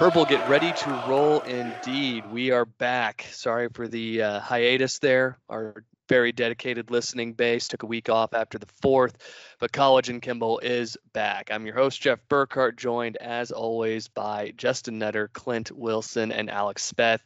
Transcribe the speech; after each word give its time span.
Purple, 0.00 0.24
get 0.24 0.48
ready 0.48 0.72
to 0.72 1.04
roll 1.06 1.40
indeed. 1.40 2.24
We 2.32 2.52
are 2.52 2.64
back. 2.64 3.26
Sorry 3.32 3.68
for 3.68 3.86
the 3.86 4.22
uh, 4.22 4.40
hiatus 4.40 4.98
there. 4.98 5.36
Our 5.46 5.84
very 6.08 6.32
dedicated 6.32 6.90
listening 6.90 7.34
base 7.34 7.68
took 7.68 7.82
a 7.82 7.86
week 7.86 8.08
off 8.08 8.32
after 8.32 8.56
the 8.56 8.64
fourth, 8.80 9.18
but 9.58 9.72
College 9.72 10.08
and 10.08 10.22
Kimball 10.22 10.58
is 10.60 10.96
back. 11.12 11.50
I'm 11.52 11.66
your 11.66 11.74
host, 11.74 12.00
Jeff 12.00 12.18
Burkhart, 12.30 12.78
joined 12.78 13.18
as 13.18 13.52
always 13.52 14.08
by 14.08 14.54
Justin 14.56 14.98
Nutter, 14.98 15.28
Clint 15.34 15.70
Wilson, 15.70 16.32
and 16.32 16.48
Alex 16.50 16.90
Speth. 16.90 17.20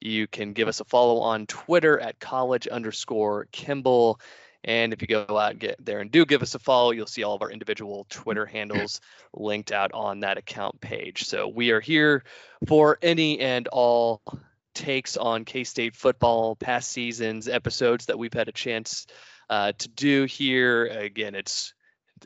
You 0.00 0.26
can 0.26 0.54
give 0.54 0.66
us 0.66 0.80
a 0.80 0.86
follow 0.86 1.20
on 1.20 1.44
Twitter 1.44 2.00
at 2.00 2.20
college 2.20 2.66
underscore 2.66 3.48
Kimball. 3.52 4.18
And 4.64 4.92
if 4.94 5.02
you 5.02 5.08
go 5.08 5.26
out 5.28 5.52
and 5.52 5.60
get 5.60 5.84
there 5.84 6.00
and 6.00 6.10
do 6.10 6.24
give 6.24 6.42
us 6.42 6.54
a 6.54 6.58
follow, 6.58 6.90
you'll 6.90 7.06
see 7.06 7.22
all 7.22 7.34
of 7.34 7.42
our 7.42 7.50
individual 7.50 8.06
Twitter 8.08 8.46
handles 8.46 9.00
linked 9.34 9.72
out 9.72 9.92
on 9.92 10.20
that 10.20 10.38
account 10.38 10.80
page. 10.80 11.24
So 11.24 11.48
we 11.48 11.70
are 11.70 11.80
here 11.80 12.24
for 12.66 12.98
any 13.02 13.40
and 13.40 13.68
all 13.68 14.22
takes 14.74 15.16
on 15.16 15.44
K 15.44 15.64
State 15.64 15.94
football, 15.94 16.56
past 16.56 16.90
seasons, 16.90 17.46
episodes 17.46 18.06
that 18.06 18.18
we've 18.18 18.32
had 18.32 18.48
a 18.48 18.52
chance 18.52 19.06
uh, 19.50 19.72
to 19.78 19.88
do 19.88 20.24
here. 20.24 20.86
Again, 20.86 21.34
it's 21.34 21.74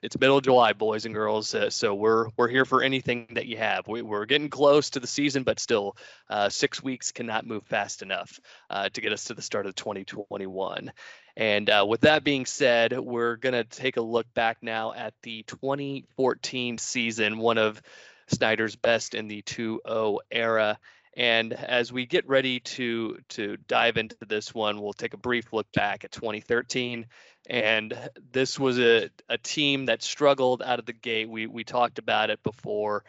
it's 0.02 0.18
middle 0.18 0.36
of 0.36 0.44
July, 0.44 0.72
boys 0.72 1.04
and 1.04 1.14
girls. 1.14 1.54
Uh, 1.54 1.70
so 1.70 1.94
we're 1.94 2.28
we're 2.36 2.48
here 2.48 2.64
for 2.64 2.82
anything 2.82 3.26
that 3.32 3.46
you 3.46 3.56
have. 3.56 3.86
We, 3.88 4.02
are 4.02 4.26
getting 4.26 4.50
close 4.50 4.90
to 4.90 5.00
the 5.00 5.06
season, 5.06 5.42
but 5.42 5.58
still, 5.58 5.96
uh, 6.28 6.48
six 6.48 6.82
weeks 6.82 7.12
cannot 7.12 7.46
move 7.46 7.64
fast 7.66 8.02
enough 8.02 8.40
uh, 8.70 8.88
to 8.90 9.00
get 9.00 9.12
us 9.12 9.24
to 9.24 9.34
the 9.34 9.42
start 9.42 9.66
of 9.66 9.74
2021. 9.74 10.92
And 11.36 11.70
uh, 11.70 11.86
with 11.88 12.02
that 12.02 12.24
being 12.24 12.46
said, 12.46 12.98
we're 12.98 13.36
to 13.54 13.64
take 13.64 13.96
a 13.96 14.02
look 14.02 14.32
back 14.34 14.58
now 14.60 14.92
at 14.92 15.14
the 15.22 15.44
2014 15.44 16.78
season, 16.78 17.38
one 17.38 17.58
of 17.58 17.80
Snyder's 18.28 18.76
best 18.76 19.14
in 19.14 19.28
the 19.28 19.42
2-0 19.42 20.18
era. 20.30 20.78
And 21.18 21.52
as 21.52 21.92
we 21.92 22.06
get 22.06 22.28
ready 22.28 22.60
to 22.60 23.18
to 23.30 23.56
dive 23.66 23.96
into 23.96 24.16
this 24.26 24.54
one, 24.54 24.80
we'll 24.80 24.92
take 24.92 25.14
a 25.14 25.18
brief 25.18 25.52
look 25.52 25.66
back 25.72 26.04
at 26.04 26.12
2013. 26.12 27.06
And 27.50 28.10
this 28.30 28.56
was 28.58 28.78
a, 28.78 29.10
a 29.28 29.36
team 29.36 29.86
that 29.86 30.02
struggled 30.02 30.62
out 30.62 30.78
of 30.78 30.86
the 30.86 30.92
gate. 30.92 31.28
We 31.28 31.48
we 31.48 31.64
talked 31.64 31.98
about 31.98 32.30
it 32.30 32.40
before. 32.44 33.04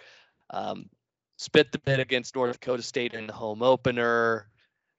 Um, 0.49 0.89
spit 1.37 1.71
the 1.71 1.77
bit 1.77 1.99
against 1.99 2.35
North 2.35 2.59
Dakota 2.59 2.81
State 2.81 3.13
in 3.13 3.27
the 3.27 3.33
home 3.33 3.61
opener 3.61 4.49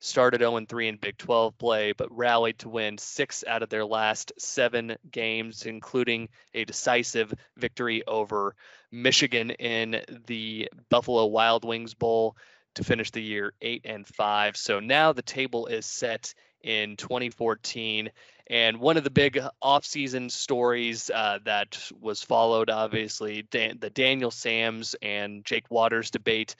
started 0.00 0.40
0 0.40 0.64
3 0.66 0.88
in 0.88 0.96
Big 0.96 1.18
12 1.18 1.58
play, 1.58 1.92
but 1.92 2.16
rallied 2.16 2.58
to 2.60 2.68
win 2.68 2.96
six 2.96 3.44
out 3.46 3.62
of 3.62 3.68
their 3.68 3.84
last 3.84 4.32
seven 4.38 4.96
games, 5.10 5.66
including 5.66 6.28
a 6.54 6.64
decisive 6.64 7.34
victory 7.56 8.02
over 8.06 8.54
Michigan 8.90 9.50
in 9.50 10.02
the 10.26 10.70
Buffalo 10.88 11.26
Wild 11.26 11.64
Wings 11.64 11.94
Bowl 11.94 12.36
to 12.80 12.86
finish 12.86 13.10
the 13.10 13.22
year 13.22 13.52
eight 13.60 13.82
and 13.84 14.06
five. 14.06 14.56
So 14.56 14.80
now 14.80 15.12
the 15.12 15.22
table 15.22 15.66
is 15.66 15.86
set 15.86 16.34
in 16.62 16.96
2014. 16.96 18.10
And 18.48 18.80
one 18.80 18.96
of 18.96 19.04
the 19.04 19.10
big 19.10 19.38
offseason 19.62 20.30
stories 20.30 21.10
uh, 21.10 21.38
that 21.44 21.78
was 22.00 22.22
followed, 22.22 22.68
obviously, 22.68 23.42
Dan- 23.42 23.78
the 23.80 23.90
Daniel 23.90 24.30
Sams 24.30 24.96
and 25.00 25.44
Jake 25.44 25.70
Waters 25.70 26.10
debate 26.10 26.56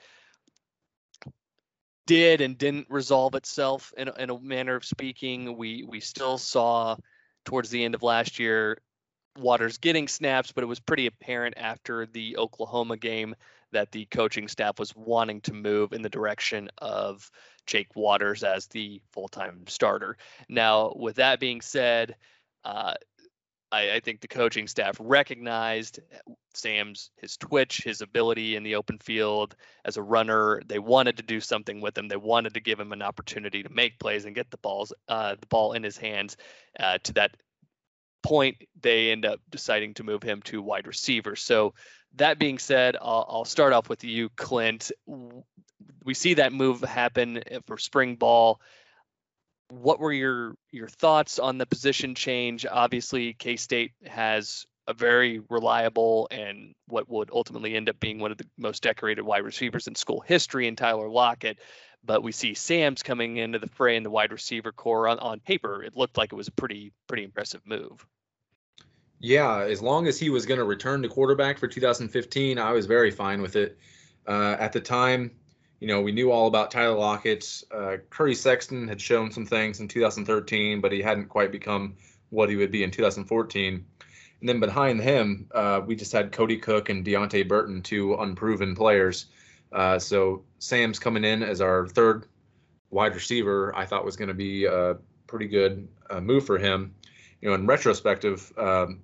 did 2.07 2.41
and 2.41 2.57
didn't 2.57 2.87
resolve 2.89 3.35
itself 3.35 3.93
in, 3.97 4.09
in 4.17 4.29
a 4.29 4.39
manner 4.39 4.75
of 4.75 4.85
speaking. 4.85 5.57
We 5.57 5.83
we 5.83 5.99
still 5.99 6.37
saw 6.37 6.95
towards 7.45 7.69
the 7.69 7.83
end 7.83 7.95
of 7.95 8.03
last 8.03 8.39
year 8.39 8.77
Waters 9.37 9.77
getting 9.77 10.07
snaps, 10.07 10.51
but 10.51 10.63
it 10.63 10.67
was 10.67 10.79
pretty 10.79 11.07
apparent 11.07 11.55
after 11.57 12.05
the 12.05 12.37
Oklahoma 12.37 12.97
game 12.97 13.35
that 13.71 13.91
the 13.91 14.05
coaching 14.05 14.47
staff 14.47 14.79
was 14.79 14.95
wanting 14.95 15.41
to 15.41 15.53
move 15.53 15.93
in 15.93 16.01
the 16.01 16.09
direction 16.09 16.69
of 16.77 17.29
Jake 17.65 17.95
Waters 17.95 18.43
as 18.43 18.67
the 18.67 19.01
full-time 19.13 19.63
starter. 19.67 20.17
Now, 20.49 20.93
with 20.95 21.17
that 21.17 21.39
being 21.39 21.61
said, 21.61 22.15
uh, 22.63 22.93
I, 23.71 23.93
I, 23.93 23.99
think 24.01 24.21
the 24.21 24.27
coaching 24.27 24.67
staff 24.67 24.97
recognized 24.99 25.99
Sams 26.53 27.11
his 27.17 27.37
twitch, 27.37 27.81
his 27.83 28.01
ability 28.01 28.55
in 28.55 28.63
the 28.63 28.75
open 28.75 28.97
field 28.99 29.55
as 29.85 29.97
a 29.97 30.03
runner. 30.03 30.61
They 30.65 30.79
wanted 30.79 31.17
to 31.17 31.23
do 31.23 31.39
something 31.39 31.81
with 31.81 31.97
him. 31.97 32.07
They 32.07 32.17
wanted 32.17 32.53
to 32.55 32.59
give 32.59 32.79
him 32.79 32.91
an 32.91 33.01
opportunity 33.01 33.63
to 33.63 33.69
make 33.69 33.99
plays 33.99 34.25
and 34.25 34.35
get 34.35 34.51
the 34.51 34.57
balls, 34.57 34.93
uh, 35.07 35.35
the 35.39 35.47
ball 35.47 35.73
in 35.73 35.83
his 35.83 35.97
hands. 35.97 36.37
Uh, 36.79 36.97
to 37.03 37.13
that 37.13 37.37
point, 38.21 38.57
they 38.81 39.11
end 39.11 39.25
up 39.25 39.39
deciding 39.49 39.93
to 39.95 40.03
move 40.03 40.21
him 40.21 40.41
to 40.43 40.61
wide 40.61 40.87
receiver. 40.87 41.35
So 41.35 41.73
that 42.15 42.39
being 42.39 42.59
said, 42.59 42.97
I'll, 43.01 43.25
I'll 43.29 43.45
start 43.45 43.73
off 43.73 43.89
with 43.89 44.03
you, 44.03 44.29
Clint. 44.29 44.91
We 46.03 46.13
see 46.13 46.35
that 46.35 46.53
move 46.53 46.81
happen 46.81 47.41
for 47.65 47.77
spring 47.77 48.15
ball 48.15 48.59
what 49.71 49.99
were 49.99 50.11
your 50.11 50.55
your 50.71 50.87
thoughts 50.87 51.39
on 51.39 51.57
the 51.57 51.65
position 51.65 52.13
change? 52.13 52.65
Obviously, 52.69 53.33
K 53.33 53.55
State 53.55 53.93
has 54.05 54.65
a 54.87 54.93
very 54.93 55.41
reliable 55.49 56.27
and 56.31 56.73
what 56.87 57.07
would 57.09 57.29
ultimately 57.31 57.75
end 57.75 57.87
up 57.87 57.99
being 57.99 58.19
one 58.19 58.31
of 58.31 58.37
the 58.37 58.47
most 58.57 58.83
decorated 58.83 59.21
wide 59.21 59.43
receivers 59.43 59.87
in 59.87 59.95
school 59.95 60.21
history 60.21 60.67
in 60.67 60.75
Tyler 60.75 61.07
Lockett. 61.07 61.59
But 62.03 62.23
we 62.23 62.31
see 62.31 62.55
Sams 62.55 63.03
coming 63.03 63.37
into 63.37 63.59
the 63.59 63.67
fray 63.67 63.95
in 63.95 64.03
the 64.03 64.09
wide 64.09 64.31
receiver 64.31 64.71
core. 64.71 65.07
On, 65.07 65.19
on 65.19 65.39
paper, 65.39 65.83
it 65.83 65.95
looked 65.95 66.17
like 66.17 66.33
it 66.33 66.35
was 66.35 66.47
a 66.47 66.53
pretty 66.53 66.91
pretty 67.07 67.23
impressive 67.23 67.61
move. 67.65 68.05
Yeah, 69.21 69.59
as 69.59 69.83
long 69.83 70.07
as 70.07 70.19
he 70.19 70.31
was 70.31 70.47
going 70.47 70.57
to 70.57 70.63
return 70.63 71.03
to 71.03 71.07
quarterback 71.07 71.59
for 71.59 71.67
2015, 71.67 72.57
I 72.57 72.71
was 72.71 72.87
very 72.87 73.11
fine 73.11 73.41
with 73.41 73.55
it. 73.55 73.77
Uh, 74.27 74.55
at 74.59 74.73
the 74.73 74.81
time, 74.81 75.31
you 75.79 75.87
know, 75.87 76.01
we 76.01 76.11
knew 76.11 76.31
all 76.31 76.47
about 76.47 76.71
Tyler 76.71 76.97
Lockett. 76.97 77.63
Uh, 77.71 77.97
Curry 78.09 78.33
Sexton 78.33 78.87
had 78.87 78.99
shown 78.99 79.31
some 79.31 79.45
things 79.45 79.79
in 79.79 79.87
2013, 79.87 80.81
but 80.81 80.91
he 80.91 81.03
hadn't 81.03 81.29
quite 81.29 81.51
become 81.51 81.95
what 82.29 82.49
he 82.49 82.55
would 82.55 82.71
be 82.71 82.83
in 82.83 82.89
2014. 82.89 83.85
And 84.39 84.49
then 84.49 84.59
behind 84.59 85.01
him, 85.01 85.47
uh, 85.53 85.81
we 85.85 85.95
just 85.95 86.11
had 86.11 86.31
Kody 86.31 86.59
Cook 86.59 86.89
and 86.89 87.05
Deante 87.05 87.47
Burton, 87.47 87.83
two 87.83 88.15
unproven 88.15 88.75
players. 88.75 89.27
Uh, 89.71 89.99
so 89.99 90.43
Sams 90.57 90.97
coming 90.97 91.23
in 91.23 91.43
as 91.43 91.61
our 91.61 91.87
third 91.87 92.25
wide 92.89 93.13
receiver. 93.13 93.75
I 93.75 93.85
thought 93.85 94.03
was 94.03 94.15
going 94.15 94.29
to 94.29 94.33
be 94.33 94.65
a 94.65 94.97
pretty 95.27 95.47
good 95.47 95.87
uh, 96.09 96.21
move 96.21 96.45
for 96.45 96.57
him. 96.57 96.95
You 97.39 97.49
know, 97.49 97.55
in 97.55 97.67
retrospective, 97.67 98.51
um, 98.57 99.01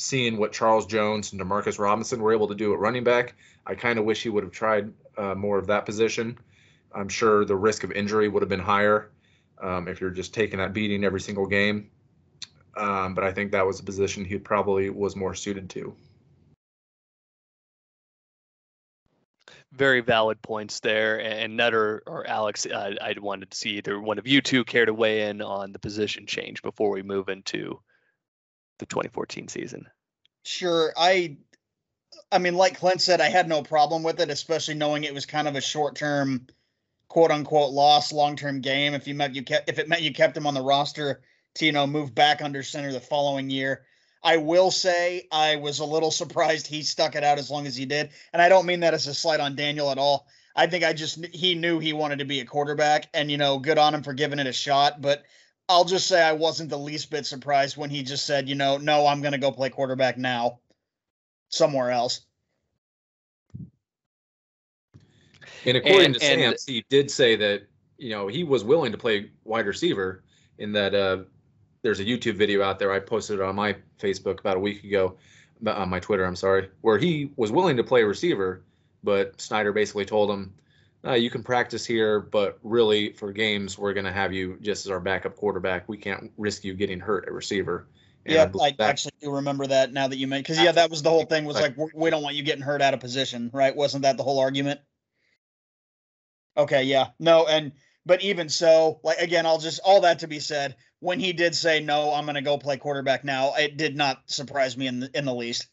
seeing 0.00 0.38
what 0.38 0.52
Charles 0.52 0.86
Jones 0.86 1.32
and 1.32 1.40
Demarcus 1.40 1.78
Robinson 1.78 2.20
were 2.20 2.32
able 2.32 2.48
to 2.48 2.54
do 2.54 2.72
at 2.72 2.78
running 2.78 3.04
back, 3.04 3.34
I 3.66 3.74
kind 3.74 3.98
of 3.98 4.04
wish 4.04 4.22
he 4.22 4.30
would 4.30 4.42
have 4.42 4.52
tried 4.52 4.92
uh, 5.16 5.34
more 5.34 5.58
of 5.58 5.66
that 5.66 5.86
position. 5.86 6.38
I'm 6.94 7.08
sure 7.08 7.44
the 7.44 7.56
risk 7.56 7.84
of 7.84 7.92
injury 7.92 8.28
would 8.28 8.42
have 8.42 8.48
been 8.48 8.58
higher 8.58 9.10
um, 9.62 9.88
if 9.88 10.00
you're 10.00 10.10
just 10.10 10.34
taking 10.34 10.58
that 10.58 10.72
beating 10.72 11.04
every 11.04 11.20
single 11.20 11.46
game. 11.46 11.90
Um, 12.76 13.14
but 13.14 13.24
I 13.24 13.32
think 13.32 13.52
that 13.52 13.66
was 13.66 13.80
a 13.80 13.82
position 13.82 14.24
he 14.24 14.38
probably 14.38 14.90
was 14.90 15.14
more 15.14 15.34
suited 15.34 15.68
to. 15.70 15.94
Very 19.72 20.00
valid 20.00 20.40
points 20.42 20.80
there. 20.80 21.20
And 21.20 21.56
Nutter 21.56 22.02
or 22.06 22.26
Alex, 22.26 22.66
uh, 22.66 22.94
I 23.00 23.14
wanted 23.20 23.50
to 23.50 23.56
see 23.56 23.76
either 23.76 24.00
one 24.00 24.18
of 24.18 24.26
you 24.26 24.40
two 24.40 24.64
care 24.64 24.86
to 24.86 24.94
weigh 24.94 25.28
in 25.28 25.42
on 25.42 25.72
the 25.72 25.78
position 25.78 26.26
change 26.26 26.62
before 26.62 26.90
we 26.90 27.02
move 27.02 27.28
into 27.28 27.80
the 28.80 28.86
2014 28.86 29.48
season. 29.48 29.86
Sure. 30.42 30.92
I 30.96 31.36
I 32.32 32.38
mean, 32.38 32.54
like 32.54 32.78
Clint 32.78 33.00
said, 33.00 33.20
I 33.20 33.28
had 33.28 33.48
no 33.48 33.62
problem 33.62 34.02
with 34.02 34.20
it, 34.20 34.30
especially 34.30 34.74
knowing 34.74 35.04
it 35.04 35.14
was 35.14 35.26
kind 35.26 35.46
of 35.46 35.56
a 35.56 35.60
short 35.60 35.94
term, 35.94 36.46
quote 37.08 37.30
unquote, 37.30 37.72
loss, 37.72 38.12
long 38.12 38.36
term 38.36 38.60
game. 38.60 38.94
If 38.94 39.06
you 39.06 39.14
meant 39.14 39.34
you 39.34 39.42
kept, 39.42 39.68
if 39.68 39.78
it 39.78 39.88
meant 39.88 40.02
you 40.02 40.12
kept 40.12 40.36
him 40.36 40.46
on 40.46 40.54
the 40.54 40.62
roster 40.62 41.22
to 41.54 41.66
you 41.66 41.72
know 41.72 41.86
move 41.86 42.14
back 42.14 42.42
under 42.42 42.62
center 42.62 42.92
the 42.92 43.00
following 43.00 43.50
year. 43.50 43.82
I 44.22 44.36
will 44.36 44.70
say 44.70 45.26
I 45.32 45.56
was 45.56 45.78
a 45.78 45.84
little 45.84 46.10
surprised 46.10 46.66
he 46.66 46.82
stuck 46.82 47.14
it 47.16 47.24
out 47.24 47.38
as 47.38 47.50
long 47.50 47.66
as 47.66 47.74
he 47.74 47.86
did, 47.86 48.10
and 48.32 48.42
I 48.42 48.48
don't 48.48 48.66
mean 48.66 48.80
that 48.80 48.94
as 48.94 49.06
a 49.06 49.14
slight 49.14 49.40
on 49.40 49.56
Daniel 49.56 49.90
at 49.90 49.98
all. 49.98 50.26
I 50.54 50.66
think 50.66 50.84
I 50.84 50.92
just 50.92 51.24
he 51.26 51.54
knew 51.54 51.78
he 51.78 51.92
wanted 51.92 52.18
to 52.18 52.24
be 52.24 52.40
a 52.40 52.44
quarterback, 52.44 53.08
and 53.14 53.30
you 53.30 53.38
know, 53.38 53.58
good 53.58 53.78
on 53.78 53.94
him 53.94 54.02
for 54.02 54.12
giving 54.12 54.38
it 54.38 54.46
a 54.46 54.52
shot. 54.52 55.00
But 55.00 55.24
I'll 55.70 55.84
just 55.84 56.08
say 56.08 56.20
I 56.20 56.32
wasn't 56.32 56.68
the 56.68 56.76
least 56.76 57.12
bit 57.12 57.24
surprised 57.24 57.76
when 57.76 57.90
he 57.90 58.02
just 58.02 58.26
said, 58.26 58.48
you 58.48 58.56
know, 58.56 58.76
no, 58.76 59.06
I'm 59.06 59.20
going 59.20 59.32
to 59.32 59.38
go 59.38 59.52
play 59.52 59.70
quarterback 59.70 60.18
now 60.18 60.58
somewhere 61.48 61.92
else. 61.92 62.22
And 65.64 65.76
according 65.76 66.06
and, 66.06 66.14
to 66.16 66.24
and, 66.24 66.40
Sams, 66.42 66.66
he 66.66 66.84
did 66.88 67.08
say 67.08 67.36
that 67.36 67.62
you 67.98 68.10
know 68.10 68.26
he 68.26 68.42
was 68.42 68.64
willing 68.64 68.90
to 68.90 68.98
play 68.98 69.30
wide 69.44 69.66
receiver. 69.66 70.24
In 70.58 70.72
that, 70.72 70.94
uh, 70.94 71.18
there's 71.82 72.00
a 72.00 72.04
YouTube 72.04 72.34
video 72.34 72.62
out 72.62 72.78
there 72.78 72.92
I 72.92 72.98
posted 72.98 73.40
on 73.40 73.54
my 73.54 73.76
Facebook 73.98 74.40
about 74.40 74.56
a 74.56 74.60
week 74.60 74.82
ago, 74.82 75.16
on 75.66 75.88
my 75.88 76.00
Twitter. 76.00 76.24
I'm 76.24 76.36
sorry, 76.36 76.68
where 76.80 76.98
he 76.98 77.30
was 77.36 77.52
willing 77.52 77.76
to 77.76 77.84
play 77.84 78.02
receiver, 78.02 78.64
but 79.04 79.40
Snyder 79.40 79.72
basically 79.72 80.04
told 80.04 80.30
him, 80.30 80.52
uh, 81.04 81.12
"You 81.12 81.30
can 81.30 81.42
practice 81.42 81.84
here, 81.84 82.20
but 82.20 82.58
really 82.62 83.12
for 83.12 83.32
games, 83.32 83.78
we're 83.78 83.92
going 83.92 84.06
to 84.06 84.12
have 84.12 84.32
you 84.32 84.58
just 84.60 84.86
as 84.86 84.90
our 84.90 85.00
backup 85.00 85.36
quarterback. 85.36 85.88
We 85.88 85.96
can't 85.96 86.30
risk 86.36 86.64
you 86.64 86.74
getting 86.74 87.00
hurt 87.00 87.26
at 87.26 87.32
receiver." 87.32 87.88
And 88.26 88.34
yeah, 88.34 88.50
I, 88.60 88.76
I 88.78 88.88
actually 88.88 89.12
do 89.20 89.30
remember 89.30 89.66
that 89.66 89.92
now 89.92 90.08
that 90.08 90.16
you 90.16 90.26
mention 90.26 90.42
because 90.42 90.62
yeah, 90.62 90.72
that 90.72 90.90
was 90.90 91.02
the 91.02 91.10
whole 91.10 91.24
thing 91.24 91.44
was 91.44 91.56
like 91.56 91.74
we 91.94 92.10
don't 92.10 92.22
want 92.22 92.36
you 92.36 92.42
getting 92.42 92.62
hurt 92.62 92.82
out 92.82 92.92
of 92.92 93.00
position, 93.00 93.50
right? 93.52 93.74
Wasn't 93.74 94.02
that 94.02 94.16
the 94.16 94.22
whole 94.22 94.40
argument? 94.40 94.80
Okay, 96.56 96.82
yeah. 96.82 97.08
No, 97.18 97.46
and 97.46 97.72
but 98.04 98.22
even 98.22 98.48
so, 98.48 99.00
like 99.02 99.18
again, 99.18 99.46
I'll 99.46 99.58
just 99.58 99.80
all 99.84 100.02
that 100.02 100.18
to 100.20 100.28
be 100.28 100.40
said, 100.40 100.76
when 101.00 101.18
he 101.18 101.32
did 101.32 101.54
say 101.54 101.80
no, 101.80 102.12
I'm 102.12 102.24
going 102.24 102.34
to 102.34 102.42
go 102.42 102.58
play 102.58 102.76
quarterback 102.76 103.24
now, 103.24 103.54
it 103.54 103.76
did 103.76 103.96
not 103.96 104.22
surprise 104.26 104.76
me 104.76 104.86
in 104.86 105.00
the, 105.00 105.10
in 105.14 105.24
the 105.24 105.34
least. 105.34 105.68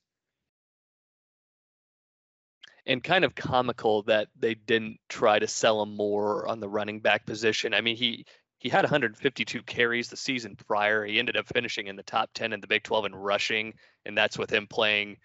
And 2.87 3.03
kind 3.03 3.23
of 3.23 3.35
comical 3.35 4.03
that 4.03 4.29
they 4.39 4.55
didn't 4.55 4.97
try 5.09 5.37
to 5.37 5.47
sell 5.47 5.83
him 5.83 5.95
more 5.95 6.47
on 6.47 6.59
the 6.59 6.69
running 6.69 7.01
back 7.01 7.25
position. 7.25 7.73
I 7.73 7.81
mean, 7.81 7.97
he 7.97 8.25
he 8.59 8.69
had 8.69 8.83
152 8.83 9.61
carries 9.63 10.09
the 10.09 10.17
season 10.17 10.55
prior. 10.55 11.05
He 11.05 11.19
ended 11.19 11.37
up 11.37 11.47
finishing 11.47 11.87
in 11.87 11.95
the 11.95 12.03
top 12.03 12.31
10 12.33 12.53
in 12.53 12.61
the 12.61 12.67
Big 12.67 12.83
12 12.83 13.05
in 13.05 13.15
rushing, 13.15 13.73
and 14.05 14.17
that's 14.17 14.37
with 14.37 14.51
him 14.51 14.67
playing, 14.67 15.17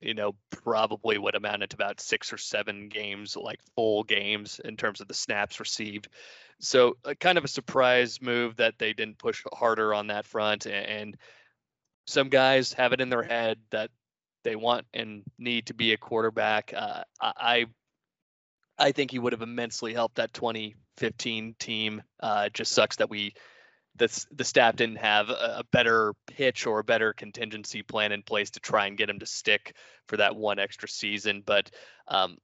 you 0.00 0.14
know, 0.14 0.34
probably 0.50 1.18
what 1.18 1.34
amounted 1.34 1.70
to 1.70 1.76
about 1.76 2.00
six 2.00 2.32
or 2.32 2.38
seven 2.38 2.88
games, 2.88 3.36
like 3.36 3.60
full 3.74 4.02
games 4.02 4.60
in 4.64 4.76
terms 4.76 5.00
of 5.02 5.08
the 5.08 5.14
snaps 5.14 5.60
received. 5.60 6.08
So, 6.58 6.96
uh, 7.04 7.14
kind 7.20 7.36
of 7.36 7.44
a 7.44 7.48
surprise 7.48 8.22
move 8.22 8.56
that 8.56 8.78
they 8.78 8.94
didn't 8.94 9.18
push 9.18 9.42
harder 9.52 9.92
on 9.92 10.06
that 10.06 10.24
front. 10.24 10.64
And, 10.64 10.86
and 10.86 11.16
some 12.06 12.30
guys 12.30 12.72
have 12.74 12.92
it 12.92 13.00
in 13.00 13.10
their 13.10 13.22
head 13.22 13.58
that 13.70 13.90
they 14.44 14.56
want 14.56 14.86
and 14.94 15.22
need 15.38 15.66
to 15.66 15.74
be 15.74 15.92
a 15.92 15.96
quarterback. 15.96 16.72
Uh, 16.76 17.04
I 17.20 17.66
I 18.78 18.92
think 18.92 19.10
he 19.10 19.18
would 19.18 19.32
have 19.32 19.42
immensely 19.42 19.92
helped 19.94 20.16
that 20.16 20.32
2015 20.32 21.54
team. 21.58 22.02
Uh, 22.20 22.48
just 22.50 22.72
sucks 22.72 22.96
that 22.96 23.10
we 23.10 23.34
the 23.96 24.26
the 24.32 24.44
staff 24.44 24.76
didn't 24.76 24.96
have 24.96 25.30
a, 25.30 25.58
a 25.58 25.64
better 25.72 26.14
pitch 26.26 26.66
or 26.66 26.80
a 26.80 26.84
better 26.84 27.12
contingency 27.12 27.82
plan 27.82 28.12
in 28.12 28.22
place 28.22 28.50
to 28.50 28.60
try 28.60 28.86
and 28.86 28.98
get 28.98 29.10
him 29.10 29.18
to 29.20 29.26
stick 29.26 29.74
for 30.08 30.16
that 30.16 30.36
one 30.36 30.58
extra 30.58 30.88
season. 30.88 31.42
But 31.44 31.70
um, 32.08 32.38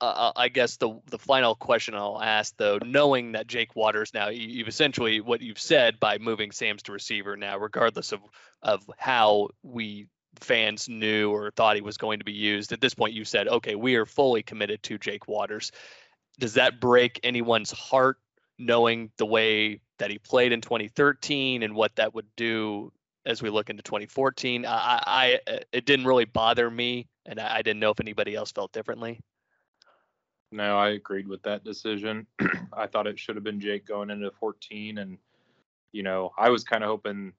uh, 0.00 0.32
I 0.36 0.48
guess 0.48 0.76
the 0.76 1.00
the 1.06 1.18
final 1.18 1.54
question 1.54 1.94
I'll 1.94 2.20
ask 2.20 2.54
though, 2.56 2.78
knowing 2.84 3.32
that 3.32 3.46
Jake 3.46 3.74
Waters 3.74 4.12
now, 4.14 4.28
you've 4.28 4.68
essentially 4.68 5.20
what 5.20 5.40
you've 5.40 5.58
said 5.58 5.98
by 5.98 6.18
moving 6.18 6.52
Sams 6.52 6.82
to 6.84 6.92
receiver 6.92 7.36
now, 7.36 7.58
regardless 7.58 8.12
of 8.12 8.20
of 8.62 8.82
how 8.98 9.48
we 9.62 10.06
fans 10.40 10.88
knew 10.88 11.30
or 11.30 11.50
thought 11.50 11.76
he 11.76 11.82
was 11.82 11.96
going 11.96 12.18
to 12.18 12.24
be 12.24 12.32
used. 12.32 12.72
At 12.72 12.80
this 12.80 12.94
point, 12.94 13.14
you 13.14 13.24
said, 13.24 13.48
okay, 13.48 13.74
we 13.74 13.96
are 13.96 14.06
fully 14.06 14.42
committed 14.42 14.82
to 14.84 14.98
Jake 14.98 15.28
Waters. 15.28 15.72
Does 16.38 16.54
that 16.54 16.80
break 16.80 17.20
anyone's 17.22 17.70
heart 17.70 18.18
knowing 18.58 19.10
the 19.16 19.26
way 19.26 19.80
that 19.98 20.10
he 20.10 20.18
played 20.18 20.52
in 20.52 20.60
2013 20.60 21.62
and 21.62 21.74
what 21.74 21.94
that 21.96 22.14
would 22.14 22.26
do 22.36 22.92
as 23.26 23.42
we 23.42 23.50
look 23.50 23.70
into 23.70 23.82
2014? 23.82 24.66
I, 24.66 25.02
I 25.06 25.40
uh, 25.46 25.58
it 25.72 25.86
didn't 25.86 26.06
really 26.06 26.24
bother 26.24 26.70
me, 26.70 27.08
and 27.26 27.40
I, 27.40 27.56
I 27.56 27.62
didn't 27.62 27.80
know 27.80 27.90
if 27.90 28.00
anybody 28.00 28.34
else 28.34 28.52
felt 28.52 28.72
differently. 28.72 29.20
No, 30.50 30.76
I 30.76 30.90
agreed 30.90 31.26
with 31.26 31.42
that 31.42 31.64
decision. 31.64 32.26
I 32.72 32.86
thought 32.86 33.06
it 33.06 33.18
should 33.18 33.34
have 33.34 33.44
been 33.44 33.60
Jake 33.60 33.86
going 33.86 34.10
into 34.10 34.30
14, 34.38 34.98
and 34.98 35.18
you 35.92 36.02
know, 36.02 36.32
I 36.36 36.50
was 36.50 36.64
kind 36.64 36.82
of 36.82 36.88
hoping 36.88 37.32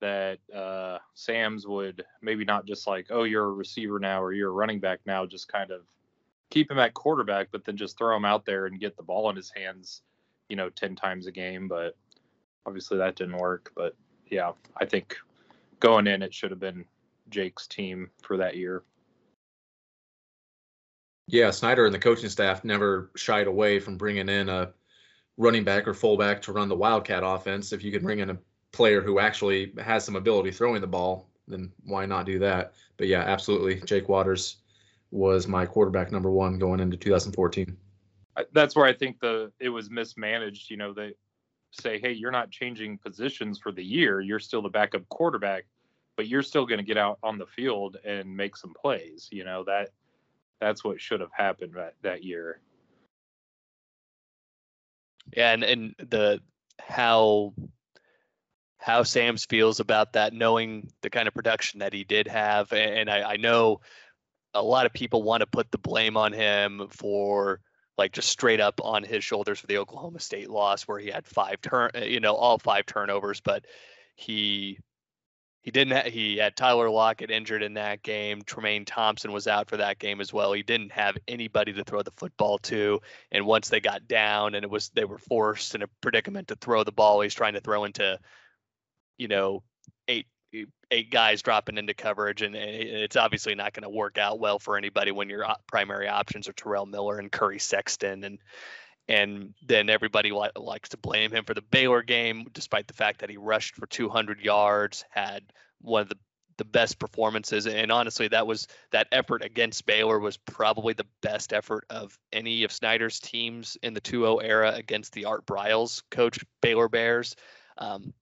that 0.00 0.38
uh, 0.54 0.98
Sams 1.14 1.66
would 1.66 2.04
maybe 2.22 2.44
not 2.44 2.66
just 2.66 2.86
like, 2.86 3.06
oh, 3.10 3.24
you're 3.24 3.46
a 3.46 3.52
receiver 3.52 3.98
now 3.98 4.22
or 4.22 4.32
you're 4.32 4.50
a 4.50 4.52
running 4.52 4.80
back 4.80 5.00
now, 5.06 5.26
just 5.26 5.48
kind 5.48 5.70
of 5.70 5.82
keep 6.50 6.70
him 6.70 6.78
at 6.78 6.94
quarterback, 6.94 7.48
but 7.50 7.64
then 7.64 7.76
just 7.76 7.98
throw 7.98 8.16
him 8.16 8.24
out 8.24 8.44
there 8.44 8.66
and 8.66 8.80
get 8.80 8.96
the 8.96 9.02
ball 9.02 9.30
in 9.30 9.36
his 9.36 9.50
hands, 9.50 10.02
you 10.48 10.56
know, 10.56 10.70
10 10.70 10.96
times 10.96 11.26
a 11.26 11.32
game. 11.32 11.68
But 11.68 11.96
obviously 12.66 12.98
that 12.98 13.16
didn't 13.16 13.38
work. 13.38 13.72
But 13.74 13.96
yeah, 14.26 14.52
I 14.76 14.84
think 14.84 15.16
going 15.80 16.06
in, 16.06 16.22
it 16.22 16.34
should 16.34 16.50
have 16.50 16.60
been 16.60 16.84
Jake's 17.30 17.66
team 17.66 18.10
for 18.22 18.36
that 18.36 18.56
year. 18.56 18.82
Yeah, 21.28 21.50
Snyder 21.50 21.86
and 21.86 21.94
the 21.94 21.98
coaching 21.98 22.28
staff 22.28 22.62
never 22.62 23.10
shied 23.16 23.48
away 23.48 23.80
from 23.80 23.96
bringing 23.96 24.28
in 24.28 24.48
a 24.48 24.72
running 25.36 25.64
back 25.64 25.88
or 25.88 25.94
fullback 25.94 26.40
to 26.42 26.52
run 26.52 26.68
the 26.68 26.76
Wildcat 26.76 27.22
offense. 27.24 27.72
If 27.72 27.82
you 27.82 27.90
could 27.90 28.02
bring 28.02 28.20
in 28.20 28.30
a 28.30 28.38
player 28.72 29.00
who 29.00 29.18
actually 29.18 29.72
has 29.78 30.04
some 30.04 30.16
ability 30.16 30.50
throwing 30.50 30.80
the 30.80 30.86
ball, 30.86 31.30
then 31.48 31.72
why 31.84 32.06
not 32.06 32.26
do 32.26 32.38
that? 32.40 32.74
But 32.96 33.08
yeah, 33.08 33.20
absolutely. 33.20 33.80
Jake 33.80 34.08
Waters 34.08 34.56
was 35.10 35.46
my 35.46 35.64
quarterback 35.66 36.12
number 36.12 36.30
one 36.30 36.58
going 36.58 36.80
into 36.80 36.96
2014. 36.96 37.76
That's 38.52 38.76
where 38.76 38.84
I 38.84 38.92
think 38.92 39.20
the 39.20 39.50
it 39.60 39.70
was 39.70 39.90
mismanaged. 39.90 40.70
You 40.70 40.76
know, 40.76 40.92
they 40.92 41.14
say, 41.70 41.98
hey, 41.98 42.12
you're 42.12 42.30
not 42.30 42.50
changing 42.50 42.98
positions 42.98 43.58
for 43.58 43.72
the 43.72 43.84
year. 43.84 44.20
You're 44.20 44.40
still 44.40 44.62
the 44.62 44.68
backup 44.68 45.08
quarterback, 45.08 45.64
but 46.16 46.26
you're 46.26 46.42
still 46.42 46.66
going 46.66 46.78
to 46.78 46.84
get 46.84 46.98
out 46.98 47.18
on 47.22 47.38
the 47.38 47.46
field 47.46 47.96
and 48.04 48.36
make 48.36 48.56
some 48.56 48.74
plays. 48.74 49.28
You 49.32 49.44
know 49.44 49.64
that 49.64 49.90
that's 50.60 50.84
what 50.84 51.00
should 51.00 51.20
have 51.20 51.32
happened 51.32 51.74
that, 51.74 51.94
that 52.02 52.24
year. 52.24 52.60
Yeah, 55.34 55.52
and 55.52 55.64
and 55.64 55.94
the 55.98 56.40
how 56.78 57.54
how 58.86 59.02
Sams 59.02 59.44
feels 59.44 59.80
about 59.80 60.12
that, 60.12 60.32
knowing 60.32 60.88
the 61.02 61.10
kind 61.10 61.26
of 61.26 61.34
production 61.34 61.80
that 61.80 61.92
he 61.92 62.04
did 62.04 62.28
have, 62.28 62.72
and 62.72 63.10
I, 63.10 63.32
I 63.32 63.36
know 63.36 63.80
a 64.54 64.62
lot 64.62 64.86
of 64.86 64.92
people 64.92 65.24
want 65.24 65.40
to 65.40 65.46
put 65.48 65.72
the 65.72 65.78
blame 65.78 66.16
on 66.16 66.32
him 66.32 66.86
for 66.90 67.60
like 67.98 68.12
just 68.12 68.28
straight 68.28 68.60
up 68.60 68.80
on 68.84 69.02
his 69.02 69.24
shoulders 69.24 69.58
for 69.58 69.66
the 69.66 69.78
Oklahoma 69.78 70.20
State 70.20 70.48
loss, 70.48 70.84
where 70.84 71.00
he 71.00 71.10
had 71.10 71.26
five 71.26 71.60
turn, 71.60 71.90
uh, 71.96 72.04
you 72.04 72.20
know, 72.20 72.36
all 72.36 72.60
five 72.60 72.86
turnovers, 72.86 73.40
but 73.40 73.64
he 74.14 74.78
he 75.62 75.72
didn't. 75.72 75.96
Ha- 75.96 76.08
he 76.08 76.36
had 76.36 76.54
Tyler 76.54 76.88
Lockett 76.88 77.32
injured 77.32 77.64
in 77.64 77.74
that 77.74 78.04
game. 78.04 78.42
Tramaine 78.42 78.84
Thompson 78.86 79.32
was 79.32 79.48
out 79.48 79.68
for 79.68 79.78
that 79.78 79.98
game 79.98 80.20
as 80.20 80.32
well. 80.32 80.52
He 80.52 80.62
didn't 80.62 80.92
have 80.92 81.18
anybody 81.26 81.72
to 81.72 81.82
throw 81.82 82.02
the 82.04 82.12
football 82.12 82.58
to. 82.58 83.00
And 83.32 83.46
once 83.46 83.68
they 83.68 83.80
got 83.80 84.06
down, 84.06 84.54
and 84.54 84.62
it 84.62 84.70
was 84.70 84.90
they 84.90 85.04
were 85.04 85.18
forced 85.18 85.74
in 85.74 85.82
a 85.82 85.88
predicament 86.00 86.46
to 86.48 86.54
throw 86.54 86.84
the 86.84 86.92
ball, 86.92 87.20
he's 87.20 87.34
trying 87.34 87.54
to 87.54 87.60
throw 87.60 87.82
into, 87.82 88.20
you 89.18 89.28
know, 89.28 89.62
eight 90.08 90.26
eight 90.90 91.10
guys 91.10 91.42
dropping 91.42 91.78
into 91.78 91.94
coverage, 91.94 92.42
and 92.42 92.54
it's 92.56 93.16
obviously 93.16 93.54
not 93.54 93.72
going 93.72 93.82
to 93.82 93.88
work 93.88 94.18
out 94.18 94.38
well 94.38 94.58
for 94.58 94.76
anybody 94.76 95.10
when 95.10 95.28
your 95.28 95.46
primary 95.66 96.08
options 96.08 96.48
are 96.48 96.52
Terrell 96.52 96.86
Miller 96.86 97.18
and 97.18 97.30
Curry 97.30 97.58
Sexton 97.58 98.24
and 98.24 98.38
and 99.08 99.54
then 99.64 99.88
everybody 99.88 100.32
li- 100.32 100.50
likes 100.56 100.88
to 100.88 100.96
blame 100.96 101.30
him 101.30 101.44
for 101.44 101.54
the 101.54 101.62
Baylor 101.62 102.02
game, 102.02 102.46
despite 102.52 102.88
the 102.88 102.94
fact 102.94 103.20
that 103.20 103.30
he 103.30 103.36
rushed 103.36 103.76
for 103.76 103.86
200 103.86 104.40
yards, 104.40 105.04
had 105.10 105.44
one 105.80 106.02
of 106.02 106.08
the 106.08 106.18
the 106.58 106.64
best 106.64 106.98
performances, 106.98 107.66
and 107.66 107.92
honestly, 107.92 108.28
that 108.28 108.46
was 108.46 108.66
that 108.90 109.08
effort 109.12 109.44
against 109.44 109.84
Baylor 109.84 110.18
was 110.18 110.38
probably 110.38 110.94
the 110.94 111.06
best 111.20 111.52
effort 111.52 111.84
of 111.90 112.18
any 112.32 112.64
of 112.64 112.72
Snyder's 112.72 113.20
teams 113.20 113.76
in 113.82 113.92
the 113.92 114.00
2-0 114.00 114.42
era 114.42 114.72
against 114.74 115.12
the 115.12 115.26
Art 115.26 115.44
Briles 115.44 116.02
coach 116.10 116.38
Baylor 116.62 116.88
Bears, 116.88 117.36
um, 117.78 118.14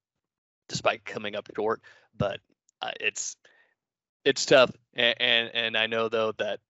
despite 0.69 1.05
coming 1.05 1.37
up 1.37 1.49
short. 1.55 1.81
But 2.17 2.41
uh, 2.81 2.93
it's 3.01 3.37
it's 4.25 4.47
tough, 4.47 4.71
and, 4.95 5.15
and 5.21 5.51
and 5.55 5.77
I 5.77 5.87
know 5.87 6.09
though 6.09 6.33
that 6.39 6.61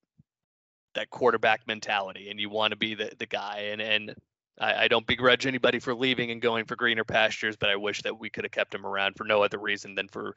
that 0.94 1.10
quarterback 1.10 1.66
mentality 1.66 2.30
and 2.30 2.40
you 2.40 2.48
want 2.48 2.70
to 2.70 2.76
be 2.76 2.94
the, 2.94 3.12
the 3.18 3.26
guy 3.26 3.70
and 3.72 3.82
and 3.82 4.14
I, 4.60 4.84
I, 4.84 4.88
don't 4.88 5.06
begrudge 5.06 5.46
anybody 5.46 5.80
for 5.80 5.94
leaving 5.94 6.30
and 6.30 6.40
going 6.40 6.64
for 6.64 6.76
greener 6.76 7.04
pastures 7.04 7.56
but 7.56 7.68
i 7.68 7.76
wish 7.76 8.02
that 8.02 8.18
we 8.18 8.30
could 8.30 8.44
have 8.44 8.52
kept 8.52 8.74
him 8.74 8.86
around 8.86 9.16
for 9.16 9.24
no 9.24 9.42
other 9.42 9.58
reason 9.58 9.94
than 9.94 10.08
for 10.08 10.36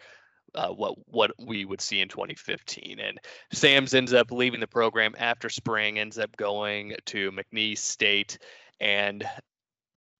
uh, 0.55 0.69
what 0.69 0.95
what 1.07 1.31
we 1.39 1.65
would 1.65 1.81
see 1.81 2.01
in 2.01 2.07
2015 2.07 2.99
and 2.99 3.19
Sams 3.51 3.93
ends 3.93 4.13
up 4.13 4.31
leaving 4.31 4.59
the 4.59 4.67
program 4.67 5.13
after 5.17 5.49
spring 5.49 5.99
ends 5.99 6.17
up 6.17 6.35
going 6.37 6.95
to 7.05 7.31
McNeese 7.31 7.79
State 7.79 8.37
and 8.79 9.27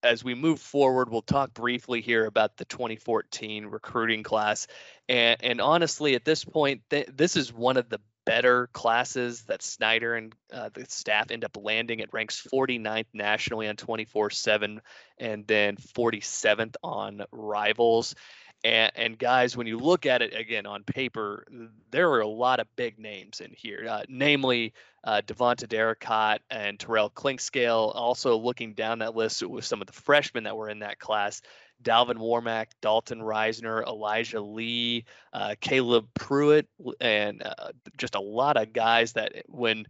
as 0.04 0.24
we 0.24 0.36
move 0.36 0.60
forward, 0.60 1.10
we'll 1.10 1.22
talk 1.22 1.54
briefly 1.54 2.02
here 2.02 2.26
about 2.26 2.58
the 2.58 2.66
2014 2.66 3.66
recruiting 3.66 4.24
class. 4.24 4.68
And, 5.10 5.38
and 5.42 5.62
honestly, 5.62 6.16
at 6.16 6.26
this 6.26 6.46
point, 6.46 6.82
th- 6.90 7.10
this 7.14 7.36
is 7.36 7.54
one 7.54 7.78
of 7.78 7.90
the 7.90 8.00
better 8.26 8.68
classes 8.74 9.44
that 9.44 9.62
Snyder 9.62 10.16
and 10.16 10.36
uh, 10.52 10.70
the 10.74 10.86
staff 10.90 11.32
end 11.32 11.46
up 11.46 11.56
landing. 11.56 12.00
It 12.00 12.10
ranks 12.12 12.46
49th 12.54 13.06
nationally 13.14 13.70
on 13.70 13.78
24 13.78 14.32
7 14.32 14.82
and 15.18 15.48
then 15.48 15.78
47th 15.78 16.76
on 16.84 17.24
rivals. 17.32 18.16
And, 18.64 18.92
and, 18.96 19.20
guys, 19.20 19.56
when 19.56 19.68
you 19.68 19.78
look 19.78 20.06
at 20.06 20.22
it 20.22 20.34
again 20.36 20.66
on 20.66 20.84
paper, 20.84 21.46
there 21.92 22.10
are 22.12 22.22
a 22.22 22.28
lot 22.28 22.60
of 22.60 22.68
big 22.76 22.98
names 22.98 23.40
in 23.40 23.52
here, 23.56 23.86
uh, 23.88 24.04
namely 24.10 24.74
uh, 25.04 25.22
Devonta 25.26 25.70
Derricott 25.70 26.42
and 26.50 26.80
Terrell 26.80 27.10
Clinkscales. 27.10 27.96
Also, 27.96 28.36
looking 28.36 28.74
down 28.74 29.00
that 29.00 29.16
list 29.16 29.44
with 29.44 29.64
some 29.64 29.82
of 29.82 29.88
the 29.88 29.94
freshmen 29.94 30.46
that 30.46 30.58
were 30.58 30.70
in 30.70 30.80
that 30.80 31.00
class, 31.00 31.42
Dalvin 31.84 32.18
Warmack, 32.18 32.68
Dalton 32.82 33.20
Risner, 33.20 33.86
Elijah 33.86 34.42
Lee, 34.42 35.06
uh, 35.34 35.56
Caleb 35.62 36.08
Pruitt, 36.16 36.68
and 37.00 37.44
uh, 37.44 37.72
just 37.98 38.16
a 38.16 38.20
lot 38.20 38.58
of 38.58 38.74
guys 38.74 39.14
that 39.14 39.44
when 39.48 39.86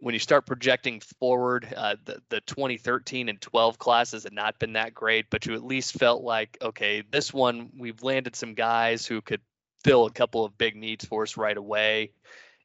when 0.00 0.14
you 0.14 0.18
start 0.20 0.46
projecting 0.46 1.00
forward, 1.18 1.72
uh, 1.76 1.96
the, 2.04 2.22
the 2.28 2.40
2013 2.42 3.28
and 3.28 3.40
12 3.40 3.78
classes 3.78 4.24
had 4.24 4.32
not 4.32 4.58
been 4.58 4.74
that 4.74 4.94
great, 4.94 5.26
but 5.30 5.46
you 5.46 5.54
at 5.54 5.64
least 5.64 5.98
felt 5.98 6.22
like, 6.22 6.56
okay, 6.62 7.02
this 7.10 7.32
one, 7.32 7.70
we've 7.76 8.02
landed 8.02 8.36
some 8.36 8.54
guys 8.54 9.06
who 9.06 9.20
could 9.20 9.40
fill 9.82 10.06
a 10.06 10.10
couple 10.10 10.44
of 10.44 10.56
big 10.56 10.76
needs 10.76 11.04
for 11.04 11.22
us 11.22 11.36
right 11.36 11.56
away. 11.56 12.12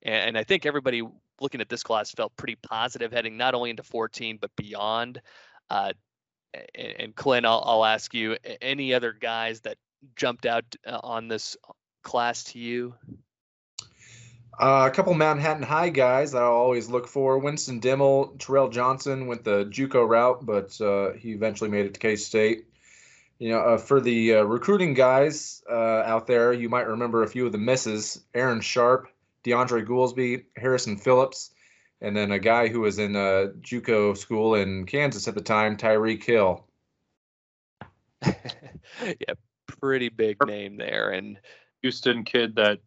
And, 0.03 0.29
and 0.29 0.37
I 0.37 0.43
think 0.43 0.65
everybody 0.65 1.01
looking 1.41 1.61
at 1.61 1.69
this 1.69 1.83
class 1.83 2.11
felt 2.11 2.35
pretty 2.37 2.55
positive 2.55 3.11
heading 3.11 3.35
not 3.35 3.55
only 3.55 3.71
into 3.71 3.83
14 3.83 4.37
but 4.39 4.55
beyond. 4.55 5.21
Uh, 5.69 5.93
and, 6.75 6.95
and 6.99 7.15
Clint, 7.15 7.45
I'll, 7.45 7.63
I'll 7.65 7.85
ask 7.85 8.13
you 8.13 8.37
any 8.61 8.93
other 8.93 9.11
guys 9.11 9.61
that 9.61 9.77
jumped 10.15 10.45
out 10.45 10.65
uh, 10.85 10.99
on 11.01 11.27
this 11.27 11.57
class 12.03 12.43
to 12.45 12.59
you? 12.59 12.93
Uh, 14.59 14.87
a 14.91 14.95
couple 14.95 15.13
Manhattan 15.15 15.63
High 15.63 15.89
guys 15.89 16.31
that 16.31 16.43
I'll 16.43 16.51
always 16.51 16.87
look 16.87 17.07
for. 17.07 17.39
Winston 17.39 17.81
Dimel, 17.81 18.37
Terrell 18.37 18.69
Johnson 18.69 19.25
went 19.25 19.43
the 19.43 19.65
JUCO 19.65 20.07
route, 20.07 20.45
but 20.45 20.79
uh, 20.79 21.13
he 21.13 21.31
eventually 21.31 21.71
made 21.71 21.87
it 21.87 21.95
to 21.95 21.99
K 21.99 22.15
State. 22.15 22.67
You 23.39 23.49
know, 23.49 23.59
uh, 23.59 23.77
for 23.77 23.99
the 23.99 24.35
uh, 24.35 24.43
recruiting 24.43 24.93
guys 24.93 25.63
uh, 25.69 26.03
out 26.05 26.27
there, 26.27 26.53
you 26.53 26.69
might 26.69 26.87
remember 26.87 27.23
a 27.23 27.27
few 27.27 27.47
of 27.47 27.51
the 27.51 27.57
misses: 27.57 28.23
Aaron 28.35 28.61
Sharp, 28.61 29.09
DeAndre 29.43 29.87
Goolsby, 29.87 30.45
Harrison 30.55 30.97
Phillips, 30.97 31.49
and 31.99 32.15
then 32.15 32.31
a 32.31 32.39
guy 32.39 32.67
who 32.67 32.81
was 32.81 32.99
in 32.99 33.15
a 33.15 33.19
uh, 33.19 33.47
JUCO 33.61 34.15
school 34.15 34.53
in 34.53 34.85
Kansas 34.85 35.27
at 35.27 35.33
the 35.33 35.41
time, 35.41 35.77
Tyreek 35.77 36.23
Hill. 36.23 36.63
yeah, 38.23 39.33
pretty 39.65 40.09
big 40.09 40.37
name 40.45 40.77
there, 40.77 41.09
and 41.09 41.39
Houston 41.81 42.23
kid 42.23 42.55
that 42.57 42.79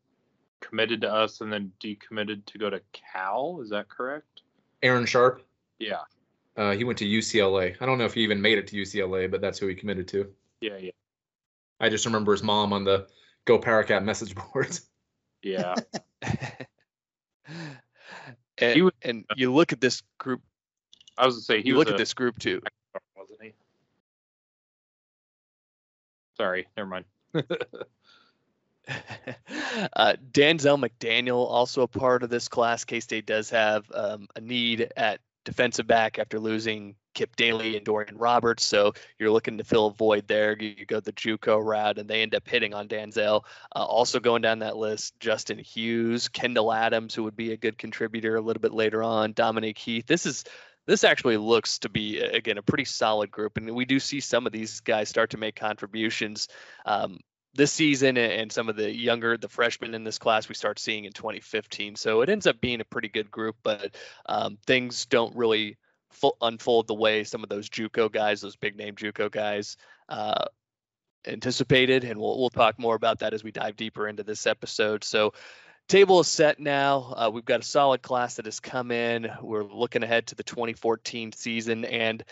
committed 0.69 1.01
to 1.03 1.13
us 1.13 1.41
and 1.41 1.53
then 1.53 1.73
decommitted 1.81 2.45
to 2.47 2.59
go 2.59 2.71
to 2.71 2.81
Cal. 2.93 3.61
Is 3.63 3.71
that 3.71 3.89
correct? 3.89 4.43
Aaron 4.83 5.07
Sharp. 5.07 5.43
Yeah. 5.79 6.01
Uh, 6.57 6.73
he 6.73 6.85
went 6.85 6.99
to 6.99 7.05
UCLA. 7.05 7.77
I 7.81 7.87
don't 7.87 7.99
know 7.99 8.05
if 8.05 8.15
he 8.15 8.23
even 8.23 8.41
made 8.41 8.59
it 8.59 8.67
to 8.69 8.77
UCLA, 8.77 9.31
but 9.31 9.41
that's 9.41 9.59
who 9.59 9.67
he 9.67 9.75
committed 9.75 10.09
to. 10.09 10.31
Yeah, 10.61 10.77
yeah. 10.79 10.91
I 11.81 11.91
just 11.91 12.07
remember 12.07 12.33
his 12.33 12.43
mom 12.43 12.73
on 12.73 12.85
the 12.85 13.07
GoPowercat 13.47 14.05
message 14.05 14.35
boards. 14.53 14.89
Yeah. 15.43 15.75
and, 18.59 18.83
was, 18.83 18.93
and 19.03 19.25
you 19.37 19.53
look 19.53 19.73
at 19.73 19.81
this 19.81 20.03
group. 20.19 20.41
I 21.19 21.27
was 21.27 21.37
gonna 21.37 21.43
say 21.43 21.63
he 21.63 21.69
you 21.69 21.77
look 21.77 21.89
a, 21.89 21.93
at 21.93 21.99
this 21.99 22.15
group 22.15 22.39
too. 22.39 22.63
Wasn't 23.17 23.43
he? 23.43 23.53
Sorry, 26.37 26.67
never 26.77 26.89
mind. 26.89 27.05
uh, 29.95 30.15
Danzel 30.33 30.83
McDaniel, 30.83 31.47
also 31.47 31.83
a 31.83 31.89
part 31.89 32.23
of 32.23 32.31
this 32.31 32.49
class. 32.49 32.85
K 32.85 33.01
State 33.01 33.27
does 33.27 33.51
have 33.51 33.85
um, 33.93 34.29
a 34.37 34.41
need 34.41 34.93
at 34.97 35.21
defensive 35.45 35.87
back 35.87 36.19
after 36.19 36.39
losing 36.39 36.97
Kip 37.15 37.35
Daly 37.37 37.77
and 37.77 37.87
Dorian 37.87 38.19
Roberts. 38.19 38.65
So 38.65 38.93
you're 39.19 39.31
looking 39.31 39.57
to 39.57 39.65
fill 39.65 39.87
a 39.87 39.95
void 39.95 40.29
there. 40.29 40.57
You, 40.61 40.75
you 40.77 40.85
go 40.85 41.01
the 41.01 41.13
JUCO 41.13 41.65
route, 41.65 41.99
and 41.99 42.09
they 42.09 42.21
end 42.21 42.35
up 42.35 42.47
hitting 42.47 42.75
on 42.75 42.89
Danzel. 42.89 43.45
Uh, 43.75 43.85
also 43.85 44.21
going 44.21 44.43
down 44.43 44.59
that 44.59 44.77
list, 44.77 45.19
Justin 45.19 45.59
Hughes, 45.59 46.29
Kendall 46.29 46.73
Adams, 46.73 47.15
who 47.15 47.23
would 47.25 47.37
be 47.37 47.53
a 47.53 47.57
good 47.57 47.79
contributor 47.79 48.37
a 48.37 48.41
little 48.41 48.61
bit 48.61 48.75
later 48.75 49.03
on, 49.03 49.33
Dominic 49.33 49.79
Heath. 49.79 50.07
This 50.07 50.27
is 50.27 50.45
this 50.87 51.03
actually 51.03 51.37
looks 51.37 51.81
to 51.81 51.89
be 51.89 52.19
again 52.21 52.59
a 52.59 52.63
pretty 52.63 52.85
solid 52.85 53.31
group, 53.31 53.57
and 53.57 53.71
we 53.75 53.85
do 53.85 53.99
see 53.99 54.21
some 54.21 54.47
of 54.47 54.53
these 54.53 54.81
guys 54.81 55.09
start 55.09 55.31
to 55.31 55.39
make 55.39 55.57
contributions. 55.57 56.49
Um, 56.85 57.19
this 57.57 57.73
season 57.73 58.17
and 58.17 58.53
some 58.53 58.69
of 58.69 58.77
the 58.77 58.95
younger 58.95 59.37
the 59.37 59.49
freshmen 59.49 59.95
in 59.95 60.05
this 60.05 60.19
class 60.19 60.49
we 60.49 60.55
start 60.55 60.79
seeing 60.79 61.05
in 61.05 61.13
2015 61.13 61.97
so 61.97 62.21
it 62.21 62.29
ends 62.29 62.47
up 62.47 62.61
being 62.61 62.81
a 62.81 62.85
pretty 62.85 63.09
good 63.09 63.31
group 63.31 63.57
but 63.63 63.95
um, 64.27 64.59
things 64.67 65.07
don't 65.07 65.35
really 65.37 65.77
full, 66.11 66.37
unfold 66.41 66.87
the 66.87 66.95
way 66.95 67.25
some 67.25 67.43
of 67.43 67.49
those 67.49 67.69
juco 67.69 68.11
guys 68.11 68.41
those 68.41 68.57
big 68.57 68.77
name 68.77 68.95
juco 68.95 69.31
guys 69.31 69.77
uh, 70.09 70.45
anticipated. 71.27 72.05
And 72.05 72.21
we'll, 72.21 72.39
we'll 72.39 72.51
talk 72.51 72.79
more 72.79 72.95
about 72.95 73.21
that 73.21 73.35
as 73.35 73.43
we 73.45 73.51
dive 73.51 73.77
deeper 73.77 74.09
into 74.09 74.23
this 74.23 74.47
episode. 74.47 75.05
So 75.05 75.33
table 75.89 76.21
is 76.21 76.29
set 76.29 76.59
now. 76.61 77.15
Uh, 77.17 77.31
we've 77.33 77.45
got 77.45 77.61
a 77.61 77.65
solid 77.65 78.03
class 78.03 78.37
that 78.37 78.45
has 78.45 78.61
come 78.61 78.91
in. 78.91 79.29
We're 79.43 79.65
looking 79.65 80.03
ahead 80.03 80.29
to 80.29 80.35
the 80.35 80.43
2014 80.43 81.33
season. 81.33 81.85
And 81.85 82.25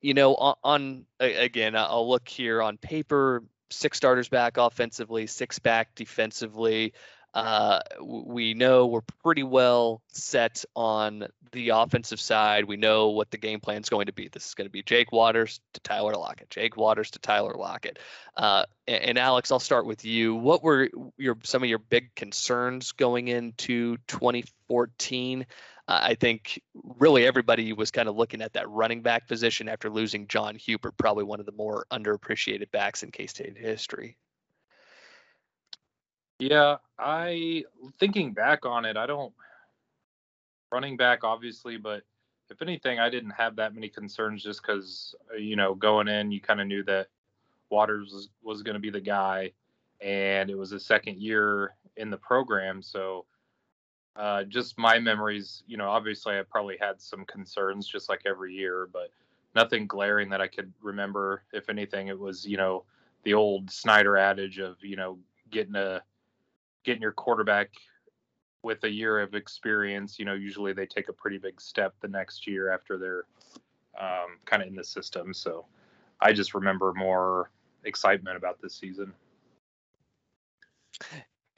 you 0.00 0.14
know 0.14 0.36
on, 0.36 0.54
on 0.62 1.06
again 1.18 1.74
i'll 1.74 2.08
look 2.08 2.28
here 2.28 2.62
on 2.62 2.76
paper 2.76 3.42
six 3.70 3.96
starters 3.96 4.28
back 4.28 4.56
offensively, 4.56 5.26
six 5.26 5.58
back 5.58 5.94
defensively. 5.94 6.92
Uh, 7.34 7.80
we 8.00 8.54
know 8.54 8.86
we're 8.86 9.02
pretty 9.22 9.42
well 9.42 10.02
set 10.08 10.64
on 10.74 11.26
the 11.52 11.68
offensive 11.70 12.18
side. 12.18 12.64
We 12.64 12.76
know 12.76 13.08
what 13.10 13.30
the 13.30 13.36
game 13.36 13.60
plan 13.60 13.82
is 13.82 13.88
going 13.88 14.06
to 14.06 14.12
be. 14.12 14.28
This 14.28 14.46
is 14.46 14.54
going 14.54 14.66
to 14.66 14.72
be 14.72 14.82
Jake 14.82 15.12
Waters 15.12 15.60
to 15.74 15.80
Tyler 15.80 16.14
Lockett, 16.14 16.50
Jake 16.50 16.76
Waters 16.76 17.10
to 17.12 17.18
Tyler 17.18 17.54
Lockett. 17.54 17.98
Uh, 18.36 18.64
and, 18.86 19.04
and, 19.04 19.18
Alex, 19.18 19.52
I'll 19.52 19.60
start 19.60 19.86
with 19.86 20.04
you. 20.04 20.34
What 20.34 20.62
were 20.62 20.88
your 21.16 21.36
some 21.44 21.62
of 21.62 21.68
your 21.68 21.78
big 21.78 22.14
concerns 22.14 22.92
going 22.92 23.28
into 23.28 23.98
2014? 24.08 25.46
I 25.90 26.14
think 26.14 26.62
really 26.98 27.26
everybody 27.26 27.72
was 27.72 27.90
kind 27.90 28.10
of 28.10 28.16
looking 28.16 28.42
at 28.42 28.52
that 28.52 28.68
running 28.68 29.00
back 29.00 29.26
position 29.26 29.70
after 29.70 29.88
losing 29.88 30.26
John 30.26 30.54
Hubert, 30.54 30.98
probably 30.98 31.24
one 31.24 31.40
of 31.40 31.46
the 31.46 31.52
more 31.52 31.86
underappreciated 31.90 32.70
backs 32.70 33.02
in 33.02 33.10
K 33.10 33.26
State 33.26 33.56
history. 33.56 34.18
Yeah, 36.38 36.76
I 36.98 37.64
thinking 37.98 38.34
back 38.34 38.66
on 38.66 38.84
it, 38.84 38.98
I 38.98 39.06
don't 39.06 39.32
running 40.70 40.98
back 40.98 41.24
obviously, 41.24 41.78
but 41.78 42.02
if 42.50 42.60
anything, 42.60 42.98
I 42.98 43.08
didn't 43.08 43.30
have 43.30 43.56
that 43.56 43.74
many 43.74 43.88
concerns 43.88 44.42
just 44.42 44.60
because 44.60 45.14
uh, 45.32 45.36
you 45.38 45.56
know 45.56 45.74
going 45.74 46.08
in, 46.08 46.30
you 46.30 46.40
kind 46.40 46.60
of 46.60 46.66
knew 46.66 46.82
that 46.84 47.08
Waters 47.70 48.12
was, 48.12 48.28
was 48.42 48.62
going 48.62 48.74
to 48.74 48.80
be 48.80 48.90
the 48.90 49.00
guy, 49.00 49.52
and 50.02 50.50
it 50.50 50.56
was 50.56 50.72
a 50.72 50.80
second 50.80 51.18
year 51.18 51.74
in 51.96 52.10
the 52.10 52.16
program, 52.18 52.82
so 52.82 53.24
uh, 54.18 54.42
just 54.44 54.76
my 54.76 54.98
memories, 54.98 55.62
you 55.68 55.76
know, 55.76 55.88
obviously 55.88 56.36
I 56.36 56.42
probably 56.42 56.76
had 56.80 57.00
some 57.00 57.24
concerns 57.24 57.86
just 57.86 58.08
like 58.08 58.22
every 58.26 58.52
year, 58.52 58.88
but 58.92 59.12
nothing 59.54 59.86
glaring 59.86 60.28
that 60.30 60.40
I 60.40 60.48
could 60.48 60.72
remember. 60.82 61.44
If 61.52 61.70
anything, 61.70 62.08
it 62.08 62.18
was, 62.18 62.44
you 62.44 62.56
know, 62.56 62.84
the 63.22 63.34
old 63.34 63.70
Snyder 63.70 64.16
adage 64.16 64.58
of, 64.58 64.76
you 64.82 64.96
know, 64.96 65.18
getting 65.50 65.76
a 65.76 66.02
getting 66.84 67.00
your 67.02 67.12
quarterback 67.12 67.70
with 68.62 68.82
a 68.84 68.90
year 68.90 69.20
of 69.20 69.34
experience, 69.34 70.18
you 70.18 70.24
know, 70.24 70.34
usually 70.34 70.72
they 70.72 70.86
take 70.86 71.08
a 71.08 71.12
pretty 71.12 71.38
big 71.38 71.60
step 71.60 71.94
the 72.00 72.08
next 72.08 72.44
year 72.44 72.72
after 72.72 72.98
they're 72.98 73.24
um, 74.00 74.38
kind 74.46 74.62
of 74.62 74.68
in 74.68 74.74
the 74.74 74.82
system. 74.82 75.32
So 75.32 75.64
I 76.20 76.32
just 76.32 76.54
remember 76.54 76.92
more 76.92 77.50
excitement 77.84 78.36
about 78.36 78.60
this 78.60 78.74
season. 78.74 79.12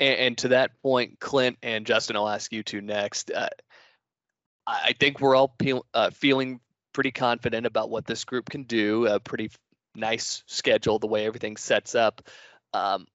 And, 0.00 0.18
and, 0.18 0.38
to 0.38 0.48
that 0.48 0.82
point, 0.82 1.20
Clint 1.20 1.58
and 1.62 1.86
Justin, 1.86 2.16
I'll 2.16 2.28
ask 2.28 2.52
you 2.52 2.62
two 2.62 2.80
next. 2.80 3.30
Uh, 3.30 3.50
I 4.66 4.94
think 4.98 5.20
we're 5.20 5.36
all 5.36 5.48
pe- 5.48 5.80
uh, 5.94 6.10
feeling 6.10 6.60
pretty 6.92 7.10
confident 7.10 7.66
about 7.66 7.90
what 7.90 8.06
this 8.06 8.24
group 8.24 8.48
can 8.48 8.64
do. 8.64 9.06
A 9.06 9.20
pretty 9.20 9.50
nice 9.94 10.42
schedule, 10.46 10.98
the 10.98 11.06
way 11.06 11.26
everything 11.26 11.56
sets 11.56 11.94
up. 11.94 12.22
Um, 12.72 13.06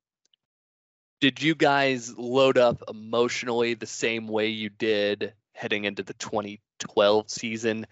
did 1.21 1.41
you 1.41 1.55
guys 1.55 2.15
load 2.17 2.57
up 2.57 2.83
emotionally 2.89 3.73
the 3.73 3.85
same 3.85 4.27
way 4.27 4.47
you 4.47 4.69
did 4.69 5.33
heading 5.53 5.85
into 5.85 6.03
the 6.03 6.13
2012 6.13 7.29
season? 7.29 7.87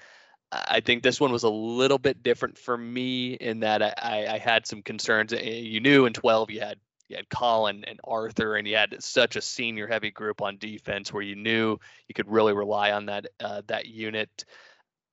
I 0.52 0.82
think 0.82 1.02
this 1.02 1.20
one 1.20 1.32
was 1.32 1.44
a 1.44 1.50
little 1.50 1.98
bit 1.98 2.22
different 2.22 2.58
for 2.58 2.78
me 2.78 3.34
in 3.34 3.62
that 3.62 3.82
I, 3.82 4.28
I 4.30 4.38
had 4.38 4.68
some 4.68 4.84
concerns. 4.84 5.32
You 5.32 5.80
knew 5.80 6.06
in 6.06 6.14
12 6.14 6.52
you 6.52 6.60
had 6.60 6.78
you 7.14 7.18
had 7.18 7.30
Collin 7.30 7.84
and 7.86 8.00
Arthur, 8.04 8.56
and 8.56 8.68
you 8.68 8.76
had 8.76 8.96
such 9.02 9.36
a 9.36 9.42
senior 9.42 9.88
heavy 9.88 10.12
group 10.12 10.42
on 10.42 10.58
defense 10.58 11.14
where 11.14 11.24
you 11.24 11.36
knew 11.36 11.78
you 12.08 12.16
could 12.16 12.30
really 12.30 12.54
rely 12.54 12.92
on 12.92 13.06
that 13.06 13.28
uh, 13.40 13.62
that 13.68 13.86
unit. 13.86 14.46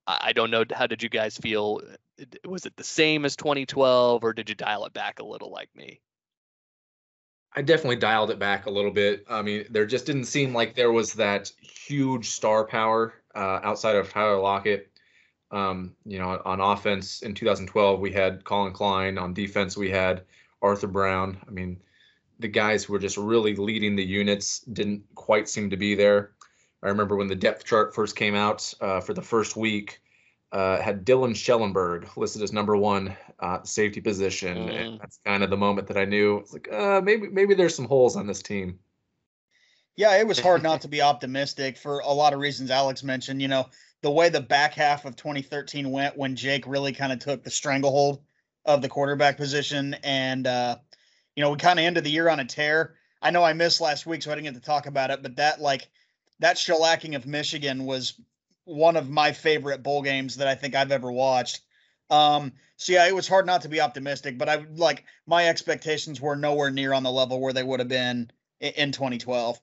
I 0.06 0.32
don't 0.32 0.50
know 0.50 0.64
how 0.72 0.86
did 0.86 1.02
you 1.02 1.08
guys 1.08 1.36
feel? 1.36 1.80
Was 2.44 2.66
it 2.66 2.74
the 2.76 2.84
same 2.84 3.24
as 3.24 3.36
2012, 3.36 4.24
or 4.24 4.32
did 4.32 4.48
you 4.48 4.54
dial 4.54 4.86
it 4.86 4.92
back 4.92 5.20
a 5.20 5.24
little 5.24 5.50
like 5.50 5.68
me? 5.76 6.00
I 7.54 7.62
definitely 7.62 7.96
dialed 7.96 8.30
it 8.30 8.38
back 8.38 8.66
a 8.66 8.70
little 8.70 8.90
bit. 8.90 9.24
I 9.28 9.42
mean, 9.42 9.66
there 9.70 9.86
just 9.86 10.06
didn't 10.06 10.24
seem 10.24 10.54
like 10.54 10.74
there 10.74 10.92
was 10.92 11.12
that 11.14 11.52
huge 11.60 12.30
star 12.30 12.64
power 12.64 13.14
uh, 13.34 13.60
outside 13.62 13.96
of 13.96 14.10
Tyler 14.10 14.40
Lockett. 14.40 14.90
Um, 15.50 15.94
you 16.06 16.18
know, 16.18 16.40
on 16.44 16.60
offense 16.60 17.22
in 17.22 17.34
2012, 17.34 18.00
we 18.00 18.12
had 18.12 18.44
Collin 18.44 18.72
Klein. 18.72 19.18
On 19.18 19.34
defense, 19.34 19.76
we 19.76 19.90
had 19.90 20.22
Arthur 20.62 20.86
Brown. 20.86 21.38
I 21.46 21.50
mean, 21.50 21.80
the 22.40 22.48
guys 22.48 22.84
who 22.84 22.92
were 22.92 22.98
just 22.98 23.16
really 23.16 23.54
leading 23.54 23.96
the 23.96 24.04
units 24.04 24.60
didn't 24.60 25.02
quite 25.14 25.48
seem 25.48 25.70
to 25.70 25.76
be 25.76 25.94
there. 25.94 26.32
I 26.82 26.88
remember 26.88 27.16
when 27.16 27.28
the 27.28 27.36
depth 27.36 27.64
chart 27.64 27.94
first 27.94 28.16
came 28.16 28.34
out 28.34 28.72
uh, 28.80 29.00
for 29.00 29.12
the 29.12 29.22
first 29.22 29.56
week, 29.56 30.00
uh, 30.52 30.80
had 30.80 31.04
Dylan 31.04 31.36
Schellenberg 31.36 32.08
listed 32.16 32.42
as 32.42 32.52
number 32.52 32.76
one 32.76 33.16
uh, 33.38 33.62
safety 33.62 34.00
position, 34.00 34.56
mm. 34.56 34.74
and 34.74 35.00
that's 35.00 35.20
kind 35.24 35.44
of 35.44 35.50
the 35.50 35.56
moment 35.56 35.88
that 35.88 35.96
I 35.96 36.06
knew 36.06 36.38
it's 36.38 36.52
like 36.52 36.72
uh, 36.72 37.00
maybe 37.04 37.28
maybe 37.28 37.54
there's 37.54 37.74
some 37.74 37.84
holes 37.84 38.16
on 38.16 38.26
this 38.26 38.42
team. 38.42 38.78
Yeah, 39.96 40.16
it 40.16 40.26
was 40.26 40.40
hard 40.40 40.62
not 40.62 40.80
to 40.80 40.88
be 40.88 41.02
optimistic 41.02 41.76
for 41.76 42.00
a 42.00 42.12
lot 42.12 42.32
of 42.32 42.40
reasons. 42.40 42.70
Alex 42.70 43.02
mentioned, 43.02 43.42
you 43.42 43.48
know, 43.48 43.68
the 44.02 44.10
way 44.10 44.28
the 44.28 44.40
back 44.40 44.74
half 44.74 45.04
of 45.04 45.14
2013 45.14 45.90
went 45.90 46.16
when 46.16 46.34
Jake 46.34 46.66
really 46.66 46.92
kind 46.92 47.12
of 47.12 47.18
took 47.18 47.44
the 47.44 47.50
stranglehold 47.50 48.22
of 48.64 48.82
the 48.82 48.88
quarterback 48.88 49.36
position. 49.36 49.94
And, 50.02 50.46
uh, 50.46 50.76
you 51.36 51.42
know, 51.42 51.50
we 51.50 51.58
kind 51.58 51.78
of 51.78 51.84
ended 51.84 52.04
the 52.04 52.10
year 52.10 52.28
on 52.28 52.40
a 52.40 52.44
tear. 52.44 52.94
I 53.22 53.30
know 53.30 53.44
I 53.44 53.52
missed 53.52 53.80
last 53.80 54.06
week, 54.06 54.22
so 54.22 54.30
I 54.30 54.34
didn't 54.34 54.52
get 54.52 54.54
to 54.54 54.66
talk 54.66 54.86
about 54.86 55.10
it, 55.10 55.22
but 55.22 55.36
that, 55.36 55.60
like, 55.60 55.88
that 56.38 56.56
shellacking 56.56 57.16
of 57.16 57.26
Michigan 57.26 57.84
was 57.84 58.14
one 58.64 58.96
of 58.96 59.08
my 59.08 59.32
favorite 59.32 59.82
bowl 59.82 60.02
games 60.02 60.36
that 60.36 60.48
I 60.48 60.54
think 60.54 60.74
I've 60.74 60.92
ever 60.92 61.10
watched. 61.10 61.60
Um, 62.08 62.52
so 62.76 62.92
yeah, 62.92 63.06
it 63.06 63.14
was 63.14 63.28
hard 63.28 63.46
not 63.46 63.62
to 63.62 63.68
be 63.68 63.80
optimistic, 63.80 64.38
but 64.38 64.48
I 64.48 64.64
like 64.74 65.04
my 65.26 65.48
expectations 65.48 66.20
were 66.20 66.36
nowhere 66.36 66.70
near 66.70 66.92
on 66.92 67.02
the 67.02 67.10
level 67.10 67.40
where 67.40 67.52
they 67.52 67.62
would 67.62 67.80
have 67.80 67.88
been 67.88 68.30
in, 68.58 68.72
in 68.72 68.92
2012. 68.92 69.60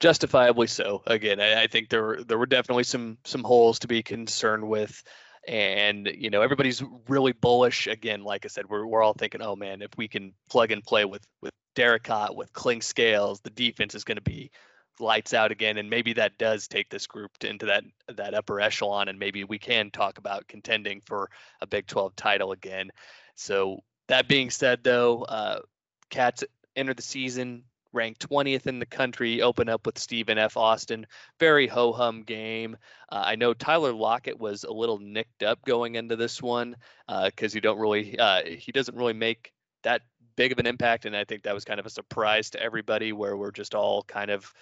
Justifiably 0.00 0.66
so. 0.66 1.02
Again, 1.06 1.40
I, 1.40 1.62
I 1.62 1.66
think 1.68 1.88
there 1.88 2.02
were 2.02 2.24
there 2.24 2.38
were 2.38 2.46
definitely 2.46 2.84
some 2.84 3.18
some 3.24 3.44
holes 3.44 3.80
to 3.80 3.88
be 3.88 4.02
concerned 4.02 4.66
with 4.66 5.02
and 5.46 6.10
you 6.16 6.30
know 6.30 6.42
everybody's 6.42 6.82
really 7.08 7.32
bullish 7.32 7.86
again 7.86 8.24
like 8.24 8.44
i 8.44 8.48
said 8.48 8.64
we're, 8.68 8.86
we're 8.86 9.02
all 9.02 9.12
thinking 9.12 9.42
oh 9.42 9.54
man 9.54 9.82
if 9.82 9.90
we 9.96 10.08
can 10.08 10.32
plug 10.48 10.70
and 10.72 10.82
play 10.84 11.04
with 11.04 11.22
with 11.42 11.52
Derrick 11.74 12.08
with 12.30 12.52
Clinkscales, 12.52 13.42
the 13.42 13.50
defense 13.50 13.94
is 13.94 14.04
going 14.04 14.16
to 14.16 14.22
be 14.22 14.50
lights 15.00 15.34
out 15.34 15.50
again, 15.50 15.78
and 15.78 15.90
maybe 15.90 16.12
that 16.12 16.38
does 16.38 16.68
take 16.68 16.88
this 16.88 17.06
group 17.06 17.36
to, 17.38 17.48
into 17.48 17.66
that 17.66 17.84
that 18.08 18.34
upper 18.34 18.60
echelon, 18.60 19.08
and 19.08 19.18
maybe 19.18 19.44
we 19.44 19.58
can 19.58 19.90
talk 19.90 20.18
about 20.18 20.46
contending 20.46 21.00
for 21.00 21.30
a 21.60 21.66
Big 21.66 21.86
12 21.86 22.14
title 22.16 22.52
again. 22.52 22.90
So 23.34 23.80
that 24.08 24.28
being 24.28 24.50
said, 24.50 24.84
though, 24.84 25.22
uh, 25.22 25.60
Cats 26.10 26.44
enter 26.76 26.94
the 26.94 27.02
season 27.02 27.64
ranked 27.94 28.28
20th 28.28 28.66
in 28.66 28.78
the 28.78 28.86
country, 28.86 29.42
open 29.42 29.68
up 29.68 29.86
with 29.86 29.98
Stephen 29.98 30.38
F. 30.38 30.56
Austin. 30.56 31.06
Very 31.38 31.66
ho 31.66 31.92
hum 31.92 32.22
game. 32.22 32.76
Uh, 33.10 33.22
I 33.26 33.36
know 33.36 33.54
Tyler 33.54 33.92
Lockett 33.92 34.38
was 34.38 34.64
a 34.64 34.72
little 34.72 34.98
nicked 34.98 35.42
up 35.42 35.64
going 35.64 35.94
into 35.94 36.16
this 36.16 36.42
one 36.42 36.76
because 37.06 37.52
uh, 37.52 37.54
he 37.54 37.60
don't 37.60 37.78
really 37.78 38.18
uh, 38.18 38.42
he 38.44 38.72
doesn't 38.72 38.96
really 38.96 39.12
make 39.12 39.52
that 39.82 40.02
big 40.36 40.52
of 40.52 40.58
an 40.58 40.66
impact, 40.66 41.04
and 41.04 41.16
I 41.16 41.24
think 41.24 41.44
that 41.44 41.54
was 41.54 41.64
kind 41.64 41.80
of 41.80 41.86
a 41.86 41.90
surprise 41.90 42.50
to 42.50 42.60
everybody, 42.60 43.12
where 43.12 43.36
we're 43.36 43.52
just 43.52 43.74
all 43.74 44.02
kind 44.02 44.30
of 44.30 44.52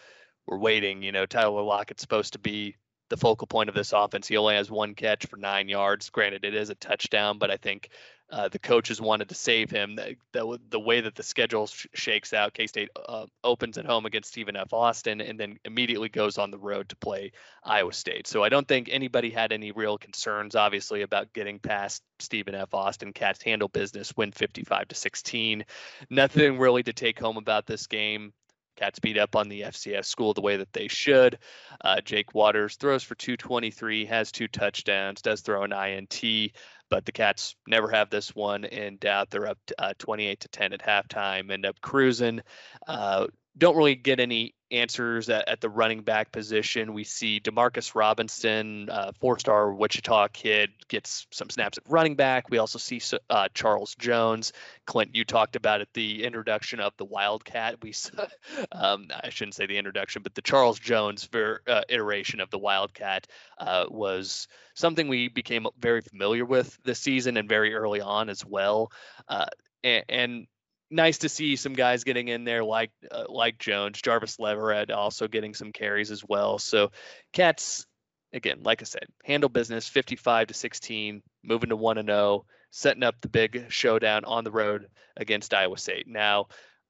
we're 0.46 0.58
waiting. 0.58 1.02
You 1.02 1.12
know, 1.12 1.26
Tyler 1.26 1.62
Lockett's 1.62 2.02
supposed 2.02 2.34
to 2.34 2.38
be 2.38 2.76
the 3.12 3.16
focal 3.18 3.46
point 3.46 3.68
of 3.68 3.74
this 3.74 3.92
offense. 3.92 4.26
He 4.26 4.38
only 4.38 4.54
has 4.54 4.70
one 4.70 4.94
catch 4.94 5.26
for 5.26 5.36
nine 5.36 5.68
yards. 5.68 6.08
Granted, 6.08 6.46
it 6.46 6.54
is 6.54 6.70
a 6.70 6.74
touchdown, 6.74 7.36
but 7.36 7.50
I 7.50 7.58
think 7.58 7.90
uh, 8.30 8.48
the 8.48 8.58
coaches 8.58 9.02
wanted 9.02 9.28
to 9.28 9.34
save 9.34 9.70
him. 9.70 9.96
The, 9.96 10.16
the, 10.32 10.58
the 10.70 10.80
way 10.80 11.02
that 11.02 11.14
the 11.14 11.22
schedule 11.22 11.66
sh- 11.66 11.88
shakes 11.92 12.32
out, 12.32 12.54
K 12.54 12.66
State 12.66 12.88
uh, 13.06 13.26
opens 13.44 13.76
at 13.76 13.84
home 13.84 14.06
against 14.06 14.30
Stephen 14.30 14.56
F. 14.56 14.72
Austin 14.72 15.20
and 15.20 15.38
then 15.38 15.58
immediately 15.66 16.08
goes 16.08 16.38
on 16.38 16.50
the 16.50 16.56
road 16.56 16.88
to 16.88 16.96
play 16.96 17.32
Iowa 17.62 17.92
State. 17.92 18.26
So 18.26 18.42
I 18.42 18.48
don't 18.48 18.66
think 18.66 18.88
anybody 18.90 19.28
had 19.28 19.52
any 19.52 19.72
real 19.72 19.98
concerns, 19.98 20.56
obviously, 20.56 21.02
about 21.02 21.34
getting 21.34 21.58
past 21.58 22.02
Stephen 22.18 22.54
F. 22.54 22.72
Austin. 22.72 23.12
Cats 23.12 23.42
handle 23.42 23.68
business, 23.68 24.16
win 24.16 24.32
55 24.32 24.88
to 24.88 24.94
16. 24.94 25.66
Nothing 26.08 26.58
really 26.58 26.82
to 26.84 26.94
take 26.94 27.20
home 27.20 27.36
about 27.36 27.66
this 27.66 27.86
game. 27.86 28.32
Cats 28.76 28.98
beat 28.98 29.18
up 29.18 29.36
on 29.36 29.48
the 29.48 29.62
FCS 29.62 30.06
school 30.06 30.34
the 30.34 30.40
way 30.40 30.56
that 30.56 30.72
they 30.72 30.88
should. 30.88 31.38
Uh, 31.82 32.00
Jake 32.00 32.34
Waters 32.34 32.76
throws 32.76 33.02
for 33.02 33.14
223, 33.14 34.06
has 34.06 34.32
two 34.32 34.48
touchdowns, 34.48 35.22
does 35.22 35.40
throw 35.40 35.62
an 35.62 35.72
INT 35.72 36.52
but 36.92 37.06
the 37.06 37.12
Cats 37.12 37.56
never 37.66 37.88
have 37.88 38.10
this 38.10 38.34
one 38.34 38.64
in 38.64 38.98
doubt. 38.98 39.30
They're 39.30 39.46
up 39.48 39.58
uh, 39.78 39.94
28 39.96 40.40
to 40.40 40.48
10 40.48 40.72
at 40.74 40.82
halftime, 40.82 41.50
end 41.50 41.64
up 41.64 41.80
cruising. 41.80 42.42
Uh, 42.86 43.28
don't 43.56 43.76
really 43.76 43.94
get 43.94 44.18
any 44.18 44.54
answers 44.70 45.28
at, 45.28 45.46
at, 45.46 45.60
the 45.60 45.68
running 45.68 46.00
back 46.00 46.32
position. 46.32 46.94
We 46.94 47.04
see 47.04 47.38
Demarcus 47.38 47.94
Robinson, 47.94 48.88
uh, 48.90 49.12
four-star 49.20 49.74
Wichita 49.74 50.28
kid, 50.28 50.70
gets 50.88 51.26
some 51.30 51.50
snaps 51.50 51.76
at 51.76 51.84
running 51.86 52.16
back. 52.16 52.48
We 52.48 52.56
also 52.56 52.78
see 52.78 53.00
uh, 53.28 53.48
Charles 53.52 53.94
Jones. 53.96 54.52
Clint, 54.86 55.14
you 55.14 55.26
talked 55.26 55.56
about 55.56 55.82
it, 55.82 55.88
the 55.92 56.24
introduction 56.24 56.80
of 56.80 56.94
the 56.96 57.04
Wildcat. 57.04 57.82
We, 57.82 57.92
um, 58.72 59.08
I 59.22 59.28
shouldn't 59.28 59.54
say 59.54 59.66
the 59.66 59.76
introduction, 59.76 60.22
but 60.22 60.34
the 60.34 60.42
Charles 60.42 60.78
Jones 60.78 61.26
ver, 61.26 61.60
uh, 61.66 61.82
iteration 61.90 62.40
of 62.40 62.48
the 62.48 62.58
Wildcat 62.58 63.26
uh, 63.58 63.84
was 63.88 64.48
something 64.74 65.08
we 65.08 65.28
became 65.28 65.66
very 65.78 66.00
familiar 66.00 66.46
with 66.46 66.78
this 66.84 66.98
season 66.98 67.36
and 67.36 67.48
very 67.48 67.74
early 67.74 68.00
on 68.00 68.30
as 68.30 68.44
well. 68.44 68.90
Uh, 69.28 69.46
and, 69.84 70.04
and 70.08 70.46
nice 70.92 71.18
to 71.18 71.28
see 71.28 71.56
some 71.56 71.72
guys 71.72 72.04
getting 72.04 72.28
in 72.28 72.44
there 72.44 72.62
like 72.62 72.90
uh, 73.10 73.24
like 73.28 73.58
Jones, 73.58 74.00
Jarvis 74.00 74.38
Leverett 74.38 74.90
also 74.90 75.26
getting 75.26 75.54
some 75.54 75.72
carries 75.72 76.10
as 76.10 76.24
well. 76.24 76.58
So 76.58 76.90
Cats 77.32 77.86
again, 78.32 78.60
like 78.62 78.82
I 78.82 78.84
said, 78.84 79.06
handle 79.24 79.48
business 79.48 79.88
55 79.88 80.48
to 80.48 80.54
16, 80.54 81.22
moving 81.42 81.70
to 81.70 81.76
1 81.76 81.98
and 81.98 82.08
0, 82.08 82.44
setting 82.70 83.02
up 83.02 83.16
the 83.20 83.28
big 83.28 83.66
showdown 83.68 84.24
on 84.24 84.44
the 84.44 84.50
road 84.50 84.88
against 85.16 85.54
Iowa 85.54 85.76
State. 85.76 86.06
Now, 86.08 86.46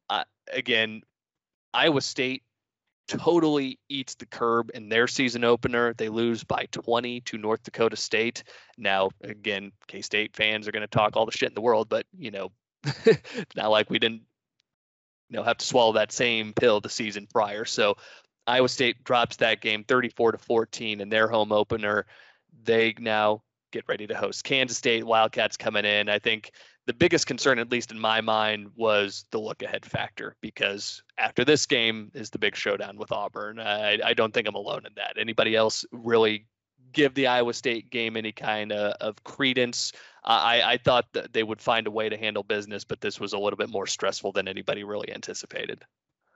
uh, 0.09 0.25
again, 0.53 1.03
Iowa 1.75 2.01
State 2.01 2.43
totally 3.09 3.79
eats 3.89 4.15
the 4.15 4.27
curb 4.27 4.71
in 4.75 4.89
their 4.89 5.09
season 5.09 5.45
opener. 5.45 5.95
They 5.95 6.09
lose 6.09 6.45
by 6.45 6.67
20 6.71 7.23
to 7.23 7.39
North 7.39 7.63
Dakota 7.63 7.97
State. 7.97 8.45
Now, 8.79 9.11
again, 9.23 9.73
K 9.89 10.03
State 10.03 10.37
fans 10.37 10.69
are 10.69 10.73
going 10.73 10.83
to 10.83 10.87
talk 10.87 11.17
all 11.17 11.27
the 11.27 11.33
shit 11.33 11.49
in 11.49 11.55
the 11.55 11.61
world, 11.61 11.89
but 11.89 12.07
you 12.17 12.31
know, 12.31 12.53
not 13.57 13.71
like 13.71 13.91
we 13.91 13.99
didn't 13.99 14.23
you 15.29 15.37
know 15.37 15.43
have 15.43 15.59
to 15.59 15.67
swallow 15.67 15.93
that 15.93 16.13
same 16.13 16.53
pill 16.53 16.81
the 16.81 16.89
season 16.89 17.27
prior. 17.33 17.65
So 17.65 17.97
Iowa 18.47 18.69
State 18.69 19.05
drops 19.05 19.37
that 19.37 19.61
game 19.61 19.85
34 19.85 20.33
to 20.33 20.39
14 20.39 21.01
in 21.01 21.09
their 21.09 21.29
home 21.29 21.53
opener. 21.53 22.07
They 22.65 22.95
now 22.99 23.43
get 23.73 23.85
ready 23.89 24.07
to 24.07 24.17
host 24.17 24.45
Kansas 24.45 24.77
State. 24.77 25.05
Wildcats 25.05 25.57
coming 25.57 25.85
in. 25.85 26.09
I 26.09 26.19
think 26.19 26.53
the 26.87 26.93
biggest 26.93 27.27
concern, 27.27 27.59
at 27.59 27.71
least 27.71 27.93
in 27.93 27.99
my 27.99 28.21
mind, 28.21 28.69
was 28.77 29.25
the 29.31 29.39
look 29.39 29.63
ahead 29.63 29.87
factor 29.87 30.37
because 30.41 31.03
after 31.17 31.45
this 31.45 31.65
game 31.67 32.11
is 32.15 32.31
the 32.31 32.39
big 32.39 32.57
showdown 32.57 32.99
with 32.99 33.13
Auburn. 33.13 33.61
I, 33.61 34.01
I 34.05 34.15
don't 34.15 34.35
think 34.35 34.49
I'm 34.49 34.55
alone 34.55 34.85
in 34.87 34.93
that. 34.97 35.17
Anybody 35.17 35.55
else 35.55 35.85
really 35.93 36.47
give 36.93 37.15
the 37.15 37.27
Iowa 37.27 37.55
State 37.55 37.91
game 37.91 38.17
any 38.17 38.33
kind 38.33 38.73
of, 38.73 38.95
of 39.01 39.25
credence. 39.25 39.93
I, 40.25 40.63
I 40.63 40.77
thought 40.77 41.13
that 41.15 41.33
they 41.33 41.43
would 41.43 41.61
find 41.61 41.87
a 41.87 41.91
way 41.91 42.09
to 42.09 42.17
handle 42.17 42.43
business, 42.43 42.85
but 42.85 43.01
this 43.01 43.19
was 43.19 43.33
a 43.33 43.39
little 43.39 43.57
bit 43.57 43.71
more 43.71 43.87
stressful 43.87 44.33
than 44.33 44.47
anybody 44.47 44.85
really 44.85 45.13
anticipated. 45.13 45.85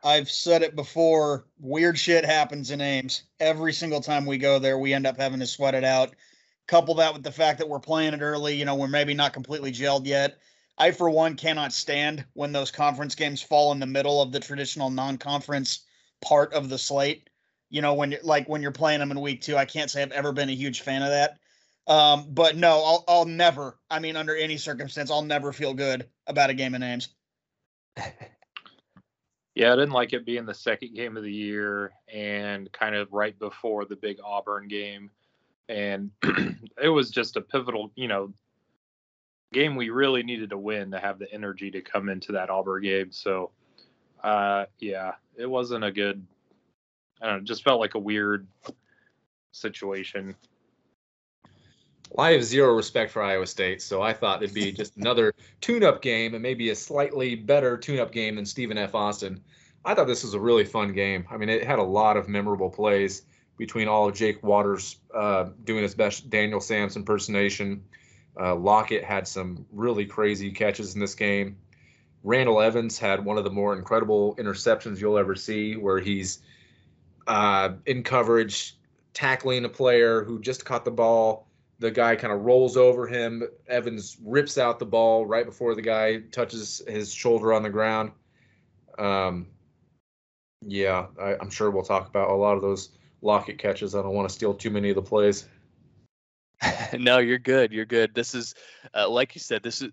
I've 0.02 0.30
said 0.30 0.62
it 0.62 0.76
before. 0.76 1.46
Weird 1.58 1.98
shit 1.98 2.24
happens 2.24 2.70
in 2.70 2.80
Ames. 2.80 3.22
Every 3.40 3.72
single 3.72 4.00
time 4.00 4.26
we 4.26 4.38
go 4.38 4.58
there, 4.58 4.78
we 4.78 4.92
end 4.92 5.06
up 5.06 5.16
having 5.16 5.40
to 5.40 5.46
sweat 5.46 5.74
it 5.74 5.84
out. 5.84 6.14
Couple 6.66 6.94
that 6.96 7.12
with 7.12 7.22
the 7.22 7.32
fact 7.32 7.58
that 7.58 7.68
we're 7.68 7.78
playing 7.78 8.14
it 8.14 8.20
early, 8.20 8.54
you 8.54 8.64
know, 8.64 8.74
we're 8.74 8.88
maybe 8.88 9.14
not 9.14 9.32
completely 9.32 9.72
gelled 9.72 10.06
yet. 10.06 10.38
I, 10.78 10.90
for 10.90 11.08
one, 11.08 11.36
cannot 11.36 11.72
stand 11.72 12.24
when 12.34 12.52
those 12.52 12.70
conference 12.70 13.14
games 13.14 13.40
fall 13.40 13.72
in 13.72 13.80
the 13.80 13.86
middle 13.86 14.20
of 14.20 14.32
the 14.32 14.40
traditional 14.40 14.90
non 14.90 15.16
conference 15.16 15.84
part 16.20 16.52
of 16.52 16.68
the 16.68 16.78
slate 16.78 17.30
you 17.70 17.82
know, 17.82 17.94
when 17.94 18.12
you're 18.12 18.20
like 18.22 18.48
when 18.48 18.62
you're 18.62 18.72
playing 18.72 19.00
them 19.00 19.10
in 19.10 19.20
week 19.20 19.42
two. 19.42 19.56
I 19.56 19.64
can't 19.64 19.90
say 19.90 20.02
I've 20.02 20.12
ever 20.12 20.32
been 20.32 20.48
a 20.48 20.52
huge 20.52 20.82
fan 20.82 21.02
of 21.02 21.10
that. 21.10 21.38
Um, 21.86 22.26
but 22.30 22.56
no, 22.56 22.82
I'll 22.84 23.04
I'll 23.08 23.24
never. 23.24 23.78
I 23.90 23.98
mean, 23.98 24.16
under 24.16 24.34
any 24.34 24.56
circumstance, 24.56 25.10
I'll 25.10 25.22
never 25.22 25.52
feel 25.52 25.74
good 25.74 26.08
about 26.26 26.50
a 26.50 26.54
game 26.54 26.74
of 26.74 26.80
names. 26.80 27.08
Yeah, 29.56 29.72
I 29.72 29.76
didn't 29.76 29.92
like 29.92 30.12
it 30.12 30.26
being 30.26 30.44
the 30.44 30.52
second 30.52 30.94
game 30.94 31.16
of 31.16 31.22
the 31.22 31.32
year 31.32 31.94
and 32.12 32.70
kind 32.72 32.94
of 32.94 33.10
right 33.14 33.36
before 33.38 33.86
the 33.86 33.96
big 33.96 34.18
Auburn 34.22 34.68
game. 34.68 35.10
And 35.70 36.10
it 36.82 36.90
was 36.90 37.10
just 37.10 37.36
a 37.36 37.40
pivotal, 37.40 37.90
you 37.94 38.06
know, 38.06 38.34
game 39.54 39.74
we 39.74 39.88
really 39.88 40.22
needed 40.22 40.50
to 40.50 40.58
win 40.58 40.90
to 40.90 40.98
have 40.98 41.18
the 41.18 41.32
energy 41.32 41.70
to 41.70 41.80
come 41.80 42.10
into 42.10 42.32
that 42.32 42.50
Auburn 42.50 42.82
game. 42.82 43.12
So, 43.12 43.50
uh, 44.22 44.66
yeah, 44.78 45.12
it 45.36 45.46
wasn't 45.46 45.84
a 45.84 45.90
good 45.90 46.22
I 47.20 47.26
don't 47.26 47.34
know, 47.34 47.40
it 47.40 47.44
just 47.44 47.64
felt 47.64 47.80
like 47.80 47.94
a 47.94 47.98
weird 47.98 48.46
situation. 49.52 50.34
Well, 52.10 52.26
I 52.26 52.32
have 52.32 52.44
zero 52.44 52.74
respect 52.74 53.10
for 53.10 53.22
Iowa 53.22 53.46
State, 53.46 53.82
so 53.82 54.02
I 54.02 54.12
thought 54.12 54.42
it'd 54.42 54.54
be 54.54 54.70
just 54.70 54.96
another 54.96 55.34
tune-up 55.60 56.02
game 56.02 56.34
and 56.34 56.42
maybe 56.42 56.70
a 56.70 56.76
slightly 56.76 57.34
better 57.34 57.76
tune-up 57.76 58.12
game 58.12 58.36
than 58.36 58.46
Stephen 58.46 58.78
F. 58.78 58.94
Austin. 58.94 59.42
I 59.84 59.94
thought 59.94 60.06
this 60.06 60.22
was 60.22 60.34
a 60.34 60.40
really 60.40 60.64
fun 60.64 60.92
game. 60.92 61.26
I 61.30 61.36
mean, 61.36 61.48
it 61.48 61.64
had 61.64 61.78
a 61.78 61.82
lot 61.82 62.16
of 62.16 62.28
memorable 62.28 62.70
plays 62.70 63.22
between 63.56 63.88
all 63.88 64.08
of 64.08 64.14
Jake 64.14 64.42
Waters 64.42 64.98
uh, 65.14 65.46
doing 65.64 65.82
his 65.82 65.94
best 65.94 66.28
Daniel 66.28 66.60
Samson 66.60 67.00
impersonation. 67.00 67.82
Uh, 68.38 68.54
Lockett 68.54 69.02
had 69.02 69.26
some 69.26 69.64
really 69.72 70.04
crazy 70.04 70.50
catches 70.50 70.94
in 70.94 71.00
this 71.00 71.14
game. 71.14 71.56
Randall 72.22 72.60
Evans 72.60 72.98
had 72.98 73.24
one 73.24 73.38
of 73.38 73.44
the 73.44 73.50
more 73.50 73.74
incredible 73.74 74.36
interceptions 74.36 75.00
you'll 75.00 75.18
ever 75.18 75.34
see, 75.34 75.76
where 75.76 75.98
he's– 75.98 76.40
uh, 77.26 77.70
in 77.86 78.02
coverage, 78.02 78.76
tackling 79.12 79.64
a 79.64 79.68
player 79.68 80.24
who 80.24 80.40
just 80.40 80.64
caught 80.64 80.84
the 80.84 80.90
ball. 80.90 81.48
The 81.78 81.90
guy 81.90 82.16
kind 82.16 82.32
of 82.32 82.42
rolls 82.42 82.76
over 82.76 83.06
him. 83.06 83.42
Evans 83.68 84.16
rips 84.24 84.56
out 84.56 84.78
the 84.78 84.86
ball 84.86 85.26
right 85.26 85.44
before 85.44 85.74
the 85.74 85.82
guy 85.82 86.20
touches 86.32 86.82
his 86.86 87.12
shoulder 87.12 87.52
on 87.52 87.62
the 87.62 87.70
ground. 87.70 88.12
Um, 88.98 89.48
yeah, 90.62 91.06
I, 91.20 91.34
am 91.34 91.50
sure 91.50 91.70
we'll 91.70 91.82
talk 91.82 92.08
about 92.08 92.30
a 92.30 92.34
lot 92.34 92.56
of 92.56 92.62
those 92.62 92.90
Lockett 93.20 93.58
catches. 93.58 93.94
I 93.94 94.02
don't 94.02 94.14
want 94.14 94.28
to 94.28 94.34
steal 94.34 94.54
too 94.54 94.70
many 94.70 94.90
of 94.90 94.96
the 94.96 95.02
plays. 95.02 95.46
no, 96.98 97.18
you're 97.18 97.38
good. 97.38 97.72
You're 97.72 97.84
good. 97.84 98.14
This 98.14 98.34
is, 98.34 98.54
uh, 98.94 99.08
like 99.08 99.34
you 99.34 99.40
said, 99.40 99.62
this 99.62 99.82
is 99.82 99.90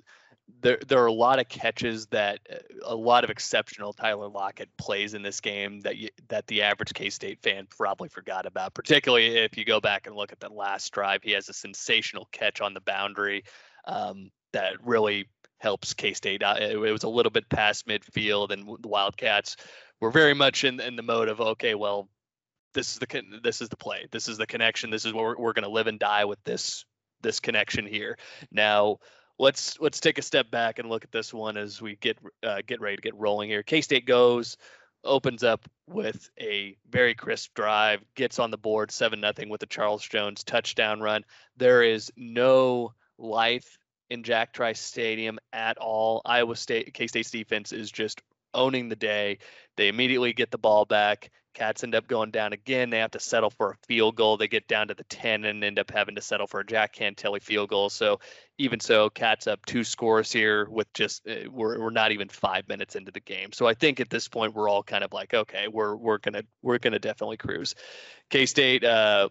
there 0.63 0.79
there 0.87 1.03
are 1.03 1.07
a 1.07 1.13
lot 1.13 1.39
of 1.39 1.47
catches 1.49 2.07
that 2.07 2.39
uh, 2.51 2.55
a 2.85 2.95
lot 2.95 3.23
of 3.23 3.29
exceptional 3.29 3.93
Tyler 3.93 4.27
Lockett 4.27 4.69
plays 4.77 5.13
in 5.13 5.21
this 5.21 5.39
game 5.41 5.81
that 5.81 5.97
you, 5.97 6.09
that 6.29 6.47
the 6.47 6.63
average 6.63 6.93
K 6.93 7.09
State 7.09 7.41
fan 7.43 7.67
probably 7.69 8.09
forgot 8.09 8.45
about. 8.45 8.73
Particularly 8.73 9.37
if 9.37 9.57
you 9.57 9.65
go 9.65 9.79
back 9.79 10.07
and 10.07 10.15
look 10.15 10.31
at 10.31 10.39
that 10.39 10.53
last 10.53 10.91
drive, 10.91 11.21
he 11.21 11.31
has 11.31 11.49
a 11.49 11.53
sensational 11.53 12.27
catch 12.31 12.61
on 12.61 12.73
the 12.73 12.81
boundary 12.81 13.43
um, 13.85 14.31
that 14.53 14.73
really 14.83 15.27
helps 15.59 15.93
K 15.93 16.13
State. 16.13 16.41
It, 16.41 16.71
it 16.71 16.91
was 16.91 17.03
a 17.03 17.09
little 17.09 17.31
bit 17.31 17.49
past 17.49 17.85
midfield, 17.85 18.51
and 18.51 18.65
the 18.81 18.87
Wildcats 18.87 19.57
were 19.99 20.11
very 20.11 20.33
much 20.33 20.63
in 20.63 20.79
in 20.79 20.95
the 20.95 21.03
mode 21.03 21.27
of 21.27 21.41
okay, 21.41 21.75
well, 21.75 22.09
this 22.73 22.93
is 22.93 22.99
the 22.99 23.21
this 23.43 23.61
is 23.61 23.69
the 23.69 23.77
play, 23.77 24.07
this 24.11 24.27
is 24.27 24.37
the 24.37 24.47
connection, 24.47 24.89
this 24.89 25.05
is 25.05 25.13
what 25.13 25.23
we're, 25.23 25.37
we're 25.37 25.53
going 25.53 25.63
to 25.63 25.69
live 25.69 25.87
and 25.87 25.99
die 25.99 26.25
with 26.25 26.43
this 26.43 26.85
this 27.21 27.39
connection 27.39 27.85
here. 27.85 28.17
Now 28.51 28.99
let's 29.43 29.77
let's 29.81 29.99
take 29.99 30.17
a 30.17 30.21
step 30.21 30.49
back 30.49 30.79
and 30.79 30.89
look 30.89 31.03
at 31.03 31.11
this 31.11 31.33
one 31.33 31.57
as 31.57 31.81
we 31.81 31.97
get 31.97 32.17
uh, 32.43 32.61
get 32.65 32.79
ready 32.79 32.95
to 32.95 33.01
get 33.01 33.15
rolling 33.15 33.49
here. 33.49 33.61
K 33.61 33.81
State 33.81 34.05
goes 34.05 34.57
opens 35.03 35.43
up 35.43 35.67
with 35.85 36.29
a 36.39 36.77
very 36.89 37.13
crisp 37.13 37.53
drive, 37.53 37.99
gets 38.15 38.39
on 38.39 38.51
the 38.51 38.57
board 38.57 38.89
seven 38.89 39.19
nothing 39.19 39.49
with 39.49 39.61
a 39.61 39.65
Charles 39.65 40.07
Jones 40.07 40.45
touchdown 40.45 41.01
run. 41.01 41.25
There 41.57 41.83
is 41.83 42.09
no 42.15 42.93
life 43.17 43.77
in 44.09 44.23
Jack 44.23 44.53
Trice 44.53 44.79
Stadium 44.79 45.39
at 45.51 45.77
all. 45.77 46.21
Iowa 46.23 46.55
State 46.55 46.93
K 46.93 47.07
State's 47.07 47.31
defense 47.31 47.73
is 47.73 47.91
just 47.91 48.21
owning 48.53 48.87
the 48.87 48.95
day. 48.95 49.39
They 49.75 49.89
immediately 49.89 50.31
get 50.31 50.51
the 50.51 50.57
ball 50.57 50.85
back. 50.85 51.31
Cats 51.53 51.83
end 51.83 51.95
up 51.95 52.07
going 52.07 52.31
down 52.31 52.53
again. 52.53 52.89
They 52.89 52.99
have 52.99 53.11
to 53.11 53.19
settle 53.19 53.49
for 53.49 53.71
a 53.71 53.87
field 53.87 54.15
goal. 54.15 54.37
They 54.37 54.47
get 54.47 54.67
down 54.67 54.87
to 54.87 54.93
the 54.93 55.03
10 55.05 55.45
and 55.45 55.63
end 55.63 55.79
up 55.79 55.91
having 55.91 56.15
to 56.15 56.21
settle 56.21 56.47
for 56.47 56.61
a 56.61 56.65
Jack 56.65 56.95
Cantele 56.95 57.41
field 57.41 57.69
goal. 57.69 57.89
So 57.89 58.19
even 58.57 58.79
so, 58.79 59.09
Cats 59.09 59.47
up 59.47 59.65
two 59.65 59.83
scores 59.83 60.31
here 60.31 60.67
with 60.69 60.91
just 60.93 61.27
uh, 61.27 61.49
we're, 61.51 61.79
we're 61.79 61.89
not 61.89 62.11
even 62.11 62.29
five 62.29 62.67
minutes 62.67 62.95
into 62.95 63.11
the 63.11 63.19
game. 63.19 63.51
So 63.51 63.67
I 63.67 63.73
think 63.73 63.99
at 63.99 64.09
this 64.09 64.27
point 64.27 64.53
we're 64.53 64.69
all 64.69 64.83
kind 64.83 65.03
of 65.03 65.13
like, 65.13 65.33
okay, 65.33 65.67
we're 65.67 65.95
we're 65.95 66.17
gonna 66.19 66.43
we're 66.61 66.79
gonna 66.79 66.99
definitely 66.99 67.37
cruise. 67.37 67.75
K 68.29 68.45
State 68.45 68.83
uh, 68.83 69.29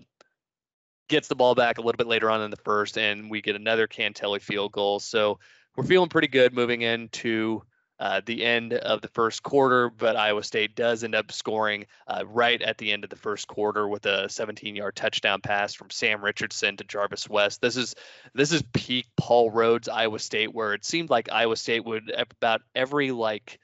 gets 1.09 1.29
the 1.29 1.37
ball 1.37 1.55
back 1.55 1.79
a 1.79 1.81
little 1.81 1.97
bit 1.97 2.07
later 2.07 2.31
on 2.31 2.43
in 2.43 2.51
the 2.51 2.57
first, 2.57 2.99
and 2.99 3.31
we 3.31 3.43
get 3.43 3.57
another 3.57 3.87
Cantele 3.87 4.41
field 4.41 4.73
goal. 4.73 5.01
So 5.01 5.39
we're 5.77 5.85
feeling 5.85 6.09
pretty 6.09 6.29
good 6.29 6.55
moving 6.55 6.83
into 6.83 7.63
uh, 8.03 8.21
the 8.27 8.45
end 8.45 8.73
of 8.75 9.01
the 9.01 9.07
first 9.07 9.45
quarter, 9.45 9.89
but 9.89 10.17
Iowa 10.17 10.43
State 10.43 10.75
does 10.75 11.05
end 11.05 11.15
up 11.15 11.31
scoring 11.31 11.87
uh, 12.09 12.25
right 12.27 12.61
at 12.61 12.77
the 12.77 12.91
end 12.91 13.05
of 13.05 13.11
the 13.11 13.17
first 13.17 13.47
quarter 13.47 13.87
with 13.87 14.07
a 14.07 14.25
17-yard 14.25 14.97
touchdown 14.97 15.41
pass 15.41 15.73
from 15.73 15.89
Sam 15.89 16.21
Richardson 16.23 16.77
to 16.79 16.85
Jarvis 16.85 17.29
West. 17.29 17.61
This 17.61 17.77
is 17.77 17.95
this 18.35 18.51
is 18.51 18.65
peak 18.73 19.07
Paul 19.17 19.53
Rhoads 19.53 19.89
Iowa 19.89 20.19
State, 20.19 20.53
where 20.53 20.75
it 20.75 20.85
seemed 20.85 21.11
like 21.11 21.31
Iowa 21.31 21.55
State 21.55 21.85
would 21.85 22.13
about 22.19 22.63
every 22.75 23.13
like 23.13 23.61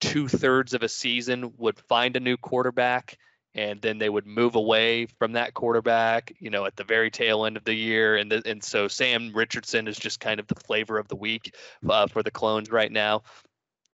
two 0.00 0.28
thirds 0.28 0.72
of 0.72 0.84
a 0.84 0.88
season 0.88 1.52
would 1.58 1.80
find 1.88 2.14
a 2.14 2.20
new 2.20 2.36
quarterback 2.36 3.18
and 3.54 3.80
then 3.82 3.98
they 3.98 4.08
would 4.08 4.26
move 4.26 4.54
away 4.54 5.06
from 5.06 5.32
that 5.32 5.54
quarterback, 5.54 6.32
you 6.38 6.50
know, 6.50 6.66
at 6.66 6.76
the 6.76 6.84
very 6.84 7.10
tail 7.10 7.44
end 7.44 7.56
of 7.56 7.64
the 7.64 7.74
year. 7.74 8.16
And 8.16 8.30
the, 8.30 8.42
and 8.46 8.62
so 8.62 8.86
Sam 8.86 9.32
Richardson 9.34 9.88
is 9.88 9.98
just 9.98 10.20
kind 10.20 10.38
of 10.38 10.46
the 10.46 10.54
flavor 10.54 10.98
of 10.98 11.08
the 11.08 11.16
week 11.16 11.54
uh, 11.88 12.06
for 12.06 12.22
the 12.22 12.30
clones 12.30 12.70
right 12.70 12.92
now. 12.92 13.22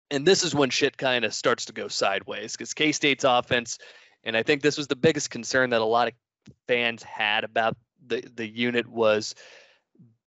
And 0.10 0.26
this 0.26 0.44
is 0.44 0.56
when 0.56 0.70
shit 0.70 0.98
kind 0.98 1.26
of 1.26 1.34
starts 1.34 1.66
to 1.66 1.74
go 1.74 1.88
sideways 1.88 2.54
because 2.54 2.74
K 2.74 2.92
State's 2.92 3.24
offense, 3.24 3.78
and 4.24 4.36
I 4.36 4.44
think 4.44 4.62
this 4.62 4.78
was 4.78 4.88
the 4.88 4.96
biggest 4.96 5.30
concern 5.30 5.70
that 5.72 5.82
a 5.82 5.86
lot 5.86 6.08
of 6.08 6.14
fans 6.68 7.04
had 7.04 7.44
about 7.44 7.78
the 8.06 8.24
the 8.36 8.48
unit 8.48 8.88
was 8.88 9.34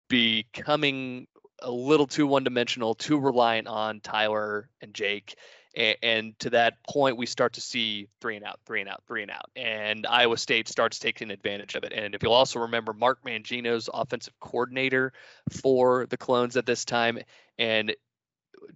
becoming 0.09 1.27
a 1.61 1.71
little 1.71 2.07
too 2.07 2.27
one 2.27 2.45
dimensional, 2.45 2.95
too 2.95 3.19
reliant 3.19 3.69
on 3.69 4.01
Tyler 4.01 4.69
and 4.81 4.95
Jake 4.95 5.37
and, 6.03 6.39
to 6.41 6.51
that 6.51 6.83
point, 6.85 7.17
we 7.17 7.27
start 7.27 7.53
to 7.55 7.61
see 7.61 8.09
three 8.21 8.37
and 8.37 8.45
out, 8.45 8.59
three 8.67 8.81
and 8.81 8.91
out, 8.91 9.03
three 9.07 9.23
and 9.23 9.31
out. 9.31 9.51
And 9.55 10.07
Iowa 10.07 10.37
State 10.37 10.69
starts 10.69 10.99
taking 10.99 11.31
advantage 11.31 11.77
of 11.77 11.85
it. 11.85 11.93
And 11.93 12.15
if 12.15 12.23
you'll 12.23 12.33
also 12.33 12.61
remember, 12.61 12.93
Mark 12.93 13.25
Mangino's 13.25 13.89
offensive 13.93 14.35
coordinator 14.41 15.13
for 15.63 16.07
the 16.07 16.17
Clones 16.17 16.57
at 16.57 16.67
this 16.67 16.85
time. 16.85 17.19
And 17.59 17.95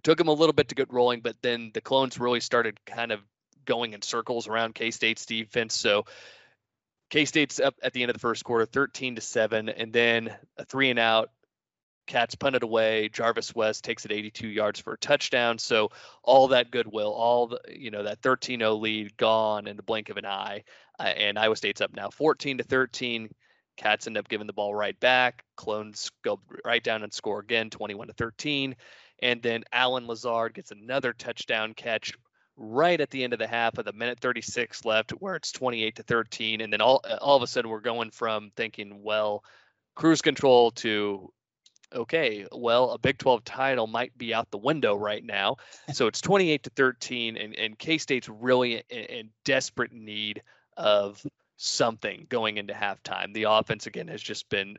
took 0.01 0.19
him 0.19 0.27
a 0.27 0.33
little 0.33 0.53
bit 0.53 0.69
to 0.69 0.75
get 0.75 0.91
rolling, 0.91 1.21
but 1.21 1.35
then 1.41 1.71
the 1.73 1.81
Clones 1.81 2.19
really 2.19 2.39
started 2.39 2.79
kind 2.85 3.11
of 3.11 3.19
going 3.65 3.93
in 3.93 4.01
circles 4.01 4.47
around 4.47 4.75
K 4.75 4.91
State's 4.91 5.25
defense. 5.25 5.75
So 5.75 6.05
K 7.09 7.25
State's 7.25 7.59
up 7.59 7.75
at 7.83 7.93
the 7.93 8.01
end 8.01 8.09
of 8.09 8.13
the 8.13 8.19
first 8.19 8.43
quarter, 8.43 8.65
13 8.65 9.15
to 9.15 9.21
7, 9.21 9.69
and 9.69 9.93
then 9.93 10.35
a 10.57 10.65
three 10.65 10.89
and 10.89 10.99
out 10.99 11.31
Cats 12.05 12.35
punt 12.35 12.55
it 12.55 12.63
away. 12.63 13.09
Jarvis 13.09 13.55
West 13.55 13.83
takes 13.83 14.05
it 14.05 14.11
82 14.11 14.47
yards 14.47 14.79
for 14.79 14.93
a 14.93 14.97
touchdown. 14.97 15.57
So 15.57 15.91
all 16.21 16.49
that 16.49 16.71
goodwill, 16.71 17.11
all 17.11 17.47
the 17.47 17.59
you 17.69 17.91
know 17.91 18.03
that 18.03 18.21
13-0 18.21 18.79
lead 18.79 19.15
gone 19.17 19.67
in 19.67 19.77
the 19.77 19.83
blink 19.83 20.09
of 20.09 20.17
an 20.17 20.25
eye, 20.25 20.63
uh, 20.99 21.03
and 21.03 21.39
Iowa 21.39 21.55
State's 21.55 21.81
up 21.81 21.95
now 21.95 22.09
14 22.09 22.57
to 22.57 22.63
13. 22.63 23.29
Cats 23.75 24.05
end 24.05 24.17
up 24.17 24.27
giving 24.27 24.47
the 24.47 24.53
ball 24.53 24.75
right 24.75 24.99
back. 24.99 25.43
Clones 25.55 26.11
go 26.23 26.39
right 26.63 26.83
down 26.83 27.03
and 27.03 27.11
score 27.11 27.39
again, 27.39 27.69
21 27.69 28.07
to 28.07 28.13
13, 28.13 28.75
and 29.21 29.41
then 29.41 29.63
Allen 29.71 30.05
Lazard 30.05 30.53
gets 30.53 30.71
another 30.71 31.13
touchdown 31.13 31.73
catch 31.73 32.13
right 32.55 33.01
at 33.01 33.09
the 33.09 33.23
end 33.23 33.33
of 33.33 33.39
the 33.39 33.47
half 33.47 33.77
of 33.77 33.85
the 33.85 33.93
minute 33.93 34.19
36 34.19 34.85
left, 34.85 35.11
where 35.11 35.35
it's 35.35 35.51
28 35.51 35.95
to 35.95 36.03
13, 36.03 36.61
and 36.61 36.71
then 36.71 36.81
all 36.81 37.01
all 37.21 37.37
of 37.37 37.43
a 37.43 37.47
sudden 37.47 37.71
we're 37.71 37.79
going 37.79 38.11
from 38.11 38.51
thinking 38.55 39.01
well 39.03 39.43
cruise 39.95 40.21
control 40.21 40.71
to 40.71 41.31
okay, 41.93 42.45
well, 42.51 42.91
a 42.91 42.97
Big 42.97 43.17
12 43.17 43.43
title 43.43 43.87
might 43.87 44.17
be 44.17 44.33
out 44.33 44.49
the 44.51 44.57
window 44.57 44.95
right 44.95 45.23
now. 45.23 45.57
So 45.93 46.07
it's 46.07 46.21
28 46.21 46.63
to 46.63 46.69
13, 46.71 47.37
and, 47.37 47.55
and 47.55 47.77
K 47.77 47.97
State's 47.97 48.29
really 48.29 48.83
in, 48.89 49.03
in, 49.05 49.29
desperate 49.45 49.91
need 49.91 50.43
of 50.77 51.25
something 51.57 52.25
going 52.29 52.57
into 52.57 52.73
halftime. 52.73 53.33
The 53.33 53.43
offense, 53.43 53.87
again, 53.87 54.07
has 54.07 54.21
just 54.21 54.49
been 54.49 54.77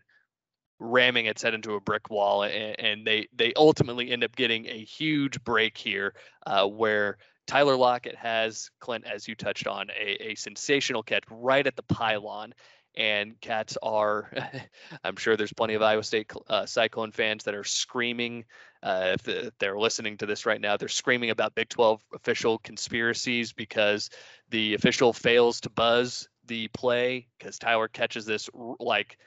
ramming 0.79 1.27
its 1.27 1.43
head 1.43 1.55
into 1.55 1.75
a 1.75 1.81
brick 1.81 2.11
wall, 2.11 2.43
and, 2.43 2.79
and 2.79 3.07
they, 3.07 3.29
they 3.35 3.53
ultimately 3.57 4.11
end 4.11 4.25
up 4.25 4.35
getting 4.37 4.67
a 4.67 4.85
huge 4.85 5.43
break 5.45 5.77
here 5.77 6.15
uh, 6.47 6.67
where. 6.67 7.19
Tyler 7.47 7.77
Lockett 7.77 8.17
has, 8.17 8.71
Clint, 8.81 9.05
as 9.05 9.29
you 9.29 9.35
touched 9.35 9.67
on, 9.67 9.89
a, 9.91 10.31
a 10.31 10.35
sensational 10.35 11.03
catch 11.03 11.25
right 11.31 11.67
at 11.67 11.77
the 11.77 11.83
pylon 11.83 12.55
and 12.97 13.41
cats 13.41 13.77
are 13.83 14.31
i'm 15.05 15.17
sure 15.17 15.37
there's 15.37 15.53
plenty 15.53 15.75
of 15.75 15.83
iowa 15.83 16.03
state 16.03 16.31
uh, 16.49 16.67
cyclone 16.67 17.11
fans 17.11 17.45
that 17.45 17.55
are 17.55 17.65
screaming 17.65 18.45
uh, 18.83 19.17
if 19.27 19.51
they're 19.59 19.79
listening 19.79 20.17
to 20.17 20.27
this 20.27 20.47
right 20.47 20.61
now 20.61 20.77
they're 20.77 20.89
screaming 20.89 21.31
about 21.31 21.55
big 21.55 21.69
12 21.69 22.03
official 22.15 22.59
conspiracies 22.59 23.53
because 23.53 24.11
the 24.51 24.75
official 24.75 25.13
fails 25.13 25.61
to 25.61 25.71
buzz 25.71 26.29
the 26.47 26.69
play 26.69 27.27
because 27.39 27.59
tyler 27.59 27.89
catches 27.89 28.27
this 28.27 28.49
like 28.79 29.19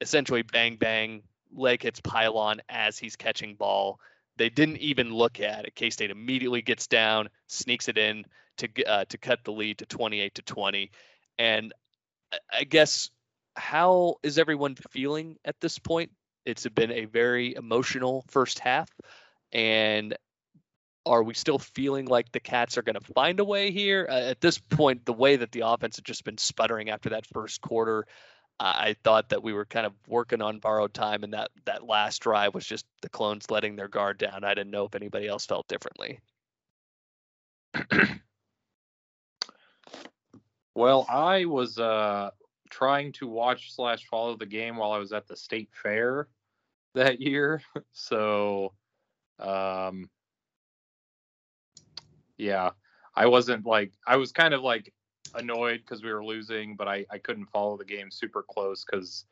essentially 0.00 0.42
bang 0.42 0.76
bang 0.76 1.22
leg 1.54 1.82
hits 1.82 2.00
pylon 2.00 2.60
as 2.68 2.98
he's 2.98 3.16
catching 3.16 3.54
ball. 3.54 4.00
They 4.36 4.48
didn't 4.48 4.78
even 4.78 5.12
look 5.12 5.40
at 5.40 5.66
it. 5.66 5.74
K-state 5.74 6.10
immediately 6.10 6.62
gets 6.62 6.86
down 6.86 7.28
sneaks 7.46 7.88
it 7.88 7.98
in 7.98 8.24
to 8.58 8.84
uh, 8.84 9.04
to 9.06 9.18
cut 9.18 9.44
the 9.44 9.52
lead 9.52 9.78
to 9.78 9.86
28 9.86 10.34
to 10.34 10.42
20 10.42 10.90
and 11.38 11.72
I 12.52 12.64
guess 12.64 13.10
how 13.56 14.16
is 14.22 14.38
everyone 14.38 14.76
feeling 14.76 15.36
at 15.44 15.60
this 15.60 15.78
point? 15.78 16.10
It's 16.44 16.66
been 16.68 16.90
a 16.90 17.04
very 17.04 17.54
emotional 17.54 18.24
first 18.28 18.58
half, 18.58 18.88
and 19.52 20.16
are 21.04 21.22
we 21.22 21.34
still 21.34 21.58
feeling 21.58 22.06
like 22.06 22.32
the 22.32 22.40
Cats 22.40 22.78
are 22.78 22.82
going 22.82 22.98
to 22.98 23.12
find 23.12 23.40
a 23.40 23.44
way 23.44 23.70
here? 23.70 24.06
Uh, 24.08 24.30
at 24.30 24.40
this 24.40 24.58
point, 24.58 25.04
the 25.04 25.12
way 25.12 25.36
that 25.36 25.52
the 25.52 25.60
offense 25.60 25.96
had 25.96 26.04
just 26.04 26.24
been 26.24 26.38
sputtering 26.38 26.90
after 26.90 27.10
that 27.10 27.26
first 27.26 27.60
quarter, 27.60 28.06
I 28.60 28.94
thought 29.02 29.30
that 29.30 29.42
we 29.42 29.52
were 29.52 29.64
kind 29.64 29.86
of 29.86 29.92
working 30.06 30.40
on 30.40 30.60
borrowed 30.60 30.94
time, 30.94 31.24
and 31.24 31.32
that 31.32 31.50
that 31.64 31.84
last 31.84 32.20
drive 32.22 32.54
was 32.54 32.64
just 32.64 32.86
the 33.00 33.08
Clones 33.08 33.50
letting 33.50 33.76
their 33.76 33.88
guard 33.88 34.18
down. 34.18 34.44
I 34.44 34.54
didn't 34.54 34.70
know 34.70 34.84
if 34.84 34.94
anybody 34.94 35.26
else 35.26 35.46
felt 35.46 35.66
differently. 35.68 36.20
Well, 40.74 41.06
I 41.08 41.44
was 41.44 41.78
uh, 41.78 42.30
trying 42.70 43.12
to 43.12 43.26
watch 43.26 43.74
slash 43.74 44.06
follow 44.06 44.36
the 44.36 44.46
game 44.46 44.76
while 44.76 44.92
I 44.92 44.98
was 44.98 45.12
at 45.12 45.28
the 45.28 45.36
state 45.36 45.68
fair 45.72 46.28
that 46.94 47.20
year. 47.20 47.62
So, 47.92 48.72
um, 49.38 50.08
yeah, 52.38 52.70
I 53.14 53.26
wasn't 53.26 53.66
like 53.66 53.92
I 54.06 54.16
was 54.16 54.32
kind 54.32 54.54
of 54.54 54.62
like 54.62 54.92
annoyed 55.34 55.82
because 55.84 56.02
we 56.02 56.12
were 56.12 56.24
losing, 56.24 56.74
but 56.74 56.88
I 56.88 57.04
I 57.10 57.18
couldn't 57.18 57.46
follow 57.46 57.76
the 57.76 57.84
game 57.84 58.10
super 58.10 58.42
close 58.42 58.84
because 58.84 59.26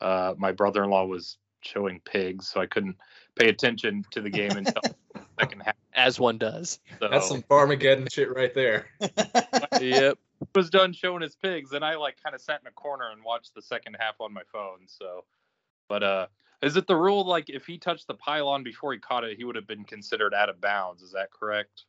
uh, 0.00 0.34
my 0.36 0.50
brother-in-law 0.50 1.06
was 1.06 1.38
showing 1.60 2.00
pigs, 2.04 2.48
so 2.48 2.60
I 2.60 2.66
couldn't 2.66 2.96
pay 3.36 3.48
attention 3.48 4.04
to 4.10 4.20
the 4.20 4.30
game 4.30 4.50
until 4.50 4.82
second 5.40 5.60
half. 5.60 5.76
As 5.94 6.18
one 6.18 6.38
does. 6.38 6.80
So, 6.98 7.08
That's 7.08 7.28
some 7.28 7.42
Farmageddon 7.42 8.12
shit 8.12 8.34
right 8.34 8.52
there. 8.52 8.86
yep 9.80 10.18
was 10.54 10.70
done 10.70 10.92
showing 10.92 11.22
his 11.22 11.36
pigs, 11.36 11.72
and 11.72 11.84
I 11.84 11.94
like 11.96 12.16
kind 12.22 12.34
of 12.34 12.40
sat 12.40 12.60
in 12.60 12.66
a 12.66 12.72
corner 12.72 13.10
and 13.10 13.22
watched 13.24 13.54
the 13.54 13.62
second 13.62 13.96
half 13.98 14.20
on 14.20 14.32
my 14.32 14.42
phone. 14.52 14.80
So, 14.86 15.24
But 15.88 16.02
uh, 16.02 16.26
is 16.62 16.76
it 16.76 16.86
the 16.86 16.96
rule 16.96 17.26
like 17.26 17.48
if 17.50 17.66
he 17.66 17.78
touched 17.78 18.06
the 18.06 18.14
pylon 18.14 18.62
before 18.62 18.92
he 18.92 18.98
caught 18.98 19.24
it, 19.24 19.36
he 19.36 19.44
would 19.44 19.56
have 19.56 19.66
been 19.66 19.84
considered 19.84 20.34
out 20.34 20.48
of 20.48 20.60
bounds? 20.60 21.02
Is 21.02 21.12
that 21.12 21.30
correct? 21.30 21.84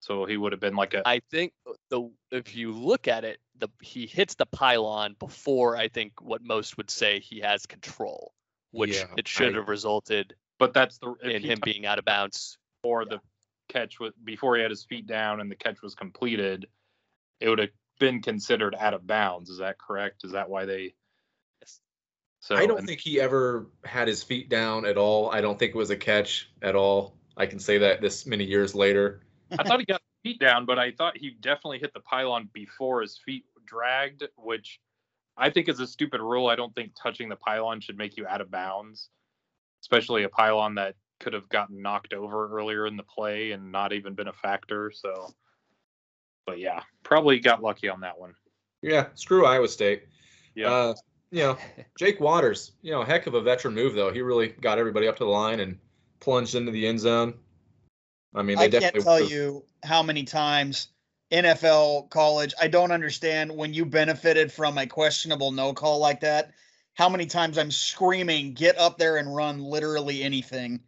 So 0.00 0.24
he 0.24 0.36
would 0.38 0.52
have 0.52 0.60
been 0.60 0.76
like 0.76 0.94
a. 0.94 1.06
I 1.06 1.20
think 1.30 1.52
the 1.90 2.10
if 2.30 2.56
you 2.56 2.72
look 2.72 3.06
at 3.06 3.24
it, 3.24 3.38
the 3.58 3.68
he 3.82 4.06
hits 4.06 4.34
the 4.34 4.46
pylon 4.46 5.14
before 5.18 5.76
I 5.76 5.88
think 5.88 6.20
what 6.22 6.42
most 6.42 6.76
would 6.78 6.90
say 6.90 7.20
he 7.20 7.40
has 7.40 7.66
control, 7.66 8.32
which 8.70 8.96
Yeah, 8.96 9.06
it 9.18 9.28
should 9.28 9.54
I- 9.54 9.58
have 9.58 9.68
resulted 9.68 10.34
but 10.58 10.74
that's 10.74 10.98
the 10.98 11.14
in 11.22 11.42
him 11.42 11.58
being 11.64 11.86
out 11.86 11.98
of 11.98 12.04
bounds. 12.04 12.58
before 12.82 13.04
the 13.06 13.18
catch 13.68 13.98
was 14.00 14.12
before 14.24 14.56
he 14.56 14.62
had 14.62 14.70
his 14.70 14.84
feet 14.84 15.06
down 15.06 15.40
and 15.40 15.50
the 15.50 15.54
catch 15.56 15.80
was 15.82 15.94
completed, 15.94 16.66
it 17.40 17.48
would 17.48 17.58
have 17.58 17.70
been 17.98 18.22
considered 18.22 18.74
out 18.78 18.94
of 18.94 19.06
bounds. 19.06 19.50
Is 19.50 19.58
that 19.58 19.78
correct? 19.78 20.24
Is 20.24 20.32
that 20.32 20.48
why 20.48 20.64
they? 20.64 20.94
Yes. 21.60 21.80
So 22.40 22.56
I 22.56 22.66
don't 22.66 22.78
and- 22.78 22.86
think 22.88 23.00
he 23.00 23.20
ever 23.20 23.66
had 23.84 24.08
his 24.08 24.22
feet 24.22 24.48
down 24.48 24.84
at 24.84 24.96
all. 24.96 25.30
I 25.30 25.40
don't 25.40 25.58
think 25.58 25.70
it 25.74 25.78
was 25.78 25.90
a 25.90 25.96
catch 25.96 26.50
at 26.62 26.76
all. 26.76 27.16
I 27.36 27.46
can 27.46 27.58
say 27.58 27.78
that 27.78 28.00
this 28.00 28.26
many 28.26 28.44
years 28.44 28.74
later. 28.74 29.22
I 29.58 29.64
thought 29.64 29.80
he 29.80 29.86
got 29.86 30.00
his 30.00 30.32
feet 30.32 30.40
down, 30.40 30.66
but 30.66 30.78
I 30.78 30.92
thought 30.92 31.16
he 31.16 31.30
definitely 31.30 31.78
hit 31.78 31.94
the 31.94 32.00
pylon 32.00 32.48
before 32.52 33.00
his 33.00 33.18
feet 33.24 33.44
dragged, 33.66 34.24
which 34.36 34.80
I 35.36 35.48
think 35.50 35.68
is 35.68 35.80
a 35.80 35.86
stupid 35.86 36.20
rule. 36.20 36.48
I 36.48 36.56
don't 36.56 36.74
think 36.74 36.92
touching 36.94 37.28
the 37.28 37.36
pylon 37.36 37.80
should 37.80 37.96
make 37.96 38.16
you 38.16 38.26
out 38.26 38.40
of 38.40 38.50
bounds, 38.50 39.08
especially 39.82 40.24
a 40.24 40.28
pylon 40.28 40.74
that 40.74 40.96
could 41.20 41.32
have 41.32 41.48
gotten 41.48 41.80
knocked 41.80 42.12
over 42.12 42.54
earlier 42.56 42.86
in 42.86 42.96
the 42.96 43.02
play 43.02 43.52
and 43.52 43.72
not 43.72 43.92
even 43.92 44.14
been 44.14 44.28
a 44.28 44.32
factor. 44.32 44.90
So, 44.90 45.32
but 46.46 46.58
yeah, 46.58 46.80
probably 47.02 47.38
got 47.40 47.62
lucky 47.62 47.88
on 47.88 48.00
that 48.00 48.18
one. 48.18 48.34
Yeah, 48.82 49.06
screw 49.14 49.46
Iowa 49.46 49.68
State. 49.68 50.04
Yeah. 50.54 50.72
Uh, 50.72 50.94
you 51.30 51.40
know, 51.40 51.58
Jake 51.98 52.20
Waters, 52.20 52.72
you 52.82 52.92
know, 52.92 53.04
heck 53.04 53.26
of 53.26 53.34
a 53.34 53.40
veteran 53.40 53.74
move 53.74 53.94
though. 53.94 54.12
He 54.12 54.22
really 54.22 54.48
got 54.48 54.78
everybody 54.78 55.08
up 55.08 55.16
to 55.16 55.24
the 55.24 55.30
line 55.30 55.60
and 55.60 55.78
plunged 56.20 56.54
into 56.54 56.72
the 56.72 56.86
end 56.86 57.00
zone. 57.00 57.34
I 58.34 58.42
mean, 58.42 58.58
they 58.58 58.64
I 58.64 58.68
can't 58.68 58.82
definitely 58.82 59.02
tell 59.02 59.14
would've- 59.14 59.30
you 59.30 59.64
how 59.82 60.02
many 60.02 60.24
times 60.24 60.88
NFL, 61.32 62.10
college, 62.10 62.54
I 62.60 62.68
don't 62.68 62.90
understand 62.90 63.54
when 63.54 63.72
you 63.72 63.86
benefited 63.86 64.52
from 64.52 64.78
a 64.78 64.86
questionable 64.86 65.52
no 65.52 65.72
call 65.72 65.98
like 65.98 66.20
that. 66.20 66.52
How 66.94 67.08
many 67.08 67.26
times 67.26 67.56
I'm 67.56 67.70
screaming, 67.70 68.52
get 68.52 68.76
up 68.78 68.98
there 68.98 69.16
and 69.16 69.34
run 69.34 69.60
literally 69.60 70.22
anything. 70.22 70.80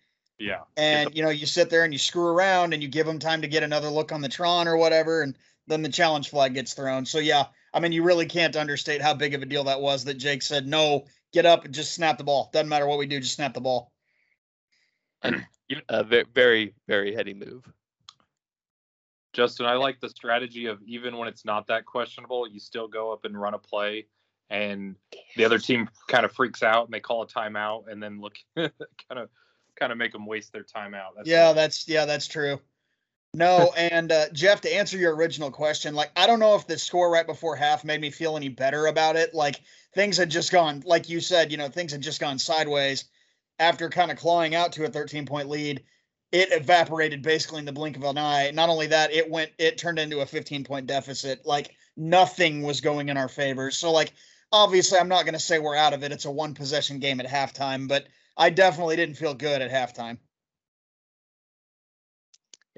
Yeah. 0.42 0.62
And 0.76 1.14
you 1.14 1.22
know, 1.22 1.30
you 1.30 1.46
sit 1.46 1.70
there 1.70 1.84
and 1.84 1.92
you 1.92 1.98
screw 1.98 2.26
around 2.26 2.74
and 2.74 2.82
you 2.82 2.88
give 2.88 3.06
them 3.06 3.18
time 3.18 3.42
to 3.42 3.48
get 3.48 3.62
another 3.62 3.88
look 3.88 4.10
on 4.10 4.20
the 4.20 4.28
Tron 4.28 4.66
or 4.66 4.76
whatever, 4.76 5.22
and 5.22 5.36
then 5.68 5.82
the 5.82 5.88
challenge 5.88 6.30
flag 6.30 6.54
gets 6.54 6.74
thrown. 6.74 7.06
So 7.06 7.18
yeah, 7.18 7.44
I 7.72 7.80
mean, 7.80 7.92
you 7.92 8.02
really 8.02 8.26
can't 8.26 8.56
understate 8.56 9.00
how 9.00 9.14
big 9.14 9.34
of 9.34 9.42
a 9.42 9.46
deal 9.46 9.64
that 9.64 9.80
was 9.80 10.04
that 10.04 10.14
Jake 10.14 10.42
said, 10.42 10.66
"No, 10.66 11.04
get 11.32 11.46
up 11.46 11.64
and 11.64 11.72
just 11.72 11.94
snap 11.94 12.18
the 12.18 12.24
ball. 12.24 12.50
Doesn't 12.52 12.68
matter 12.68 12.86
what 12.86 12.98
we 12.98 13.06
do, 13.06 13.20
just 13.20 13.34
snap 13.34 13.54
the 13.54 13.60
ball." 13.60 13.92
A 15.24 15.80
uh, 15.88 16.02
very 16.02 16.26
very 16.34 16.74
very 16.86 17.14
heady 17.14 17.32
move. 17.32 17.64
Justin, 19.32 19.64
I 19.64 19.74
like 19.74 20.00
the 20.00 20.10
strategy 20.10 20.66
of 20.66 20.82
even 20.84 21.16
when 21.16 21.28
it's 21.28 21.44
not 21.46 21.68
that 21.68 21.86
questionable, 21.86 22.46
you 22.46 22.60
still 22.60 22.88
go 22.88 23.12
up 23.12 23.24
and 23.24 23.40
run 23.40 23.54
a 23.54 23.58
play, 23.58 24.06
and 24.50 24.96
the 25.36 25.44
other 25.46 25.58
team 25.58 25.88
kind 26.08 26.26
of 26.26 26.32
freaks 26.32 26.62
out 26.62 26.84
and 26.84 26.92
they 26.92 27.00
call 27.00 27.22
a 27.22 27.26
timeout, 27.26 27.84
and 27.90 28.02
then 28.02 28.20
look, 28.20 28.34
kind 28.56 28.72
of, 29.10 29.30
kind 29.78 29.92
of 29.92 29.98
make 29.98 30.12
them 30.12 30.26
waste 30.26 30.52
their 30.52 30.64
timeout. 30.64 31.14
That's 31.16 31.28
yeah, 31.28 31.52
that's 31.52 31.88
yeah, 31.88 32.04
that's 32.04 32.26
true. 32.26 32.60
No, 33.34 33.72
and 33.76 34.12
uh, 34.12 34.26
Jeff, 34.32 34.60
to 34.62 34.74
answer 34.74 34.96
your 34.96 35.14
original 35.14 35.50
question, 35.50 35.94
like 35.94 36.10
I 36.16 36.26
don't 36.26 36.40
know 36.40 36.54
if 36.54 36.66
the 36.66 36.78
score 36.78 37.10
right 37.10 37.26
before 37.26 37.56
half 37.56 37.84
made 37.84 38.00
me 38.00 38.10
feel 38.10 38.36
any 38.36 38.48
better 38.48 38.86
about 38.86 39.16
it. 39.16 39.34
Like 39.34 39.60
things 39.94 40.16
had 40.16 40.30
just 40.30 40.52
gone, 40.52 40.82
like 40.86 41.08
you 41.08 41.20
said, 41.20 41.50
you 41.50 41.58
know, 41.58 41.68
things 41.68 41.92
had 41.92 42.00
just 42.00 42.20
gone 42.20 42.38
sideways 42.38 43.04
after 43.58 43.88
kind 43.88 44.10
of 44.10 44.18
clawing 44.18 44.54
out 44.54 44.72
to 44.72 44.84
a 44.84 44.88
13 44.88 45.26
point 45.26 45.48
lead. 45.48 45.82
It 46.32 46.50
evaporated 46.50 47.20
basically 47.20 47.58
in 47.58 47.66
the 47.66 47.72
blink 47.72 47.96
of 47.96 48.04
an 48.04 48.16
eye. 48.16 48.50
Not 48.52 48.70
only 48.70 48.86
that, 48.86 49.12
it 49.12 49.30
went, 49.30 49.50
it 49.58 49.76
turned 49.76 49.98
into 49.98 50.20
a 50.20 50.26
15 50.26 50.64
point 50.64 50.86
deficit. 50.86 51.44
Like 51.44 51.74
nothing 51.96 52.62
was 52.62 52.80
going 52.80 53.08
in 53.08 53.18
our 53.18 53.28
favor. 53.28 53.70
So, 53.70 53.92
like, 53.92 54.12
obviously, 54.50 54.98
I'm 54.98 55.08
not 55.08 55.24
going 55.24 55.34
to 55.34 55.40
say 55.40 55.58
we're 55.58 55.76
out 55.76 55.92
of 55.92 56.02
it. 56.02 56.12
It's 56.12 56.24
a 56.24 56.30
one 56.30 56.54
possession 56.54 57.00
game 57.00 57.20
at 57.20 57.26
halftime, 57.26 57.86
but 57.86 58.06
I 58.36 58.50
definitely 58.50 58.96
didn't 58.96 59.16
feel 59.16 59.34
good 59.34 59.62
at 59.62 59.70
halftime. 59.70 60.18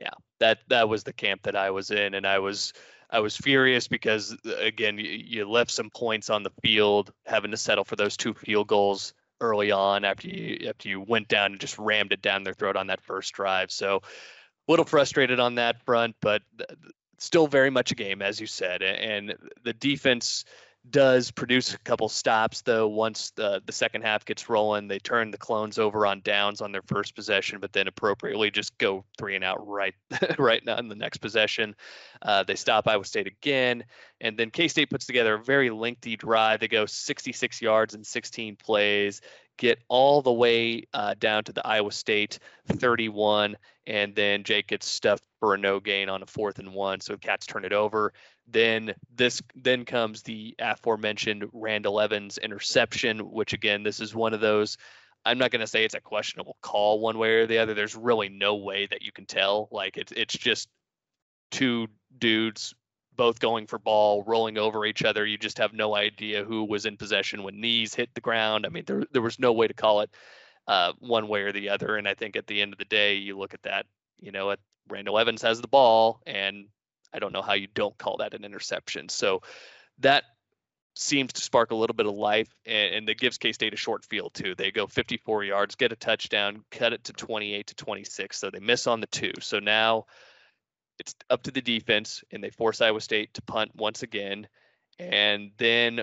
Yeah, 0.00 0.10
that 0.40 0.58
that 0.68 0.88
was 0.88 1.04
the 1.04 1.12
camp 1.12 1.42
that 1.42 1.56
I 1.56 1.70
was 1.70 1.90
in, 1.90 2.14
and 2.14 2.26
I 2.26 2.38
was 2.38 2.72
I 3.10 3.20
was 3.20 3.36
furious 3.36 3.86
because 3.86 4.36
again 4.58 4.98
you, 4.98 5.08
you 5.08 5.48
left 5.48 5.70
some 5.70 5.90
points 5.90 6.30
on 6.30 6.42
the 6.42 6.52
field, 6.62 7.12
having 7.26 7.52
to 7.52 7.56
settle 7.56 7.84
for 7.84 7.96
those 7.96 8.16
two 8.16 8.34
field 8.34 8.66
goals 8.66 9.14
early 9.40 9.70
on 9.70 10.04
after 10.04 10.28
you 10.28 10.68
after 10.68 10.88
you 10.88 11.00
went 11.00 11.28
down 11.28 11.52
and 11.52 11.60
just 11.60 11.78
rammed 11.78 12.12
it 12.12 12.22
down 12.22 12.42
their 12.42 12.54
throat 12.54 12.76
on 12.76 12.88
that 12.88 13.00
first 13.02 13.32
drive. 13.34 13.70
So 13.70 13.96
a 13.96 14.70
little 14.70 14.84
frustrated 14.84 15.38
on 15.38 15.56
that 15.56 15.84
front, 15.84 16.16
but 16.20 16.42
th- 16.58 16.70
still 17.18 17.46
very 17.46 17.70
much 17.70 17.92
a 17.92 17.94
game 17.94 18.20
as 18.22 18.40
you 18.40 18.46
said, 18.46 18.82
and 18.82 19.34
the 19.62 19.72
defense 19.74 20.44
does 20.90 21.31
produce 21.31 21.73
a 21.73 21.79
couple 21.79 22.09
stops 22.09 22.61
though 22.61 22.87
once 22.87 23.31
the, 23.37 23.62
the 23.64 23.73
second 23.73 24.03
half 24.03 24.25
gets 24.25 24.51
rolling 24.51 24.87
they 24.87 24.99
turn 24.99 25.31
the 25.31 25.38
clones 25.38 25.79
over 25.79 26.07
on 26.07 26.20
downs 26.20 26.61
on 26.61 26.73
their 26.73 26.83
first 26.83 27.14
possession 27.14 27.59
but 27.59 27.73
then 27.73 27.88
appropriately 27.88 28.51
just 28.51 28.77
go 28.77 29.03
three 29.16 29.35
and 29.35 29.44
out 29.44 29.66
right 29.66 29.94
right 30.38 30.64
now 30.64 30.77
in 30.77 30.88
the 30.88 30.94
next 30.94 31.18
possession. 31.18 31.75
Uh, 32.20 32.42
they 32.42 32.55
stop 32.55 32.87
iowa 32.87 33.05
state 33.05 33.27
again 33.27 33.83
and 34.20 34.37
then 34.37 34.51
k-state 34.51 34.90
puts 34.90 35.07
together 35.07 35.35
a 35.35 35.42
very 35.42 35.70
lengthy 35.70 36.16
drive. 36.16 36.61
They 36.61 36.68
go 36.68 36.85
66 36.85 37.62
yards 37.62 37.94
in 37.94 38.05
16 38.05 38.57
plays 38.57 39.23
get 39.57 39.79
all 39.88 40.20
the 40.20 40.33
way 40.33 40.83
uh, 40.92 41.14
down 41.18 41.44
to 41.44 41.53
the 41.53 41.66
iowa 41.66 41.92
state 41.92 42.38
31 42.68 43.57
and 43.87 44.14
then 44.14 44.42
jake 44.42 44.66
gets 44.66 44.87
stuffed 44.87 45.25
for 45.38 45.55
a 45.55 45.59
no 45.59 45.79
gain 45.79 46.09
on 46.09 46.23
a 46.23 46.27
fourth 46.27 46.59
and 46.59 46.73
one 46.73 47.01
so 47.01 47.16
cats 47.16 47.47
turn 47.47 47.64
it 47.64 47.73
over 47.73 48.12
then 48.46 48.94
this 49.14 49.42
then 49.54 49.85
comes 49.85 50.22
the 50.22 50.54
aforementioned 50.59 51.48
Randall 51.52 52.00
Evans 52.00 52.38
interception, 52.38 53.18
which 53.20 53.52
again, 53.52 53.83
this 53.83 54.00
is 54.00 54.14
one 54.14 54.35
of 54.35 54.40
those. 54.40 54.76
I'm 55.24 55.38
not 55.38 55.50
going 55.50 55.61
to 55.61 55.66
say 55.66 55.85
it's 55.85 55.94
a 55.94 56.00
questionable 56.00 56.57
call 56.61 57.00
one 57.00 57.16
way 57.18 57.35
or 57.37 57.46
the 57.46 57.59
other. 57.59 57.72
There's 57.72 57.96
really 57.96 58.28
no 58.28 58.57
way 58.57 58.87
that 58.87 59.02
you 59.02 59.12
can 59.12 59.24
tell. 59.24 59.68
Like 59.70 59.96
it's 59.96 60.12
it's 60.12 60.37
just 60.37 60.68
two 61.50 61.88
dudes 62.18 62.74
both 63.16 63.38
going 63.38 63.66
for 63.66 63.78
ball, 63.78 64.24
rolling 64.24 64.59
over 64.59 64.85
each 64.85 65.04
other. 65.04 65.24
You 65.24 65.38
just 65.38 65.59
have 65.59 65.72
no 65.72 65.94
idea 65.94 66.44
who 66.44 66.64
was 66.64 66.85
in 66.85 66.96
possession 66.96 67.42
when 67.42 67.61
knees 67.61 67.94
hit 67.94 68.11
the 68.14 68.20
ground. 68.20 68.66
I 68.66 68.68
mean, 68.68 68.85
there 68.87 69.04
there 69.12 69.22
was 69.22 69.38
no 69.38 69.52
way 69.52 69.68
to 69.68 69.74
call 69.74 70.00
it 70.00 70.11
uh, 70.66 70.92
one 70.98 71.28
way 71.28 71.42
or 71.42 71.52
the 71.52 71.68
other. 71.68 71.96
And 71.96 72.09
I 72.09 72.14
think 72.14 72.37
at 72.37 72.46
the 72.46 72.61
end 72.61 72.72
of 72.72 72.78
the 72.78 72.85
day, 72.85 73.14
you 73.14 73.38
look 73.38 73.54
at 73.54 73.62
that. 73.62 73.87
You 74.20 74.33
know, 74.33 74.50
at 74.50 74.59
Randall 74.88 75.18
Evans 75.18 75.42
has 75.42 75.61
the 75.61 75.68
ball, 75.68 76.20
and 76.26 76.66
I 77.14 77.18
don't 77.18 77.33
know 77.33 77.42
how 77.42 77.55
you 77.55 77.68
don't 77.74 77.96
call 77.96 78.18
that 78.18 78.35
an 78.35 78.44
interception. 78.44 79.09
So 79.09 79.42
that 80.00 80.24
seems 80.96 81.33
to 81.33 81.40
spark 81.40 81.70
a 81.70 81.74
little 81.74 81.94
bit 81.94 82.07
of 82.07 82.14
life, 82.14 82.48
and, 82.66 82.94
and 82.94 83.09
it 83.09 83.18
gives 83.18 83.38
K 83.38 83.53
State 83.53 83.74
a 83.74 83.77
short 83.77 84.05
field 84.05 84.35
too. 84.35 84.55
They 84.55 84.70
go 84.70 84.87
54 84.87 85.44
yards, 85.44 85.74
get 85.74 85.92
a 85.92 85.96
touchdown, 85.96 86.64
cut 86.70 86.92
it 86.92 87.05
to 87.05 87.12
28 87.12 87.66
to 87.68 87.74
26. 87.74 88.38
So 88.38 88.50
they 88.50 88.61
miss 88.61 88.87
on 88.87 89.00
the 89.00 89.07
two. 89.07 89.33
So 89.40 89.59
now 89.59 90.07
it's 90.98 91.14
up 91.31 91.42
to 91.44 91.50
the 91.50 91.62
defense, 91.62 92.22
and 92.31 92.42
they 92.42 92.50
force 92.50 92.81
Iowa 92.81 93.00
State 93.00 93.35
to 93.35 93.42
punt 93.42 93.72
once 93.74 94.03
again. 94.03 94.46
And 94.98 95.50
then 95.59 96.03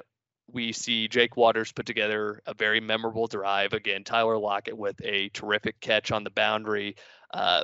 we 0.51 0.73
see 0.73 1.07
Jake 1.07 1.37
Waters 1.37 1.71
put 1.71 1.85
together 1.85 2.41
a 2.45 2.53
very 2.53 2.81
memorable 2.81 3.27
drive. 3.27 3.73
Again, 3.73 4.03
Tyler 4.03 4.37
Lockett 4.37 4.77
with 4.77 4.99
a 5.03 5.29
terrific 5.29 5.79
catch 5.79 6.11
on 6.11 6.23
the 6.25 6.29
boundary. 6.29 6.95
Uh, 7.33 7.63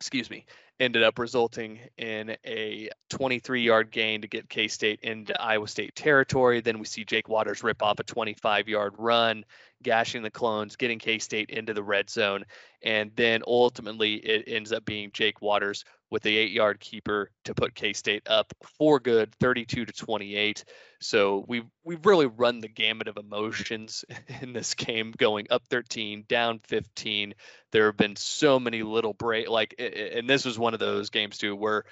excuse 0.00 0.28
me, 0.28 0.44
ended 0.80 1.02
up 1.02 1.18
resulting 1.18 1.78
in 1.98 2.36
a 2.44 2.88
23 3.10 3.62
yard 3.62 3.90
gain 3.90 4.22
to 4.22 4.28
get 4.28 4.48
K 4.48 4.68
State 4.68 5.00
into 5.02 5.40
Iowa 5.40 5.68
State 5.68 5.94
territory. 5.94 6.60
Then 6.60 6.78
we 6.78 6.84
see 6.84 7.04
Jake 7.04 7.28
Waters 7.28 7.62
rip 7.62 7.82
off 7.82 7.98
a 8.00 8.04
25 8.04 8.68
yard 8.68 8.94
run, 8.98 9.44
gashing 9.84 10.22
the 10.22 10.30
clones, 10.30 10.74
getting 10.74 10.98
K 10.98 11.20
State 11.20 11.50
into 11.50 11.74
the 11.74 11.82
red 11.82 12.10
zone. 12.10 12.44
And 12.82 13.12
then 13.14 13.42
ultimately, 13.46 14.14
it 14.14 14.44
ends 14.48 14.72
up 14.72 14.84
being 14.84 15.10
Jake 15.12 15.40
Waters 15.40 15.84
with 16.10 16.22
the 16.22 16.36
eight 16.36 16.50
yard 16.50 16.80
keeper 16.80 17.30
to 17.44 17.54
put 17.54 17.74
K 17.74 17.92
State 17.92 18.22
up 18.26 18.52
for 18.78 18.98
good, 18.98 19.32
32 19.40 19.84
to 19.84 19.92
28. 19.92 20.64
So 21.00 21.44
we've 21.46 21.66
we've 21.84 22.04
really 22.04 22.26
run 22.26 22.60
the 22.60 22.68
gamut 22.68 23.08
of 23.08 23.16
emotions 23.16 24.04
in 24.40 24.52
this 24.52 24.74
game, 24.74 25.12
going 25.16 25.46
up 25.50 25.62
13, 25.70 26.24
down 26.28 26.60
15. 26.66 27.34
There 27.70 27.86
have 27.86 27.96
been 27.96 28.16
so 28.16 28.58
many 28.58 28.82
little 28.82 29.12
break, 29.12 29.48
like, 29.48 29.74
and 29.78 30.28
this 30.28 30.44
was 30.44 30.58
one 30.58 30.74
of 30.74 30.80
those 30.80 31.10
games 31.10 31.38
too 31.38 31.54
where 31.54 31.84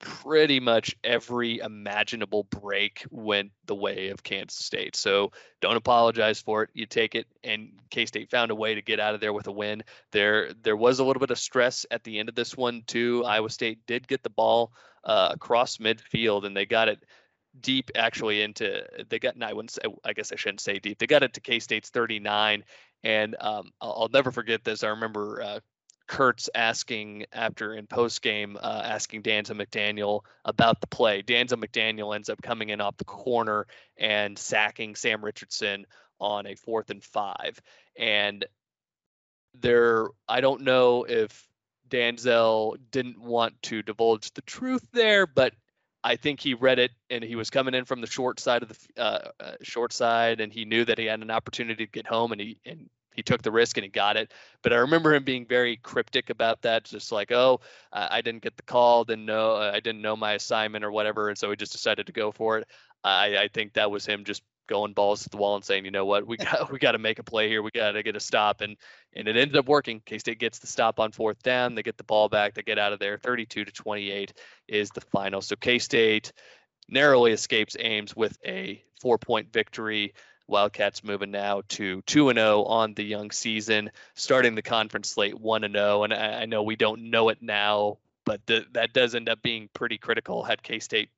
pretty 0.00 0.60
much 0.60 0.94
every 1.02 1.58
imaginable 1.58 2.44
break 2.44 3.04
went 3.10 3.50
the 3.66 3.74
way 3.74 4.08
of 4.08 4.22
Kansas 4.22 4.64
State. 4.64 4.94
So 4.94 5.32
don't 5.60 5.76
apologize 5.76 6.40
for 6.40 6.62
it. 6.62 6.70
You 6.72 6.86
take 6.86 7.14
it, 7.14 7.26
and 7.42 7.70
K 7.90 8.06
State 8.06 8.30
found 8.30 8.50
a 8.50 8.54
way 8.54 8.74
to 8.74 8.82
get 8.82 9.00
out 9.00 9.14
of 9.14 9.20
there 9.20 9.32
with 9.32 9.46
a 9.48 9.52
win. 9.52 9.82
There, 10.12 10.52
there 10.62 10.76
was 10.76 11.00
a 11.00 11.04
little 11.04 11.20
bit 11.20 11.30
of 11.30 11.38
stress 11.38 11.84
at 11.90 12.04
the 12.04 12.18
end 12.18 12.28
of 12.28 12.34
this 12.34 12.56
one 12.56 12.82
too. 12.86 13.24
Iowa 13.24 13.50
State 13.50 13.80
did 13.86 14.06
get 14.06 14.22
the 14.22 14.30
ball 14.30 14.72
uh, 15.04 15.30
across 15.32 15.78
midfield, 15.78 16.44
and 16.44 16.56
they 16.56 16.66
got 16.66 16.88
it 16.88 17.04
deep 17.60 17.90
actually 17.94 18.42
into 18.42 18.84
they 19.08 19.18
got. 19.18 19.40
I 19.42 19.52
wouldn't 19.52 19.72
say. 19.72 19.82
I 20.04 20.12
guess 20.12 20.32
I 20.32 20.36
shouldn't 20.36 20.60
say 20.60 20.78
deep. 20.78 20.98
They 20.98 21.06
got 21.06 21.22
it 21.22 21.34
to 21.34 21.40
K 21.40 21.58
State's 21.58 21.90
39, 21.90 22.64
and 23.04 23.36
um, 23.40 23.70
I'll, 23.80 24.02
I'll, 24.02 24.08
never 24.08 24.30
forget 24.30 24.64
this. 24.64 24.84
I 24.84 24.88
remember 24.88 25.42
uh, 25.42 25.60
Kurtz 26.08 26.48
asking 26.54 27.26
after 27.32 27.74
in 27.74 27.86
post 27.86 28.22
game, 28.22 28.56
uh, 28.60 28.82
asking 28.84 29.22
Danzel 29.22 29.62
McDaniel 29.62 30.22
about 30.44 30.80
the 30.80 30.86
play. 30.86 31.22
Danzel 31.22 31.62
McDaniel 31.62 32.14
ends 32.14 32.28
up 32.28 32.42
coming 32.42 32.70
in 32.70 32.80
off 32.80 32.96
the 32.96 33.04
corner 33.04 33.66
and 33.96 34.36
sacking 34.36 34.96
Sam 34.96 35.24
Richardson 35.24 35.86
on 36.18 36.46
a 36.46 36.56
fourth 36.56 36.90
and 36.90 37.04
five. 37.04 37.60
And 37.96 38.44
there, 39.54 40.08
I 40.28 40.40
don't 40.40 40.62
know 40.62 41.04
if 41.04 41.46
Danzel 41.88 42.76
didn't 42.90 43.20
want 43.20 43.60
to 43.64 43.82
divulge 43.82 44.32
the 44.32 44.42
truth 44.42 44.86
there, 44.92 45.26
but 45.26 45.52
I 46.02 46.16
think 46.16 46.40
he 46.40 46.54
read 46.54 46.78
it 46.78 46.92
and 47.10 47.22
he 47.22 47.36
was 47.36 47.50
coming 47.50 47.74
in 47.74 47.84
from 47.84 48.00
the 48.00 48.06
short 48.06 48.40
side 48.40 48.62
of 48.62 48.68
the 48.68 49.02
uh, 49.02 49.30
uh, 49.40 49.52
short 49.62 49.92
side, 49.92 50.40
and 50.40 50.52
he 50.52 50.64
knew 50.64 50.84
that 50.84 50.98
he 50.98 51.06
had 51.06 51.20
an 51.20 51.30
opportunity 51.30 51.86
to 51.86 51.92
get 51.92 52.06
home, 52.06 52.32
and 52.32 52.40
he 52.40 52.58
and 52.64 52.88
he 53.18 53.22
took 53.24 53.42
the 53.42 53.50
risk 53.50 53.76
and 53.76 53.82
he 53.82 53.90
got 53.90 54.16
it. 54.16 54.32
But 54.62 54.72
I 54.72 54.76
remember 54.76 55.12
him 55.12 55.24
being 55.24 55.44
very 55.44 55.76
cryptic 55.78 56.30
about 56.30 56.62
that, 56.62 56.84
just 56.84 57.10
like, 57.10 57.32
oh, 57.32 57.58
I 57.92 58.20
didn't 58.20 58.44
get 58.44 58.56
the 58.56 58.62
call, 58.62 59.02
didn't 59.02 59.26
know, 59.26 59.56
uh, 59.56 59.72
I 59.74 59.80
didn't 59.80 60.02
know 60.02 60.14
my 60.14 60.34
assignment 60.34 60.84
or 60.84 60.92
whatever, 60.92 61.28
and 61.28 61.36
so 61.36 61.50
he 61.50 61.56
just 61.56 61.72
decided 61.72 62.06
to 62.06 62.12
go 62.12 62.30
for 62.30 62.58
it. 62.58 62.68
I, 63.02 63.36
I 63.36 63.48
think 63.52 63.72
that 63.72 63.90
was 63.90 64.06
him 64.06 64.22
just 64.22 64.44
going 64.68 64.92
balls 64.92 65.24
to 65.24 65.30
the 65.30 65.36
wall 65.36 65.56
and 65.56 65.64
saying, 65.64 65.84
you 65.84 65.90
know 65.90 66.04
what, 66.04 66.28
we 66.28 66.36
got 66.36 66.70
we 66.72 66.78
got 66.78 66.92
to 66.92 66.98
make 66.98 67.18
a 67.18 67.24
play 67.24 67.48
here. 67.48 67.60
We 67.60 67.72
got 67.72 67.90
to 67.92 68.04
get 68.04 68.14
a 68.14 68.20
stop, 68.20 68.60
and 68.60 68.76
and 69.14 69.26
it 69.26 69.36
ended 69.36 69.56
up 69.56 69.66
working. 69.66 70.00
K 70.06 70.18
State 70.18 70.38
gets 70.38 70.60
the 70.60 70.68
stop 70.68 71.00
on 71.00 71.10
fourth 71.10 71.42
down. 71.42 71.74
They 71.74 71.82
get 71.82 71.96
the 71.96 72.04
ball 72.04 72.28
back. 72.28 72.54
They 72.54 72.62
get 72.62 72.78
out 72.78 72.92
of 72.92 73.00
there. 73.00 73.18
32 73.18 73.64
to 73.64 73.72
28 73.72 74.32
is 74.68 74.90
the 74.90 75.00
final. 75.00 75.40
So 75.40 75.56
K 75.56 75.80
State 75.80 76.32
narrowly 76.88 77.32
escapes 77.32 77.76
Ames 77.80 78.14
with 78.14 78.38
a 78.46 78.80
four 79.00 79.18
point 79.18 79.52
victory. 79.52 80.14
Wildcats 80.48 81.04
moving 81.04 81.30
now 81.30 81.62
to 81.68 82.02
2 82.02 82.30
and 82.30 82.38
0 82.38 82.64
on 82.64 82.94
the 82.94 83.04
young 83.04 83.30
season, 83.30 83.90
starting 84.14 84.54
the 84.54 84.62
conference 84.62 85.10
slate 85.10 85.38
1 85.38 85.64
and 85.64 85.74
0. 85.74 86.04
And 86.04 86.14
I, 86.14 86.42
I 86.42 86.46
know 86.46 86.62
we 86.62 86.76
don't 86.76 87.10
know 87.10 87.28
it 87.28 87.38
now, 87.40 87.98
but 88.24 88.40
that 88.46 88.92
does 88.92 89.14
end 89.14 89.28
up 89.28 89.42
being 89.42 89.68
pretty 89.74 89.98
critical. 89.98 90.42
Had 90.42 90.62
K 90.62 90.78
State 90.78 91.10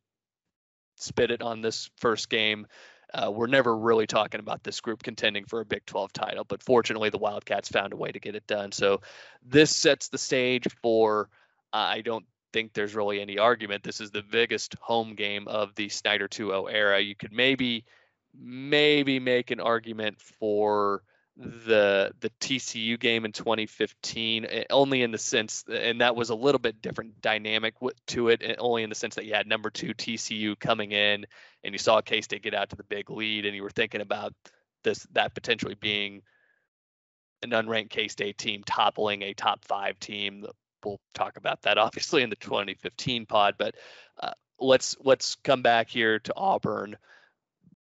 spit 0.97 1.31
it 1.31 1.43
on 1.43 1.63
this 1.63 1.91
first 1.97 2.29
game, 2.29 2.67
uh, 3.13 3.31
we're 3.31 3.47
never 3.47 3.77
really 3.77 4.07
talking 4.07 4.41
about 4.41 4.63
this 4.63 4.81
group 4.81 5.03
contending 5.03 5.45
for 5.45 5.61
a 5.61 5.65
Big 5.65 5.85
12 5.87 6.13
title, 6.13 6.45
but 6.45 6.63
fortunately, 6.63 7.11
the 7.11 7.19
Wildcats 7.19 7.69
found 7.69 7.93
a 7.93 7.97
way 7.97 8.13
to 8.13 8.21
get 8.21 8.35
it 8.35 8.47
done. 8.47 8.73
So 8.73 9.01
this 9.45 9.75
sets 9.75 10.09
the 10.09 10.19
stage 10.19 10.67
for, 10.83 11.29
uh, 11.73 11.77
I 11.77 12.03
don't 12.03 12.25
think 12.53 12.73
there's 12.73 12.95
really 12.95 13.21
any 13.21 13.39
argument. 13.39 13.83
This 13.83 14.01
is 14.01 14.11
the 14.11 14.23
biggest 14.23 14.77
home 14.81 15.15
game 15.15 15.49
of 15.49 15.75
the 15.75 15.89
Snyder 15.89 16.29
2 16.29 16.49
0 16.49 16.67
era. 16.67 17.01
You 17.01 17.15
could 17.15 17.33
maybe 17.33 17.85
maybe 18.39 19.19
make 19.19 19.51
an 19.51 19.61
argument 19.61 20.21
for 20.21 21.03
the 21.41 22.13
the 22.21 22.31
TCU 22.41 22.99
game 22.99 23.25
in 23.25 23.33
2015 23.33 24.45
eh, 24.45 24.65
only 24.69 25.03
in 25.03 25.11
the 25.11 25.19
sense 25.19 25.65
and 25.73 26.01
that 26.01 26.15
was 26.15 26.29
a 26.29 26.35
little 26.35 26.59
bit 26.59 26.83
different 26.83 27.21
dynamic 27.23 27.75
to 28.07 28.29
it 28.29 28.43
eh, 28.45 28.55
only 28.59 28.83
in 28.83 28.91
the 28.91 28.95
sense 28.95 29.15
that 29.15 29.25
you 29.25 29.33
had 29.33 29.47
number 29.47 29.71
2 29.71 29.95
TCU 29.95 30.59
coming 30.59 30.93
in 30.93 31.25
and 31.65 31.73
you 31.73 31.79
saw 31.79 32.01
K-State 32.01 32.43
get 32.43 32.55
out 32.55 32.69
to 32.71 32.77
the 32.77 32.85
big 32.85 33.09
lead 33.09 33.47
and 33.47 33.57
you 33.57 33.63
were 33.63 33.71
thinking 33.71 34.03
about 34.03 34.35
this 34.85 35.07
that 35.13 35.35
potentially 35.35 35.77
being 35.77 36.21
an 37.43 37.51
unranked 37.51 37.91
K-State 37.91 38.37
team 38.37 38.63
toppling 38.67 39.23
a 39.23 39.33
top 39.33 39.65
5 39.65 39.99
team. 39.99 40.45
We'll 40.85 41.01
talk 41.15 41.39
about 41.39 41.63
that 41.63 41.79
obviously 41.79 42.23
in 42.23 42.29
the 42.29 42.37
2015 42.37 43.25
pod 43.25 43.55
but 43.57 43.77
uh, 44.21 44.33
let's 44.59 44.95
let's 45.01 45.37
come 45.37 45.63
back 45.63 45.89
here 45.89 46.19
to 46.19 46.35
Auburn 46.37 46.99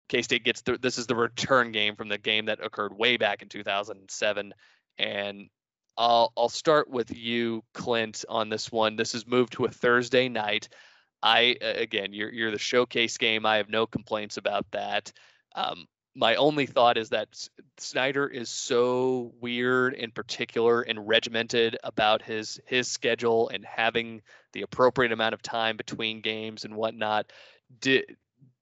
K 0.09 0.23
State 0.23 0.43
gets 0.43 0.61
the, 0.61 0.77
this 0.77 0.97
is 0.97 1.07
the 1.07 1.15
return 1.15 1.71
game 1.71 1.95
from 1.95 2.09
the 2.09 2.17
game 2.17 2.45
that 2.45 2.63
occurred 2.63 2.97
way 2.97 3.17
back 3.17 3.41
in 3.41 3.47
2007. 3.47 4.53
And 4.97 5.49
I'll 5.97 6.33
I'll 6.35 6.49
start 6.49 6.89
with 6.89 7.15
you, 7.15 7.63
Clint, 7.73 8.25
on 8.27 8.49
this 8.49 8.71
one. 8.71 8.95
This 8.95 9.15
is 9.15 9.27
moved 9.27 9.53
to 9.53 9.65
a 9.65 9.69
Thursday 9.69 10.27
night. 10.27 10.67
I 11.21 11.57
again, 11.61 12.13
you're 12.13 12.33
you're 12.33 12.51
the 12.51 12.59
showcase 12.59 13.17
game. 13.17 13.45
I 13.45 13.57
have 13.57 13.69
no 13.69 13.85
complaints 13.85 14.37
about 14.37 14.65
that. 14.71 15.11
Um, 15.55 15.85
my 16.15 16.35
only 16.35 16.65
thought 16.65 16.97
is 16.97 17.09
that 17.09 17.29
Snyder 17.77 18.27
is 18.27 18.49
so 18.49 19.33
weird 19.39 19.93
in 19.93 20.11
particular 20.11 20.81
and 20.81 21.07
regimented 21.07 21.77
about 21.83 22.21
his 22.21 22.59
his 22.65 22.87
schedule 22.87 23.49
and 23.49 23.63
having 23.63 24.21
the 24.53 24.63
appropriate 24.63 25.11
amount 25.11 25.33
of 25.33 25.41
time 25.41 25.77
between 25.77 26.21
games 26.21 26.65
and 26.65 26.75
whatnot. 26.75 27.31
Did 27.79 28.17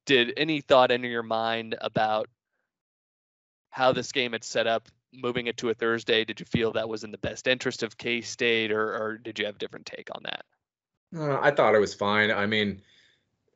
did 0.08 0.34
any 0.38 0.62
thought 0.62 0.90
enter 0.90 1.08
your 1.08 1.22
mind 1.22 1.76
about 1.80 2.28
how 3.70 3.92
this 3.92 4.12
game 4.12 4.32
had 4.32 4.44
set 4.44 4.66
up 4.66 4.88
moving 5.14 5.46
it 5.46 5.58
to 5.58 5.70
a 5.70 5.74
Thursday? 5.76 6.26
Did 6.26 6.40
you 6.40 6.46
feel 6.48 6.72
that 6.72 6.90
was 6.90 7.04
in 7.04 7.12
the 7.12 7.18
best 7.20 7.46
interest 7.46 7.84
of 7.84 7.98
K 7.98 8.22
State, 8.22 8.72
or, 8.72 8.96
or, 8.96 9.18
did 9.20 9.38
you 9.38 9.46
have 9.46 9.56
a 9.56 9.60
different 9.60 9.86
take 9.86 10.08
on 10.16 10.24
that? 10.24 10.46
Uh, 11.16 11.40
I 11.40 11.52
thought 11.52 11.76
it 11.76 11.80
was 11.80 11.94
fine. 11.94 12.32
I 12.32 12.48
mean, 12.48 12.82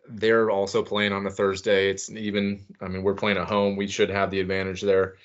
they're 0.08 0.52
also 0.52 0.84
playing 0.84 1.14
on 1.14 1.26
a 1.26 1.32
Thursday. 1.32 1.90
It's 1.90 2.12
even. 2.12 2.66
I 2.82 2.88
mean, 2.88 3.02
we're 3.02 3.16
playing 3.16 3.38
at 3.38 3.48
home. 3.48 3.76
We 3.76 3.88
should 3.88 4.10
have 4.10 4.30
the 4.30 4.42
advantage 4.42 4.82
there. 4.82 5.16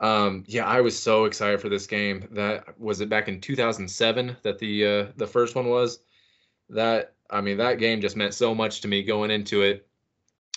Um, 0.00 0.42
yeah, 0.46 0.66
I 0.66 0.80
was 0.80 0.98
so 0.98 1.26
excited 1.26 1.60
for 1.60 1.68
this 1.68 1.86
game. 1.86 2.26
That 2.32 2.78
was 2.80 3.00
it 3.00 3.08
back 3.08 3.28
in 3.28 3.40
2007 3.40 4.36
that 4.42 4.58
the 4.58 4.86
uh, 4.86 5.06
the 5.16 5.26
first 5.26 5.54
one 5.54 5.68
was. 5.68 6.00
That 6.70 7.14
I 7.30 7.42
mean, 7.42 7.58
that 7.58 7.78
game 7.78 8.00
just 8.00 8.16
meant 8.16 8.34
so 8.34 8.54
much 8.54 8.80
to 8.80 8.88
me 8.88 9.02
going 9.02 9.30
into 9.30 9.62
it 9.62 9.86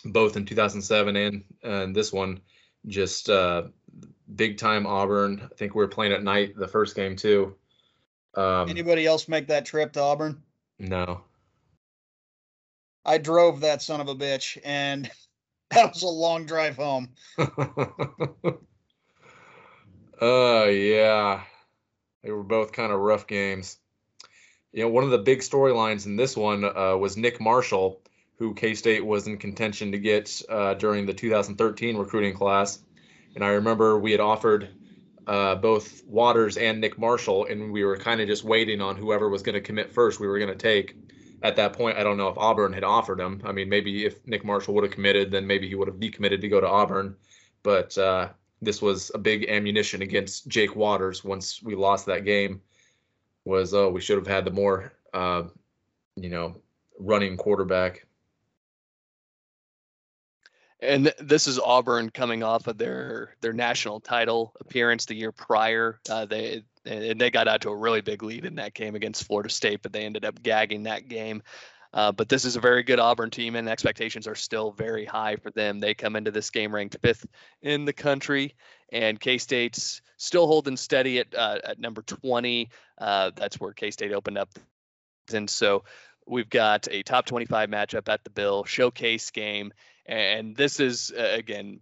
both 0.05 0.37
in 0.37 0.45
2007 0.45 1.15
and 1.15 1.43
and 1.63 1.95
this 1.95 2.13
one. 2.13 2.39
Just 2.87 3.29
uh, 3.29 3.63
big 4.35 4.57
time 4.57 4.85
Auburn. 4.85 5.41
I 5.51 5.55
think 5.55 5.75
we 5.75 5.79
were 5.79 5.87
playing 5.87 6.13
at 6.13 6.23
night 6.23 6.55
the 6.55 6.67
first 6.67 6.95
game 6.95 7.15
too. 7.15 7.55
Um, 8.35 8.69
Anybody 8.69 9.05
else 9.05 9.27
make 9.27 9.47
that 9.47 9.65
trip 9.65 9.93
to 9.93 10.01
Auburn? 10.01 10.41
No. 10.77 11.21
I 13.05 13.17
drove 13.17 13.61
that 13.61 13.81
son 13.81 14.01
of 14.01 14.07
a 14.07 14.15
bitch, 14.15 14.57
and 14.65 15.09
that 15.71 15.93
was 15.93 16.03
a 16.03 16.07
long 16.07 16.45
drive 16.45 16.75
home. 16.75 17.09
uh, 17.37 17.45
yeah, 20.21 21.43
they 22.23 22.31
were 22.31 22.43
both 22.43 22.71
kind 22.71 22.91
of 22.91 22.99
rough 22.99 23.27
games. 23.27 23.77
You 24.73 24.83
know, 24.83 24.89
one 24.89 25.05
of 25.05 25.11
the 25.11 25.19
big 25.19 25.39
storylines 25.39 26.05
in 26.05 26.17
this 26.17 26.35
one 26.35 26.65
uh, 26.65 26.97
was 26.97 27.15
Nick 27.15 27.39
Marshall 27.39 28.01
who 28.37 28.53
K 28.53 28.73
State 28.73 29.05
was 29.05 29.27
in 29.27 29.37
contention 29.37 29.91
to 29.91 29.97
get 29.97 30.41
uh, 30.49 30.73
during 30.73 31.05
the 31.05 31.13
2013 31.13 31.97
recruiting 31.97 32.33
class. 32.33 32.79
And 33.33 33.43
I 33.43 33.49
remember 33.49 33.99
we 33.99 34.11
had 34.11 34.19
offered 34.19 34.69
uh, 35.27 35.55
both 35.55 36.03
Waters 36.05 36.57
and 36.57 36.81
Nick 36.81 36.97
Marshall, 36.97 37.45
and 37.45 37.71
we 37.71 37.83
were 37.83 37.97
kind 37.97 38.21
of 38.21 38.27
just 38.27 38.43
waiting 38.43 38.81
on 38.81 38.95
whoever 38.95 39.29
was 39.29 39.41
going 39.41 39.55
to 39.55 39.61
commit 39.61 39.91
first. 39.91 40.19
We 40.19 40.27
were 40.27 40.39
going 40.39 40.51
to 40.51 40.55
take. 40.55 40.95
At 41.41 41.57
that 41.57 41.73
point, 41.73 41.97
I 41.97 42.03
don't 42.03 42.17
know 42.17 42.29
if 42.29 42.37
Auburn 42.37 42.73
had 42.73 42.83
offered 42.83 43.19
him. 43.19 43.41
I 43.45 43.51
mean, 43.51 43.69
maybe 43.69 44.05
if 44.05 44.25
Nick 44.25 44.43
Marshall 44.43 44.73
would 44.75 44.83
have 44.83 44.93
committed, 44.93 45.31
then 45.31 45.45
maybe 45.45 45.67
he 45.67 45.75
would 45.75 45.87
have 45.87 45.97
decommitted 45.97 46.41
to 46.41 46.47
go 46.47 46.59
to 46.59 46.67
Auburn. 46.67 47.15
But 47.61 47.95
uh, 47.97 48.29
this 48.61 48.81
was 48.81 49.11
a 49.13 49.17
big 49.17 49.47
ammunition 49.47 50.01
against 50.01 50.47
Jake 50.47 50.75
Waters 50.75 51.23
once 51.23 51.61
we 51.61 51.75
lost 51.75 52.07
that 52.07 52.25
game. 52.25 52.61
Was 53.43 53.73
oh, 53.75 53.89
we 53.89 54.01
should 54.01 54.17
have 54.17 54.27
had 54.27 54.45
the 54.45 54.51
more, 54.51 54.93
uh, 55.13 55.43
you 56.15 56.29
know, 56.29 56.61
running 56.97 57.37
quarterback 57.37 58.04
and 60.81 61.05
th- 61.05 61.17
this 61.19 61.47
is 61.47 61.59
Auburn 61.59 62.09
coming 62.09 62.43
off 62.43 62.67
of 62.67 62.77
their 62.77 63.35
their 63.41 63.53
national 63.53 63.99
title 63.99 64.53
appearance 64.59 65.05
the 65.05 65.15
year 65.15 65.31
prior. 65.31 65.99
Uh, 66.09 66.25
they 66.25 66.63
and 66.85 67.19
they 67.19 67.31
got 67.31 67.47
out 67.47 67.61
to 67.61 67.69
a 67.69 67.75
really 67.75 68.01
big 68.01 68.21
lead 68.23 68.45
in 68.45 68.55
that 68.55 68.73
game 68.73 68.95
against 68.95 69.25
Florida 69.25 69.49
State, 69.49 69.81
but 69.81 69.91
they 69.91 70.05
ended 70.05 70.25
up 70.25 70.41
gagging 70.43 70.83
that 70.83 71.07
game. 71.07 71.41
Uh, 71.93 72.11
but 72.11 72.27
this 72.27 72.43
is 72.43 72.57
a 72.57 72.59
very 72.59 72.83
good 72.83 72.99
Auburn 72.99 73.29
team, 73.29 73.55
and 73.55 73.69
expectations 73.69 74.27
are 74.27 74.35
still 74.35 74.71
very 74.71 75.05
high 75.05 75.37
for 75.37 75.49
them. 75.51 75.79
They 75.79 75.93
come 75.93 76.17
into 76.17 76.29
this 76.29 76.49
game 76.49 76.75
ranked 76.75 76.97
fifth 77.01 77.25
in 77.61 77.85
the 77.85 77.93
country, 77.93 78.53
and 78.91 79.19
K 79.19 79.37
State's 79.37 80.01
still 80.17 80.45
holding 80.45 80.75
steady 80.75 81.19
at 81.19 81.33
uh, 81.33 81.59
at 81.63 81.79
number 81.79 82.01
20. 82.01 82.69
Uh, 82.97 83.31
that's 83.35 83.59
where 83.59 83.71
K 83.71 83.91
State 83.91 84.11
opened 84.11 84.37
up, 84.37 84.49
and 85.33 85.49
so 85.49 85.85
we've 86.27 86.49
got 86.49 86.87
a 86.91 87.01
top 87.03 87.25
25 87.25 87.69
matchup 87.69 88.09
at 88.09 88.23
the 88.23 88.29
Bill 88.29 88.65
showcase 88.65 89.31
game, 89.31 89.71
and 90.05 90.55
this 90.55 90.79
is 90.79 91.11
uh, 91.17 91.31
again 91.33 91.79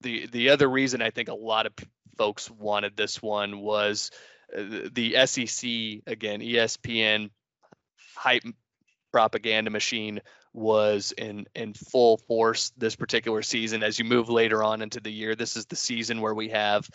the 0.00 0.26
the 0.26 0.50
other 0.50 0.68
reason 0.68 1.02
I 1.02 1.10
think 1.10 1.28
a 1.28 1.34
lot 1.34 1.66
of 1.66 1.72
folks 2.16 2.50
wanted 2.50 2.96
this 2.96 3.22
one 3.22 3.60
was 3.60 4.10
uh, 4.56 4.88
the 4.92 5.16
SEC 5.26 5.70
again 6.06 6.40
ESPN 6.40 7.30
hype 8.16 8.44
propaganda 9.12 9.70
machine 9.70 10.20
was 10.54 11.12
in 11.16 11.46
in 11.54 11.72
full 11.74 12.18
force 12.18 12.72
this 12.76 12.96
particular 12.96 13.42
season. 13.42 13.82
As 13.82 13.98
you 13.98 14.04
move 14.04 14.28
later 14.28 14.62
on 14.62 14.82
into 14.82 15.00
the 15.00 15.12
year 15.12 15.34
this 15.34 15.56
is 15.56 15.66
the 15.66 15.76
season 15.76 16.20
where 16.20 16.34
we 16.34 16.48
have 16.50 16.88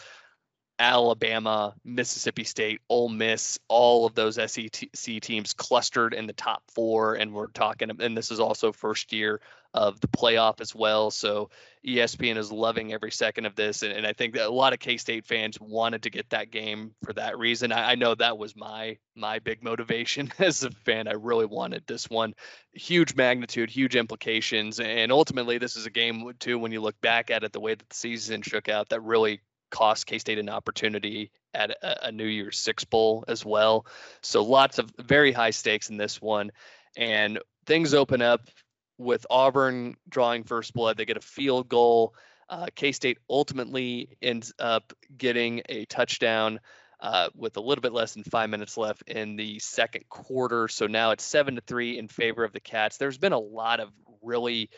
Alabama, 0.80 1.74
Mississippi 1.84 2.44
State, 2.44 2.82
Ole 2.90 3.10
Miss, 3.10 3.60
all 3.68 4.06
of 4.06 4.14
those 4.14 4.36
SEC 4.36 5.22
teams 5.22 5.54
clustered 5.54 6.14
in 6.14 6.28
the 6.28 6.34
top 6.34 6.64
four. 6.74 7.16
And 7.16 7.34
we're 7.34 7.48
talking, 7.48 7.90
and 8.00 8.16
this 8.16 8.32
is 8.32 8.40
also 8.40 8.72
first 8.72 9.12
year 9.12 9.42
of 9.74 10.00
the 10.00 10.08
playoff 10.08 10.62
as 10.62 10.74
well. 10.74 11.12
So 11.12 11.50
ESPN 11.86 12.38
is 12.38 12.52
loving 12.52 12.94
every 12.94 13.12
second 13.12 13.46
of 13.46 13.56
this. 13.56 13.84
And, 13.84 13.94
and 13.94 14.08
I 14.08 14.14
think 14.14 14.34
that 14.34 14.48
a 14.48 14.52
lot 14.52 14.74
of 14.74 14.80
K 14.80 14.98
State 14.98 15.26
fans 15.26 15.60
wanted 15.60 16.04
to 16.04 16.10
get 16.10 16.30
that 16.32 16.52
game 16.52 16.94
for 17.04 17.14
that 17.14 17.38
reason. 17.38 17.72
I, 17.72 17.92
I, 17.92 17.96
know 17.96 18.16
that 18.16 18.38
was 18.38 18.56
my 18.56 18.98
my 19.16 19.40
big 19.40 19.64
motivation 19.64 20.32
as 20.40 20.64
a 20.64 20.72
fan. 20.72 21.08
I 21.08 21.14
really 21.14 21.46
wanted 21.46 21.84
this 21.86 22.10
one. 22.10 22.34
Huge 22.74 23.16
magnitude, 23.16 23.70
huge 23.70 23.96
implications. 23.96 24.80
And 24.80 25.12
ultimately, 25.12 25.58
this 25.58 25.76
is 25.76 25.86
a 25.86 25.92
game 25.92 26.32
too, 26.40 26.58
when 26.60 26.72
you 26.72 26.82
look 26.82 27.00
back 27.02 27.30
at 27.30 27.44
it, 27.44 27.54
the 27.54 27.60
way 27.60 27.76
that 27.76 27.88
the 27.88 27.96
season 27.96 28.42
shook 28.42 28.70
out, 28.70 28.90
that 28.90 29.02
really 29.02 29.42
cost 29.70 30.06
K 30.06 30.18
State 30.18 30.40
an 30.40 30.50
opportunity 30.50 31.32
at 31.54 31.72
a, 31.72 32.08
a, 32.08 32.12
New 32.12 32.26
Year's 32.26 32.58
Six 32.58 32.84
Bowl 32.86 33.24
as 33.28 33.46
well. 33.46 33.86
So 34.22 34.44
lots 34.44 34.80
of 34.80 34.92
very 35.00 35.32
high 35.32 35.52
stakes 35.52 35.90
in 35.90 35.98
this 35.98 36.22
one. 36.22 36.52
And 36.96 37.40
things 37.66 37.94
open 37.94 38.22
up 38.22 38.50
with 38.98 39.26
Auburn 39.30 39.96
drawing 40.10 40.44
first 40.44 40.74
blood. 40.74 40.98
They 40.98 41.06
get 41.06 41.18
a 41.18 41.22
field 41.22 41.70
goal. 41.70 42.14
Uh, 42.50 42.68
K 42.74 42.92
State 42.92 43.20
ultimately 43.30 44.18
ends 44.22 44.54
up 44.60 44.94
getting 45.18 45.62
a 45.70 45.86
touchdown. 45.86 46.60
Uh, 47.00 47.30
with 47.36 47.56
a 47.58 47.62
little 47.62 47.84
bit 47.84 47.94
less 47.94 48.16
than 48.16 48.24
five 48.24 48.50
minutes 48.50 48.76
left 48.76 49.04
in 49.04 49.36
the 49.36 49.60
second 49.60 50.10
quarter. 50.10 50.68
So 50.68 50.88
now 50.88 51.12
it's 51.12 51.24
seven 51.24 51.54
to 51.54 51.62
three 51.62 52.00
in 52.00 52.08
favor 52.08 52.44
of 52.44 52.54
the 52.54 52.60
Cats. 52.60 52.98
There's 52.98 53.20
been 53.20 53.34
a 53.34 53.40
lot 53.40 53.80
of 53.80 53.92
really 54.24 54.72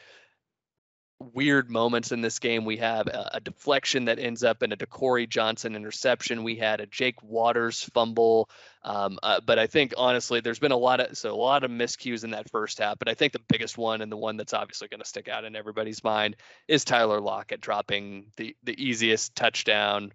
weird 1.20 1.70
moments 1.70 2.12
in 2.12 2.22
this 2.22 2.40
game. 2.40 2.66
We 2.66 2.78
have 2.78 3.08
a, 3.08 3.32
a, 3.34 3.40
deflection 3.40 4.06
that 4.06 4.20
ends 4.20 4.44
up 4.44 4.64
in 4.64 4.72
a 4.72 4.78
Decory 4.78 5.28
Johnson 5.28 5.76
interception. 5.76 6.44
We 6.44 6.56
had 6.56 6.80
a 6.80 6.86
Jake 6.86 7.22
Waters 7.22 7.84
fumble. 7.94 8.50
Um, 8.84 9.20
uh, 9.22 9.42
but 9.46 9.60
I 9.60 9.68
think 9.68 9.94
honestly, 9.98 10.40
there's 10.40 10.60
been 10.60 10.72
a 10.72 10.78
lot 10.78 11.02
of 11.02 11.18
so 11.18 11.34
a 11.34 11.36
lot 11.36 11.64
of 11.64 11.72
miscues 11.72 12.24
in 12.24 12.32
that 12.32 12.50
first 12.50 12.80
half. 12.80 12.98
But 13.00 13.10
I 13.10 13.14
think 13.14 13.34
the 13.34 13.42
biggest 13.50 13.78
one 13.78 14.02
and 14.02 14.12
the 14.12 14.18
one 14.18 14.38
that's 14.38 14.54
obviously 14.54 14.88
going 14.88 15.02
to 15.02 15.08
stick 15.08 15.28
out 15.28 15.44
in 15.44 15.56
everybody's 15.56 16.04
mind 16.04 16.38
is 16.68 16.86
Tyler 16.86 17.20
Lockett 17.20 17.62
dropping 17.62 18.28
the 18.38 18.56
the 18.64 18.82
easiest 18.82 19.36
touchdown 19.36 20.14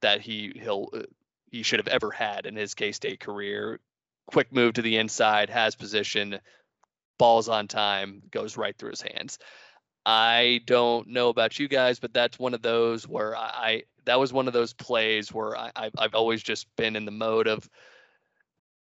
that 0.00 0.22
he 0.22 0.58
he'll 0.62 0.88
uh, 0.94 1.02
he 1.50 1.62
should 1.62 1.78
have 1.78 1.88
ever 1.88 2.10
had 2.10 2.46
in 2.46 2.56
his 2.56 2.74
K 2.74 2.92
State 2.92 3.20
career. 3.20 3.80
Quick 4.26 4.52
move 4.52 4.74
to 4.74 4.82
the 4.82 4.96
inside, 4.98 5.48
has 5.48 5.74
position, 5.74 6.38
balls 7.18 7.48
on 7.48 7.66
time, 7.66 8.22
goes 8.30 8.56
right 8.56 8.76
through 8.76 8.90
his 8.90 9.00
hands. 9.00 9.38
I 10.06 10.60
don't 10.64 11.08
know 11.08 11.28
about 11.28 11.58
you 11.58 11.68
guys, 11.68 11.98
but 11.98 12.14
that's 12.14 12.38
one 12.38 12.54
of 12.54 12.62
those 12.62 13.06
where 13.06 13.36
I, 13.36 13.50
I 13.54 13.82
that 14.04 14.18
was 14.18 14.32
one 14.32 14.46
of 14.46 14.54
those 14.54 14.72
plays 14.72 15.32
where 15.32 15.56
I, 15.56 15.70
I've, 15.76 15.92
I've 15.98 16.14
always 16.14 16.42
just 16.42 16.66
been 16.76 16.96
in 16.96 17.04
the 17.04 17.10
mode 17.10 17.46
of 17.46 17.68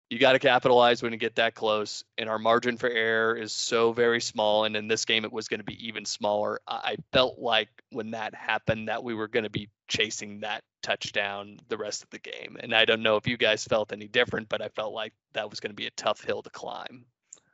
you 0.10 0.18
got 0.18 0.32
to 0.34 0.40
capitalize 0.40 1.04
when 1.04 1.12
you 1.12 1.20
get 1.20 1.36
that 1.36 1.54
close. 1.54 2.04
And 2.18 2.30
our 2.30 2.40
margin 2.40 2.78
for 2.78 2.90
error 2.90 3.36
is 3.36 3.54
so 3.54 3.92
very 3.92 4.22
small. 4.22 4.66
And 4.66 4.76
in 4.76 4.88
this 4.88 5.06
game, 5.06 5.24
it 5.24 5.32
was 5.32 5.48
going 5.48 5.60
to 5.60 5.66
be 5.66 5.88
even 5.88 6.04
smaller. 6.04 6.60
I 6.68 6.98
felt 7.14 7.38
like 7.38 7.70
when 7.92 8.12
that 8.12 8.34
happened, 8.34 8.88
that 8.88 9.04
we 9.04 9.14
were 9.14 9.28
going 9.28 9.44
to 9.44 9.52
be 9.52 9.70
chasing 9.88 10.40
that 10.40 10.64
touchdown 10.82 11.60
the 11.68 11.78
rest 11.78 12.02
of 12.02 12.10
the 12.10 12.20
game. 12.20 12.58
And 12.60 12.74
I 12.74 12.86
don't 12.86 13.04
know 13.04 13.18
if 13.18 13.28
you 13.28 13.38
guys 13.38 13.66
felt 13.66 13.92
any 13.92 14.08
different, 14.08 14.50
but 14.50 14.62
I 14.62 14.70
felt 14.70 14.94
like 14.94 15.14
that 15.34 15.50
was 15.50 15.60
going 15.60 15.72
to 15.72 15.76
be 15.76 15.88
a 15.88 15.92
tough 15.92 16.24
hill 16.24 16.42
to 16.42 16.50
climb. 16.50 17.06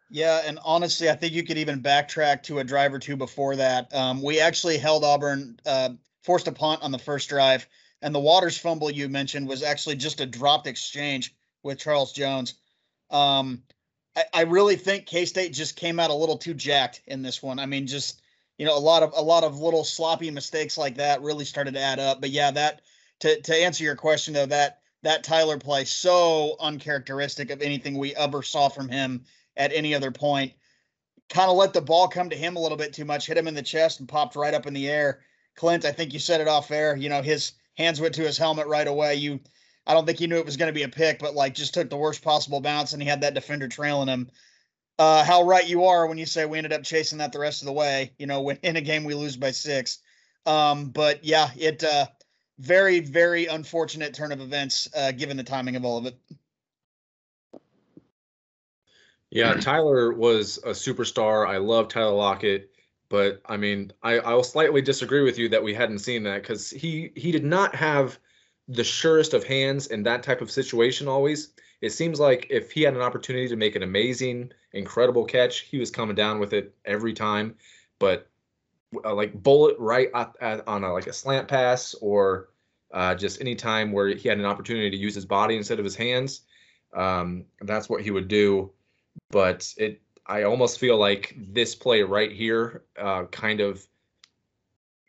Yeah, 0.10 0.42
and 0.46 0.60
honestly, 0.64 1.10
I 1.10 1.16
think 1.16 1.34
you 1.34 1.44
could 1.44 1.58
even 1.58 1.82
backtrack 1.82 2.44
to 2.44 2.60
a 2.60 2.64
drive 2.64 2.94
or 2.94 3.00
two 3.00 3.16
before 3.16 3.56
that. 3.56 3.94
Um, 3.94 4.22
we 4.22 4.40
actually 4.40 4.78
held 4.78 5.04
Auburn, 5.04 5.60
uh, 5.66 5.90
forced 6.24 6.48
a 6.48 6.52
punt 6.52 6.84
on 6.84 6.92
the 6.92 7.00
first 7.00 7.30
drive, 7.30 7.68
and 8.02 8.14
the 8.14 8.20
Waters 8.20 8.58
fumble 8.58 8.92
you 8.92 9.10
mentioned 9.10 9.48
was 9.48 9.64
actually 9.64 9.96
just 9.96 10.22
a 10.22 10.26
dropped 10.26 10.68
exchange 10.68 11.34
with 11.64 11.80
Charles 11.80 12.14
Jones. 12.14 12.54
Um, 13.10 13.64
I, 14.16 14.24
I 14.34 14.42
really 14.42 14.76
think 14.76 15.08
K 15.08 15.26
State 15.26 15.54
just 15.54 15.76
came 15.76 16.00
out 16.00 16.12
a 16.12 16.16
little 16.16 16.38
too 16.38 16.54
jacked 16.54 17.02
in 17.08 17.24
this 17.24 17.42
one. 17.42 17.58
I 17.58 17.66
mean, 17.66 17.88
just 17.88 18.22
you 18.58 18.66
know, 18.66 18.78
a 18.78 18.80
lot 18.80 19.02
of 19.02 19.12
a 19.16 19.22
lot 19.22 19.44
of 19.44 19.60
little 19.60 19.84
sloppy 19.84 20.30
mistakes 20.30 20.78
like 20.78 20.96
that 20.96 21.24
really 21.24 21.46
started 21.46 21.74
to 21.74 21.82
add 21.82 22.00
up. 22.00 22.22
But 22.22 22.30
yeah, 22.30 22.52
that 22.52 22.82
to 23.22 23.42
to 23.42 23.56
answer 23.56 23.84
your 23.84 23.96
question 23.96 24.36
though, 24.36 24.46
that 24.46 24.82
that 25.02 25.24
Tyler 25.24 25.58
play 25.58 25.86
so 25.86 26.58
uncharacteristic 26.60 27.50
of 27.50 27.62
anything 27.62 27.98
we 27.98 28.16
ever 28.16 28.44
saw 28.44 28.70
from 28.70 28.88
him 28.88 29.26
at 29.58 29.74
any 29.74 29.94
other 29.96 30.12
point. 30.12 30.54
Kind 31.30 31.50
of 31.50 31.58
let 31.58 31.74
the 31.74 31.82
ball 31.82 32.08
come 32.08 32.30
to 32.30 32.36
him 32.36 32.56
a 32.56 32.60
little 32.60 32.78
bit 32.78 32.94
too 32.94 33.06
much, 33.06 33.28
hit 33.28 33.38
him 33.38 33.48
in 33.48 33.56
the 33.56 33.62
chest 33.62 34.00
and 34.00 34.10
popped 34.10 34.36
right 34.36 34.54
up 34.54 34.68
in 34.68 34.74
the 34.74 34.88
air. 34.88 35.22
Clint, 35.56 35.86
I 35.86 35.92
think 35.92 36.14
you 36.14 36.20
said 36.20 36.42
it 36.42 36.48
off 36.48 36.72
air. 36.72 36.96
You 36.96 37.10
know, 37.10 37.22
his 37.22 37.54
hands 37.76 38.00
went 38.00 38.16
to 38.16 38.24
his 38.24 38.38
helmet 38.38 38.68
right 38.68 38.88
away. 38.88 39.16
You, 39.16 39.40
I 39.88 39.94
don't 39.94 40.06
think 40.06 40.20
he 40.20 40.28
knew 40.28 40.38
it 40.38 40.46
was 40.46 40.58
going 40.58 40.68
to 40.68 40.74
be 40.74 40.84
a 40.84 40.90
pick, 40.90 41.20
but 41.20 41.34
like 41.34 41.56
just 41.56 41.74
took 41.74 41.90
the 41.90 41.98
worst 41.98 42.22
possible 42.22 42.62
bounce 42.62 42.94
and 42.94 43.02
he 43.02 43.08
had 43.08 43.22
that 43.22 43.34
defender 43.34 43.68
trailing 43.68 44.08
him. 44.08 44.30
Uh, 44.98 45.24
how 45.24 45.44
right 45.44 45.68
you 45.68 45.86
are 45.86 46.08
when 46.08 46.18
you 46.18 46.26
say 46.26 46.46
we 46.46 46.58
ended 46.58 46.72
up 46.72 46.84
chasing 46.84 47.18
that 47.18 47.32
the 47.34 47.40
rest 47.40 47.62
of 47.62 47.66
the 47.66 47.74
way. 47.74 48.14
You 48.18 48.28
know, 48.28 48.42
when 48.42 48.58
in 48.64 48.76
a 48.76 48.82
game 48.82 49.04
we 49.04 49.14
lose 49.14 49.38
by 49.38 49.52
six. 49.52 50.00
Um, 50.46 50.90
but 50.90 51.24
yeah, 51.24 51.50
it 51.58 51.84
uh, 51.84 52.06
very 52.60 53.00
very 53.00 53.48
unfortunate 53.48 54.14
turn 54.14 54.32
of 54.32 54.42
events 54.42 54.88
uh, 54.96 55.12
given 55.12 55.38
the 55.38 55.44
timing 55.44 55.76
of 55.76 55.86
all 55.86 55.98
of 55.98 56.06
it. 56.06 56.18
Yeah, 59.36 59.54
Tyler 59.56 60.14
was 60.14 60.60
a 60.60 60.70
superstar. 60.70 61.46
I 61.46 61.58
love 61.58 61.90
Tyler 61.90 62.14
Lockett, 62.14 62.72
but 63.10 63.42
I 63.46 63.58
mean, 63.58 63.92
I, 64.02 64.20
I 64.20 64.34
will 64.34 64.46
slightly 64.46 64.82
disagree 64.82 65.24
with 65.24 65.38
you 65.38 65.50
that 65.50 65.62
we 65.62 65.74
hadn't 65.74 66.00
seen 66.00 66.24
that 66.24 66.42
because 66.42 66.70
he 66.70 67.12
he 67.18 67.34
did 67.34 67.44
not 67.44 67.76
have 67.76 68.18
the 68.70 68.84
surest 68.86 69.34
of 69.34 69.44
hands 69.44 69.88
in 69.88 70.04
that 70.04 70.24
type 70.24 70.40
of 70.40 70.50
situation 70.50 71.10
always. 71.10 71.50
It 71.82 71.90
seems 71.90 72.18
like 72.18 72.48
if 72.50 72.72
he 72.72 72.84
had 72.84 72.94
an 72.94 73.02
opportunity 73.02 73.50
to 73.50 73.58
make 73.58 73.76
an 73.76 73.84
amazing, 73.84 74.54
incredible 74.72 75.26
catch, 75.26 75.60
he 75.60 75.80
was 75.80 75.92
coming 75.92 76.16
down 76.16 76.40
with 76.40 76.54
it 76.54 76.74
every 76.86 77.12
time. 77.12 77.56
But 78.00 78.30
uh, 79.04 79.14
like 79.14 79.34
bullet 79.44 79.76
right 79.78 80.08
at, 80.16 80.34
at, 80.40 80.66
on 80.66 80.86
a, 80.86 80.94
like 80.94 81.08
a 81.08 81.14
slant 81.14 81.50
pass 81.50 81.94
or 81.96 82.48
uh, 82.94 83.14
just 83.16 83.42
any 83.42 83.56
time 83.56 83.92
where 83.92 84.08
he 84.16 84.30
had 84.30 84.40
an 84.40 84.46
opportunity 84.46 84.90
to 84.92 84.98
use 84.98 85.14
his 85.14 85.26
body 85.26 85.58
instead 85.58 85.78
of 85.78 85.84
his 85.84 85.98
hands, 85.98 86.44
um, 86.94 87.44
that's 87.60 87.90
what 87.90 88.02
he 88.02 88.12
would 88.12 88.30
do 88.30 88.72
but 89.32 89.74
it 89.78 90.02
I 90.26 90.44
almost 90.44 90.80
feel 90.80 90.98
like 90.98 91.36
this 91.38 91.76
play 91.76 92.02
right 92.02 92.32
here 92.32 92.84
uh, 93.00 93.26
kind 93.26 93.60
of 93.60 93.86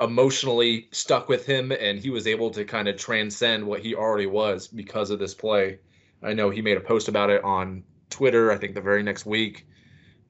emotionally 0.00 0.88
stuck 0.92 1.28
with 1.28 1.46
him, 1.46 1.72
and 1.72 1.98
he 1.98 2.10
was 2.10 2.26
able 2.26 2.50
to 2.50 2.64
kind 2.64 2.86
of 2.86 2.96
transcend 2.96 3.66
what 3.66 3.80
he 3.80 3.94
already 3.94 4.26
was 4.26 4.68
because 4.68 5.10
of 5.10 5.18
this 5.18 5.34
play. 5.34 5.78
I 6.22 6.34
know 6.34 6.50
he 6.50 6.60
made 6.60 6.76
a 6.76 6.80
post 6.80 7.08
about 7.08 7.30
it 7.30 7.42
on 7.44 7.82
Twitter. 8.10 8.52
I 8.52 8.56
think 8.56 8.74
the 8.74 8.80
very 8.80 9.02
next 9.02 9.24
week, 9.24 9.66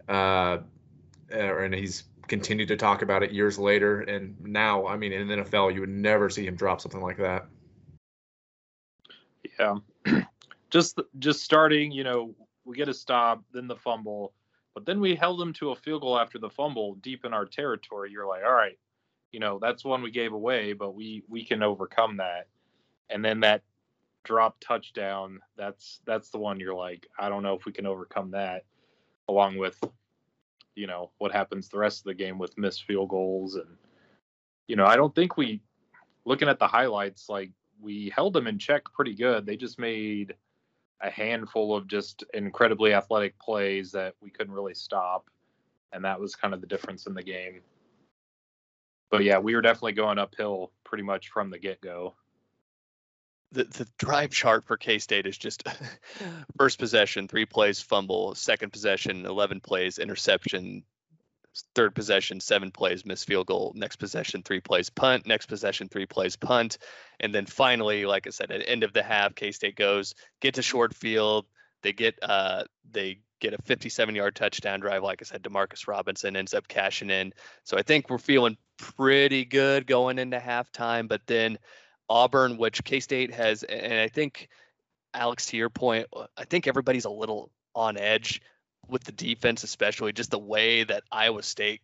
uh, 0.09 0.59
and 1.31 1.75
he's 1.75 2.05
continued 2.29 2.69
to 2.69 2.77
talk 2.77 3.03
about 3.03 3.23
it 3.23 3.33
years 3.33 3.59
later. 3.59 4.01
And 4.03 4.37
now, 4.41 4.87
I 4.87 4.97
mean, 4.97 5.13
in 5.13 5.27
the 5.27 5.37
NFL, 5.37 5.75
you 5.75 5.81
would 5.81 5.89
never 5.89 6.29
see 6.31 6.47
him 6.47 6.55
drop 6.55 6.81
something 6.81 7.01
like 7.01 7.19
that. 7.19 7.47
Yeah, 9.59 9.77
just 10.71 11.01
just 11.19 11.43
starting, 11.43 11.91
you 11.91 12.05
know, 12.05 12.35
we 12.67 12.77
get 12.77 12.89
a 12.89 12.95
stop, 12.95 13.43
then 13.53 13.69
the 13.69 13.77
fumble, 13.77 14.35
but 14.75 14.85
then 14.85 15.01
we 15.01 15.15
held 15.15 15.41
them 15.41 15.53
to 15.55 15.71
a 15.71 15.77
field 15.77 16.03
goal 16.03 16.19
after 16.19 16.39
the 16.39 16.51
fumble 16.51 16.97
deep 16.97 17.25
in 17.25 17.33
our 17.33 17.47
territory. 17.47 18.11
You're 18.11 18.27
like, 18.27 18.43
all 18.45 18.53
right, 18.53 18.79
you 19.33 19.41
know, 19.41 19.59
that's 19.61 19.85
one 19.85 20.03
we 20.03 20.11
gave 20.11 20.33
away, 20.33 20.73
but 20.73 20.95
we 20.95 21.23
we 21.29 21.45
can 21.45 21.63
overcome 21.63 22.19
that. 22.19 22.49
And 23.09 23.25
then 23.25 23.41
that 23.41 23.63
drop 24.25 24.57
touchdown, 24.61 25.41
that's 25.57 26.01
that's 26.05 26.31
the 26.31 26.39
one 26.39 26.61
you're 26.61 26.75
like, 26.75 27.07
I 27.19 27.29
don't 27.29 27.43
know 27.43 27.55
if 27.55 27.65
we 27.65 27.73
can 27.73 27.87
overcome 27.87 28.33
that, 28.33 28.65
along 29.29 29.57
with, 29.57 29.83
you 30.75 30.87
know, 30.87 31.11
what 31.19 31.33
happens 31.33 31.69
the 31.69 31.79
rest 31.79 32.01
of 32.01 32.05
the 32.05 32.15
game 32.15 32.39
with 32.39 32.59
missed 32.59 32.85
field 32.85 33.09
goals 33.09 33.55
and 33.55 33.69
you 34.67 34.75
know, 34.75 34.85
I 34.85 34.97
don't 34.97 35.15
think 35.15 35.37
we 35.37 35.63
looking 36.25 36.49
at 36.49 36.59
the 36.59 36.67
highlights, 36.67 37.29
like 37.29 37.53
we 37.81 38.13
held 38.15 38.33
them 38.33 38.49
in 38.49 38.59
check 38.59 38.83
pretty 38.93 39.15
good. 39.15 39.47
They 39.47 39.57
just 39.57 39.79
made 39.79 40.35
a 41.01 41.11
handful 41.11 41.77
of 41.77 41.87
just 41.87 42.25
incredibly 42.35 42.95
athletic 42.95 43.39
plays 43.39 43.93
that 43.93 44.15
we 44.21 44.31
couldn't 44.31 44.55
really 44.55 44.75
stop, 44.75 45.29
and 45.93 46.05
that 46.05 46.21
was 46.21 46.35
kind 46.35 46.55
of 46.55 46.61
the 46.61 46.67
difference 46.67 47.07
in 47.07 47.15
the 47.15 47.23
game. 47.23 47.61
But 49.11 49.25
yeah, 49.25 49.39
we 49.39 49.55
were 49.55 49.63
definitely 49.63 49.93
going 49.93 50.19
uphill 50.19 50.73
pretty 50.85 51.05
much 51.05 51.29
from 51.29 51.51
the 51.51 51.59
get 51.59 51.81
go. 51.81 52.15
The, 53.53 53.65
the 53.65 53.89
drive 53.99 54.33
chart 54.33 54.65
for 54.65 54.77
K 54.77 54.99
State 54.99 55.27
is 55.27 55.39
just 55.39 55.63
first 56.59 56.79
possession, 56.79 57.29
three 57.29 57.47
plays, 57.47 57.81
fumble, 57.81 58.35
second 58.35 58.73
possession, 58.73 59.25
11 59.25 59.61
plays, 59.61 59.99
interception, 59.99 60.83
third 61.75 61.95
possession, 61.95 62.41
seven 62.41 62.71
plays, 62.71 63.05
missed 63.05 63.27
field 63.27 63.47
goal. 63.47 63.73
Next 63.75 63.97
possession, 63.97 64.43
three 64.43 64.61
plays, 64.61 64.91
punt. 64.91 65.27
Next 65.27 65.47
possession, 65.47 65.89
three 65.89 66.07
plays, 66.07 66.37
punt. 66.37 66.79
And 67.21 67.35
then 67.35 67.47
finally, 67.47 68.07
like 68.07 68.27
I 68.27 68.31
said, 68.31 68.51
at 68.51 68.69
end 68.69 68.83
of 68.83 68.93
the 68.93 69.03
half, 69.03 69.35
K 69.35 69.53
State 69.53 69.77
goes 69.77 70.15
get 70.41 70.55
to 70.55 70.63
short 70.63 70.95
field. 70.95 71.47
They 71.83 71.93
get 71.93 72.19
uh 72.23 72.65
they 72.91 73.21
get 73.41 73.55
a 73.55 73.63
57 73.63 74.15
yard 74.15 74.35
touchdown 74.35 74.81
drive. 74.81 75.03
Like 75.03 75.23
I 75.23 75.25
said, 75.25 75.43
Demarcus 75.43 75.87
Robinson 75.87 76.37
ends 76.37 76.55
up 76.55 76.69
cashing 76.69 77.11
in. 77.11 77.33
So 77.65 77.77
I 77.77 77.83
think 77.83 78.09
we're 78.09 78.19
feeling 78.19 78.57
pretty 78.79 79.45
good 79.45 79.87
going 79.87 80.19
into 80.19 80.39
halftime. 80.39 81.09
But 81.09 81.27
then 81.27 81.59
Auburn, 82.09 82.57
which 82.57 82.85
K 82.85 83.01
State 83.01 83.33
has, 83.35 83.63
and 83.63 83.95
I 83.95 84.09
think 84.09 84.49
Alex, 85.13 85.47
to 85.47 85.57
your 85.57 85.71
point, 85.71 86.07
I 86.37 86.45
think 86.45 86.67
everybody's 86.67 87.05
a 87.05 87.11
little 87.11 87.51
on 87.75 87.97
edge 87.97 88.41
with 88.89 89.05
the 89.05 89.13
defense, 89.13 89.65
especially 89.65 90.13
just 90.13 90.31
the 90.31 90.39
way 90.39 90.85
that 90.85 91.05
Iowa 91.11 91.43
State 91.43 91.81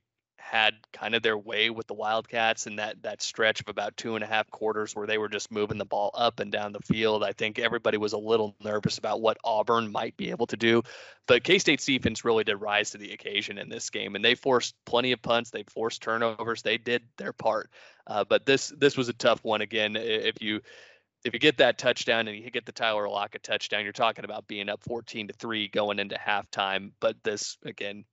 had 0.53 0.75
kind 0.93 1.15
of 1.15 1.23
their 1.23 1.39
way 1.39 1.71
with 1.71 1.87
the 1.87 1.95
Wildcats 1.95 2.67
and 2.67 2.79
that 2.79 3.01
that 3.05 3.23
stretch 3.23 3.61
of 3.61 3.69
about 3.69 3.97
two 3.97 4.17
and 4.17 4.25
a 4.25 4.27
half 4.27 4.51
quarters 4.51 4.95
where 4.95 5.07
they 5.07 5.17
were 5.17 5.29
just 5.29 5.53
moving 5.53 5.79
the 5.79 5.85
ball 5.85 6.11
up 6.15 6.41
and 6.41 6.51
down 6.51 6.73
the 6.73 6.81
field. 6.81 7.23
I 7.23 7.33
think 7.33 7.59
everybody 7.59 7.97
was 7.97 8.13
a 8.13 8.19
little 8.19 8.55
nervous 8.63 8.99
about 8.99 9.23
what 9.23 9.39
Auburn 9.45 9.91
might 9.91 10.17
be 10.17 10.31
able 10.31 10.47
to 10.49 10.57
do, 10.57 10.83
but 11.27 11.45
K 11.45 11.59
State's 11.59 11.87
defense 11.87 12.25
really 12.25 12.45
did 12.45 12.57
rise 12.57 12.91
to 12.91 12.99
the 12.99 13.13
occasion 13.13 13.57
in 13.57 13.69
this 13.69 13.89
game, 13.89 14.17
and 14.17 14.25
they 14.25 14.35
forced 14.35 14.75
plenty 14.85 15.13
of 15.13 15.23
punts. 15.23 15.51
They 15.51 15.63
forced 15.63 16.03
turnovers. 16.03 16.63
They 16.63 16.77
did 16.77 17.03
their 17.17 17.33
part, 17.33 17.71
uh, 18.07 18.25
but 18.25 18.45
this 18.45 18.75
this 18.77 18.97
was 18.97 19.09
a 19.09 19.15
tough 19.15 19.43
one 19.45 19.63
again. 19.63 19.97
If 19.97 20.43
you 20.43 20.61
if 21.25 21.33
you 21.33 21.39
get 21.39 21.59
that 21.59 21.79
touchdown 21.79 22.29
and 22.29 22.37
you 22.37 22.51
get 22.51 22.67
the 22.67 22.73
Tyler 22.73 23.09
Lockett 23.09 23.43
touchdown, 23.43 23.85
you're 23.85 23.93
talking 23.93 24.25
about 24.25 24.49
being 24.49 24.69
up 24.69 24.83
14 24.85 25.29
to 25.29 25.35
three 25.35 25.69
going 25.69 25.99
into 25.99 26.17
halftime. 26.17 26.93
But 27.01 27.17
this 27.23 27.59
again, 27.65 28.05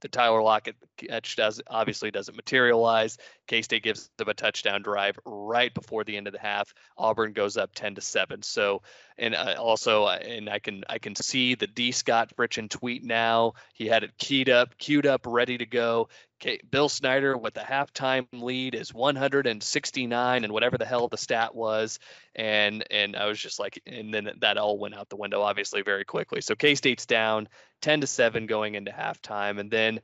the 0.00 0.08
Tyler 0.08 0.42
Lockett 0.42 0.76
catch 0.96 1.36
does 1.36 1.60
obviously 1.66 2.10
doesn't 2.10 2.36
materialize. 2.36 3.18
K 3.46 3.62
State 3.62 3.82
gives 3.82 4.10
them 4.16 4.28
a 4.28 4.34
touchdown 4.34 4.82
drive 4.82 5.18
right 5.24 5.72
before 5.72 6.04
the 6.04 6.16
end 6.16 6.26
of 6.26 6.32
the 6.32 6.38
half. 6.38 6.72
Auburn 6.96 7.32
goes 7.32 7.56
up 7.56 7.74
ten 7.74 7.94
to 7.96 8.00
seven. 8.00 8.42
So, 8.42 8.82
and 9.16 9.34
uh, 9.34 9.56
also, 9.58 10.04
uh, 10.04 10.18
and 10.22 10.48
I 10.48 10.58
can 10.60 10.84
I 10.88 10.98
can 10.98 11.16
see 11.16 11.54
the 11.54 11.66
D 11.66 11.92
Scott 11.92 12.32
Fritchen 12.36 12.68
tweet 12.68 13.04
now. 13.04 13.54
He 13.74 13.86
had 13.86 14.04
it 14.04 14.16
keyed 14.18 14.50
up, 14.50 14.76
queued 14.78 15.06
up, 15.06 15.22
ready 15.26 15.58
to 15.58 15.66
go. 15.66 16.08
Okay, 16.40 16.60
Bill 16.70 16.88
Snyder 16.88 17.36
with 17.36 17.54
the 17.54 17.60
halftime 17.60 18.26
lead 18.32 18.76
is 18.76 18.94
169 18.94 20.44
and 20.44 20.52
whatever 20.52 20.78
the 20.78 20.84
hell 20.84 21.08
the 21.08 21.16
stat 21.16 21.52
was, 21.52 21.98
and 22.36 22.84
and 22.92 23.16
I 23.16 23.26
was 23.26 23.40
just 23.40 23.58
like, 23.58 23.82
and 23.86 24.14
then 24.14 24.30
that 24.40 24.56
all 24.56 24.78
went 24.78 24.94
out 24.94 25.08
the 25.08 25.16
window 25.16 25.42
obviously 25.42 25.82
very 25.82 26.04
quickly. 26.04 26.40
So 26.40 26.54
K 26.54 26.76
State's 26.76 27.06
down 27.06 27.48
10 27.82 28.02
to 28.02 28.06
seven 28.06 28.46
going 28.46 28.76
into 28.76 28.92
halftime, 28.92 29.58
and 29.58 29.68
then 29.68 30.00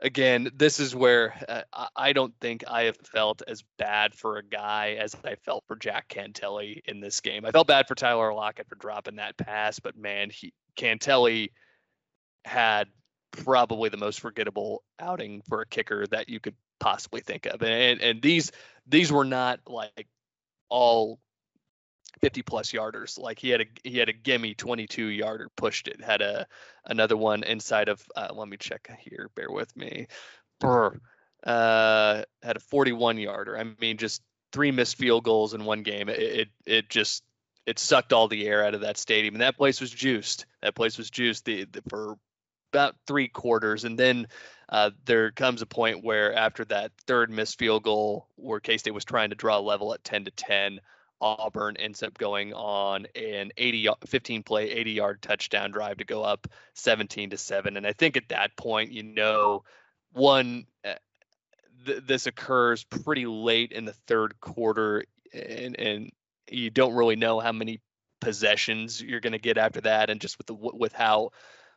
again, 0.00 0.50
this 0.54 0.80
is 0.80 0.94
where 0.94 1.34
uh, 1.46 1.86
I 1.94 2.14
don't 2.14 2.34
think 2.40 2.64
I 2.66 2.84
have 2.84 2.96
felt 2.96 3.42
as 3.46 3.62
bad 3.78 4.14
for 4.14 4.38
a 4.38 4.44
guy 4.44 4.96
as 4.98 5.14
I 5.24 5.34
felt 5.36 5.64
for 5.66 5.76
Jack 5.76 6.08
Cantele 6.08 6.80
in 6.86 7.00
this 7.00 7.20
game. 7.20 7.44
I 7.44 7.50
felt 7.50 7.66
bad 7.66 7.86
for 7.86 7.94
Tyler 7.94 8.32
Lockett 8.32 8.68
for 8.68 8.76
dropping 8.76 9.16
that 9.16 9.36
pass, 9.36 9.78
but 9.78 9.96
man, 9.96 10.30
he 10.30 10.54
Cantele 10.78 11.50
had 12.46 12.88
probably 13.44 13.88
the 13.88 13.96
most 13.96 14.20
forgettable 14.20 14.82
outing 14.98 15.42
for 15.48 15.60
a 15.60 15.66
kicker 15.66 16.06
that 16.08 16.28
you 16.28 16.40
could 16.40 16.54
possibly 16.80 17.20
think 17.20 17.46
of. 17.46 17.62
And 17.62 18.00
and 18.00 18.22
these 18.22 18.52
these 18.86 19.10
were 19.12 19.24
not 19.24 19.60
like 19.66 20.08
all 20.68 21.18
50 22.20 22.42
plus 22.42 22.72
yarders. 22.72 23.18
Like 23.18 23.38
he 23.38 23.50
had 23.50 23.60
a 23.62 23.66
he 23.84 23.98
had 23.98 24.08
a 24.08 24.12
gimme 24.12 24.54
22 24.54 25.06
yarder, 25.06 25.50
pushed 25.56 25.88
it. 25.88 26.02
Had 26.02 26.22
a 26.22 26.46
another 26.84 27.16
one 27.16 27.42
inside 27.42 27.88
of 27.88 28.02
uh, 28.16 28.28
let 28.32 28.48
me 28.48 28.56
check 28.56 28.88
here. 29.00 29.30
Bear 29.34 29.50
with 29.50 29.74
me. 29.76 30.06
Brr, 30.60 30.98
uh, 31.44 32.22
had 32.42 32.56
a 32.56 32.60
41 32.60 33.18
yarder. 33.18 33.58
I 33.58 33.64
mean, 33.80 33.98
just 33.98 34.22
three 34.52 34.70
missed 34.70 34.96
field 34.96 35.24
goals 35.24 35.54
in 35.54 35.64
one 35.64 35.82
game. 35.82 36.08
It, 36.08 36.18
it 36.18 36.48
it 36.64 36.88
just 36.88 37.22
it 37.66 37.78
sucked 37.78 38.12
all 38.12 38.28
the 38.28 38.46
air 38.46 38.64
out 38.64 38.74
of 38.74 38.82
that 38.82 38.96
stadium, 38.96 39.34
and 39.34 39.42
that 39.42 39.56
place 39.56 39.80
was 39.80 39.90
juiced. 39.90 40.46
That 40.62 40.74
place 40.74 40.96
was 40.96 41.10
juiced 41.10 41.44
the, 41.44 41.64
the 41.64 41.82
for 41.88 42.16
about 42.72 42.96
three 43.06 43.28
quarters, 43.28 43.84
and 43.84 43.98
then 43.98 44.26
uh, 44.68 44.90
there 45.04 45.30
comes 45.30 45.62
a 45.62 45.66
point 45.66 46.04
where 46.04 46.34
after 46.34 46.64
that 46.66 46.92
third 47.06 47.30
missed 47.30 47.58
field 47.58 47.82
goal, 47.82 48.28
where 48.36 48.60
K 48.60 48.78
State 48.78 48.94
was 48.94 49.04
trying 49.04 49.30
to 49.30 49.36
draw 49.36 49.58
a 49.58 49.60
level 49.60 49.94
at 49.94 50.04
10 50.04 50.24
to 50.24 50.30
10, 50.30 50.80
Auburn 51.20 51.76
ends 51.76 52.02
up 52.02 52.18
going 52.18 52.52
on 52.52 53.06
an 53.14 53.50
80 53.56 53.88
15 54.06 54.42
play 54.42 54.70
80 54.70 54.92
yard 54.92 55.22
touchdown 55.22 55.70
drive 55.70 55.98
to 55.98 56.04
go 56.04 56.22
up 56.22 56.46
17 56.74 57.30
to 57.30 57.38
7 57.38 57.76
and 57.76 57.86
I 57.86 57.92
think 57.92 58.16
at 58.16 58.28
that 58.28 58.56
point 58.56 58.92
you 58.92 59.02
know 59.02 59.64
one 60.12 60.66
uh, 60.84 60.94
th- 61.86 62.02
this 62.06 62.26
occurs 62.26 62.84
pretty 62.84 63.26
late 63.26 63.72
in 63.72 63.86
the 63.86 63.94
third 63.94 64.38
quarter 64.40 65.04
and 65.32 65.78
and 65.78 66.12
you 66.50 66.70
don't 66.70 66.94
really 66.94 67.16
know 67.16 67.40
how 67.40 67.52
many 67.52 67.80
possessions 68.20 69.00
you're 69.00 69.20
going 69.20 69.32
to 69.32 69.38
get 69.38 69.58
after 69.58 69.80
that 69.82 70.10
and 70.10 70.20
just 70.20 70.36
with 70.38 70.46
the 70.46 70.54
with 70.54 70.92
how 70.92 71.30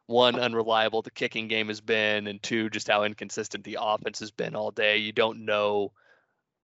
one 0.09 0.39
unreliable 0.39 1.03
the 1.03 1.11
kicking 1.11 1.47
game 1.47 1.67
has 1.67 1.81
been 1.81 2.25
and 2.25 2.41
two 2.41 2.67
just 2.71 2.87
how 2.87 3.03
inconsistent 3.03 3.63
the 3.63 3.77
offense 3.79 4.19
has 4.19 4.31
been 4.31 4.55
all 4.55 4.71
day. 4.71 4.97
You 4.97 5.11
don't 5.11 5.45
know 5.45 5.91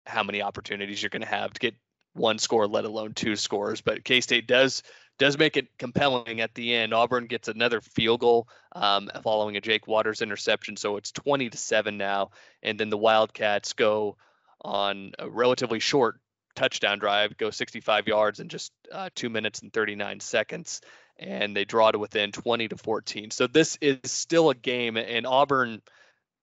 how 0.06 0.24
many 0.24 0.42
opportunities 0.42 1.02
you're 1.02 1.10
going 1.10 1.22
to 1.22 1.28
have 1.28 1.54
to 1.54 1.60
get 1.60 1.74
one 2.14 2.38
score 2.38 2.68
let 2.68 2.84
alone 2.84 3.14
two 3.14 3.38
scores. 3.38 3.80
But 3.80 4.04
k-state 4.04 4.46
does 4.46 4.84
does 5.20 5.38
make 5.38 5.56
it 5.56 5.68
compelling 5.78 6.42
at 6.42 6.54
the 6.54 6.76
end. 6.76 6.94
Auburn 6.94 7.28
gets 7.28 7.48
another 7.48 7.80
field 7.80 8.20
goal 8.20 8.50
um, 8.74 9.10
following 9.24 9.56
a 9.56 9.62
jake 9.62 9.88
waters 9.88 10.22
interception 10.22 10.76
so 10.76 10.98
it's 10.98 11.12
20 11.14 11.50
to 11.50 11.58
7 11.58 11.98
now. 11.98 12.32
And 12.62 12.78
then 12.78 12.90
the 12.90 12.98
wildcats 12.98 13.72
go 13.72 14.18
on 14.60 15.14
a 15.18 15.30
relatively 15.30 15.80
short 15.80 16.20
touchdown 16.56 17.00
drive 17.00 17.38
go 17.38 17.52
65 17.52 18.08
yards 18.10 18.42
in 18.42 18.50
just 18.50 18.74
uh, 18.92 19.10
two 19.16 19.30
minutes 19.30 19.62
and 19.62 19.72
39 19.72 20.20
seconds 20.20 20.82
and 21.20 21.56
they 21.56 21.66
draw 21.66 21.92
to 21.92 22.00
within 22.00 22.32
20 22.32 22.70
to 22.70 22.78
14. 22.78 23.32
So 23.32 23.48
this 23.48 23.78
is 23.82 24.00
still 24.06 24.50
a 24.50 24.56
game, 24.56 24.98
and 24.98 25.28
Auburn. 25.28 25.82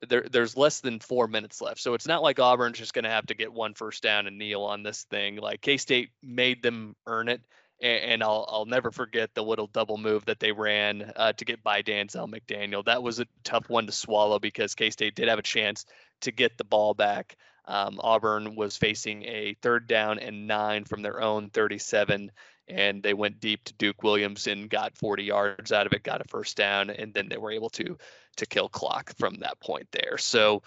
There, 0.06 0.26
there's 0.30 0.58
less 0.58 0.80
than 0.80 1.00
four 1.00 1.26
minutes 1.26 1.62
left, 1.62 1.80
so 1.80 1.94
it's 1.94 2.06
not 2.06 2.22
like 2.22 2.38
Auburn's 2.38 2.76
just 2.76 2.92
going 2.92 3.04
to 3.04 3.10
have 3.10 3.26
to 3.26 3.34
get 3.34 3.50
one 3.50 3.72
first 3.72 4.02
down 4.02 4.26
and 4.26 4.36
kneel 4.36 4.62
on 4.62 4.82
this 4.82 5.04
thing. 5.04 5.36
Like 5.36 5.62
K 5.62 5.78
State 5.78 6.10
made 6.22 6.62
them 6.62 6.94
earn 7.06 7.30
it, 7.30 7.40
and, 7.80 8.22
I'll 8.22 8.46
I'll 8.46 8.66
never 8.66 8.90
forget 8.90 9.30
the 9.34 9.42
little 9.42 9.68
double 9.68 9.96
move 9.96 10.26
that 10.26 10.38
they 10.38 10.52
ran 10.52 11.12
uh, 11.16 11.32
to 11.32 11.44
get 11.46 11.62
by 11.62 11.82
Danzel 11.82 12.28
McDaniel. 12.28 12.84
That 12.84 13.02
was 13.02 13.20
a 13.20 13.26
tough 13.42 13.70
one 13.70 13.86
to 13.86 13.92
swallow 13.92 14.38
because 14.38 14.74
K 14.74 14.90
State 14.90 15.14
did 15.14 15.28
have 15.28 15.38
a 15.38 15.42
chance 15.42 15.86
to 16.20 16.30
get 16.30 16.58
the 16.58 16.64
ball 16.64 16.92
back. 16.92 17.36
Um, 17.64 17.98
Auburn 18.00 18.54
was 18.54 18.76
facing 18.76 19.24
a 19.24 19.54
third 19.60 19.88
down 19.88 20.18
and 20.18 20.46
nine 20.46 20.84
from 20.84 21.02
their 21.02 21.20
own 21.20 21.50
37 21.50 22.30
and 22.68 23.02
they 23.02 23.14
went 23.14 23.40
deep 23.40 23.64
to 23.64 23.74
Duke 23.74 24.02
Williams 24.02 24.46
and 24.46 24.68
got 24.68 24.96
40 24.96 25.24
yards 25.24 25.72
out 25.72 25.86
of 25.86 25.92
it, 25.92 26.02
got 26.02 26.20
a 26.20 26.24
first 26.28 26.56
down, 26.56 26.90
and 26.90 27.14
then 27.14 27.28
they 27.28 27.36
were 27.36 27.52
able 27.52 27.70
to 27.70 27.98
to 28.36 28.46
kill 28.46 28.68
clock 28.68 29.14
from 29.18 29.36
that 29.36 29.58
point 29.60 29.88
there. 29.92 30.18
So 30.18 30.62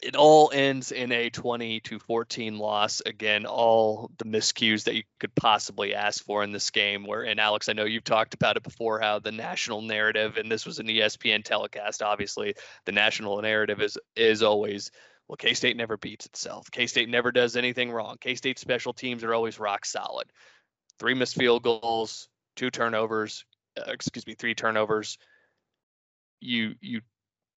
it 0.00 0.14
all 0.14 0.50
ends 0.52 0.92
in 0.92 1.10
a 1.10 1.30
20 1.30 1.80
to 1.80 1.98
14 1.98 2.58
loss. 2.58 3.00
Again, 3.04 3.46
all 3.46 4.10
the 4.18 4.24
miscues 4.24 4.84
that 4.84 4.94
you 4.94 5.02
could 5.18 5.34
possibly 5.34 5.94
ask 5.94 6.24
for 6.24 6.44
in 6.44 6.52
this 6.52 6.70
game. 6.70 7.04
Where 7.04 7.24
and 7.24 7.40
Alex, 7.40 7.68
I 7.68 7.72
know 7.72 7.84
you've 7.84 8.04
talked 8.04 8.34
about 8.34 8.56
it 8.56 8.62
before, 8.62 9.00
how 9.00 9.18
the 9.18 9.32
national 9.32 9.82
narrative, 9.82 10.36
and 10.36 10.50
this 10.50 10.66
was 10.66 10.78
an 10.78 10.86
ESPN 10.86 11.44
telecast. 11.44 12.02
Obviously, 12.02 12.54
the 12.84 12.92
national 12.92 13.40
narrative 13.42 13.80
is 13.82 13.98
is 14.14 14.42
always 14.42 14.90
well, 15.26 15.36
K 15.36 15.54
State 15.54 15.76
never 15.76 15.96
beats 15.96 16.26
itself. 16.26 16.70
K 16.70 16.86
State 16.86 17.08
never 17.08 17.32
does 17.32 17.56
anything 17.56 17.90
wrong. 17.90 18.16
K 18.20 18.34
State 18.34 18.58
special 18.58 18.92
teams 18.92 19.24
are 19.24 19.34
always 19.34 19.58
rock 19.58 19.84
solid 19.84 20.30
three 20.98 21.14
missed 21.14 21.36
field 21.36 21.62
goals, 21.62 22.28
two 22.56 22.70
turnovers, 22.70 23.44
uh, 23.78 23.90
excuse 23.90 24.26
me, 24.26 24.34
three 24.34 24.54
turnovers. 24.54 25.18
You 26.40 26.74
you 26.80 27.00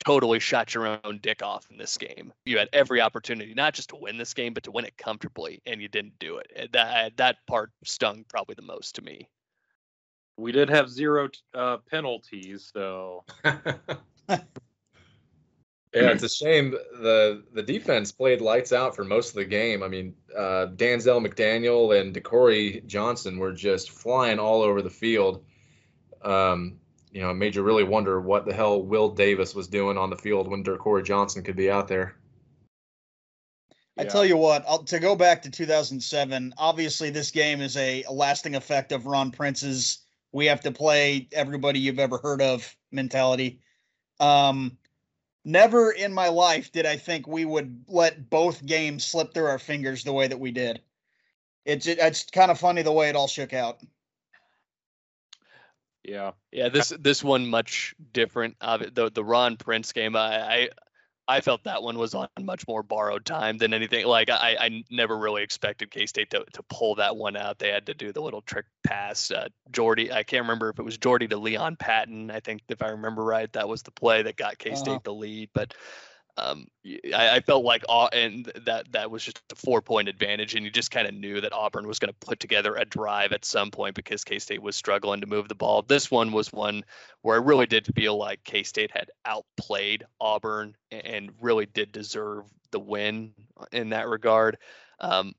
totally 0.04 0.40
shot 0.40 0.74
your 0.74 1.00
own 1.04 1.20
dick 1.22 1.44
off 1.44 1.66
in 1.70 1.78
this 1.78 1.98
game. 1.98 2.34
You 2.46 2.58
had 2.58 2.70
every 2.74 3.02
opportunity, 3.02 3.54
not 3.54 3.74
just 3.74 3.90
to 3.90 3.96
win 3.96 4.18
this 4.18 4.34
game, 4.34 4.54
but 4.54 4.64
to 4.64 4.72
win 4.72 4.86
it 4.86 4.98
comfortably, 4.98 5.62
and 5.66 5.82
you 5.82 5.88
didn't 5.88 6.20
do 6.20 6.38
it. 6.38 6.72
That 6.74 7.18
that 7.18 7.38
part 7.48 7.72
stung 7.84 8.26
probably 8.28 8.56
the 8.56 8.62
most 8.64 8.96
to 8.96 9.02
me. 9.02 9.30
We 10.38 10.52
did 10.52 10.70
have 10.70 10.90
zero 10.90 11.30
uh, 11.54 11.78
penalties, 11.90 12.72
though. 12.74 13.26
Yeah, 15.94 16.12
it's 16.12 16.24
a 16.24 16.30
shame 16.30 16.72
the 16.72 17.44
the 17.54 17.62
defense 17.62 18.14
played 18.14 18.40
lights 18.40 18.72
out 18.72 18.96
for 18.96 19.04
most 19.04 19.30
of 19.30 19.36
the 19.36 19.46
game. 19.46 19.84
I 19.84 19.90
mean, 19.90 20.14
uh, 20.36 20.68
Danzel 20.76 21.26
McDaniel 21.26 22.00
and 22.00 22.16
DeCorey 22.16 22.86
Johnson 22.86 23.38
were 23.38 23.52
just 23.52 23.92
flying 23.92 24.40
all 24.40 24.62
over 24.62 24.82
the 24.82 24.90
field. 24.90 25.44
Um, 26.22 26.78
you 27.12 27.22
know, 27.22 27.32
it 27.32 27.34
made 27.34 27.56
you 27.56 27.64
really 27.64 27.84
wonder 27.84 28.22
what 28.22 28.46
the 28.46 28.54
hell 28.54 28.82
Will 28.82 29.10
Davis 29.10 29.54
was 29.54 29.68
doing 29.68 29.98
on 29.98 30.10
the 30.10 30.16
field 30.16 30.48
when 30.48 30.64
DeCorey 30.64 31.04
Johnson 31.04 31.44
could 31.44 31.58
be 31.58 31.70
out 31.70 31.90
there. 31.90 32.16
I 33.98 34.06
tell 34.06 34.26
you 34.26 34.38
what, 34.38 34.64
I'll, 34.68 34.84
to 34.86 35.00
go 35.00 35.16
back 35.16 35.42
to 35.42 35.52
2007, 35.52 36.54
obviously 36.58 37.10
this 37.10 37.30
game 37.30 37.62
is 37.62 37.76
a, 37.76 38.04
a 38.04 38.12
lasting 38.12 38.56
effect 38.56 38.94
of 38.94 39.06
Ron 39.06 39.32
Prince's 39.32 40.00
"we 40.32 40.46
have 40.46 40.62
to 40.62 40.72
play 40.72 41.28
everybody 41.34 41.80
you've 41.80 42.00
ever 42.00 42.18
heard 42.18 42.42
of" 42.42 42.76
mentality. 42.92 43.60
Um, 44.22 44.78
never 45.44 45.92
in 45.92 46.14
my 46.14 46.28
life 46.28 46.72
did 46.72 46.86
I 46.86 46.98
think 46.98 47.28
we 47.28 47.46
would 47.46 47.86
let 47.88 48.30
both 48.30 48.66
games 48.66 49.04
slip 49.04 49.34
through 49.34 49.46
our 49.46 49.60
fingers 49.60 50.04
the 50.04 50.14
way 50.14 50.28
that 50.28 50.40
we 50.40 50.52
did. 50.52 50.82
It's 51.66 51.88
it's 51.88 52.24
kind 52.26 52.52
of 52.52 52.60
funny 52.60 52.82
the 52.82 52.92
way 52.92 53.10
it 53.10 53.16
all 53.16 53.28
shook 53.28 53.54
out. 53.54 53.80
Yeah, 56.04 56.32
yeah. 56.52 56.70
This 56.70 56.92
this 57.00 57.24
one 57.24 57.48
much 57.48 57.94
different. 58.14 58.56
Uh, 58.60 58.78
the 58.92 59.12
the 59.14 59.24
Ron 59.24 59.58
Prince 59.58 59.92
game, 59.92 60.16
I, 60.16 60.42
I 60.42 60.70
I 61.28 61.42
felt 61.42 61.64
that 61.64 61.84
one 61.84 61.98
was 61.98 62.14
on 62.14 62.28
much 62.42 62.68
more 62.68 62.84
borrowed 62.84 63.26
time 63.26 63.58
than 63.58 63.74
anything. 63.74 64.06
Like 64.06 64.30
I, 64.30 64.58
I 64.60 64.84
never 64.90 65.18
really 65.18 65.44
expected 65.44 65.92
K 65.92 66.06
State 66.06 66.32
to, 66.32 66.44
to 66.54 66.64
pull 66.64 66.96
that 66.96 67.16
one 67.16 67.36
out. 67.36 67.60
They 67.60 67.70
had 67.70 67.86
to 67.86 67.94
do 67.94 68.12
the 68.12 68.22
little 68.22 68.42
trick 68.42 68.66
pass. 68.84 69.32
Uh, 69.32 69.48
Jordy, 69.72 70.12
I 70.12 70.24
can't 70.24 70.44
remember 70.44 70.70
if 70.70 70.80
it 70.80 70.84
was 70.84 70.98
Jordy 70.98 71.28
to 71.30 71.38
Leon 71.38 71.78
Patton. 71.78 72.32
I 72.32 72.40
think 72.40 72.64
if 72.70 72.82
I 72.82 72.90
remember 72.90 73.24
right, 73.24 73.52
that 73.54 73.70
was 73.70 73.84
the 73.84 73.92
play 73.92 74.24
that 74.24 74.36
got 74.36 74.58
K 74.58 74.76
State 74.76 74.92
uh-huh. 74.92 75.00
the 75.04 75.14
lead. 75.14 75.50
But 75.54 75.74
um, 76.42 76.68
I, 77.16 77.36
I, 77.36 77.40
felt 77.42 77.64
like 77.64 77.84
uh, 77.88 78.08
and 78.08 78.52
that 78.66 78.92
that 78.92 79.12
was 79.12 79.24
just 79.24 79.42
a 79.52 79.56
four 79.56 79.82
point 79.82 80.10
advantage, 80.10 80.56
and 80.56 80.66
you 80.66 80.72
just 80.72 80.90
kind 80.90 81.08
of 81.08 81.14
knew 81.14 81.40
that 81.40 81.54
Auburn 81.54 81.88
was 81.88 82.00
going 82.00 82.12
to 82.12 82.26
put 82.26 82.40
together 82.40 82.76
a 82.76 82.84
drive 82.84 83.32
at 83.32 83.46
some 83.46 83.70
point 83.70 83.96
because 83.96 84.24
K 84.24 84.40
State 84.40 84.62
was 84.62 84.76
struggling 84.76 85.22
to 85.22 85.28
move 85.28 85.48
the 85.48 85.56
ball. 85.56 85.84
This 85.84 86.10
one 86.10 86.32
was 86.32 86.52
one 86.52 86.84
where 87.22 87.36
I 87.36 87.44
really 87.44 87.68
did 87.68 87.94
feel 87.96 88.18
like 88.18 88.44
K 88.44 88.64
State 88.64 88.92
had 88.92 89.12
outplayed 89.26 90.04
Auburn 90.20 90.76
and 90.90 91.32
really 91.40 91.68
did 91.68 91.92
deserve 91.92 92.46
the 92.72 92.80
win 92.80 93.34
in 93.72 93.90
that 93.90 94.08
regard. 94.08 94.58
Um, 95.00 95.34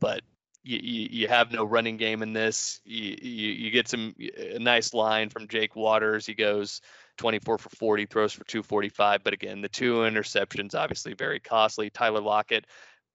but 0.00 0.22
you, 0.64 0.78
you, 0.82 1.08
you, 1.10 1.28
have 1.28 1.52
no 1.52 1.64
running 1.64 1.96
game 1.96 2.22
in 2.22 2.32
this. 2.32 2.80
You, 2.84 3.16
you, 3.20 3.48
you 3.52 3.70
get 3.70 3.88
some 3.88 4.14
a 4.36 4.58
nice 4.58 4.92
line 4.92 5.30
from 5.30 5.48
Jake 5.48 5.74
Waters. 5.76 6.26
He 6.26 6.34
goes 6.34 6.80
24 7.20 7.58
for 7.58 7.68
40, 7.68 8.06
throws 8.06 8.32
for 8.32 8.44
245. 8.44 9.22
But 9.22 9.34
again, 9.34 9.60
the 9.60 9.68
two 9.68 9.98
interceptions, 9.98 10.74
obviously 10.74 11.12
very 11.12 11.38
costly. 11.38 11.90
Tyler 11.90 12.22
Lockett, 12.22 12.66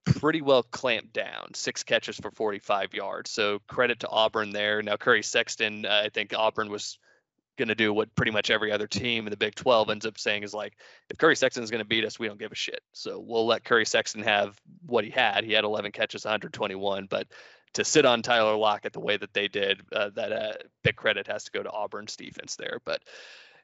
pretty 0.05 0.43
well 0.43 0.61
clamped 0.61 1.11
down, 1.11 1.53
six 1.55 1.83
catches 1.83 2.15
for 2.17 2.29
45 2.29 2.93
yards. 2.93 3.31
So 3.31 3.59
credit 3.67 4.01
to 4.01 4.09
Auburn 4.09 4.51
there. 4.51 4.83
Now, 4.83 4.95
Curry 4.95 5.23
Sexton, 5.23 5.85
uh, 5.85 6.03
I 6.05 6.09
think 6.09 6.35
Auburn 6.35 6.69
was 6.69 6.99
going 7.57 7.69
to 7.69 7.75
do 7.75 7.91
what 7.91 8.13
pretty 8.13 8.31
much 8.31 8.51
every 8.51 8.71
other 8.71 8.85
team 8.85 9.25
in 9.25 9.31
the 9.31 9.37
Big 9.37 9.55
12 9.55 9.89
ends 9.89 10.05
up 10.05 10.19
saying 10.19 10.43
is 10.43 10.53
like, 10.53 10.73
if 11.09 11.17
Curry 11.17 11.35
Sexton 11.35 11.63
is 11.63 11.71
going 11.71 11.83
to 11.83 11.87
beat 11.87 12.05
us, 12.05 12.19
we 12.19 12.27
don't 12.27 12.37
give 12.37 12.51
a 12.51 12.55
shit. 12.55 12.81
So 12.93 13.19
we'll 13.19 13.47
let 13.47 13.63
Curry 13.63 13.87
Sexton 13.87 14.21
have 14.21 14.55
what 14.85 15.03
he 15.03 15.09
had. 15.09 15.43
He 15.43 15.53
had 15.53 15.63
11 15.63 15.93
catches, 15.93 16.25
121, 16.25 17.07
but 17.09 17.27
to 17.73 17.83
sit 17.83 18.05
on 18.05 18.21
Tyler 18.21 18.55
Lockett 18.55 18.93
the 18.93 18.99
way 18.99 19.17
that 19.17 19.33
they 19.33 19.47
did, 19.47 19.81
uh, 19.91 20.09
that 20.15 20.31
uh, 20.31 20.53
big 20.83 20.95
credit 20.95 21.27
has 21.27 21.45
to 21.45 21.51
go 21.51 21.63
to 21.63 21.71
Auburn's 21.71 22.15
defense 22.15 22.55
there. 22.55 22.79
But 22.85 23.01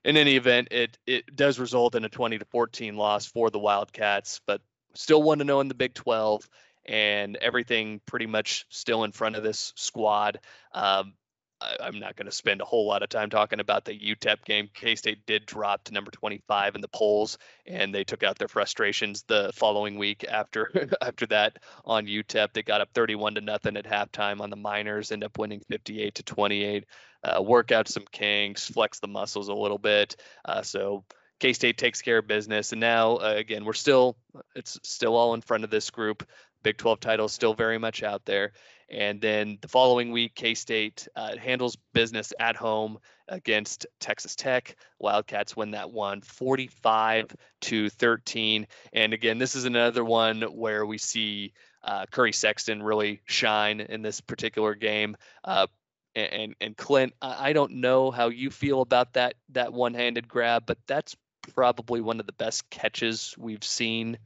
in 0.03 0.17
any 0.17 0.35
event, 0.35 0.69
it 0.71 0.97
it 1.05 1.35
does 1.35 1.59
result 1.59 1.95
in 1.95 2.05
a 2.05 2.09
20 2.09 2.39
to 2.39 2.45
14 2.45 2.95
loss 2.95 3.25
for 3.25 3.49
the 3.49 3.59
Wildcats, 3.59 4.41
but 4.45 4.61
still 4.93 5.21
one 5.21 5.39
to 5.39 5.43
know 5.43 5.59
in 5.59 5.67
the 5.67 5.75
Big 5.75 5.93
12, 5.93 6.47
and 6.85 7.37
everything 7.37 8.01
pretty 8.05 8.25
much 8.25 8.65
still 8.69 9.03
in 9.03 9.11
front 9.11 9.35
of 9.35 9.43
this 9.43 9.73
squad. 9.75 10.39
Um, 10.73 11.13
I, 11.61 11.87
am 11.87 11.99
not 11.99 12.15
going 12.15 12.25
to 12.25 12.31
spend 12.31 12.61
a 12.61 12.65
whole 12.65 12.87
lot 12.87 13.03
of 13.03 13.09
time 13.09 13.29
talking 13.29 13.59
about 13.59 13.85
the 13.85 13.97
UTEP 13.97 14.43
game. 14.45 14.69
K 14.73 14.95
State 14.95 15.25
did 15.25 15.45
drop 15.45 15.83
to 15.85 15.93
number 15.93 16.11
25 16.11 16.75
in 16.75 16.81
the 16.81 16.87
polls, 16.87 17.37
and 17.65 17.93
they 17.93 18.03
took 18.03 18.23
out 18.23 18.37
their 18.37 18.47
frustrations 18.47 19.23
the 19.23 19.51
following 19.53 19.97
week 19.97 20.25
after 20.27 20.89
after 21.01 21.25
that 21.27 21.59
on 21.85 22.07
UTEP. 22.07 22.53
They 22.53 22.63
got 22.63 22.81
up 22.81 22.89
31 22.93 23.35
to 23.35 23.41
nothing 23.41 23.77
at 23.77 23.85
halftime 23.85 24.41
on 24.41 24.49
the 24.49 24.55
Miners, 24.55 25.11
end 25.11 25.23
up 25.23 25.37
winning 25.37 25.61
58 25.69 26.15
to 26.15 26.23
28. 26.23 26.85
Uh, 27.23 27.41
work 27.41 27.71
out 27.71 27.87
some 27.87 28.05
kinks, 28.11 28.67
flex 28.67 28.99
the 28.99 29.07
muscles 29.07 29.47
a 29.47 29.53
little 29.53 29.77
bit. 29.77 30.15
Uh, 30.43 30.63
so 30.63 31.03
K 31.39 31.53
State 31.53 31.77
takes 31.77 32.01
care 32.01 32.19
of 32.19 32.27
business, 32.27 32.71
and 32.71 32.81
now 32.81 33.17
uh, 33.17 33.33
again 33.35 33.65
we're 33.65 33.73
still 33.73 34.15
it's 34.55 34.79
still 34.83 35.15
all 35.15 35.33
in 35.33 35.41
front 35.41 35.63
of 35.63 35.69
this 35.69 35.89
group. 35.89 36.23
Big 36.63 36.77
12 36.77 36.99
title 36.99 37.27
still 37.27 37.53
very 37.53 37.77
much 37.77 38.03
out 38.03 38.25
there. 38.25 38.53
And 38.89 39.21
then 39.21 39.57
the 39.61 39.69
following 39.69 40.11
week, 40.11 40.35
K 40.35 40.53
State 40.53 41.07
uh, 41.15 41.37
handles 41.37 41.77
business 41.93 42.33
at 42.39 42.57
home 42.57 42.99
against 43.29 43.85
Texas 44.01 44.35
Tech. 44.35 44.75
Wildcats 44.99 45.55
win 45.55 45.71
that 45.71 45.91
one 45.91 46.21
45 46.21 47.33
to 47.61 47.89
13. 47.89 48.67
And 48.91 49.13
again, 49.13 49.37
this 49.37 49.55
is 49.55 49.63
another 49.63 50.03
one 50.03 50.41
where 50.41 50.85
we 50.85 50.97
see 50.97 51.53
uh, 51.83 52.05
Curry 52.11 52.33
Sexton 52.33 52.83
really 52.83 53.21
shine 53.25 53.79
in 53.79 54.01
this 54.01 54.19
particular 54.19 54.75
game. 54.75 55.15
Uh, 55.43 55.67
and 56.13 56.55
and 56.59 56.75
Clint, 56.75 57.13
I 57.21 57.53
don't 57.53 57.75
know 57.75 58.11
how 58.11 58.27
you 58.27 58.49
feel 58.49 58.81
about 58.81 59.13
that 59.13 59.35
that 59.51 59.71
one-handed 59.71 60.27
grab, 60.27 60.63
but 60.65 60.77
that's 60.85 61.15
probably 61.53 62.01
one 62.01 62.19
of 62.19 62.25
the 62.25 62.33
best 62.33 62.69
catches 62.69 63.33
we've 63.37 63.63
seen 63.63 64.17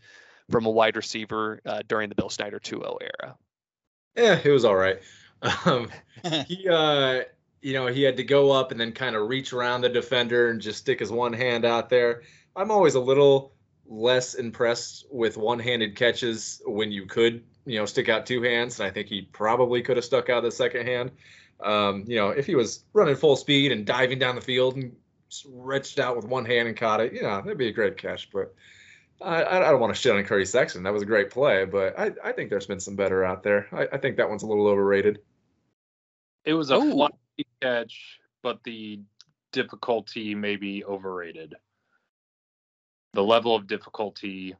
from 0.49 0.65
a 0.65 0.69
wide 0.69 0.95
receiver 0.95 1.59
uh, 1.65 1.81
during 1.87 2.09
the 2.09 2.15
Bill 2.15 2.29
Snyder 2.29 2.59
2-0 2.59 2.97
era. 3.01 3.35
Yeah, 4.15 4.39
it 4.43 4.49
was 4.49 4.65
all 4.65 4.75
right. 4.75 4.99
Um, 5.65 5.89
he, 6.47 6.67
uh, 6.67 7.21
you 7.61 7.73
know, 7.73 7.87
he 7.87 8.01
had 8.01 8.17
to 8.17 8.23
go 8.23 8.51
up 8.51 8.71
and 8.71 8.79
then 8.79 8.91
kind 8.91 9.15
of 9.15 9.27
reach 9.27 9.53
around 9.53 9.81
the 9.81 9.89
defender 9.89 10.49
and 10.49 10.61
just 10.61 10.79
stick 10.79 10.99
his 10.99 11.11
one 11.11 11.33
hand 11.33 11.65
out 11.65 11.89
there. 11.89 12.23
I'm 12.55 12.71
always 12.71 12.95
a 12.95 12.99
little 12.99 13.53
less 13.87 14.35
impressed 14.35 15.05
with 15.11 15.37
one-handed 15.37 15.95
catches 15.95 16.61
when 16.65 16.91
you 16.91 17.05
could, 17.05 17.43
you 17.65 17.77
know, 17.77 17.85
stick 17.85 18.09
out 18.09 18.25
two 18.25 18.41
hands. 18.41 18.79
And 18.79 18.87
I 18.87 18.91
think 18.91 19.07
he 19.07 19.23
probably 19.23 19.81
could 19.81 19.97
have 19.97 20.05
stuck 20.05 20.29
out 20.29 20.43
the 20.43 20.51
second 20.51 20.87
hand. 20.87 21.11
Um, 21.59 22.03
you 22.07 22.15
know, 22.15 22.29
if 22.29 22.45
he 22.45 22.55
was 22.55 22.85
running 22.93 23.15
full 23.15 23.35
speed 23.35 23.71
and 23.71 23.85
diving 23.85 24.19
down 24.19 24.35
the 24.35 24.41
field 24.41 24.75
and 24.75 24.95
reached 25.47 25.99
out 25.99 26.15
with 26.15 26.25
one 26.25 26.45
hand 26.45 26.67
and 26.67 26.77
caught 26.77 27.01
it, 27.01 27.13
you 27.13 27.21
know, 27.21 27.41
that'd 27.41 27.57
be 27.57 27.67
a 27.67 27.73
great 27.73 27.97
catch. 27.97 28.29
But 28.31 28.53
I, 29.21 29.43
I 29.43 29.71
don't 29.71 29.79
want 29.79 29.93
to 29.93 29.99
shit 29.99 30.15
on 30.15 30.23
Curry 30.23 30.45
Sexton. 30.45 30.83
That 30.83 30.93
was 30.93 31.01
a 31.01 31.05
great 31.05 31.29
play, 31.29 31.65
but 31.65 31.97
I, 31.97 32.11
I 32.23 32.31
think 32.31 32.49
there's 32.49 32.67
been 32.67 32.79
some 32.79 32.95
better 32.95 33.23
out 33.23 33.43
there. 33.43 33.67
I, 33.71 33.87
I 33.93 33.97
think 33.97 34.17
that 34.17 34.29
one's 34.29 34.43
a 34.43 34.47
little 34.47 34.67
overrated. 34.67 35.19
It 36.43 36.53
was 36.53 36.69
a 36.69 36.79
fluky 36.79 37.47
catch, 37.61 38.19
but 38.43 38.63
the 38.63 38.99
difficulty 39.51 40.35
may 40.35 40.57
be 40.57 40.83
overrated. 40.83 41.55
The 43.13 43.23
level 43.23 43.55
of 43.55 43.67
difficulty. 43.67 44.55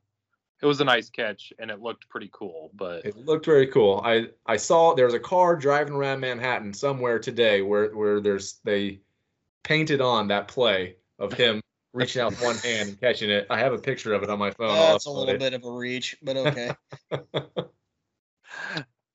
It 0.62 0.66
was 0.66 0.80
a 0.80 0.86
nice 0.86 1.10
catch 1.10 1.52
and 1.60 1.70
it 1.70 1.82
looked 1.82 2.08
pretty 2.10 2.30
cool, 2.32 2.72
but 2.74 3.06
it 3.06 3.18
looked 3.18 3.46
very 3.46 3.68
cool. 3.68 4.02
I 4.06 4.30
I 4.46 4.56
saw 4.56 4.96
there's 4.96 5.14
a 5.14 5.20
car 5.20 5.58
driving 5.58 5.94
around 5.94 6.22
Manhattan 6.22 6.74
somewhere 6.74 7.20
today 7.20 7.62
where 7.62 7.94
where 7.94 8.22
there's 8.22 8.62
they 8.64 9.02
painted 9.64 10.00
on 10.00 10.30
that 10.30 10.48
play 10.48 10.96
of 11.20 11.34
him 11.34 11.62
reaching 11.96 12.22
out 12.22 12.32
with 12.32 12.44
one 12.44 12.58
hand 12.58 12.90
and 12.90 13.00
catching 13.00 13.30
it. 13.30 13.48
I 13.50 13.58
have 13.58 13.74
a 13.74 13.78
picture 13.78 14.14
of 14.14 14.22
it 14.22 14.30
on 14.30 14.38
my 14.38 14.52
phone. 14.52 14.76
That's 14.76 15.06
a 15.06 15.10
little 15.10 15.34
it. 15.34 15.40
bit 15.40 15.54
of 15.54 15.64
a 15.64 15.72
reach, 15.72 16.18
but 16.22 16.38
okay. 16.38 16.72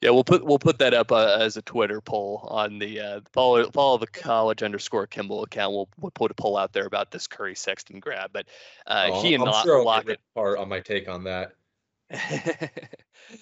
yeah, 0.00 0.10
we'll 0.10 0.24
put 0.24 0.44
we'll 0.44 0.58
put 0.58 0.78
that 0.78 0.94
up 0.94 1.12
uh, 1.12 1.36
as 1.38 1.56
a 1.56 1.62
Twitter 1.62 2.00
poll 2.00 2.48
on 2.50 2.78
the 2.78 3.00
uh, 3.00 3.20
follow 3.32 3.70
follow 3.70 3.98
the 3.98 4.06
college 4.06 4.62
underscore 4.62 5.06
Kimball 5.06 5.44
account. 5.44 5.72
We'll 5.74 5.88
we'll 5.98 6.10
put 6.10 6.30
a 6.30 6.34
poll 6.34 6.56
out 6.56 6.72
there 6.72 6.86
about 6.86 7.10
this 7.10 7.26
Curry 7.26 7.54
Sexton 7.54 8.00
grab, 8.00 8.30
but 8.32 8.46
uh, 8.86 9.10
oh, 9.12 9.22
he 9.22 9.34
and 9.34 9.44
I'm 9.44 9.64
sure 9.64 9.84
Lockett 9.84 10.20
part 10.34 10.58
on 10.58 10.68
my 10.68 10.80
take 10.80 11.08
on 11.08 11.24
that. 11.24 11.52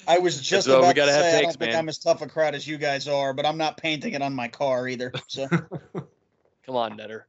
I 0.07 0.19
was 0.19 0.43
just 0.43 0.69
about 0.69 0.95
to 0.95 1.07
say 1.07 1.41
takes, 1.41 1.41
I 1.41 1.41
don't 1.43 1.59
think 1.59 1.75
I'm 1.75 1.89
as 1.89 1.99
tough 1.99 2.21
a 2.21 2.27
crowd 2.27 2.55
as 2.55 2.67
you 2.67 2.77
guys 2.77 3.09
are, 3.09 3.33
but 3.33 3.47
I'm 3.47 3.57
not 3.57 3.79
painting 3.79 4.13
it 4.13 4.21
on 4.21 4.35
my 4.35 4.49
car 4.49 4.89
either. 4.89 5.11
So 5.27 5.49
come 5.49 6.77
on, 6.77 6.99
Netter 6.99 7.23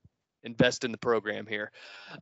invest 0.43 0.83
in 0.83 0.91
the 0.91 0.97
program 0.97 1.45
here. 1.47 1.71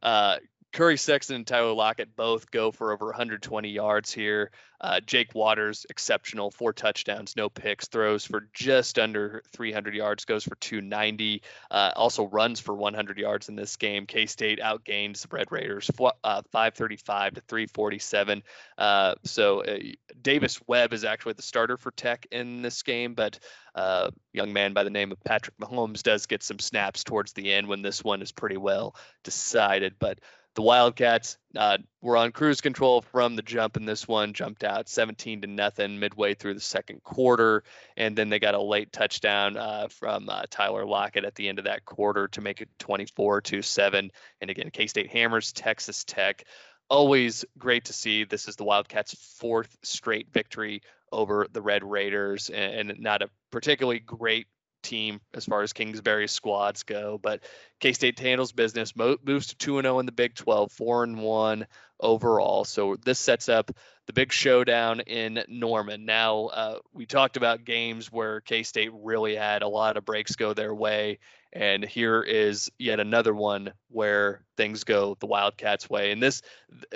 Uh, 0.02 0.38
Curry 0.78 0.98
Sexton 0.98 1.38
and 1.38 1.48
Tyler 1.48 1.74
Lockett 1.74 2.16
both 2.16 2.52
go 2.52 2.70
for 2.70 2.94
over 2.94 3.08
120 3.08 3.68
yards 3.68 4.14
here. 4.14 4.52
Uh, 4.80 5.00
Jake 5.00 5.34
Waters, 5.34 5.88
exceptional, 5.90 6.52
four 6.52 6.72
touchdowns, 6.72 7.36
no 7.36 7.50
picks, 7.50 7.88
throws 7.88 8.24
for 8.26 8.48
just 8.54 9.00
under 9.00 9.42
300 9.54 9.96
yards, 9.96 10.26
goes 10.26 10.44
for 10.44 10.54
290. 10.58 11.42
Uh, 11.72 11.92
also 11.96 12.28
runs 12.28 12.60
for 12.60 12.76
100 12.76 13.18
yards 13.18 13.50
in 13.50 13.56
this 13.56 13.76
game. 13.76 14.06
K 14.06 14.28
State 14.28 14.60
outgains 14.60 15.24
the 15.24 15.30
Red 15.32 15.52
Raiders 15.52 15.90
uh, 16.24 16.44
535 16.52 17.34
to 17.34 17.42
347. 17.42 18.44
Uh, 18.78 19.16
so 19.24 19.64
uh, 19.64 19.80
Davis 20.22 20.62
Webb 20.68 20.94
is 20.94 21.04
actually 21.04 21.34
the 21.34 21.42
starter 21.42 21.78
for 21.78 21.90
Tech 21.90 22.28
in 22.30 22.62
this 22.62 22.84
game, 22.84 23.16
but 23.16 23.40
uh, 23.74 24.12
young 24.32 24.54
man 24.54 24.74
by 24.74 24.84
the 24.84 24.92
name 24.92 25.12
of 25.12 25.24
Patrick 25.24 25.58
Mahomes 25.58 26.04
does 26.04 26.28
get 26.28 26.44
some 26.44 26.60
snaps 26.60 27.04
towards 27.04 27.34
the 27.34 27.52
end 27.52 27.68
when 27.68 27.82
this 27.82 28.04
one 28.04 28.22
is 28.22 28.32
pretty 28.32 28.58
well 28.58 28.96
decided. 29.24 29.96
But 29.98 30.20
the 30.58 30.64
Wildcats 30.64 31.38
uh, 31.56 31.78
were 32.02 32.18
on 32.18 32.32
cruise 32.32 32.62
control 32.62 33.04
from 33.04 33.36
the 33.36 33.44
jump 33.44 33.78
in 33.78 33.86
this 33.86 34.08
one, 34.08 34.34
jumped 34.34 34.64
out 34.64 34.90
17 34.90 35.42
to 35.42 35.48
nothing 35.48 36.00
midway 36.00 36.34
through 36.34 36.56
the 36.56 36.60
second 36.60 37.04
quarter, 37.04 37.64
and 37.96 38.18
then 38.18 38.30
they 38.30 38.40
got 38.40 38.56
a 38.56 38.62
late 38.62 38.92
touchdown 38.92 39.56
uh, 39.56 39.88
from 39.88 40.28
uh, 40.30 40.46
Tyler 40.50 40.84
Lockett 40.84 41.26
at 41.26 41.36
the 41.36 41.48
end 41.48 41.60
of 41.60 41.66
that 41.66 41.86
quarter 41.86 42.28
to 42.30 42.42
make 42.42 42.60
it 42.60 42.70
24 42.80 43.42
to 43.42 43.62
seven. 43.62 44.10
And 44.42 44.50
again, 44.50 44.72
K 44.72 44.88
State 44.88 45.12
hammers 45.12 45.52
Texas 45.54 46.04
Tech. 46.04 46.44
Always 46.90 47.46
great 47.60 47.86
to 47.86 47.94
see. 47.94 48.24
This 48.24 48.48
is 48.48 48.56
the 48.56 48.64
Wildcats' 48.64 49.14
fourth 49.40 49.78
straight 49.84 50.34
victory 50.34 50.82
over 51.12 51.46
the 51.52 51.62
Red 51.62 51.84
Raiders, 51.84 52.50
and, 52.50 52.90
and 52.90 53.00
not 53.00 53.22
a 53.22 53.30
particularly 53.52 54.00
great 54.00 54.48
team 54.82 55.20
as 55.34 55.46
far 55.46 55.62
as 55.62 55.74
Kingsbury 55.74 56.28
squads 56.28 56.84
go. 56.84 57.20
But 57.22 57.44
K 57.80 57.94
State 57.94 58.20
handles 58.20 58.52
business, 58.52 58.96
mo- 58.96 59.18
moves 59.24 59.48
to 59.48 59.58
2 59.58 59.82
0 59.82 60.00
in 60.00 60.06
the 60.06 60.12
Big 60.12 60.36
12, 60.36 60.72
4 60.72 61.04
and 61.04 61.22
1 61.22 61.68
overall. 62.00 62.64
So 62.64 62.96
this 63.04 63.20
sets 63.20 63.50
up 63.50 63.72
the 64.06 64.14
big 64.14 64.32
showdown 64.32 65.02
in 65.02 65.44
Norman. 65.48 66.06
Now, 66.06 66.46
uh, 66.46 66.80
we 66.94 67.06
talked 67.06 67.38
about 67.38 67.66
games 67.66 68.12
where 68.12 68.42
K 68.42 68.64
State 68.64 68.92
really 68.94 69.36
had 69.36 69.62
a 69.62 69.68
lot 69.68 69.98
of 69.98 70.06
breaks 70.06 70.36
go 70.36 70.54
their 70.54 70.74
way. 70.74 71.20
And 71.54 71.84
here 71.84 72.22
is 72.22 72.70
yet 72.78 73.00
another 73.00 73.34
one 73.34 73.74
where 73.90 74.44
things 74.58 74.84
go 74.84 75.16
the 75.20 75.28
Wildcats' 75.28 75.90
way. 75.90 76.12
And 76.12 76.22
this 76.22 76.42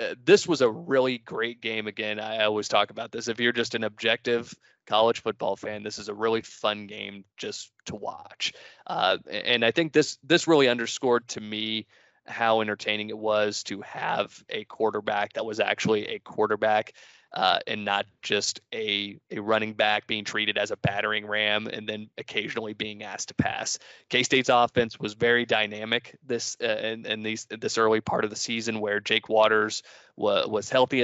uh, 0.00 0.14
this 0.24 0.46
was 0.46 0.60
a 0.60 0.70
really 0.70 1.18
great 1.18 1.60
game. 1.60 1.86
Again, 1.86 2.20
I 2.20 2.44
always 2.44 2.68
talk 2.68 2.90
about 2.90 3.12
this. 3.12 3.28
If 3.28 3.40
you're 3.40 3.52
just 3.52 3.74
an 3.74 3.84
objective 3.84 4.54
college 4.86 5.22
football 5.22 5.56
fan, 5.56 5.82
this 5.82 5.98
is 5.98 6.08
a 6.08 6.14
really 6.14 6.42
fun 6.42 6.86
game 6.86 7.24
just 7.36 7.70
to 7.86 7.96
watch. 7.96 8.52
Uh, 8.86 9.18
and 9.30 9.64
I 9.64 9.70
think 9.70 9.92
this 9.92 10.18
this 10.22 10.48
really 10.48 10.68
underscored 10.68 11.28
to 11.28 11.40
me 11.40 11.86
how 12.26 12.60
entertaining 12.60 13.08
it 13.08 13.18
was 13.18 13.62
to 13.64 13.80
have 13.80 14.44
a 14.48 14.64
quarterback 14.64 15.32
that 15.32 15.44
was 15.44 15.60
actually 15.60 16.06
a 16.06 16.18
quarterback 16.20 16.92
uh, 17.34 17.58
and 17.66 17.84
not 17.84 18.06
just 18.22 18.60
a, 18.74 19.18
a 19.30 19.38
running 19.40 19.72
back 19.72 20.06
being 20.06 20.24
treated 20.24 20.58
as 20.58 20.70
a 20.70 20.76
battering 20.76 21.26
ram 21.26 21.66
and 21.66 21.88
then 21.88 22.10
occasionally 22.18 22.74
being 22.74 23.02
asked 23.02 23.28
to 23.28 23.34
pass. 23.34 23.78
K 24.10 24.22
State's 24.22 24.50
offense 24.50 24.98
was 25.00 25.14
very 25.14 25.44
dynamic 25.46 26.16
this 26.26 26.56
uh, 26.62 26.66
in, 26.66 27.06
in 27.06 27.22
these 27.22 27.46
this 27.46 27.78
early 27.78 28.00
part 28.00 28.24
of 28.24 28.30
the 28.30 28.36
season 28.36 28.80
where 28.80 29.00
Jake 29.00 29.28
Waters 29.28 29.82
was, 30.16 30.46
was 30.46 30.70
healthy 30.70 31.02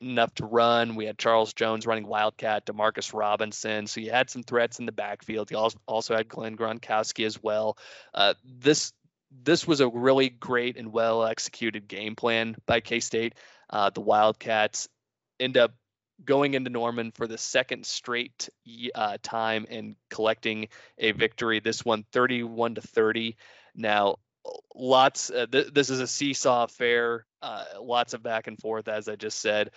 enough 0.00 0.34
to 0.34 0.46
run. 0.46 0.96
We 0.96 1.06
had 1.06 1.18
Charles 1.18 1.54
Jones 1.54 1.86
running 1.86 2.06
Wildcat, 2.06 2.66
Demarcus 2.66 3.14
Robinson. 3.14 3.86
So 3.86 4.00
you 4.00 4.10
had 4.10 4.28
some 4.28 4.42
threats 4.42 4.78
in 4.78 4.86
the 4.86 4.92
backfield. 4.92 5.50
You 5.50 5.56
also, 5.56 5.78
also 5.86 6.14
had 6.14 6.28
Glenn 6.28 6.56
Gronkowski 6.56 7.24
as 7.24 7.42
well. 7.42 7.78
Uh, 8.14 8.34
this 8.44 8.92
this 9.44 9.66
was 9.66 9.80
a 9.80 9.88
really 9.88 10.28
great 10.28 10.76
and 10.76 10.92
well 10.92 11.24
executed 11.24 11.88
game 11.88 12.16
plan 12.16 12.56
by 12.66 12.80
K 12.80 13.00
State. 13.00 13.34
Uh, 13.70 13.88
the 13.88 14.00
Wildcats 14.00 14.88
end 15.40 15.56
up 15.56 15.72
going 16.24 16.54
into 16.54 16.70
Norman 16.70 17.12
for 17.12 17.26
the 17.26 17.38
second 17.38 17.86
straight 17.86 18.48
uh, 18.94 19.16
time 19.22 19.66
and 19.70 19.96
collecting 20.10 20.68
a 20.98 21.12
victory. 21.12 21.60
This 21.60 21.84
one 21.84 22.04
31 22.12 22.76
to 22.76 22.80
30. 22.80 23.36
Now, 23.74 24.16
lots. 24.74 25.30
Uh, 25.30 25.46
th- 25.50 25.72
this 25.72 25.90
is 25.90 26.00
a 26.00 26.06
seesaw 26.06 26.64
affair. 26.64 27.26
Uh, 27.42 27.64
lots 27.80 28.14
of 28.14 28.22
back 28.22 28.46
and 28.46 28.58
forth, 28.58 28.88
as 28.88 29.08
I 29.08 29.16
just 29.16 29.40
said. 29.40 29.70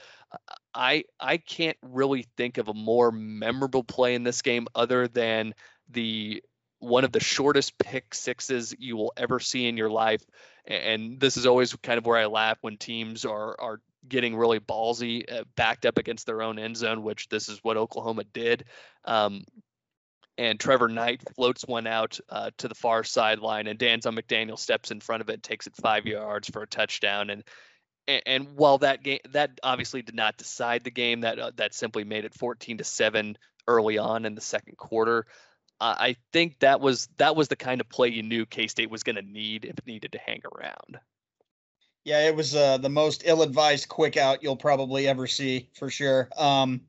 I 0.74 1.06
I 1.20 1.38
can't 1.38 1.78
really 1.82 2.26
think 2.38 2.58
of 2.58 2.68
a 2.68 2.74
more 2.74 3.12
memorable 3.12 3.84
play 3.84 4.16
in 4.16 4.24
this 4.24 4.42
game 4.42 4.68
other 4.76 5.08
than 5.08 5.54
the 5.90 6.44
one 6.80 7.06
of 7.06 7.14
the 7.14 7.20
shortest 7.20 7.78
pick 7.78 8.14
sixes 8.14 8.76
you 8.78 8.98
will 8.98 9.14
ever 9.16 9.40
see 9.40 9.68
in 9.68 9.78
your 9.78 9.90
life. 9.90 10.24
And 10.66 11.20
this 11.20 11.38
is 11.38 11.46
always 11.46 11.74
kind 11.78 11.98
of 11.98 12.06
where 12.06 12.18
I 12.18 12.26
laugh 12.26 12.58
when 12.62 12.78
teams 12.78 13.26
are 13.26 13.60
are 13.60 13.80
getting 14.08 14.36
really 14.36 14.60
ballsy, 14.60 15.32
uh, 15.32 15.44
backed 15.56 15.86
up 15.86 15.98
against 15.98 16.26
their 16.26 16.42
own 16.42 16.60
end 16.60 16.78
zone, 16.78 17.04
which 17.04 17.30
this 17.30 17.50
is 17.50 17.60
what 17.64 17.78
Oklahoma 17.78 18.24
did. 18.26 18.66
Um, 19.06 19.44
and 20.38 20.60
Trevor 20.60 20.88
Knight 20.88 21.22
floats 21.36 21.64
one 21.66 21.86
out 21.86 22.20
uh, 22.30 22.52
to 22.58 22.68
the 22.68 22.76
far 22.76 23.04
sideline, 23.04 23.68
and 23.68 23.78
Danzel 23.78 24.18
McDaniel 24.18 24.58
steps 24.58 24.92
in 24.92 25.00
front 25.00 25.22
of 25.22 25.30
it, 25.30 25.44
takes 25.44 25.68
it 25.68 25.76
five 25.76 26.06
yards 26.06 26.50
for 26.50 26.64
a 26.64 26.68
touchdown. 26.68 27.30
And 27.30 27.44
and, 28.08 28.24
and 28.26 28.48
while 28.56 28.80
that 28.80 29.04
game 29.04 29.20
that 29.30 29.60
obviously 29.62 30.02
did 30.02 30.16
not 30.16 30.38
decide 30.38 30.84
the 30.84 30.92
game, 30.92 31.22
that 31.22 31.40
uh, 31.40 31.52
that 31.56 31.74
simply 31.74 32.04
made 32.04 32.26
it 32.26 32.34
14 32.34 32.80
to 32.80 32.84
seven 32.84 33.38
early 33.68 33.98
on 33.98 34.26
in 34.26 34.36
the 34.36 34.42
second 34.42 34.78
quarter. 34.78 35.26
I 35.86 36.16
think 36.32 36.60
that 36.60 36.80
was 36.80 37.10
that 37.18 37.36
was 37.36 37.50
the 37.50 37.58
kind 37.58 37.82
of 37.82 37.90
play 37.90 38.08
you 38.08 38.24
knew 38.24 38.46
K 38.46 38.68
State 38.68 38.90
was 38.90 39.04
going 39.04 39.18
to 39.18 39.22
need 39.22 39.66
if 39.66 39.78
it 39.78 39.86
needed 39.86 40.14
to 40.14 40.18
hang 40.18 40.42
around. 40.56 41.00
Yeah, 42.04 42.28
it 42.28 42.36
was 42.36 42.54
uh, 42.54 42.78
the 42.78 42.90
most 42.90 43.24
ill-advised 43.26 43.88
quick 43.88 44.18
out 44.18 44.44
you'll 44.44 44.58
probably 44.58 45.08
ever 45.08 45.26
see 45.26 45.70
for 45.74 45.90
sure. 45.90 46.30
Um, 46.38 46.82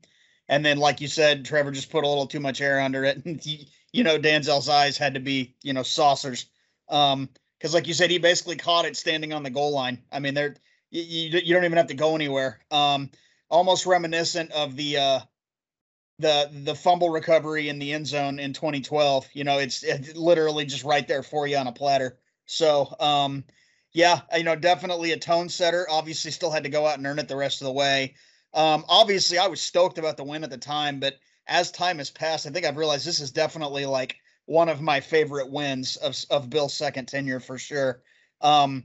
and 0.49 0.63
then, 0.65 0.77
like 0.77 0.99
you 0.99 1.07
said, 1.07 1.45
Trevor 1.45 1.71
just 1.71 1.89
put 1.89 2.03
a 2.03 2.07
little 2.07 2.27
too 2.27 2.39
much 2.39 2.61
air 2.61 2.79
under 2.81 3.03
it, 3.05 3.21
and 3.25 3.41
he, 3.41 3.69
you 3.93 4.03
know 4.03 4.19
Danzel's 4.19 4.69
eyes 4.69 4.97
had 4.97 5.13
to 5.13 5.19
be 5.19 5.55
you 5.63 5.73
know 5.73 5.83
saucers. 5.83 6.47
Um, 6.89 7.29
because 7.57 7.73
like 7.73 7.87
you 7.87 7.93
said, 7.93 8.11
he 8.11 8.19
basically 8.19 8.57
caught 8.57 8.85
it 8.85 8.97
standing 8.97 9.31
on 9.33 9.41
the 9.41 9.49
goal 9.49 9.71
line. 9.73 10.03
I 10.11 10.19
mean, 10.19 10.33
there 10.33 10.55
you, 10.91 11.01
you, 11.01 11.39
you 11.43 11.53
don't 11.53 11.63
even 11.63 11.77
have 11.77 11.87
to 11.87 11.93
go 11.93 12.13
anywhere. 12.13 12.59
Um, 12.69 13.09
almost 13.49 13.85
reminiscent 13.85 14.51
of 14.51 14.75
the 14.75 14.97
uh 14.97 15.19
the 16.19 16.49
the 16.63 16.75
fumble 16.75 17.09
recovery 17.09 17.69
in 17.69 17.79
the 17.79 17.93
end 17.93 18.07
zone 18.07 18.39
in 18.39 18.53
2012. 18.53 19.27
You 19.33 19.43
know, 19.43 19.57
it's, 19.59 19.83
it's 19.83 20.15
literally 20.15 20.65
just 20.65 20.83
right 20.83 21.07
there 21.07 21.23
for 21.23 21.47
you 21.47 21.57
on 21.57 21.67
a 21.67 21.71
platter. 21.71 22.19
So, 22.45 22.95
um, 22.99 23.43
yeah, 23.95 24.19
you 24.35 24.43
know, 24.43 24.57
definitely 24.57 25.13
a 25.13 25.17
tone 25.17 25.47
setter. 25.47 25.87
Obviously, 25.89 26.29
still 26.29 26.51
had 26.51 26.65
to 26.65 26.69
go 26.69 26.85
out 26.85 26.97
and 26.97 27.07
earn 27.07 27.17
it 27.17 27.29
the 27.29 27.35
rest 27.37 27.61
of 27.61 27.65
the 27.65 27.71
way. 27.71 28.15
Um, 28.53 28.83
obviously, 28.89 29.37
I 29.37 29.47
was 29.47 29.61
stoked 29.61 29.97
about 29.97 30.17
the 30.17 30.23
win 30.25 30.43
at 30.43 30.49
the 30.49 30.57
time, 30.57 30.99
but 30.99 31.15
as 31.47 31.71
time 31.71 31.99
has 31.99 32.11
passed, 32.11 32.45
I 32.45 32.49
think 32.49 32.65
I've 32.65 32.75
realized 32.75 33.07
this 33.07 33.21
is 33.21 33.31
definitely 33.31 33.85
like 33.85 34.17
one 34.47 34.67
of 34.67 34.81
my 34.81 34.99
favorite 34.99 35.49
wins 35.49 35.95
of 35.95 36.13
of 36.29 36.49
Bill's 36.49 36.73
second 36.73 37.05
tenure 37.07 37.39
for 37.39 37.57
sure. 37.57 38.01
Um, 38.41 38.83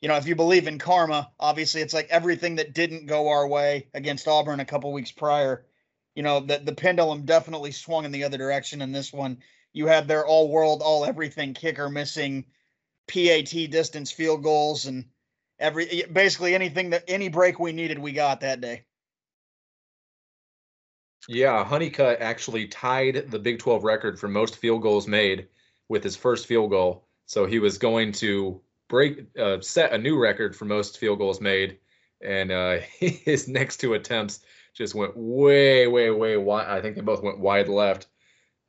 you 0.00 0.08
know, 0.08 0.16
if 0.16 0.26
you 0.26 0.34
believe 0.34 0.66
in 0.66 0.80
karma, 0.80 1.30
obviously 1.38 1.80
it's 1.80 1.94
like 1.94 2.08
everything 2.10 2.56
that 2.56 2.74
didn't 2.74 3.06
go 3.06 3.28
our 3.28 3.46
way 3.46 3.86
against 3.94 4.26
Auburn 4.26 4.58
a 4.58 4.64
couple 4.64 4.92
weeks 4.92 5.12
prior. 5.12 5.66
You 6.16 6.24
know, 6.24 6.40
the 6.40 6.58
the 6.58 6.74
pendulum 6.74 7.24
definitely 7.24 7.70
swung 7.70 8.04
in 8.04 8.10
the 8.10 8.24
other 8.24 8.38
direction 8.38 8.82
in 8.82 8.90
this 8.90 9.12
one. 9.12 9.38
You 9.72 9.86
had 9.86 10.08
their 10.08 10.26
all 10.26 10.48
world, 10.48 10.82
all 10.82 11.04
everything 11.04 11.54
kicker 11.54 11.88
missing 11.88 12.44
PAT 13.08 13.70
distance 13.70 14.10
field 14.10 14.42
goals 14.42 14.86
and 14.86 15.04
every 15.58 16.04
basically 16.12 16.54
anything 16.54 16.90
that 16.90 17.04
any 17.08 17.28
break 17.28 17.58
we 17.58 17.72
needed, 17.72 17.98
we 17.98 18.12
got 18.12 18.40
that 18.40 18.60
day. 18.60 18.84
Yeah, 21.28 21.64
Hunnicutt 21.64 22.20
actually 22.20 22.68
tied 22.68 23.30
the 23.30 23.38
Big 23.38 23.58
12 23.58 23.84
record 23.84 24.18
for 24.18 24.28
most 24.28 24.56
field 24.56 24.82
goals 24.82 25.06
made 25.06 25.48
with 25.88 26.02
his 26.02 26.16
first 26.16 26.46
field 26.46 26.70
goal. 26.70 27.06
So 27.26 27.44
he 27.44 27.58
was 27.58 27.76
going 27.76 28.12
to 28.12 28.60
break 28.88 29.26
uh, 29.38 29.60
set 29.60 29.92
a 29.92 29.98
new 29.98 30.18
record 30.18 30.56
for 30.56 30.64
most 30.64 30.98
field 30.98 31.18
goals 31.18 31.40
made, 31.40 31.78
and 32.22 32.50
uh, 32.50 32.78
his 32.98 33.48
next 33.48 33.78
two 33.78 33.94
attempts 33.94 34.40
just 34.74 34.94
went 34.94 35.16
way, 35.16 35.86
way, 35.86 36.10
way 36.10 36.36
wide. 36.36 36.66
I 36.66 36.80
think 36.80 36.96
they 36.96 37.02
both 37.02 37.22
went 37.22 37.40
wide 37.40 37.68
left, 37.68 38.06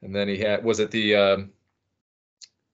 and 0.01 0.13
then 0.13 0.27
he 0.27 0.37
had 0.37 0.63
was 0.63 0.79
it 0.79 0.91
the 0.91 1.15
um, 1.15 1.51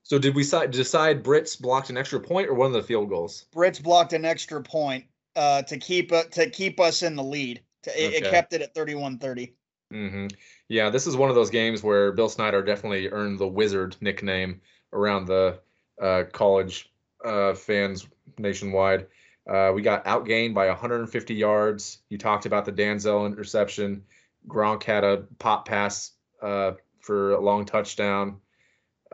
so 0.06 0.20
did 0.20 0.36
we 0.36 0.44
decide 0.44 1.24
Britz 1.24 1.56
blocked 1.56 1.90
an 1.90 1.98
extra 1.98 2.20
point 2.20 2.48
or 2.48 2.54
one 2.54 2.68
of 2.68 2.74
the 2.74 2.84
field 2.84 3.10
goals? 3.10 3.48
Britz 3.52 3.80
blocked 3.80 4.14
an 4.14 4.24
extra 4.24 4.62
point 4.62 5.06
uh, 5.36 5.64
to 5.64 5.78
keep 5.78 6.12
uh, 6.12 6.26
to 6.26 6.48
keep 6.48 6.80
us 6.80 7.02
in 7.02 7.16
the 7.16 7.24
lead. 7.24 7.62
To, 7.84 7.90
it, 7.90 8.08
okay. 8.08 8.18
it, 8.18 8.32
kept 8.32 8.54
it 8.54 8.62
at 8.62 8.76
31-30. 8.76 9.54
Mm-hmm. 9.92 10.28
Yeah, 10.70 10.92
this 10.92 11.08
is 11.08 11.16
one 11.16 11.30
of 11.30 11.36
those 11.36 11.50
games 11.50 11.82
where 11.82 12.12
Bill 12.12 12.30
Snyder 12.30 12.62
definitely 12.62 13.10
earned 13.10 13.40
the 13.40 13.48
Wizard 13.48 13.96
nickname 14.00 14.62
around 14.94 15.26
the 15.26 15.60
uh, 16.00 16.24
college 16.32 16.92
uh, 17.24 17.56
fans 17.56 18.08
nationwide. 18.38 19.08
Uh, 19.50 19.72
we 19.74 19.82
got 19.82 20.06
outgained 20.06 20.54
by 20.54 20.68
150 20.68 21.34
yards. 21.34 22.00
You 22.10 22.20
talked 22.20 22.46
about 22.46 22.66
the 22.66 22.72
Danzel 22.72 23.26
interception. 23.26 24.04
Gronk 24.48 24.84
had 24.84 25.04
a 25.04 25.26
pop 25.40 25.68
pass 25.68 26.12
uh, 26.44 26.74
for 27.02 27.32
a 27.32 27.40
long 27.40 27.66
touchdown. 27.66 28.38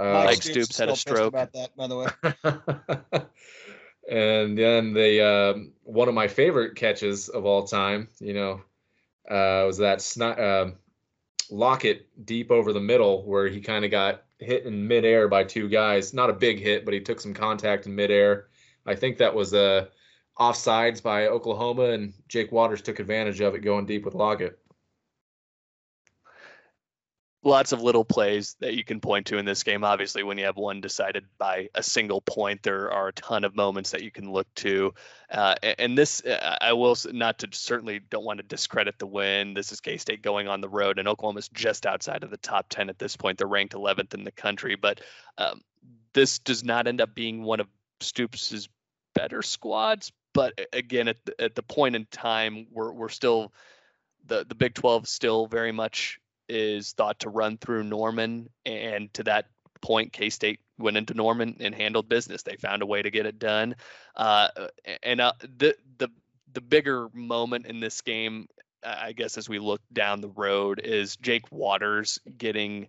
Uh, 0.02 0.24
Mike 0.26 0.42
Stoops 0.42 0.80
had 0.80 0.90
a 0.90 0.96
stroke. 0.96 1.28
About 1.28 1.54
that, 1.54 1.76
by 1.78 1.86
the 1.86 1.96
way. 1.96 2.08
and 4.10 4.58
then 4.58 4.94
the 4.94 5.22
um, 5.24 5.74
one 5.84 6.08
of 6.08 6.16
my 6.16 6.28
favorite 6.28 6.76
catches 6.76 7.30
of 7.30 7.46
all 7.46 7.68
time, 7.68 8.08
you 8.20 8.34
know, 8.34 8.62
uh, 9.30 9.62
was 9.68 9.78
that 9.78 10.00
sni- 10.00 10.40
uh, 10.40 10.72
Lockett 11.52 12.08
deep 12.26 12.50
over 12.50 12.74
the 12.74 12.80
middle 12.80 13.24
where 13.26 13.48
he 13.48 13.62
kind 13.62 13.86
of 13.86 13.92
got 13.92 14.24
hit 14.40 14.66
in 14.66 14.88
midair 14.88 15.28
by 15.28 15.44
two 15.44 15.70
guys. 15.70 16.16
Not 16.16 16.32
a 16.32 16.34
big 16.34 16.60
hit, 16.60 16.84
but 16.84 16.96
he 16.96 17.00
took 17.00 17.20
some 17.20 17.36
contact 17.36 17.86
in 17.86 17.94
midair. 17.94 18.48
I 18.88 18.96
think 18.96 19.20
that 19.20 19.36
was 19.36 19.54
uh, 19.54 19.86
offsides 20.40 21.04
by 21.04 21.28
Oklahoma, 21.28 21.92
and 21.92 22.14
Jake 22.28 22.52
Waters 22.52 22.82
took 22.82 23.00
advantage 23.00 23.40
of 23.40 23.54
it 23.54 23.60
going 23.60 23.86
deep 23.86 24.04
with 24.04 24.16
Lockett 24.16 24.58
lots 27.44 27.72
of 27.72 27.82
little 27.82 28.06
plays 28.06 28.56
that 28.60 28.76
you 28.76 28.84
can 28.84 29.00
point 29.00 29.26
to 29.26 29.38
in 29.38 29.46
this 29.46 29.64
game. 29.64 29.84
Obviously, 29.84 30.24
when 30.24 30.38
you 30.38 30.46
have 30.46 30.58
one 30.58 30.80
decided 30.80 31.26
by 31.38 31.70
a 31.74 31.82
single 31.82 32.22
point, 32.22 32.62
there 32.62 32.92
are 32.92 33.08
a 33.08 33.14
ton 33.14 33.44
of 33.44 33.56
moments 33.56 33.92
that 33.92 34.04
you 34.04 34.12
can 34.12 34.32
look 34.32 34.48
to. 34.56 34.94
Uh, 35.32 35.56
and 35.80 35.98
this, 35.98 36.24
uh, 36.24 36.58
I 36.62 36.74
will 36.74 36.96
not 37.12 37.40
to 37.40 37.48
certainly 37.52 38.00
don't 38.10 38.26
want 38.26 38.38
to 38.38 38.44
discredit 38.44 39.00
the 39.00 39.08
win. 39.08 39.54
This 39.54 39.72
is 39.72 39.82
K 39.82 39.98
State 39.98 40.22
going 40.22 40.48
on 40.48 40.62
the 40.62 40.70
road, 40.70 41.00
and 41.00 41.08
Oklahoma's 41.08 41.50
just 41.50 41.86
outside 41.86 42.24
of 42.24 42.30
the 42.30 42.38
top 42.38 42.68
10 42.70 42.90
at 42.90 43.00
this 43.00 43.16
point. 43.16 43.38
They're 43.38 43.48
ranked 43.48 43.74
11th 43.74 44.14
in 44.14 44.24
the 44.24 44.32
country, 44.32 44.76
but 44.76 45.02
um, 45.38 45.62
this 46.14 46.40
does 46.40 46.64
not 46.64 46.88
end 46.88 47.02
up 47.02 47.16
being 47.16 47.44
one 47.44 47.60
of 47.60 47.68
Stoops's 48.02 48.70
better 49.16 49.42
squads. 49.42 50.12
But 50.34 50.54
again, 50.72 51.08
at 51.08 51.18
the, 51.26 51.42
at 51.42 51.56
the 51.56 51.64
point 51.64 51.96
in 51.96 52.06
time, 52.12 52.68
we're 52.72 52.94
we're 52.94 53.10
still 53.10 53.52
the 54.28 54.46
the 54.48 54.56
Big 54.56 54.76
12 54.76 55.08
still 55.08 55.48
very 55.48 55.72
much 55.72 56.21
is 56.52 56.94
thought 56.94 57.20
to 57.20 57.30
run 57.30 57.58
through 57.58 57.84
Norman, 57.84 58.50
and 58.66 59.14
to 59.14 59.24
that 59.24 59.46
point, 59.82 60.14
K 60.14 60.30
State 60.30 60.60
went 60.78 60.98
into 60.98 61.14
Norman 61.14 61.56
and 61.60 61.74
handled 61.74 62.10
business. 62.10 62.44
They 62.44 62.56
found 62.56 62.82
a 62.82 62.86
way 62.86 63.02
to 63.02 63.10
get 63.10 63.26
it 63.26 63.40
done. 63.40 63.76
Uh, 64.16 64.50
and 65.04 65.22
uh, 65.22 65.34
the 65.42 65.76
the 65.98 66.10
the 66.54 66.62
bigger 66.62 67.10
moment 67.14 67.66
in 67.66 67.80
this 67.80 68.02
game, 68.02 68.48
I 68.84 69.14
guess, 69.14 69.38
as 69.38 69.48
we 69.48 69.60
look 69.60 69.82
down 69.94 70.22
the 70.22 70.30
road, 70.30 70.82
is 70.84 71.16
Jake 71.16 71.52
Waters 71.52 72.20
getting 72.38 72.88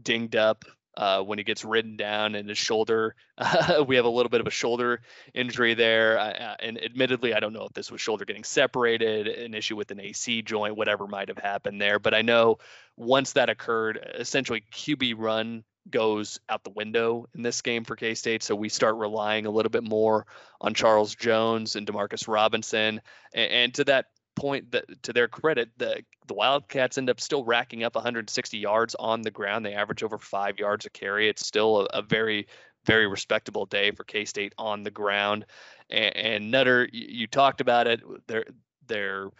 dinged 0.00 0.36
up 0.36 0.64
uh, 0.96 1.22
when 1.22 1.38
he 1.38 1.44
gets 1.44 1.64
ridden 1.64 1.96
down 1.96 2.34
and 2.34 2.48
his 2.48 2.58
shoulder. 2.58 3.14
Uh, 3.38 3.82
we 3.88 3.96
have 3.96 4.04
a 4.04 4.10
little 4.10 4.30
bit 4.30 4.40
of 4.40 4.46
a 4.46 4.50
shoulder 4.50 5.00
injury 5.34 5.74
there. 5.74 6.16
Uh, 6.16 6.54
and 6.60 6.80
admittedly, 6.80 7.34
I 7.34 7.40
don't 7.40 7.52
know 7.52 7.64
if 7.64 7.72
this 7.72 7.90
was 7.90 8.00
shoulder 8.00 8.24
getting 8.24 8.44
separated, 8.44 9.26
an 9.26 9.52
issue 9.54 9.74
with 9.74 9.90
an 9.90 9.98
AC 9.98 10.42
joint, 10.42 10.76
whatever 10.76 11.08
might 11.08 11.26
have 11.26 11.38
happened 11.38 11.80
there. 11.80 11.98
But 11.98 12.14
I 12.14 12.22
know 12.22 12.58
once 12.96 13.32
that 13.32 13.48
occurred, 13.48 13.98
essentially 14.16 14.62
QB 14.72 15.14
run 15.18 15.64
goes 15.90 16.38
out 16.48 16.62
the 16.62 16.70
window 16.70 17.26
in 17.34 17.42
this 17.42 17.62
game 17.62 17.84
for 17.84 17.96
K 17.96 18.14
State. 18.14 18.42
So 18.42 18.54
we 18.54 18.68
start 18.68 18.96
relying 18.96 19.46
a 19.46 19.50
little 19.50 19.70
bit 19.70 19.82
more 19.82 20.26
on 20.60 20.74
Charles 20.74 21.14
Jones 21.14 21.74
and 21.74 21.86
Demarcus 21.86 22.28
Robinson. 22.28 23.00
And, 23.34 23.50
and 23.50 23.74
to 23.74 23.84
that 23.84 24.06
point 24.34 24.70
that 24.72 25.02
to 25.04 25.12
their 25.12 25.28
credit, 25.28 25.70
the 25.76 26.02
the 26.26 26.34
Wildcats 26.34 26.98
end 26.98 27.10
up 27.10 27.20
still 27.20 27.44
racking 27.44 27.82
up 27.82 27.94
160 27.94 28.58
yards 28.58 28.94
on 28.94 29.22
the 29.22 29.30
ground. 29.30 29.64
They 29.64 29.74
average 29.74 30.02
over 30.02 30.18
five 30.18 30.58
yards 30.58 30.86
a 30.86 30.90
carry. 30.90 31.28
It's 31.28 31.46
still 31.46 31.80
a, 31.80 31.98
a 31.98 32.02
very 32.02 32.46
very 32.84 33.06
respectable 33.06 33.66
day 33.66 33.90
for 33.92 34.04
K 34.04 34.24
State 34.24 34.54
on 34.58 34.82
the 34.82 34.90
ground. 34.90 35.46
And, 35.90 36.16
and 36.16 36.50
Nutter, 36.50 36.88
you, 36.92 37.06
you, 37.08 37.26
talked 37.26 37.60
about 37.60 37.86
it. 37.86 38.00
They're 38.26 38.46
they're 38.86 39.30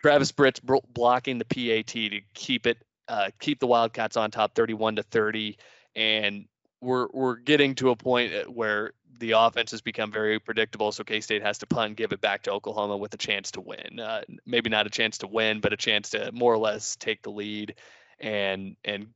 Travis 0.00 0.32
Britz 0.32 0.60
blocking 0.60 1.38
the 1.38 1.44
PAT 1.44 1.86
to 1.88 2.20
keep 2.34 2.66
it 2.66 2.78
uh, 3.08 3.30
keep 3.40 3.60
the 3.60 3.66
Wildcats 3.66 4.16
on 4.16 4.30
top, 4.30 4.54
31 4.54 4.96
to 4.96 5.02
30, 5.02 5.58
and 5.94 6.46
we're 6.80 7.08
we're 7.12 7.36
getting 7.36 7.74
to 7.76 7.90
a 7.90 7.96
point 7.96 8.34
uh, 8.34 8.44
where 8.44 8.92
the 9.18 9.32
offense 9.32 9.70
has 9.70 9.80
become 9.80 10.10
very 10.10 10.38
predictable. 10.38 10.92
So 10.92 11.04
K 11.04 11.20
State 11.20 11.42
has 11.42 11.58
to 11.58 11.66
punt, 11.66 11.96
give 11.96 12.12
it 12.12 12.20
back 12.20 12.42
to 12.42 12.52
Oklahoma 12.52 12.96
with 12.96 13.14
a 13.14 13.18
chance 13.18 13.50
to 13.52 13.60
win. 13.60 14.00
Uh, 14.00 14.22
maybe 14.46 14.70
not 14.70 14.86
a 14.86 14.90
chance 14.90 15.18
to 15.18 15.26
win, 15.26 15.60
but 15.60 15.72
a 15.72 15.76
chance 15.76 16.10
to 16.10 16.32
more 16.32 16.52
or 16.52 16.58
less 16.58 16.96
take 16.96 17.22
the 17.22 17.30
lead. 17.30 17.74
And 18.18 18.76
and 18.84 19.08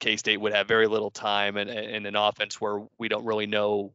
K 0.00 0.16
State 0.16 0.40
would 0.40 0.54
have 0.54 0.66
very 0.68 0.86
little 0.86 1.10
time 1.10 1.56
and, 1.56 1.70
and 1.70 2.06
an 2.06 2.16
offense 2.16 2.60
where 2.60 2.82
we 2.98 3.08
don't 3.08 3.24
really 3.24 3.46
know 3.46 3.92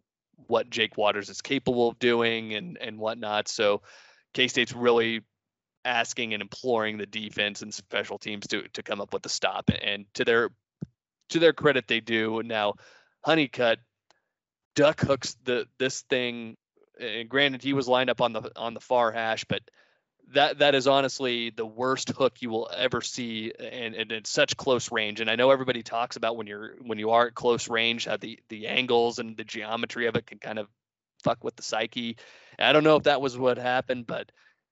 what 0.48 0.70
Jake 0.70 0.98
Waters 0.98 1.30
is 1.30 1.42
capable 1.42 1.90
of 1.90 2.00
doing 2.00 2.54
and 2.54 2.78
and 2.80 2.98
whatnot. 2.98 3.48
So 3.48 3.82
K 4.34 4.48
State's 4.48 4.74
really 4.74 5.22
asking 5.86 6.34
and 6.34 6.42
imploring 6.42 6.98
the 6.98 7.06
defense 7.06 7.62
and 7.62 7.74
special 7.74 8.18
teams 8.18 8.48
to 8.48 8.68
to 8.70 8.84
come 8.84 9.02
up 9.02 9.14
with 9.14 9.26
a 9.26 9.30
stop. 9.30 9.70
And 9.82 10.06
to 10.14 10.26
their 10.26 10.50
to 11.30 11.40
their 11.40 11.54
credit, 11.54 11.88
they 11.88 12.00
do. 12.00 12.42
Now, 12.44 12.76
Hunnicutt 13.26 13.78
duck 14.76 15.02
hooks 15.02 15.36
the 15.44 15.68
this 15.78 16.02
thing. 16.02 16.58
And 17.00 17.30
granted, 17.30 17.62
he 17.62 17.74
was 17.74 17.88
lined 17.88 18.10
up 18.10 18.22
on 18.22 18.34
the 18.34 18.52
on 18.56 18.74
the 18.74 18.80
far 18.80 19.12
hash, 19.12 19.46
but 19.46 19.62
that 20.34 20.60
that 20.60 20.76
is 20.76 20.88
honestly 20.88 21.50
the 21.50 21.66
worst 21.66 22.10
hook 22.10 22.42
you 22.42 22.50
will 22.50 22.70
ever 22.76 23.02
see, 23.02 23.52
and, 23.58 23.96
and 23.96 24.12
it's 24.12 24.30
such 24.30 24.58
close 24.58 24.92
range. 24.92 25.22
And 25.22 25.30
I 25.30 25.36
know 25.36 25.52
everybody 25.52 25.82
talks 25.82 26.18
about 26.18 26.38
when 26.38 26.48
you're 26.48 26.76
when 26.82 27.00
you 27.00 27.12
are 27.12 27.28
at 27.28 27.36
close 27.36 27.70
range, 27.70 28.06
how 28.06 28.18
the 28.18 28.40
the 28.50 28.68
angles 28.68 29.20
and 29.20 29.38
the 29.38 29.44
geometry 29.44 30.08
of 30.08 30.16
it 30.16 30.28
can 30.28 30.40
kind 30.40 30.60
of 30.60 30.68
fuck 31.24 31.44
with 31.44 31.56
the 31.56 31.64
psyche. 31.64 32.18
I 32.58 32.74
don't 32.74 32.84
know 32.84 32.98
if 32.98 33.04
that 33.04 33.22
was 33.22 33.38
what 33.38 33.58
happened, 33.58 34.06
but 34.06 34.32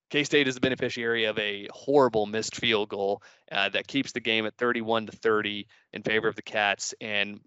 K 0.09 0.23
State 0.23 0.47
is 0.47 0.55
the 0.55 0.61
beneficiary 0.61 1.25
of 1.25 1.37
a 1.39 1.67
horrible 1.71 2.25
missed 2.25 2.55
field 2.55 2.89
goal 2.89 3.21
uh, 3.51 3.69
that 3.69 3.87
keeps 3.87 4.11
the 4.11 4.19
game 4.19 4.45
at 4.45 4.55
31 4.57 5.07
to 5.07 5.11
30 5.11 5.67
in 5.93 6.03
favor 6.03 6.27
of 6.27 6.35
the 6.35 6.41
Cats. 6.41 6.93
And 7.01 7.39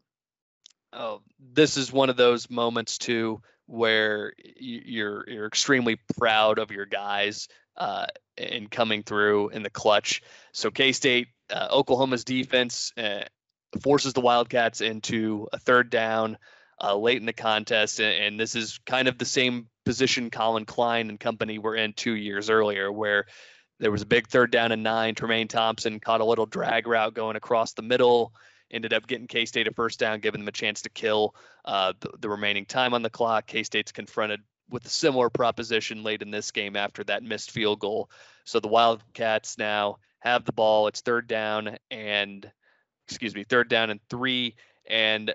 oh, 0.93 1.23
this 1.39 1.77
is 1.77 1.93
one 1.93 2.11
of 2.11 2.17
those 2.17 2.51
moments 2.51 2.99
too 2.99 3.41
where 3.67 4.33
you're 4.57 5.29
you're 5.29 5.47
extremely 5.47 5.97
proud 6.19 6.59
of 6.59 6.71
your 6.71 6.87
guys 6.87 7.49
uh, 7.77 8.07
in 8.37 8.67
coming 8.69 9.03
through 9.03 9.51
in 9.51 9.63
the 9.63 9.71
clutch. 9.71 10.23
So 10.53 10.71
K 10.71 10.93
State, 10.93 11.29
uh, 11.51 11.69
Oklahoma's 11.71 12.25
defense 12.25 12.93
uh, 12.97 13.23
forces 13.83 14.13
the 14.13 14.21
Wildcats 14.21 14.81
into 14.81 15.49
a 15.53 15.59
third 15.59 15.91
down 15.91 16.37
uh, 16.83 16.97
late 16.97 17.19
in 17.19 17.27
the 17.27 17.33
contest, 17.33 18.01
and, 18.01 18.25
and, 18.25 18.41
this 18.41 18.55
is 18.55 18.81
kind 18.87 19.07
of 19.07 19.19
the 19.19 19.27
same 19.27 19.69
position 19.85 20.31
Collin 20.31 20.65
Klein 20.65 21.11
and 21.11 21.21
company 21.21 21.59
were 21.59 21.77
in 21.77 21.93
two 21.93 22.15
years 22.15 22.49
earlier, 22.49 22.91
where 22.91 23.27
there 23.81 23.91
was 23.91 24.01
a 24.01 24.07
big 24.07 24.29
third 24.29 24.51
down 24.51 24.73
and 24.73 24.83
nine. 24.83 25.15
Tramaine 25.15 25.49
Thompson 25.49 26.01
caught 26.01 26.23
a 26.23 26.25
little 26.25 26.47
drag 26.47 26.87
route 26.87 27.13
going 27.13 27.37
across 27.37 27.75
the 27.75 27.83
middle 27.83 28.33
ended 28.71 28.93
up 28.93 29.07
getting 29.07 29.27
K 29.27 29.45
State 29.45 29.67
a 29.67 29.73
first 29.73 29.99
down, 29.99 30.21
giving 30.21 30.41
them 30.41 30.49
a 30.49 30.53
chance 30.53 30.83
to 30.83 30.91
kill 30.91 31.35
uh, 31.65 31.93
the, 32.01 32.11
the, 32.21 32.29
remaining 32.29 32.67
time 32.67 32.95
on 32.95 33.03
the 33.03 33.11
clock. 33.11 33.47
K 33.47 33.63
State's 33.63 33.93
confronted 33.93 34.41
with 34.71 34.85
a 34.85 34.91
similar 34.91 35.31
proposition 35.31 36.03
late 36.03 36.23
in 36.23 36.31
this 36.31 36.51
game 36.51 36.77
after 36.77 37.03
that 37.05 37.23
missed 37.23 37.51
field 37.51 37.81
goal. 37.81 38.11
So 38.45 38.61
the 38.61 38.69
Wildcats 38.69 39.59
now 39.59 39.97
have 40.21 40.45
the 40.45 40.53
ball. 40.53 40.87
It's 40.87 41.01
third 41.01 41.27
down 41.27 41.77
and, 41.91 42.51
excuse 43.09 43.35
me, 43.35 43.45
third 43.45 43.69
down 43.69 43.91
and 43.91 44.01
three. 44.09 44.55
And 44.89 45.35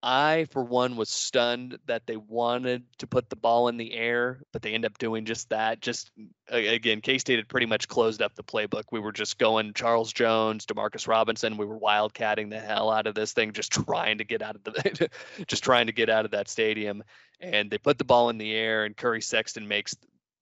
I, 0.00 0.46
for 0.52 0.62
one, 0.62 0.94
was 0.94 1.08
stunned 1.08 1.78
that 1.86 2.06
they 2.06 2.16
wanted 2.16 2.84
to 2.98 3.08
put 3.08 3.28
the 3.28 3.36
ball 3.36 3.66
in 3.66 3.76
the 3.76 3.92
air, 3.92 4.40
but 4.52 4.62
they 4.62 4.72
end 4.72 4.84
up 4.84 4.96
doing 4.98 5.24
just 5.24 5.50
that. 5.50 5.80
Just 5.80 6.12
again, 6.48 7.00
K 7.00 7.18
State 7.18 7.38
had 7.38 7.48
pretty 7.48 7.66
much 7.66 7.88
closed 7.88 8.22
up 8.22 8.36
the 8.36 8.44
playbook. 8.44 8.84
We 8.92 9.00
were 9.00 9.10
just 9.10 9.38
going 9.38 9.74
Charles 9.74 10.12
Jones, 10.12 10.66
Demarcus 10.66 11.08
Robinson. 11.08 11.56
We 11.56 11.66
were 11.66 11.80
wildcatting 11.80 12.48
the 12.50 12.60
hell 12.60 12.90
out 12.90 13.08
of 13.08 13.16
this 13.16 13.32
thing, 13.32 13.52
just 13.52 13.72
trying 13.72 14.18
to 14.18 14.24
get 14.24 14.40
out 14.40 14.54
of 14.54 14.62
the, 14.62 15.10
just 15.48 15.64
trying 15.64 15.86
to 15.86 15.92
get 15.92 16.08
out 16.08 16.24
of 16.24 16.30
that 16.30 16.48
stadium. 16.48 17.02
And 17.40 17.68
they 17.68 17.78
put 17.78 17.98
the 17.98 18.04
ball 18.04 18.30
in 18.30 18.38
the 18.38 18.54
air, 18.54 18.84
and 18.84 18.96
Curry 18.96 19.20
Sexton 19.20 19.66
makes 19.66 19.96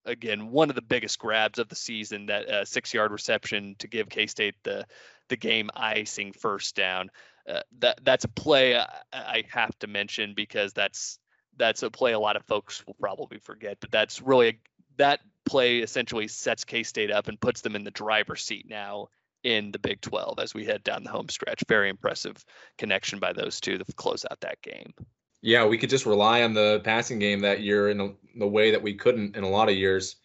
again 0.05 0.51
one 0.51 0.69
of 0.69 0.77
the 0.77 0.83
biggest 0.83 1.19
grabs 1.19 1.59
of 1.59 1.69
the 1.69 1.77
season 1.77 2.27
that 2.27 2.49
uh, 2.49 2.65
six 2.67 2.93
yard 2.93 3.11
reception 3.11 3.75
to 3.79 3.89
give 3.89 4.11
K 4.11 4.27
State 4.27 4.57
the 4.65 4.87
the 5.29 5.37
game 5.37 5.71
icing 5.75 6.33
first 6.33 6.77
down. 6.77 7.11
Uh, 7.49 7.61
that 7.79 8.01
that's 8.03 8.25
a 8.25 8.29
play 8.29 8.77
I, 8.77 8.87
I, 9.13 9.45
have 9.51 9.79
to 9.79 9.87
mention 9.87 10.35
because 10.35 10.73
that's 10.73 11.21
that's 11.57 11.85
a 11.85 11.91
play 11.91 12.13
a 12.13 12.19
lot 12.19 12.35
of 12.35 12.45
folks 12.45 12.85
will 12.87 12.97
probably 13.01 13.39
forget. 13.39 13.79
But 13.81 13.93
that's 13.93 14.21
really 14.21 14.49
a, 14.49 14.59
that 14.97 15.21
play 15.45 15.79
essentially 15.79 16.27
sets 16.27 16.65
K 16.65 16.83
State 16.83 17.11
up 17.11 17.29
and 17.29 17.41
puts 17.41 17.61
them 17.61 17.77
in 17.77 17.85
the 17.85 17.91
driver's 17.91 18.43
seat 18.43 18.67
now 18.69 19.09
in 19.45 19.71
the 19.71 19.79
Big 19.79 20.01
12 20.01 20.41
as 20.41 20.55
we 20.55 20.65
head 20.65 20.83
down 20.83 21.05
the 21.05 21.11
home 21.11 21.29
stretch. 21.29 21.63
Very 21.69 21.89
impressive 21.89 22.45
connection 22.79 23.21
by 23.21 23.33
those 23.33 23.61
two 23.61 23.79
to 23.79 23.85
close 23.95 24.27
out 24.29 24.41
that 24.41 24.61
game. 24.61 24.93
Yeah, 25.41 25.67
we 25.67 25.79
could 25.79 25.91
just 25.91 26.07
rely 26.07 26.43
on 26.43 26.55
the 26.55 26.81
passing 26.83 27.21
game 27.21 27.41
that 27.43 27.61
year 27.61 27.91
in, 27.91 28.01
a, 28.01 28.09
the 28.37 28.49
way 28.49 28.73
that 28.73 28.83
we 28.83 28.95
couldn't 28.95 29.37
in 29.37 29.45
a 29.45 29.49
lot 29.49 29.69
of 29.69 29.77
years. 29.77 30.17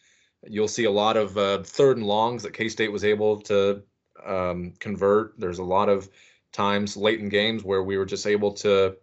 You'll 0.48 0.68
see 0.68 0.86
a 0.86 0.92
lot 0.92 1.18
of 1.18 1.38
uh, 1.38 1.62
third 1.62 1.98
and 1.98 2.08
longs 2.08 2.42
that 2.42 2.54
K 2.54 2.68
State 2.68 2.92
was 2.92 3.04
able 3.04 3.42
to 3.42 3.84
um, 4.26 4.74
convert. 4.80 5.36
There's 5.38 5.60
a 5.60 5.64
lot 5.64 5.90
of 5.90 6.10
times 6.52 6.98
late 6.98 7.20
in 7.20 7.30
games 7.30 7.64
where 7.64 7.84
we 7.84 7.98
were 7.98 8.06
just 8.06 8.28
able 8.28 8.54
to 8.54 8.96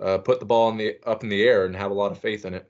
uh, 0.00 0.18
put 0.18 0.40
the 0.40 0.46
ball 0.46 0.70
in 0.70 0.76
the 0.76 0.96
up 1.06 1.22
in 1.22 1.28
the 1.28 1.42
air 1.42 1.64
and 1.64 1.74
have 1.76 1.90
a 1.90 1.94
lot 1.94 2.12
of 2.12 2.18
faith 2.18 2.44
in 2.44 2.54
it. 2.54 2.68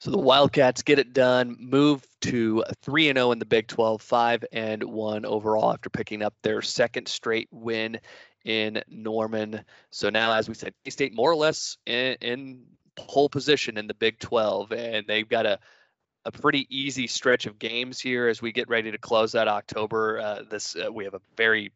So 0.00 0.10
the 0.10 0.18
Wildcats 0.18 0.82
get 0.82 0.98
it 0.98 1.12
done, 1.12 1.56
move 1.60 2.06
to 2.22 2.64
3 2.82 3.10
and 3.10 3.18
0 3.18 3.32
in 3.32 3.38
the 3.38 3.44
Big 3.44 3.66
12, 3.66 4.00
5 4.00 4.44
and 4.50 4.82
1 4.82 5.26
overall 5.26 5.72
after 5.72 5.90
picking 5.90 6.22
up 6.22 6.34
their 6.42 6.62
second 6.62 7.06
straight 7.06 7.48
win 7.50 8.00
in 8.46 8.82
Norman. 8.88 9.62
So 9.90 10.08
now 10.08 10.32
as 10.32 10.48
we 10.48 10.54
said, 10.54 10.72
K-State 10.84 11.14
more 11.14 11.30
or 11.30 11.36
less 11.36 11.76
in, 11.84 12.16
in 12.22 12.62
pole 12.96 13.28
position 13.28 13.76
in 13.76 13.86
the 13.86 13.94
Big 13.94 14.18
12 14.20 14.72
and 14.72 15.06
they've 15.06 15.28
got 15.28 15.44
a 15.44 15.58
a 16.26 16.30
pretty 16.32 16.66
easy 16.68 17.06
stretch 17.06 17.46
of 17.46 17.58
games 17.58 17.98
here 17.98 18.28
as 18.28 18.42
we 18.42 18.52
get 18.52 18.68
ready 18.68 18.90
to 18.90 18.98
close 18.98 19.34
out 19.34 19.48
October. 19.48 20.20
Uh, 20.20 20.42
this 20.48 20.76
uh, 20.76 20.92
we 20.92 21.04
have 21.04 21.14
a 21.14 21.20
very 21.36 21.72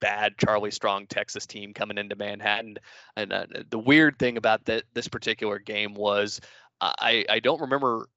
bad 0.00 0.38
Charlie 0.38 0.70
Strong 0.70 1.06
Texas 1.06 1.46
team 1.46 1.72
coming 1.72 1.98
into 1.98 2.16
Manhattan. 2.16 2.78
And 3.16 3.32
uh, 3.32 3.46
the 3.70 3.78
weird 3.78 4.18
thing 4.18 4.36
about 4.36 4.64
that 4.66 4.84
this 4.94 5.08
particular 5.08 5.58
game 5.58 5.94
was 5.94 6.40
I 6.80 7.24
I 7.28 7.40
don't 7.40 7.60
remember 7.60 8.08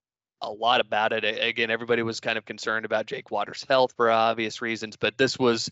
a 0.41 0.51
lot 0.51 0.81
about 0.81 1.13
it. 1.13 1.23
Again, 1.23 1.69
everybody 1.69 2.01
was 2.01 2.19
kind 2.19 2.37
of 2.37 2.45
concerned 2.45 2.85
about 2.85 3.05
Jake 3.05 3.31
Waters' 3.31 3.65
health 3.67 3.93
for 3.95 4.09
obvious 4.09 4.61
reasons, 4.61 4.95
but 4.97 5.17
this 5.17 5.37
was 5.37 5.69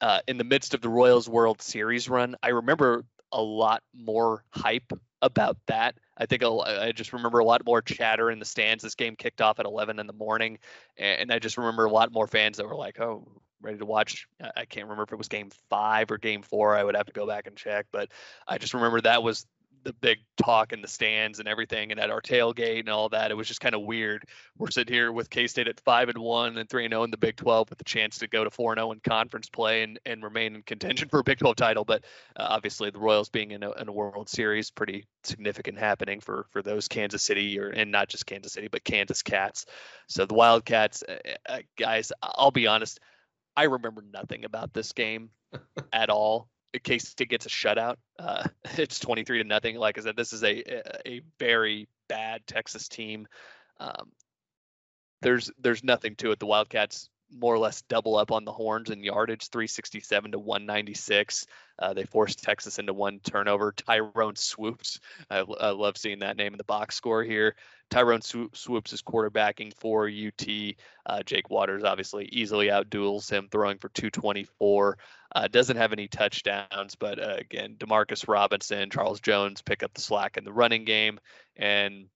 uh, 0.00 0.20
in 0.26 0.38
the 0.38 0.44
midst 0.44 0.74
of 0.74 0.80
the 0.80 0.88
Royals 0.88 1.28
World 1.28 1.62
Series 1.62 2.08
run. 2.08 2.36
I 2.42 2.48
remember 2.48 3.04
a 3.32 3.42
lot 3.42 3.82
more 3.94 4.44
hype 4.50 4.92
about 5.22 5.56
that. 5.66 5.96
I 6.16 6.26
think 6.26 6.42
I 6.44 6.92
just 6.92 7.12
remember 7.12 7.38
a 7.38 7.44
lot 7.44 7.64
more 7.64 7.82
chatter 7.82 8.30
in 8.30 8.38
the 8.38 8.44
stands. 8.44 8.82
This 8.82 8.94
game 8.94 9.16
kicked 9.16 9.40
off 9.40 9.60
at 9.60 9.66
11 9.66 9.98
in 9.98 10.06
the 10.06 10.12
morning, 10.12 10.58
and 10.96 11.32
I 11.32 11.38
just 11.38 11.58
remember 11.58 11.84
a 11.84 11.90
lot 11.90 12.12
more 12.12 12.26
fans 12.26 12.56
that 12.56 12.66
were 12.66 12.76
like, 12.76 13.00
"Oh, 13.00 13.40
ready 13.62 13.78
to 13.78 13.86
watch. 13.86 14.26
I 14.56 14.64
can't 14.64 14.84
remember 14.84 15.02
if 15.02 15.12
it 15.12 15.18
was 15.18 15.28
game 15.28 15.50
five 15.70 16.10
or 16.10 16.18
game 16.18 16.42
four. 16.42 16.76
I 16.76 16.84
would 16.84 16.96
have 16.96 17.06
to 17.06 17.12
go 17.12 17.26
back 17.26 17.46
and 17.46 17.56
check, 17.56 17.86
but 17.92 18.10
I 18.46 18.58
just 18.58 18.74
remember 18.74 19.00
that 19.00 19.22
was 19.22 19.46
the 19.84 19.92
big 19.92 20.18
talk 20.36 20.72
in 20.72 20.82
the 20.82 20.88
stands 20.88 21.38
and 21.38 21.48
everything, 21.48 21.92
and 21.92 22.00
at 22.00 22.10
our 22.10 22.20
tailgate 22.20 22.80
and 22.80 22.88
all 22.88 23.08
that. 23.10 23.30
It 23.30 23.34
was 23.34 23.46
just 23.46 23.60
kind 23.60 23.76
of 23.76 23.82
weird. 23.82 24.24
We're 24.56 24.70
sitting 24.70 24.92
here 24.92 25.12
with 25.12 25.30
K 25.30 25.46
State 25.46 25.68
at 25.68 25.80
five 25.80 26.08
and 26.08 26.18
one 26.18 26.58
and 26.58 26.68
three 26.68 26.84
and 26.84 26.92
zero 26.92 27.02
oh 27.02 27.04
in 27.04 27.12
the 27.12 27.16
Big 27.16 27.36
Twelve 27.36 27.70
with 27.70 27.78
the 27.78 27.84
chance 27.84 28.18
to 28.18 28.26
go 28.26 28.42
to 28.42 28.50
four 28.50 28.72
and 28.72 28.78
zero 28.78 28.88
oh 28.88 28.92
in 28.92 29.00
conference 29.00 29.48
play 29.48 29.84
and 29.84 29.98
and 30.04 30.22
remain 30.22 30.56
in 30.56 30.62
contention 30.62 31.08
for 31.08 31.20
a 31.20 31.24
Big 31.24 31.38
Twelve 31.38 31.56
title. 31.56 31.84
But 31.84 32.04
uh, 32.36 32.46
obviously, 32.50 32.90
the 32.90 32.98
Royals 32.98 33.28
being 33.28 33.52
in 33.52 33.62
a, 33.62 33.70
in 33.72 33.88
a 33.88 33.92
World 33.92 34.28
Series, 34.28 34.70
pretty 34.70 35.06
significant 35.22 35.78
happening 35.78 36.20
for 36.20 36.46
for 36.50 36.60
those 36.60 36.88
Kansas 36.88 37.22
City 37.22 37.58
or 37.60 37.68
and 37.68 37.92
not 37.92 38.08
just 38.08 38.26
Kansas 38.26 38.52
City, 38.52 38.68
but 38.68 38.84
Kansas 38.84 39.22
Cats. 39.22 39.64
So 40.08 40.26
the 40.26 40.34
Wildcats, 40.34 41.04
uh, 41.08 41.18
uh, 41.48 41.58
guys, 41.78 42.10
I'll 42.20 42.50
be 42.50 42.66
honest. 42.66 42.98
I 43.58 43.64
remember 43.64 44.04
nothing 44.12 44.44
about 44.44 44.72
this 44.72 44.92
game 44.92 45.30
at 45.92 46.10
all 46.10 46.48
in 46.72 46.78
case 46.78 47.12
it 47.18 47.28
gets 47.28 47.44
a 47.44 47.48
shutout. 47.48 47.96
Uh, 48.16 48.46
it's 48.76 49.00
23 49.00 49.42
to 49.42 49.48
nothing. 49.48 49.76
Like 49.76 49.98
I 49.98 50.02
said, 50.02 50.16
this 50.16 50.32
is 50.32 50.44
a 50.44 51.08
a 51.08 51.22
very 51.40 51.88
bad 52.08 52.46
Texas 52.46 52.88
team. 52.88 53.26
Um, 53.80 54.12
there's 55.22 55.50
there's 55.58 55.82
nothing 55.82 56.14
to 56.16 56.30
it. 56.30 56.38
The 56.38 56.46
Wildcats 56.46 57.10
more 57.30 57.54
or 57.54 57.58
less 57.58 57.82
double 57.82 58.16
up 58.16 58.32
on 58.32 58.44
the 58.44 58.52
horns 58.52 58.90
in 58.90 59.02
yardage, 59.02 59.48
367 59.48 60.32
to 60.32 60.38
196. 60.38 61.46
Uh, 61.78 61.92
they 61.92 62.04
forced 62.04 62.42
Texas 62.42 62.78
into 62.78 62.92
one 62.92 63.20
turnover. 63.20 63.72
Tyrone 63.72 64.36
Swoopes, 64.36 65.00
I, 65.30 65.44
I, 65.60 65.70
love 65.70 65.96
seeing 65.96 66.20
that 66.20 66.36
name 66.36 66.52
in 66.54 66.58
the 66.58 66.64
box 66.64 66.96
score 66.96 67.22
here. 67.22 67.54
Tyrone 67.90 68.20
Swoopes 68.22 68.92
is 68.92 69.02
quarterbacking 69.02 69.74
for 69.74 70.08
UT. 70.08 70.74
Uh, 71.06 71.22
Jake 71.22 71.50
Waters 71.50 71.84
obviously 71.84 72.28
easily 72.32 72.66
outduels 72.66 73.30
him, 73.30 73.48
throwing 73.50 73.78
for 73.78 73.88
224. 73.90 74.98
Uh, 75.34 75.48
doesn't 75.48 75.76
have 75.76 75.92
any 75.92 76.08
touchdowns, 76.08 76.96
but 76.96 77.18
uh, 77.18 77.36
again, 77.38 77.76
Demarcus 77.78 78.28
Robinson, 78.28 78.90
Charles 78.90 79.20
Jones 79.20 79.62
pick 79.62 79.82
up 79.82 79.94
the 79.94 80.00
slack 80.00 80.36
in 80.36 80.44
the 80.44 80.52
running 80.52 80.84
game. 80.84 81.18
And 81.56 82.06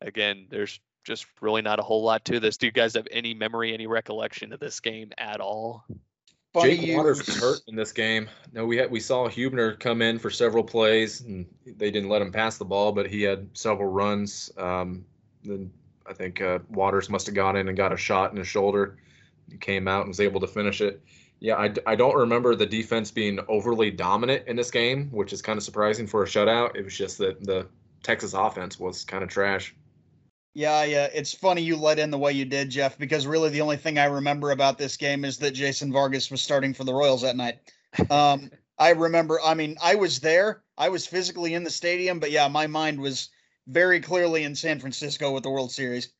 again, 0.00 0.46
there's 0.50 0.80
just 1.04 1.26
really 1.40 1.62
not 1.62 1.78
a 1.78 1.82
whole 1.82 2.02
lot 2.02 2.24
to 2.26 2.40
this. 2.40 2.56
Do 2.56 2.66
you 2.66 2.72
guys 2.72 2.94
have 2.94 3.08
any 3.10 3.34
memory, 3.34 3.74
any 3.74 3.86
recollection 3.86 4.52
of 4.52 4.60
this 4.60 4.80
game 4.80 5.12
at 5.18 5.40
all? 5.40 5.84
Funny 6.52 6.76
Jake 6.76 6.96
Waters 6.96 7.26
was 7.26 7.40
hurt 7.40 7.60
in 7.66 7.76
this 7.76 7.92
game. 7.92 8.28
No, 8.52 8.66
we 8.66 8.76
had 8.76 8.90
we 8.90 9.00
saw 9.00 9.26
Hubener 9.28 9.78
come 9.78 10.02
in 10.02 10.18
for 10.18 10.28
several 10.28 10.62
plays, 10.62 11.22
and 11.22 11.46
they 11.64 11.90
didn't 11.90 12.10
let 12.10 12.20
him 12.20 12.30
pass 12.30 12.58
the 12.58 12.64
ball, 12.64 12.92
but 12.92 13.08
he 13.08 13.22
had 13.22 13.48
several 13.54 13.90
runs. 13.90 14.50
Um, 14.58 15.06
then 15.42 15.72
I 16.06 16.12
think 16.12 16.42
uh, 16.42 16.58
Waters 16.68 17.08
must 17.08 17.26
have 17.26 17.34
gone 17.34 17.56
in 17.56 17.68
and 17.68 17.76
got 17.76 17.92
a 17.92 17.96
shot 17.96 18.32
in 18.32 18.36
his 18.36 18.48
shoulder. 18.48 18.98
He 19.50 19.56
came 19.56 19.88
out 19.88 20.02
and 20.02 20.08
was 20.08 20.20
able 20.20 20.40
to 20.40 20.46
finish 20.46 20.82
it. 20.82 21.02
Yeah, 21.40 21.56
I, 21.56 21.72
I 21.86 21.96
don't 21.96 22.14
remember 22.14 22.54
the 22.54 22.66
defense 22.66 23.10
being 23.10 23.40
overly 23.48 23.90
dominant 23.90 24.46
in 24.46 24.54
this 24.54 24.70
game, 24.70 25.08
which 25.10 25.32
is 25.32 25.42
kind 25.42 25.56
of 25.56 25.64
surprising 25.64 26.06
for 26.06 26.22
a 26.22 26.26
shutout. 26.26 26.76
It 26.76 26.84
was 26.84 26.96
just 26.96 27.18
that 27.18 27.42
the 27.42 27.66
Texas 28.02 28.34
offense 28.34 28.78
was 28.78 29.04
kind 29.04 29.24
of 29.24 29.30
trash. 29.30 29.74
Yeah, 30.54 30.84
yeah. 30.84 31.08
It's 31.14 31.32
funny 31.32 31.62
you 31.62 31.76
let 31.76 31.98
in 31.98 32.10
the 32.10 32.18
way 32.18 32.32
you 32.32 32.44
did, 32.44 32.68
Jeff, 32.68 32.98
because 32.98 33.26
really 33.26 33.48
the 33.48 33.62
only 33.62 33.78
thing 33.78 33.98
I 33.98 34.04
remember 34.04 34.50
about 34.50 34.76
this 34.76 34.96
game 34.96 35.24
is 35.24 35.38
that 35.38 35.52
Jason 35.52 35.92
Vargas 35.92 36.30
was 36.30 36.42
starting 36.42 36.74
for 36.74 36.84
the 36.84 36.92
Royals 36.92 37.22
that 37.22 37.36
night. 37.36 37.58
Um, 38.10 38.50
I 38.78 38.90
remember, 38.90 39.40
I 39.42 39.54
mean, 39.54 39.76
I 39.82 39.94
was 39.94 40.20
there. 40.20 40.62
I 40.76 40.88
was 40.88 41.06
physically 41.06 41.54
in 41.54 41.64
the 41.64 41.70
stadium, 41.70 42.18
but 42.20 42.30
yeah, 42.30 42.48
my 42.48 42.66
mind 42.66 43.00
was 43.00 43.30
very 43.66 44.00
clearly 44.00 44.44
in 44.44 44.54
San 44.54 44.78
Francisco 44.78 45.30
with 45.30 45.42
the 45.42 45.50
World 45.50 45.72
Series. 45.72 46.12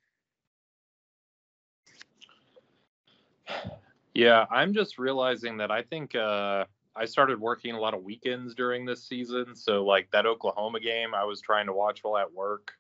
Yeah, 4.15 4.47
I'm 4.51 4.73
just 4.73 4.99
realizing 4.99 5.57
that 5.59 5.71
I 5.71 5.83
think 5.83 6.15
uh, 6.15 6.65
I 6.95 7.05
started 7.05 7.41
working 7.41 7.75
a 7.75 7.81
lot 7.81 7.95
of 7.95 8.03
weekends 8.03 8.55
during 8.55 8.85
this 8.85 9.07
season. 9.07 9.55
So, 9.57 9.85
like 9.85 10.11
that 10.13 10.27
Oklahoma 10.27 10.81
game, 10.81 11.15
I 11.15 11.25
was 11.25 11.41
trying 11.41 11.67
to 11.67 11.73
watch 11.73 12.01
while 12.03 12.19
at 12.19 12.33
work 12.33 12.73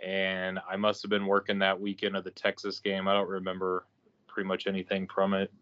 and 0.00 0.58
I 0.68 0.76
must 0.76 1.02
have 1.02 1.10
been 1.10 1.26
working 1.26 1.58
that 1.60 1.80
weekend 1.80 2.16
of 2.16 2.24
the 2.24 2.30
Texas 2.30 2.80
game. 2.80 3.08
I 3.08 3.14
don't 3.14 3.28
remember 3.28 3.86
pretty 4.26 4.48
much 4.48 4.66
anything 4.66 5.06
from 5.06 5.34
it. 5.34 5.52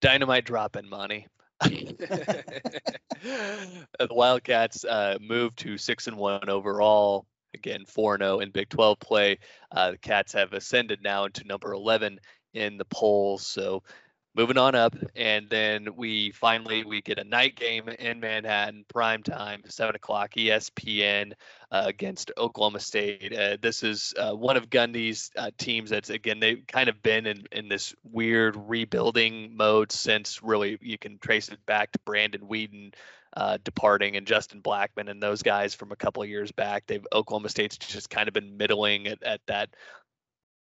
Dynamite 0.00 0.44
dropping, 0.44 0.88
Monty. 0.88 1.28
the 1.62 2.88
Wildcats 4.10 4.84
uh, 4.84 5.16
moved 5.20 5.58
to 5.58 5.78
six 5.78 6.08
and 6.08 6.16
one 6.16 6.48
overall. 6.48 7.26
Again, 7.54 7.84
four 7.86 8.18
zero 8.18 8.36
oh 8.36 8.40
in 8.40 8.50
Big 8.50 8.68
Twelve 8.68 8.98
play. 8.98 9.38
Uh, 9.70 9.92
the 9.92 9.98
Cats 9.98 10.32
have 10.32 10.52
ascended 10.54 11.00
now 11.02 11.26
into 11.26 11.44
number 11.44 11.72
eleven 11.72 12.18
in 12.54 12.78
the 12.78 12.84
polls. 12.86 13.46
So 13.46 13.84
moving 14.34 14.56
on 14.56 14.74
up 14.74 14.94
and 15.14 15.48
then 15.50 15.88
we 15.94 16.30
finally 16.32 16.84
we 16.84 17.02
get 17.02 17.18
a 17.18 17.24
night 17.24 17.54
game 17.54 17.88
in 17.88 18.18
manhattan 18.18 18.84
prime 18.88 19.22
time 19.22 19.62
7 19.66 19.94
o'clock 19.94 20.32
espn 20.36 21.32
uh, 21.70 21.82
against 21.86 22.30
oklahoma 22.38 22.80
state 22.80 23.36
uh, 23.36 23.56
this 23.60 23.82
is 23.82 24.14
uh, 24.18 24.32
one 24.32 24.56
of 24.56 24.70
gundy's 24.70 25.30
uh, 25.36 25.50
teams 25.58 25.90
that's 25.90 26.10
again 26.10 26.40
they've 26.40 26.66
kind 26.66 26.88
of 26.88 27.02
been 27.02 27.26
in, 27.26 27.44
in 27.52 27.68
this 27.68 27.94
weird 28.04 28.56
rebuilding 28.56 29.54
mode 29.56 29.92
since 29.92 30.42
really 30.42 30.78
you 30.80 30.96
can 30.96 31.18
trace 31.18 31.48
it 31.48 31.64
back 31.66 31.92
to 31.92 31.98
brandon 32.04 32.42
weeden 32.42 32.92
uh, 33.34 33.56
departing 33.64 34.16
and 34.16 34.26
Justin 34.26 34.60
Blackmon 34.60 35.08
and 35.08 35.22
those 35.22 35.42
guys 35.42 35.74
from 35.74 35.90
a 35.90 35.96
couple 35.96 36.22
of 36.22 36.28
years 36.28 36.52
back. 36.52 36.84
They've 36.86 37.06
Oklahoma 37.12 37.48
State's 37.48 37.78
just 37.78 38.10
kind 38.10 38.28
of 38.28 38.34
been 38.34 38.58
middling 38.58 39.06
at, 39.06 39.22
at 39.22 39.40
that 39.46 39.70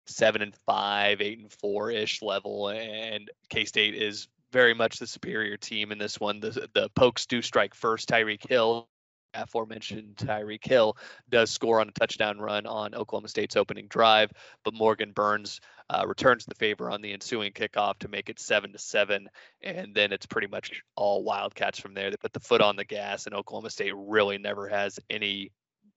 seven 0.06 0.42
and 0.42 0.54
five, 0.66 1.20
eight 1.20 1.38
and 1.38 1.52
four 1.52 1.90
ish 1.90 2.22
level, 2.22 2.68
and 2.68 3.30
K 3.48 3.64
State 3.64 3.94
is 3.94 4.28
very 4.52 4.74
much 4.74 4.98
the 4.98 5.06
superior 5.06 5.56
team 5.56 5.92
in 5.92 5.98
this 5.98 6.20
one. 6.20 6.40
The 6.40 6.68
the 6.74 6.90
Pokes 6.94 7.26
do 7.26 7.42
strike 7.42 7.74
first. 7.74 8.08
Tyreek 8.08 8.46
Hill, 8.46 8.88
aforementioned 9.34 10.16
Tyreek 10.16 10.66
Hill, 10.66 10.96
does 11.30 11.50
score 11.50 11.80
on 11.80 11.88
a 11.88 11.92
touchdown 11.92 12.38
run 12.38 12.66
on 12.66 12.94
Oklahoma 12.94 13.28
State's 13.28 13.56
opening 13.56 13.86
drive, 13.88 14.30
but 14.64 14.74
Morgan 14.74 15.12
Burns 15.12 15.60
uh, 15.88 16.04
returns 16.06 16.44
the 16.44 16.54
favor 16.54 16.90
on 16.90 17.00
the 17.02 17.12
ensuing 17.12 17.52
kickoff 17.52 17.98
to 18.00 18.08
make 18.08 18.28
it 18.28 18.38
seven 18.38 18.72
to 18.72 18.78
seven, 18.78 19.28
and 19.62 19.94
then 19.94 20.12
it's 20.12 20.26
pretty 20.26 20.48
much 20.48 20.82
all 20.96 21.24
Wildcats 21.24 21.78
from 21.78 21.94
there. 21.94 22.10
They 22.10 22.16
put 22.16 22.32
the 22.32 22.40
foot 22.40 22.60
on 22.60 22.76
the 22.76 22.84
gas, 22.84 23.26
and 23.26 23.34
Oklahoma 23.34 23.70
State 23.70 23.94
really 23.96 24.38
never 24.38 24.68
has 24.68 24.98
any 25.08 25.52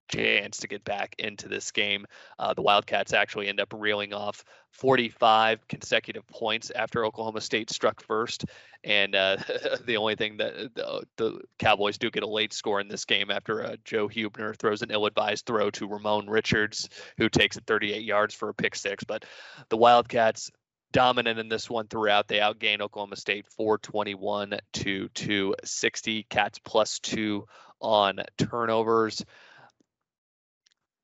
chance 0.07 0.57
to 0.57 0.67
get 0.67 0.83
back 0.83 1.15
into 1.19 1.47
this 1.47 1.71
game. 1.71 2.05
Uh, 2.39 2.53
the 2.53 2.61
Wildcats 2.61 3.13
actually 3.13 3.47
end 3.47 3.59
up 3.59 3.73
reeling 3.75 4.13
off 4.13 4.43
45 4.71 5.67
consecutive 5.67 6.27
points 6.27 6.71
after 6.71 7.05
Oklahoma 7.05 7.41
State 7.41 7.69
struck 7.69 8.01
first. 8.03 8.45
And 8.83 9.15
uh, 9.15 9.37
the 9.85 9.97
only 9.97 10.15
thing 10.15 10.37
that 10.37 10.75
the, 10.75 11.03
the, 11.17 11.41
Cowboys 11.59 11.97
do 11.97 12.11
get 12.11 12.23
a 12.23 12.27
late 12.27 12.53
score 12.53 12.79
in 12.79 12.87
this 12.87 13.05
game 13.05 13.31
after 13.31 13.63
uh, 13.63 13.75
Joe 13.83 14.07
Hubener 14.07 14.55
throws 14.55 14.81
an 14.81 14.91
ill 14.91 15.05
advised 15.05 15.45
throw 15.45 15.71
to 15.71 15.87
Ramon 15.87 16.27
Richards, 16.27 16.89
who 17.17 17.29
takes 17.29 17.57
it 17.57 17.65
38 17.65 18.03
yards 18.03 18.33
for 18.33 18.49
a 18.49 18.53
pick 18.53 18.75
six. 18.75 19.03
But 19.03 19.25
the 19.69 19.77
Wildcats 19.77 20.51
dominant 20.95 21.39
in 21.39 21.49
this 21.49 21.69
one 21.69 21.87
throughout. 21.87 22.29
They 22.29 22.39
outgain 22.39 22.79
Oklahoma 22.79 23.17
State 23.17 23.45
421 23.57 24.59
to 24.73 25.09
260. 25.09 26.23
Cats 26.29 26.59
plus 26.59 26.99
two 26.99 27.45
on 27.81 28.19
turnovers. 28.37 29.23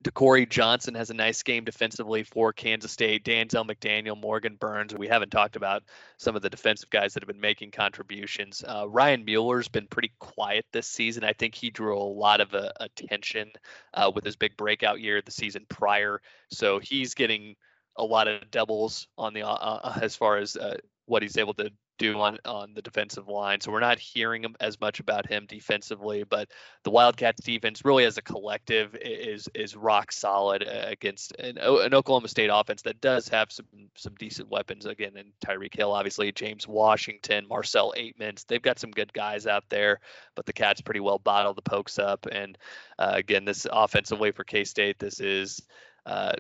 DeCorey 0.04 0.50
Johnson 0.50 0.96
has 0.96 1.12
a 1.12 1.14
nice 1.14 1.44
game 1.44 1.64
defensively 1.64 2.24
for 2.24 2.52
Kansas 2.54 2.92
State. 2.92 3.24
Danzel 3.24 3.70
McDaniel, 3.70 4.20
Morgan 4.20 4.56
Burns. 4.56 4.96
We 4.96 5.08
haven't 5.08 5.30
talked 5.30 5.56
about 5.56 5.84
some 6.18 6.36
of 6.36 6.42
the 6.42 6.50
defensive 6.50 6.90
guys 6.90 7.14
that 7.14 7.22
have 7.22 7.28
been 7.28 7.40
making 7.40 7.72
contributions. 7.72 8.64
Uh, 8.68 8.90
Ryan 8.90 9.24
Mueller's 9.26 9.68
been 9.68 9.88
pretty 9.88 10.12
quiet 10.20 10.66
this 10.74 10.88
season. 10.88 11.24
I 11.24 11.34
think 11.34 11.54
he 11.54 11.70
drew 11.70 11.96
a 11.96 12.02
lot 12.02 12.42
of 12.42 12.54
uh, 12.54 12.72
attention 12.80 13.52
uh, 13.94 14.12
with 14.14 14.26
his 14.26 14.36
big 14.36 14.58
breakout 14.58 15.02
year 15.02 15.22
the 15.22 15.32
season 15.32 15.66
prior. 15.70 16.22
So 16.50 16.80
he's 16.80 17.14
getting 17.14 17.56
a 17.96 18.04
lot 18.04 18.28
of 18.28 18.50
doubles 18.50 19.08
on 19.18 19.34
the 19.34 19.44
uh, 19.44 19.52
uh, 19.52 20.00
as 20.02 20.16
far 20.16 20.38
as 20.38 20.56
uh, 20.56 20.78
what 21.06 21.22
he's 21.22 21.38
able 21.38 21.54
to 21.56 21.72
do 22.02 22.20
on 22.20 22.38
on 22.46 22.74
the 22.74 22.82
defensive 22.82 23.28
line. 23.28 23.62
So 23.62 23.72
we're 23.72 23.80
not 23.80 24.00
hearing 24.00 24.46
as 24.60 24.82
much 24.82 25.00
about 25.00 25.28
him 25.28 25.46
defensively, 25.48 26.24
but 26.24 26.50
the 26.84 26.90
Wildcats 26.90 27.42
defense 27.42 27.86
really 27.86 28.06
as 28.06 28.18
a 28.18 28.22
collective 28.22 28.96
is 29.00 29.48
is 29.54 29.76
rock 29.76 30.12
solid 30.12 30.64
uh, 30.64 30.88
against 30.88 31.34
an, 31.38 31.58
an 31.60 31.94
Oklahoma 31.94 32.28
State 32.28 32.50
offense 32.52 32.82
that 32.84 33.02
does 33.02 33.28
have 33.28 33.52
some 33.52 33.68
some 33.96 34.16
decent 34.16 34.50
weapons 34.50 34.86
again 34.86 35.16
and 35.16 35.32
Tyreek 35.46 35.76
Hill 35.76 35.92
obviously, 35.92 36.32
James 36.32 36.68
Washington, 36.68 37.48
Marcell 37.48 37.94
Ateman. 37.96 38.44
They've 38.48 38.62
got 38.62 38.80
some 38.80 38.92
good 38.92 39.14
guys 39.14 39.46
out 39.46 39.66
there, 39.70 40.00
but 40.36 40.46
the 40.46 40.54
Cats 40.54 40.82
pretty 40.82 41.02
well 41.02 41.20
bottle 41.20 41.54
the 41.54 41.62
pokes 41.62 42.00
up 42.00 42.26
and 42.32 42.58
uh, 42.98 43.12
again 43.14 43.46
this 43.46 43.68
offensive 43.72 44.20
way 44.20 44.32
for 44.32 44.44
K-State 44.44 44.98
this 44.98 45.20
is 45.20 45.62
uh, 46.08 46.34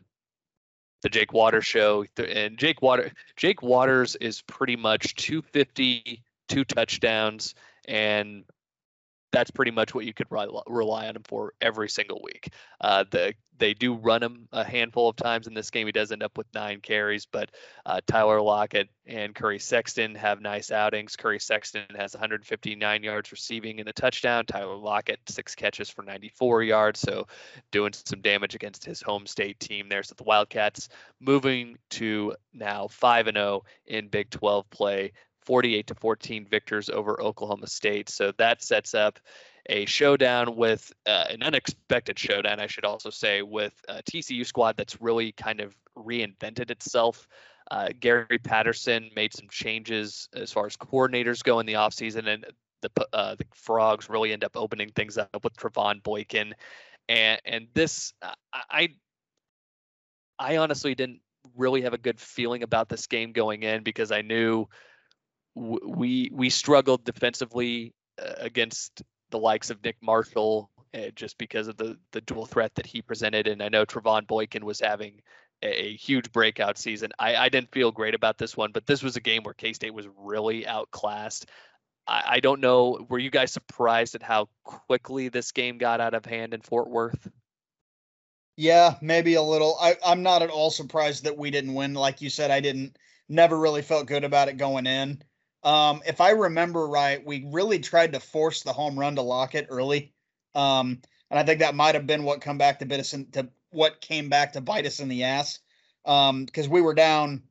the 1.02 1.10
Jake 1.10 1.34
Waters 1.34 1.66
show. 1.66 2.06
And 2.18 2.58
Jake 2.58 2.82
Water 2.82 3.12
Jake 3.36 3.62
Waters 3.62 4.16
is 4.16 4.42
pretty 4.42 4.76
much 4.76 5.16
250, 5.16 6.24
two 6.48 6.64
touchdowns, 6.64 7.56
and 7.88 8.44
that's 9.32 9.52
pretty 9.52 9.72
much 9.72 9.94
what 9.96 10.06
you 10.06 10.14
could 10.14 10.28
rely, 10.30 11.08
on 11.08 11.16
him 11.16 11.24
for 11.24 11.54
every 11.62 11.90
single 11.90 12.22
week. 12.24 12.54
Uh, 12.80 13.06
the 13.10 13.34
they 13.62 13.76
do 13.76 13.94
run 13.94 14.24
him 14.24 14.48
a 14.52 14.64
handful 14.64 15.08
of 15.08 15.16
times 15.16 15.46
in 15.46 15.54
this 15.54 15.70
game. 15.70 15.86
He 15.86 15.92
does 15.92 16.12
end 16.12 16.24
up 16.24 16.36
with 16.36 16.48
nine 16.52 16.82
carries, 16.82 17.28
but 17.28 17.52
uh, 17.86 18.02
Tyler 18.08 18.42
Lockett 18.42 18.90
and 19.06 19.36
Curry 19.36 19.60
Sexton 19.60 20.16
have 20.16 20.42
nice 20.42 20.72
outings. 20.72 21.16
Curry 21.16 21.40
Sexton 21.40 21.84
has 21.96 22.16
159 22.16 23.04
yards 23.04 23.32
receiving 23.32 23.80
and 23.80 23.88
a 23.88 23.94
touchdown. 23.94 24.48
Tyler 24.48 24.76
Lockett 24.76 25.20
six 25.30 25.54
catches 25.54 25.92
for 25.92 26.02
94 26.02 26.64
yards, 26.64 27.00
so 27.00 27.28
doing 27.72 27.94
some 27.94 28.22
damage 28.22 28.56
against 28.56 28.84
his 28.84 29.00
home 29.00 29.28
state 29.28 29.60
team 29.60 29.90
there. 29.90 30.02
So 30.02 30.16
the 30.18 30.24
Wildcats 30.24 30.90
moving 31.20 31.78
to 31.92 32.34
now 32.54 32.88
5 32.88 33.28
and 33.28 33.38
0 33.38 33.64
in 33.86 34.08
Big 34.08 34.32
12 34.32 34.72
play. 34.72 35.14
48 35.46 35.88
to 35.88 35.96
14 35.96 36.46
victors 36.46 36.90
over 36.90 37.22
Oklahoma 37.22 37.68
State. 37.68 38.10
So 38.10 38.32
that 38.38 38.62
sets 38.64 38.94
up 38.94 39.20
a 39.70 39.86
showdown 39.86 40.56
with 40.56 40.92
uh, 41.06 41.26
an 41.30 41.44
unexpected 41.44 42.18
showdown, 42.18 42.60
I 42.60 42.68
should 42.68 42.86
also 42.86 43.10
say, 43.10 43.42
with 43.42 43.74
a 43.88 44.02
TCU 44.04 44.46
squad 44.46 44.78
that's 44.78 45.02
really 45.02 45.32
kind 45.34 45.62
of 45.62 45.76
reinvented 45.98 46.72
itself. 46.72 47.28
Uh, 47.70 47.90
Gary 48.00 48.40
Patterson 48.44 49.10
made 49.16 49.34
some 49.34 49.48
changes 49.50 50.30
as 50.34 50.52
far 50.52 50.66
as 50.66 50.76
coordinators 50.76 51.44
go 51.44 51.60
in 51.60 51.66
the 51.66 51.74
offseason, 51.74 52.28
and 52.28 52.46
the 52.82 52.90
uh, 53.14 53.36
the 53.36 53.46
Frogs 53.54 54.10
really 54.10 54.34
end 54.34 54.44
up 54.44 54.58
opening 54.58 54.90
things 54.90 55.18
up 55.18 55.44
with 55.44 55.56
Trevone 55.56 56.02
Boykin, 56.02 56.54
and 57.08 57.40
and 57.46 57.68
this 57.74 58.14
I 58.52 58.90
I 60.40 60.58
honestly 60.58 60.96
didn't 60.96 61.22
really 61.56 61.82
have 61.84 61.94
a 61.94 61.98
good 61.98 62.20
feeling 62.20 62.64
about 62.64 62.90
this 62.90 63.08
game 63.08 63.32
going 63.32 63.64
in 63.64 63.84
because 63.84 64.12
I 64.12 64.22
knew 64.22 64.68
we 65.56 66.30
we 66.34 66.50
struggled 66.50 67.04
defensively 67.04 67.94
uh, 68.22 68.34
against 68.38 69.02
the 69.32 69.40
likes 69.40 69.70
of 69.70 69.84
Nick 69.84 69.98
Marshall 70.02 70.70
uh, 70.94 71.10
just 71.16 71.38
because 71.38 71.68
of 71.68 71.78
the 71.78 71.98
the 72.12 72.22
dual 72.22 72.46
threat 72.46 72.76
that 72.76 72.86
he 72.86 73.02
presented, 73.02 73.48
and 73.48 73.62
I 73.62 73.70
know 73.70 73.86
Trevone 73.86 74.28
Boykin 74.28 74.66
was 74.66 74.80
having 74.80 75.22
a, 75.64 75.86
a 75.86 75.96
huge 75.96 76.32
breakout 76.32 76.78
season. 76.78 77.12
I, 77.20 77.36
I 77.36 77.50
didn't 77.50 77.72
feel 77.72 77.92
great 77.92 78.16
about 78.16 78.38
this 78.38 78.56
one, 78.56 78.72
but 78.72 78.86
this 78.86 79.04
was 79.04 79.16
a 79.16 79.22
game 79.22 79.44
where 79.44 79.54
K 79.54 79.74
State 79.74 79.94
was 79.94 80.08
really 80.18 80.66
outclassed. 80.68 81.48
I, 82.08 82.24
I 82.28 82.40
don't 82.40 82.62
know. 82.62 83.06
Were 83.10 83.20
you 83.20 83.30
guys 83.30 83.52
surprised 83.52 84.16
at 84.16 84.24
how 84.24 84.50
quickly 84.64 85.30
this 85.30 85.52
game 85.52 85.78
got 85.78 86.02
out 86.02 86.14
of 86.14 86.26
hand 86.26 86.54
in 86.54 86.62
Fort 86.62 86.90
Worth? 86.90 87.30
Yeah, 88.58 88.96
maybe 89.02 89.36
a 89.36 89.42
little. 89.42 89.78
I, 89.82 89.96
I'm 90.06 90.24
not 90.24 90.42
at 90.42 90.50
all 90.50 90.70
surprised 90.72 91.24
that 91.24 91.38
we 91.38 91.52
didn't 91.52 91.74
win. 91.74 91.94
Like 91.94 92.22
you 92.22 92.30
said, 92.30 92.52
I 92.52 92.60
didn't 92.60 92.98
never 93.30 93.58
really 93.58 93.82
felt 93.82 94.08
good 94.08 94.24
about 94.24 94.50
it 94.50 94.58
going 94.58 94.86
in. 94.86 95.24
Um, 95.64 96.02
if 96.06 96.22
I 96.22 96.32
remember 96.32 96.88
right, 96.88 97.24
we 97.26 97.46
really 97.48 97.80
tried 97.80 98.14
to 98.14 98.20
force 98.20 98.64
the 98.64 98.74
home 98.74 99.00
run 99.00 99.16
to 99.16 99.22
Lockett 99.22 99.68
early. 99.70 100.14
Um, 100.56 101.02
and 101.30 101.40
I 101.40 101.44
think 101.44 101.60
that 101.60 101.76
might 101.76 101.96
have 101.96 102.08
been 102.08 102.24
what 102.24 102.42
come 102.42 102.58
back 102.58 102.80
to 102.80 102.86
bite 102.86 103.00
us 103.00 103.14
in, 103.14 103.30
to 103.32 103.48
what 103.72 104.02
came 104.02 104.30
back 104.30 104.54
to 104.54 104.62
bite 104.62 104.86
us 104.86 105.00
in 105.00 105.08
the 105.08 105.24
ass. 105.24 105.60
Um, 106.06 106.46
because 106.46 106.68
we 106.68 106.82
were 106.82 106.96
down 106.96 107.44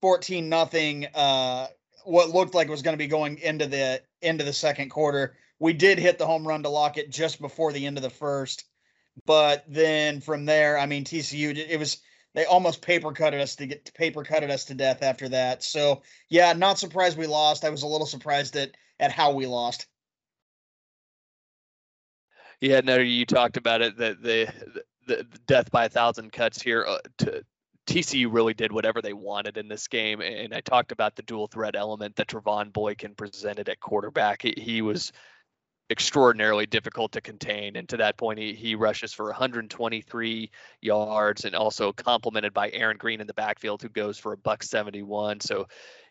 14 0.00 0.48
nothing, 0.48 1.06
uh, 1.14 1.66
what 2.04 2.30
looked 2.30 2.54
like 2.54 2.68
was 2.68 2.82
going 2.82 2.94
to 2.94 2.98
be 2.98 3.08
going 3.08 3.38
into 3.38 3.66
the 3.66 4.02
into 4.22 4.44
the 4.44 4.52
second 4.52 4.90
quarter. 4.90 5.36
We 5.58 5.72
did 5.72 5.98
hit 5.98 6.18
the 6.18 6.26
home 6.26 6.46
run 6.46 6.62
to 6.62 6.68
Lockett 6.68 7.10
just 7.10 7.40
before 7.40 7.72
the 7.72 7.86
end 7.86 7.96
of 7.96 8.02
the 8.02 8.10
first. 8.10 8.64
But 9.26 9.64
then 9.68 10.20
from 10.20 10.44
there, 10.44 10.78
I 10.78 10.86
mean, 10.86 11.04
TCU, 11.04 11.56
it 11.56 11.78
was 11.78 11.98
they 12.34 12.44
almost 12.44 12.82
paper 12.82 13.12
cutted 13.12 13.40
us 13.40 13.56
to 13.56 13.66
get 13.66 13.92
paper 13.94 14.24
cutted 14.24 14.50
us 14.50 14.64
to 14.66 14.74
death 14.74 15.02
after 15.02 15.28
that. 15.30 15.62
So 15.62 16.02
yeah, 16.28 16.52
not 16.52 16.78
surprised 16.78 17.18
we 17.18 17.26
lost. 17.26 17.64
I 17.64 17.70
was 17.70 17.82
a 17.82 17.86
little 17.86 18.06
surprised 18.06 18.56
at 18.56 18.76
at 18.98 19.12
how 19.12 19.32
we 19.32 19.46
lost. 19.46 19.86
Yeah, 22.60 22.80
no, 22.80 22.98
you 22.98 23.26
talked 23.26 23.56
about 23.56 23.82
it 23.82 23.96
that 23.96 24.22
the, 24.22 24.48
the, 25.08 25.26
death 25.48 25.70
by 25.72 25.86
a 25.86 25.88
thousand 25.88 26.32
cuts 26.32 26.62
here. 26.62 26.84
Uh, 26.86 26.98
to, 27.18 27.44
TCU 27.88 28.32
really 28.32 28.54
did 28.54 28.70
whatever 28.70 29.02
they 29.02 29.12
wanted 29.12 29.56
in 29.56 29.66
this 29.66 29.88
game, 29.88 30.20
and 30.20 30.54
I 30.54 30.60
talked 30.60 30.92
about 30.92 31.16
the 31.16 31.22
dual 31.22 31.48
threat 31.48 31.74
element 31.74 32.14
that 32.14 32.28
Trevone 32.28 32.72
Boykin 32.72 33.16
presented 33.16 33.68
at 33.68 33.80
quarterback. 33.80 34.42
He, 34.42 34.54
he 34.56 34.82
was 34.82 35.10
extraordinarily 35.90 36.66
difficult 36.66 37.12
to 37.12 37.20
contain. 37.20 37.76
And 37.76 37.88
to 37.90 37.98
that 37.98 38.16
point, 38.16 38.38
he, 38.38 38.54
he 38.54 38.74
rushes 38.74 39.12
for 39.12 39.26
123 39.26 40.50
yards 40.80 41.44
and 41.44 41.54
also 41.54 41.92
complemented 41.92 42.54
by 42.54 42.70
Aaron 42.70 42.96
Green 42.96 43.20
in 43.20 43.26
the 43.26 43.34
backfield, 43.34 43.82
who 43.82 43.88
goes 43.88 44.18
for 44.18 44.32
a 44.32 44.36
buck 44.36 44.62
71. 44.62 45.40
So 45.40 45.66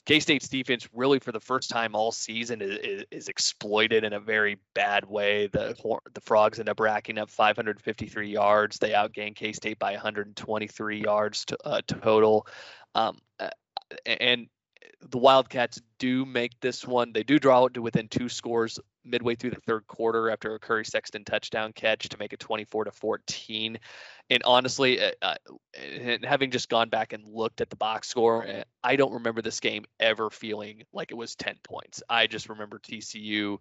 K 0.06 0.20
State's 0.20 0.48
defense, 0.48 0.88
really 0.94 1.20
for 1.20 1.32
the 1.32 1.40
first 1.40 1.70
time 1.70 1.96
all 1.96 2.12
season, 2.12 2.62
is, 2.62 3.06
is, 3.12 3.28
exploited 3.28 4.04
in 4.04 4.14
a 4.14 4.20
very 4.20 4.58
bad 4.74 5.06
way. 5.06 5.48
The 5.48 5.76
the 6.14 6.22
Frogs 6.22 6.60
end 6.60 6.70
up 6.70 6.80
racking 6.80 7.20
up 7.20 7.30
553 7.30 8.30
yards. 8.30 8.80
They 8.80 8.92
outgain 8.92 9.36
K 9.36 9.52
State 9.52 9.78
by 9.78 9.92
123 9.92 11.02
yards 11.02 11.46
to, 11.46 11.58
uh, 11.66 11.82
total. 11.88 12.48
Um, 12.96 13.20
and 14.06 14.48
the 15.10 15.18
Wildcats 15.18 15.82
do 16.00 16.26
make 16.26 16.60
this 16.62 16.86
one. 16.86 17.14
They 17.14 17.24
do 17.24 17.40
draw 17.40 17.66
it 17.66 17.76
to 17.76 17.82
within 17.82 18.08
two 18.08 18.30
scores 18.30 18.80
midway 19.04 19.36
through 19.36 19.52
the 19.52 19.62
third 19.62 19.88
quarter 19.88 20.30
after 20.30 20.54
a 20.56 20.60
Curry 20.60 20.86
Sexton 20.86 21.24
touchdown 21.24 21.74
catch 21.74 22.10
to 22.10 22.18
make 22.18 22.34
it 22.34 22.40
24 22.40 22.86
to 22.86 22.92
14. 22.92 23.80
And 24.30 24.44
honestly, 24.44 25.00
uh, 25.02 25.36
and 25.78 26.24
having 26.24 26.52
just 26.52 26.70
gone 26.70 26.90
back 26.90 27.14
and 27.14 27.28
looked 27.28 27.62
at 27.62 27.70
the 27.70 27.76
box 27.76 28.08
score, 28.08 28.48
uh, 28.48 28.64
I 28.84 28.96
don't 28.96 29.14
remember 29.14 29.42
this 29.42 29.60
game 29.60 29.86
ever 30.00 30.30
feeling 30.30 30.84
like 30.94 31.12
it 31.12 31.16
was 31.16 31.36
10 31.36 31.56
points. 31.64 32.04
I 32.10 32.28
just 32.28 32.50
remember 32.50 32.80
TCU 32.80 33.58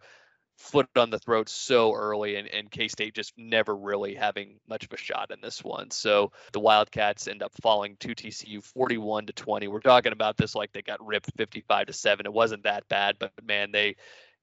foot 0.60 0.88
on 0.94 1.08
the 1.08 1.18
throat 1.18 1.48
so 1.48 1.94
early 1.94 2.36
and, 2.36 2.46
and 2.48 2.70
k-state 2.70 3.14
just 3.14 3.32
never 3.38 3.74
really 3.74 4.14
having 4.14 4.60
much 4.68 4.84
of 4.84 4.92
a 4.92 4.96
shot 4.96 5.30
in 5.30 5.40
this 5.40 5.64
one 5.64 5.90
so 5.90 6.30
the 6.52 6.60
wildcats 6.60 7.28
end 7.28 7.42
up 7.42 7.50
falling 7.62 7.96
to 7.98 8.08
tcu 8.08 8.62
41 8.62 9.24
to 9.24 9.32
20 9.32 9.68
we're 9.68 9.80
talking 9.80 10.12
about 10.12 10.36
this 10.36 10.54
like 10.54 10.70
they 10.72 10.82
got 10.82 11.04
ripped 11.04 11.30
55 11.38 11.86
to 11.86 11.92
7 11.94 12.26
it 12.26 12.32
wasn't 12.32 12.62
that 12.64 12.86
bad 12.88 13.16
but 13.18 13.32
man 13.42 13.72
they 13.72 13.96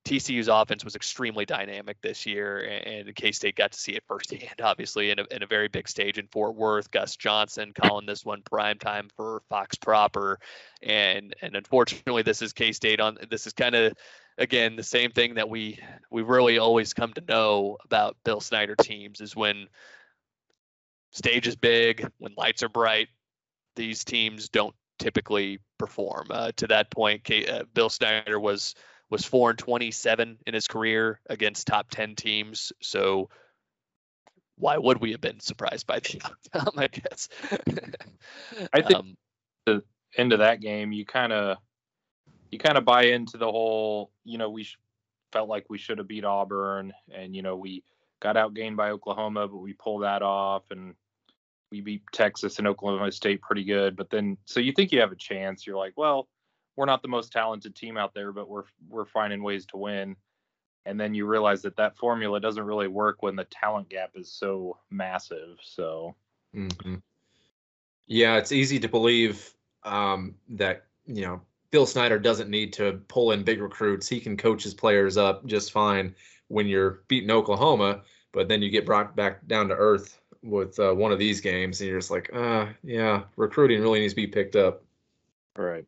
TCU's 0.07 0.47
offense 0.47 0.85
was 0.85 0.95
extremely 0.95 1.45
dynamic 1.45 1.97
this 2.01 2.25
year, 2.25 2.59
and 2.85 3.13
K 3.13 3.33
State 3.33 3.57
got 3.57 3.73
to 3.73 3.77
see 3.77 3.91
it 3.91 4.05
firsthand, 4.07 4.55
obviously, 4.63 5.11
in 5.11 5.19
a, 5.19 5.25
in 5.31 5.43
a 5.43 5.47
very 5.47 5.67
big 5.67 5.89
stage 5.89 6.17
in 6.17 6.27
Fort 6.27 6.55
Worth. 6.55 6.89
Gus 6.91 7.17
Johnson 7.17 7.73
calling 7.73 8.05
this 8.05 8.23
one 8.23 8.41
prime 8.41 8.79
time 8.79 9.09
for 9.17 9.41
Fox 9.49 9.75
proper, 9.75 10.39
and 10.81 11.35
and 11.41 11.57
unfortunately, 11.57 12.21
this 12.21 12.41
is 12.41 12.53
K 12.53 12.71
State 12.71 13.01
on. 13.01 13.17
This 13.29 13.47
is 13.47 13.53
kind 13.53 13.75
of 13.75 13.93
again 14.37 14.77
the 14.77 14.83
same 14.83 15.11
thing 15.11 15.35
that 15.35 15.49
we 15.49 15.77
we 16.09 16.21
really 16.21 16.57
always 16.57 16.93
come 16.93 17.11
to 17.11 17.23
know 17.27 17.77
about 17.83 18.15
Bill 18.23 18.39
Snyder 18.39 18.77
teams 18.77 19.19
is 19.19 19.35
when 19.35 19.67
stage 21.11 21.47
is 21.47 21.57
big, 21.57 22.09
when 22.17 22.33
lights 22.37 22.63
are 22.63 22.69
bright, 22.69 23.09
these 23.75 24.05
teams 24.05 24.47
don't 24.47 24.75
typically 24.99 25.59
perform. 25.77 26.27
Uh, 26.29 26.53
to 26.55 26.67
that 26.67 26.91
point, 26.91 27.25
K, 27.25 27.45
uh, 27.45 27.63
Bill 27.73 27.89
Snyder 27.89 28.39
was 28.39 28.73
was 29.09 29.25
four 29.25 29.51
and 29.51 29.59
twenty 29.59 29.91
seven 29.91 30.37
in 30.45 30.53
his 30.53 30.67
career 30.67 31.19
against 31.29 31.67
top 31.67 31.89
ten 31.89 32.15
teams. 32.15 32.71
So 32.81 33.29
why 34.57 34.77
would 34.77 34.99
we 34.99 35.11
have 35.11 35.21
been 35.21 35.39
surprised 35.39 35.87
by 35.87 35.99
the 35.99 36.21
outcome? 36.53 36.73
I 36.77 36.87
guess. 36.87 37.29
I 38.73 38.81
think 38.81 38.99
um, 38.99 39.17
the 39.65 39.83
end 40.17 40.33
of 40.33 40.39
that 40.39 40.61
game, 40.61 40.91
you 40.91 41.05
kind 41.05 41.31
of 41.31 41.57
you 42.51 42.59
kind 42.59 42.77
of 42.77 42.85
buy 42.85 43.03
into 43.03 43.37
the 43.37 43.45
whole, 43.45 44.11
you 44.23 44.37
know, 44.37 44.49
we 44.49 44.63
sh- 44.63 44.79
felt 45.31 45.49
like 45.49 45.65
we 45.69 45.77
should 45.77 45.97
have 45.97 46.07
beat 46.07 46.23
Auburn, 46.23 46.93
and 47.13 47.35
you 47.35 47.41
know 47.41 47.55
we 47.55 47.83
got 48.19 48.35
outgained 48.35 48.77
by 48.77 48.89
Oklahoma, 48.89 49.47
but 49.47 49.57
we 49.57 49.73
pulled 49.73 50.03
that 50.03 50.21
off, 50.21 50.63
and 50.71 50.95
we 51.71 51.81
beat 51.81 52.03
Texas 52.13 52.57
and 52.57 52.67
Oklahoma 52.67 53.11
State 53.11 53.41
pretty 53.41 53.63
good. 53.63 53.95
But 53.95 54.09
then, 54.09 54.37
so 54.45 54.59
you 54.59 54.71
think 54.71 54.91
you 54.91 55.01
have 55.01 55.11
a 55.11 55.17
chance? 55.17 55.67
You're 55.67 55.77
like, 55.77 55.93
well, 55.97 56.27
we're 56.77 56.85
not 56.85 57.01
the 57.01 57.09
most 57.09 57.33
talented 57.33 57.75
team 57.75 57.97
out 57.97 58.13
there, 58.13 58.31
but 58.31 58.47
we're 58.47 58.63
we're 58.87 59.05
finding 59.05 59.43
ways 59.43 59.65
to 59.65 59.77
win. 59.77 60.15
And 60.85 60.97
then 60.97 61.13
you 61.13 61.25
realize 61.25 61.63
that 61.63 61.75
that 61.75 61.97
formula 61.97 62.39
doesn't 62.39 62.63
really 62.63 62.87
work 62.87 63.21
when 63.21 63.35
the 63.35 63.43
talent 63.45 63.89
gap 63.89 64.11
is 64.15 64.31
so 64.31 64.77
massive. 64.89 65.57
So, 65.61 66.15
mm-hmm. 66.55 66.95
yeah, 68.05 68.37
it's 68.37 68.53
easy 68.53 68.79
to 68.79 68.87
believe 68.87 69.53
um, 69.83 70.35
that 70.49 70.85
you 71.05 71.23
know 71.23 71.41
Bill 71.71 71.85
Snyder 71.85 72.19
doesn't 72.19 72.49
need 72.49 72.71
to 72.73 73.01
pull 73.09 73.31
in 73.31 73.43
big 73.43 73.61
recruits. 73.61 74.07
He 74.07 74.21
can 74.21 74.37
coach 74.37 74.63
his 74.63 74.73
players 74.73 75.17
up 75.17 75.45
just 75.45 75.73
fine 75.73 76.15
when 76.47 76.67
you're 76.67 77.01
beating 77.09 77.31
Oklahoma, 77.31 78.01
but 78.31 78.47
then 78.47 78.61
you 78.61 78.69
get 78.69 78.85
brought 78.85 79.15
back 79.15 79.45
down 79.47 79.67
to 79.67 79.75
earth 79.75 80.21
with 80.43 80.79
uh, 80.79 80.93
one 80.93 81.11
of 81.11 81.19
these 81.19 81.41
games, 81.41 81.81
and 81.81 81.89
you're 81.89 81.99
just 81.99 82.11
like, 82.11 82.29
uh, 82.33 82.67
yeah, 82.83 83.23
recruiting 83.35 83.81
really 83.81 83.99
needs 83.99 84.13
to 84.13 84.15
be 84.15 84.27
picked 84.27 84.55
up. 84.55 84.83
Right. 85.57 85.85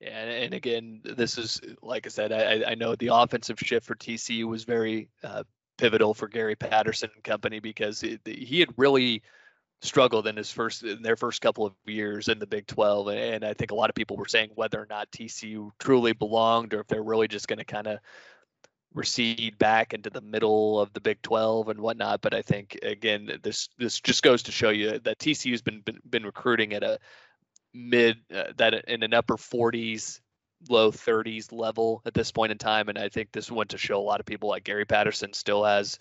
Yeah, 0.00 0.08
and 0.08 0.54
again, 0.54 1.00
this 1.04 1.36
is 1.36 1.60
like 1.82 2.06
I 2.06 2.08
said, 2.08 2.32
I, 2.32 2.70
I 2.70 2.74
know 2.74 2.96
the 2.96 3.14
offensive 3.14 3.58
shift 3.58 3.86
for 3.86 3.94
TCU 3.94 4.44
was 4.44 4.64
very 4.64 5.10
uh, 5.22 5.44
pivotal 5.76 6.14
for 6.14 6.26
Gary 6.26 6.56
Patterson 6.56 7.10
and 7.14 7.22
company 7.22 7.60
because 7.60 8.00
he 8.00 8.60
had 8.60 8.70
really 8.76 9.22
struggled 9.82 10.26
in 10.26 10.36
his 10.36 10.50
first 10.50 10.84
in 10.84 11.02
their 11.02 11.16
first 11.16 11.40
couple 11.40 11.66
of 11.66 11.74
years 11.86 12.28
in 12.28 12.38
the 12.38 12.46
Big 12.46 12.66
12 12.66 13.08
and 13.08 13.44
I 13.44 13.54
think 13.54 13.70
a 13.70 13.74
lot 13.74 13.88
of 13.88 13.94
people 13.94 14.16
were 14.16 14.28
saying 14.28 14.50
whether 14.54 14.78
or 14.78 14.86
not 14.90 15.10
TCU 15.10 15.70
truly 15.78 16.12
belonged 16.12 16.74
or 16.74 16.80
if 16.80 16.86
they're 16.86 17.02
really 17.02 17.28
just 17.28 17.48
going 17.48 17.58
to 17.60 17.64
kind 17.64 17.86
of 17.86 17.98
recede 18.92 19.56
back 19.58 19.94
into 19.94 20.10
the 20.10 20.20
middle 20.20 20.80
of 20.80 20.92
the 20.92 21.00
Big 21.00 21.22
12 21.22 21.68
and 21.68 21.80
whatnot. 21.80 22.20
But 22.20 22.34
I 22.34 22.42
think 22.42 22.78
again, 22.82 23.38
this 23.42 23.68
this 23.78 24.00
just 24.00 24.22
goes 24.22 24.42
to 24.44 24.52
show 24.52 24.70
you 24.70 24.98
that 24.98 25.18
TCU's 25.18 25.62
been 25.62 25.80
been, 25.80 26.00
been 26.08 26.24
recruiting 26.24 26.74
at 26.74 26.82
a 26.82 26.98
mid 27.74 28.18
uh, 28.34 28.44
that 28.56 28.74
in 28.88 29.02
an 29.02 29.14
upper 29.14 29.36
40s 29.36 30.20
low 30.68 30.90
30s 30.90 31.52
level 31.52 32.02
at 32.04 32.12
this 32.12 32.30
point 32.30 32.52
in 32.52 32.58
time 32.58 32.88
and 32.88 32.98
i 32.98 33.08
think 33.08 33.30
this 33.32 33.50
went 33.50 33.70
to 33.70 33.78
show 33.78 33.98
a 33.98 34.02
lot 34.02 34.20
of 34.20 34.26
people 34.26 34.48
like 34.48 34.64
gary 34.64 34.84
patterson 34.84 35.32
still 35.32 35.64
has 35.64 35.98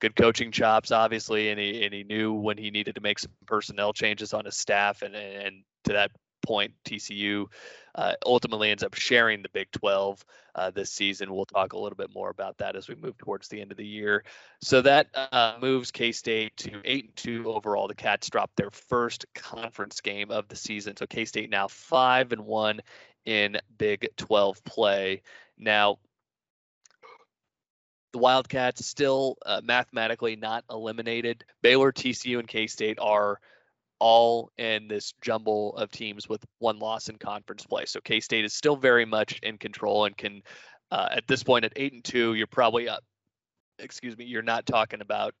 good 0.00 0.14
coaching 0.14 0.52
chops 0.52 0.92
obviously 0.92 1.48
and 1.48 1.58
he, 1.58 1.84
and 1.84 1.92
he 1.92 2.04
knew 2.04 2.32
when 2.32 2.56
he 2.56 2.70
needed 2.70 2.94
to 2.94 3.00
make 3.00 3.18
some 3.18 3.32
personnel 3.46 3.92
changes 3.92 4.32
on 4.32 4.44
his 4.44 4.56
staff 4.56 5.02
and 5.02 5.16
and 5.16 5.64
to 5.84 5.92
that 5.92 6.12
point, 6.46 6.74
TCU 6.84 7.46
uh, 7.94 8.14
ultimately 8.24 8.70
ends 8.70 8.82
up 8.82 8.94
sharing 8.94 9.42
the 9.42 9.48
Big 9.48 9.70
12 9.72 10.24
uh, 10.54 10.70
this 10.70 10.90
season. 10.90 11.34
We'll 11.34 11.46
talk 11.46 11.72
a 11.72 11.78
little 11.78 11.96
bit 11.96 12.14
more 12.14 12.30
about 12.30 12.58
that 12.58 12.76
as 12.76 12.88
we 12.88 12.94
move 12.94 13.16
towards 13.18 13.48
the 13.48 13.60
end 13.60 13.72
of 13.72 13.78
the 13.78 13.86
year. 13.86 14.24
So 14.60 14.82
that 14.82 15.08
uh, 15.14 15.56
moves 15.60 15.90
K 15.90 16.12
State 16.12 16.56
to 16.58 16.80
eight 16.84 17.04
and 17.06 17.16
two 17.16 17.52
overall. 17.52 17.88
The 17.88 17.94
Cats 17.94 18.30
dropped 18.30 18.56
their 18.56 18.70
first 18.70 19.26
conference 19.34 20.00
game 20.00 20.30
of 20.30 20.48
the 20.48 20.56
season. 20.56 20.96
So 20.96 21.06
K 21.06 21.24
State 21.24 21.50
now 21.50 21.68
five 21.68 22.32
and 22.32 22.46
one 22.46 22.80
in 23.24 23.58
Big 23.76 24.08
12 24.16 24.62
play. 24.64 25.22
Now, 25.58 25.98
the 28.12 28.18
Wildcats 28.18 28.86
still 28.86 29.36
uh, 29.44 29.60
mathematically 29.62 30.36
not 30.36 30.64
eliminated. 30.70 31.44
Baylor, 31.60 31.92
TCU, 31.92 32.38
and 32.38 32.48
K 32.48 32.66
State 32.66 32.98
are 33.00 33.40
all 33.98 34.50
in 34.58 34.88
this 34.88 35.14
jumble 35.20 35.76
of 35.76 35.90
teams 35.90 36.28
with 36.28 36.44
one 36.58 36.78
loss 36.78 37.08
in 37.08 37.16
conference 37.16 37.64
play. 37.64 37.84
So 37.86 38.00
K 38.00 38.20
State 38.20 38.44
is 38.44 38.54
still 38.54 38.76
very 38.76 39.04
much 39.04 39.38
in 39.42 39.58
control 39.58 40.04
and 40.04 40.16
can, 40.16 40.42
uh, 40.90 41.08
at 41.10 41.26
this 41.26 41.42
point, 41.42 41.64
at 41.64 41.72
eight 41.76 41.92
and 41.92 42.04
two, 42.04 42.34
you're 42.34 42.46
probably 42.46 42.88
up. 42.88 43.02
Excuse 43.78 44.16
me, 44.16 44.24
you're 44.24 44.42
not 44.42 44.64
talking 44.66 45.00
about 45.00 45.34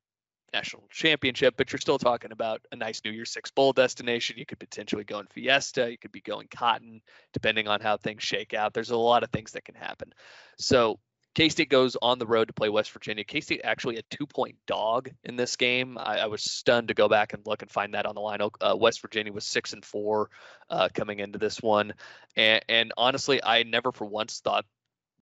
national 0.52 0.84
championship, 0.90 1.54
but 1.56 1.72
you're 1.72 1.80
still 1.80 1.98
talking 1.98 2.32
about 2.32 2.60
a 2.72 2.76
nice 2.76 3.00
New 3.04 3.10
Year's 3.10 3.32
Six 3.32 3.50
bowl 3.50 3.72
destination. 3.72 4.36
You 4.38 4.46
could 4.46 4.58
potentially 4.58 5.04
go 5.04 5.18
in 5.18 5.26
Fiesta. 5.26 5.90
You 5.90 5.98
could 5.98 6.12
be 6.12 6.20
going 6.20 6.48
Cotton, 6.50 7.00
depending 7.32 7.68
on 7.68 7.80
how 7.80 7.96
things 7.96 8.22
shake 8.22 8.54
out. 8.54 8.72
There's 8.72 8.90
a 8.90 8.96
lot 8.96 9.22
of 9.22 9.30
things 9.30 9.52
that 9.52 9.64
can 9.64 9.74
happen. 9.74 10.12
So 10.58 10.98
K 11.36 11.50
State 11.50 11.68
goes 11.68 11.98
on 12.00 12.18
the 12.18 12.26
road 12.26 12.46
to 12.46 12.54
play 12.54 12.70
West 12.70 12.90
Virginia. 12.92 13.22
K 13.22 13.42
State 13.42 13.60
actually 13.62 13.98
a 13.98 14.02
two 14.08 14.26
point 14.26 14.56
dog 14.66 15.10
in 15.22 15.36
this 15.36 15.54
game. 15.54 15.98
I, 15.98 16.20
I, 16.20 16.26
was 16.26 16.42
stunned 16.42 16.88
to 16.88 16.94
go 16.94 17.10
back 17.10 17.34
and 17.34 17.46
look 17.46 17.60
and 17.60 17.70
find 17.70 17.92
that 17.92 18.06
on 18.06 18.14
the 18.14 18.22
line. 18.22 18.40
Uh, 18.40 18.74
West 18.74 19.02
Virginia 19.02 19.30
was 19.34 19.44
six 19.44 19.74
and 19.74 19.84
four 19.84 20.30
uh, 20.70 20.88
coming 20.94 21.18
into 21.18 21.38
this 21.38 21.60
one, 21.60 21.92
and, 22.36 22.64
and 22.70 22.92
honestly, 22.96 23.44
I 23.44 23.64
never 23.64 23.92
for 23.92 24.06
once 24.06 24.40
thought 24.40 24.64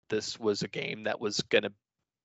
this 0.09 0.39
was 0.39 0.61
a 0.61 0.69
game 0.69 1.03
that 1.03 1.19
was 1.19 1.41
going 1.41 1.63
to 1.63 1.73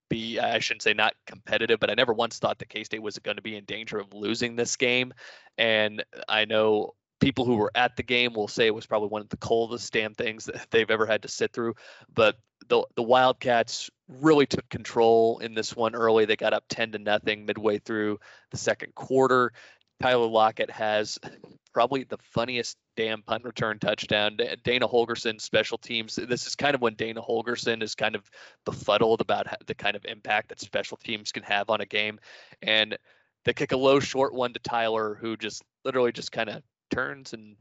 be 0.08 0.38
I 0.38 0.60
shouldn't 0.60 0.82
say 0.82 0.94
not 0.94 1.14
competitive, 1.26 1.80
but 1.80 1.90
I 1.90 1.94
never 1.94 2.12
once 2.12 2.38
thought 2.38 2.60
that 2.60 2.68
K 2.68 2.84
State 2.84 3.02
was 3.02 3.18
going 3.18 3.36
to 3.36 3.42
be 3.42 3.56
in 3.56 3.64
danger 3.64 3.98
of 3.98 4.14
losing 4.14 4.54
this 4.54 4.76
game. 4.76 5.12
And 5.58 6.04
I 6.28 6.44
know 6.44 6.94
people 7.18 7.44
who 7.44 7.56
were 7.56 7.72
at 7.74 7.96
the 7.96 8.04
game 8.04 8.32
will 8.32 8.46
say 8.46 8.68
it 8.68 8.74
was 8.74 8.86
probably 8.86 9.08
one 9.08 9.22
of 9.22 9.28
the 9.28 9.36
coldest 9.38 9.92
damn 9.92 10.14
things 10.14 10.44
that 10.44 10.66
they've 10.70 10.88
ever 10.88 11.04
had 11.04 11.22
to 11.22 11.28
sit 11.28 11.52
through. 11.52 11.74
But 12.14 12.36
the 12.72 12.86
the 12.96 13.02
Wildcats 13.02 13.90
really 14.08 14.46
took 14.46 14.66
control 14.70 15.40
in 15.40 15.54
this 15.54 15.76
one 15.76 15.94
early. 15.94 16.24
They 16.24 16.36
got 16.36 16.54
up 16.54 16.64
10 16.70 16.92
to 16.92 16.98
nothing 16.98 17.44
midway 17.44 17.78
through 17.78 18.18
the 18.50 18.56
second 18.56 18.94
quarter. 18.94 19.52
Tyler 20.00 20.26
Lockett 20.26 20.70
has 20.70 21.18
probably 21.74 22.04
the 22.04 22.16
funniest 22.32 22.78
damn 22.96 23.22
punt 23.22 23.44
return 23.44 23.78
touchdown. 23.78 24.38
Dana 24.64 24.88
Holgorsen 24.88 25.38
special 25.38 25.76
teams. 25.76 26.16
This 26.16 26.46
is 26.46 26.54
kind 26.54 26.74
of 26.74 26.80
when 26.80 26.94
Dana 26.94 27.20
Holgorsen 27.20 27.82
is 27.82 27.94
kind 27.94 28.14
of 28.14 28.28
befuddled 28.64 29.20
about 29.20 29.46
the 29.66 29.74
kind 29.74 29.94
of 29.94 30.06
impact 30.06 30.48
that 30.48 30.60
special 30.60 30.96
teams 30.96 31.30
can 31.30 31.42
have 31.42 31.68
on 31.68 31.82
a 31.82 31.86
game. 31.86 32.18
And 32.62 32.96
they 33.44 33.52
kick 33.52 33.72
a 33.72 33.76
low 33.76 34.00
short 34.00 34.32
one 34.32 34.54
to 34.54 34.60
Tyler, 34.60 35.18
who 35.20 35.36
just 35.36 35.62
literally 35.84 36.12
just 36.12 36.32
kind 36.32 36.48
of 36.48 36.62
turns 36.90 37.34
and 37.34 37.56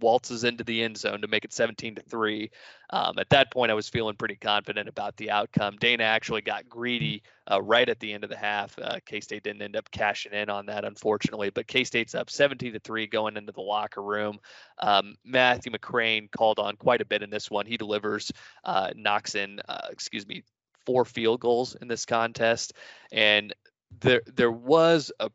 waltzes 0.00 0.44
into 0.44 0.64
the 0.64 0.82
end 0.82 0.96
zone 0.96 1.20
to 1.20 1.28
make 1.28 1.44
it 1.44 1.52
17 1.52 1.94
to 1.96 2.02
3. 2.02 2.50
Um, 2.90 3.18
at 3.18 3.30
that 3.30 3.52
point, 3.52 3.70
I 3.70 3.74
was 3.74 3.88
feeling 3.88 4.16
pretty 4.16 4.36
confident 4.36 4.88
about 4.88 5.16
the 5.16 5.30
outcome. 5.30 5.76
Dana 5.78 6.04
actually 6.04 6.42
got 6.42 6.68
greedy 6.68 7.22
uh, 7.50 7.62
right 7.62 7.88
at 7.88 8.00
the 8.00 8.12
end 8.12 8.24
of 8.24 8.30
the 8.30 8.36
half. 8.36 8.78
Uh, 8.78 8.98
K 9.06 9.20
State 9.20 9.42
didn't 9.42 9.62
end 9.62 9.76
up 9.76 9.90
cashing 9.90 10.32
in 10.32 10.50
on 10.50 10.66
that, 10.66 10.84
unfortunately, 10.84 11.50
but 11.50 11.66
K 11.66 11.84
State's 11.84 12.14
up 12.14 12.30
17 12.30 12.72
to 12.74 12.80
3 12.80 13.06
going 13.06 13.36
into 13.36 13.52
the 13.52 13.60
locker 13.60 14.02
room. 14.02 14.38
Um, 14.78 15.14
Matthew 15.24 15.72
McCrane 15.72 16.30
called 16.30 16.58
on 16.58 16.76
quite 16.76 17.00
a 17.00 17.06
bit 17.06 17.22
in 17.22 17.30
this 17.30 17.50
one. 17.50 17.66
He 17.66 17.76
delivers, 17.76 18.32
uh, 18.64 18.90
knocks 18.96 19.34
in, 19.34 19.60
uh, 19.68 19.88
excuse 19.90 20.26
me, 20.26 20.42
four 20.84 21.04
field 21.04 21.40
goals 21.40 21.76
in 21.80 21.88
this 21.88 22.06
contest. 22.06 22.74
And 23.12 23.54
there, 24.00 24.22
there 24.34 24.50
was 24.50 25.12
a 25.20 25.30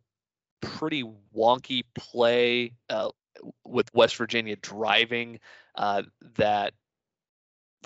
pretty 0.62 1.04
wonky 1.36 1.84
play 1.96 2.74
uh, 2.90 3.10
with 3.65 3.93
West 3.93 4.15
Virginia 4.18 4.55
driving 4.55 5.39
uh, 5.76 6.03
that 6.35 6.73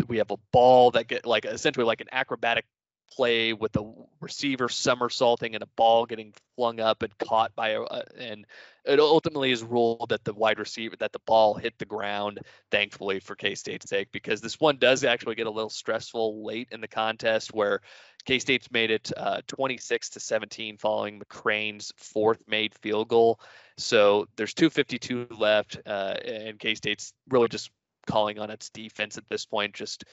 we 0.07 0.17
have 0.17 0.31
a 0.31 0.37
ball 0.51 0.91
that 0.91 1.07
get 1.07 1.25
like 1.25 1.45
essentially 1.45 1.85
like 1.85 2.01
an 2.01 2.07
acrobatic 2.11 2.65
play 3.11 3.51
with 3.51 3.73
the 3.73 3.93
receiver 4.21 4.69
somersaulting 4.69 5.53
and 5.53 5.63
a 5.63 5.67
ball 5.75 6.05
getting 6.05 6.33
flung 6.55 6.79
up 6.79 7.03
and 7.03 7.17
caught 7.17 7.53
by 7.55 7.69
a 7.69 7.81
and 8.17 8.45
it 8.85 8.99
ultimately 8.99 9.51
is 9.51 9.63
ruled 9.63 10.09
that 10.09 10.23
the 10.23 10.33
wide 10.33 10.59
receiver 10.59 10.95
that 10.97 11.11
the 11.11 11.19
ball 11.27 11.53
hit 11.53 11.77
the 11.77 11.85
ground 11.85 12.39
thankfully 12.71 13.19
for 13.19 13.35
k-state's 13.35 13.89
sake 13.89 14.07
because 14.13 14.39
this 14.39 14.59
one 14.59 14.77
does 14.77 15.03
actually 15.03 15.35
get 15.35 15.47
a 15.47 15.51
little 15.51 15.69
stressful 15.69 16.45
late 16.45 16.69
in 16.71 16.79
the 16.79 16.87
contest 16.87 17.53
where 17.53 17.81
k-state's 18.23 18.71
made 18.71 18.91
it 18.91 19.11
uh, 19.17 19.41
26 19.47 20.11
to 20.11 20.19
17 20.21 20.77
following 20.77 21.19
mccrane's 21.19 21.91
fourth 21.97 22.41
made 22.47 22.73
field 22.75 23.09
goal 23.09 23.41
so 23.81 24.27
there's 24.35 24.53
252 24.53 25.27
left 25.37 25.77
uh, 25.85 26.15
and 26.25 26.59
k-state's 26.59 27.13
really 27.29 27.47
just 27.47 27.71
calling 28.07 28.39
on 28.39 28.49
its 28.49 28.69
defense 28.69 29.17
at 29.17 29.27
this 29.29 29.45
point 29.45 29.73
just 29.73 30.03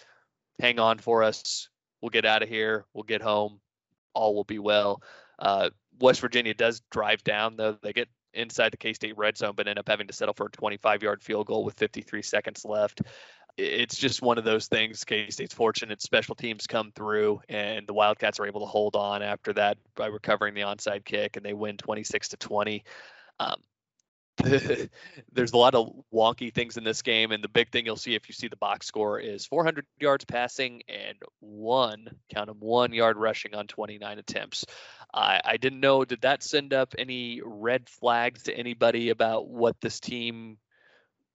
hang 0.59 0.79
on 0.79 0.99
for 0.99 1.23
us 1.23 1.69
We'll 2.01 2.11
get 2.11 2.25
out 2.25 2.43
of 2.43 2.49
here. 2.49 2.87
We'll 2.95 3.05
get 3.05 3.23
home. 3.23 3.61
All 4.15 4.35
will 4.35 4.45
be 4.45 4.59
well. 4.59 5.03
Uh, 5.39 5.71
West 6.01 6.21
Virginia 6.21 6.55
does 6.55 6.81
drive 6.91 7.23
down, 7.25 7.57
though. 7.57 7.77
They 7.83 7.93
get 7.93 8.09
inside 8.35 8.73
the 8.73 8.77
K 8.77 8.93
State 8.93 9.17
red 9.17 9.37
zone, 9.37 9.55
but 9.57 9.67
end 9.67 9.79
up 9.79 9.89
having 9.89 10.07
to 10.07 10.13
settle 10.13 10.35
for 10.35 10.47
a 10.47 10.51
25 10.51 11.03
yard 11.03 11.23
field 11.23 11.47
goal 11.47 11.65
with 11.65 11.75
53 11.79 12.23
seconds 12.23 12.65
left. 12.65 13.03
It's 13.57 13.97
just 13.97 14.23
one 14.23 14.39
of 14.39 14.45
those 14.45 14.69
things. 14.69 15.05
K 15.05 15.29
State's 15.31 15.55
fortunate 15.55 16.01
special 16.01 16.37
teams 16.37 16.67
come 16.67 16.93
through, 16.95 17.41
and 17.49 17.87
the 17.87 17.95
Wildcats 17.95 18.39
are 18.39 18.47
able 18.47 18.61
to 18.61 18.67
hold 18.67 18.95
on 18.95 19.23
after 19.23 19.53
that 19.55 19.79
by 19.97 20.07
recovering 20.07 20.55
the 20.55 20.61
onside 20.61 21.05
kick, 21.05 21.37
and 21.37 21.45
they 21.45 21.55
win 21.55 21.77
26 21.77 22.29
to 22.29 22.37
20. 22.37 22.85
Um, 23.41 23.61
there's 25.33 25.53
a 25.53 25.57
lot 25.57 25.75
of 25.75 25.93
wonky 26.15 26.55
things 26.55 26.77
in 26.77 26.85
this 26.85 27.03
game, 27.03 27.33
and 27.33 27.43
the 27.43 27.49
big 27.49 27.71
thing 27.71 27.87
you'll 27.87 27.97
see 27.97 28.15
if 28.15 28.29
you 28.29 28.35
see 28.35 28.47
the 28.47 28.57
box 28.57 28.87
score 28.87 29.19
is 29.19 29.47
400 29.47 29.85
yards 29.99 30.25
passing 30.25 30.83
and 30.89 31.19
one, 31.41 32.09
count 32.33 32.47
them, 32.47 32.59
one 32.61 32.93
yard 32.93 33.17
rushing 33.17 33.55
on 33.55 33.67
29 33.67 34.19
attempts. 34.19 34.65
I, 35.13 35.41
I 35.45 35.57
didn't 35.57 35.81
know, 35.81 36.05
did 36.05 36.21
that 36.21 36.43
send 36.43 36.73
up 36.73 36.95
any 36.97 37.41
red 37.45 37.89
flags 37.89 38.45
to 38.45 38.57
anybody 38.57 39.11
about 39.11 39.49
what 39.49 39.81
this 39.81 39.99
team 39.99 40.59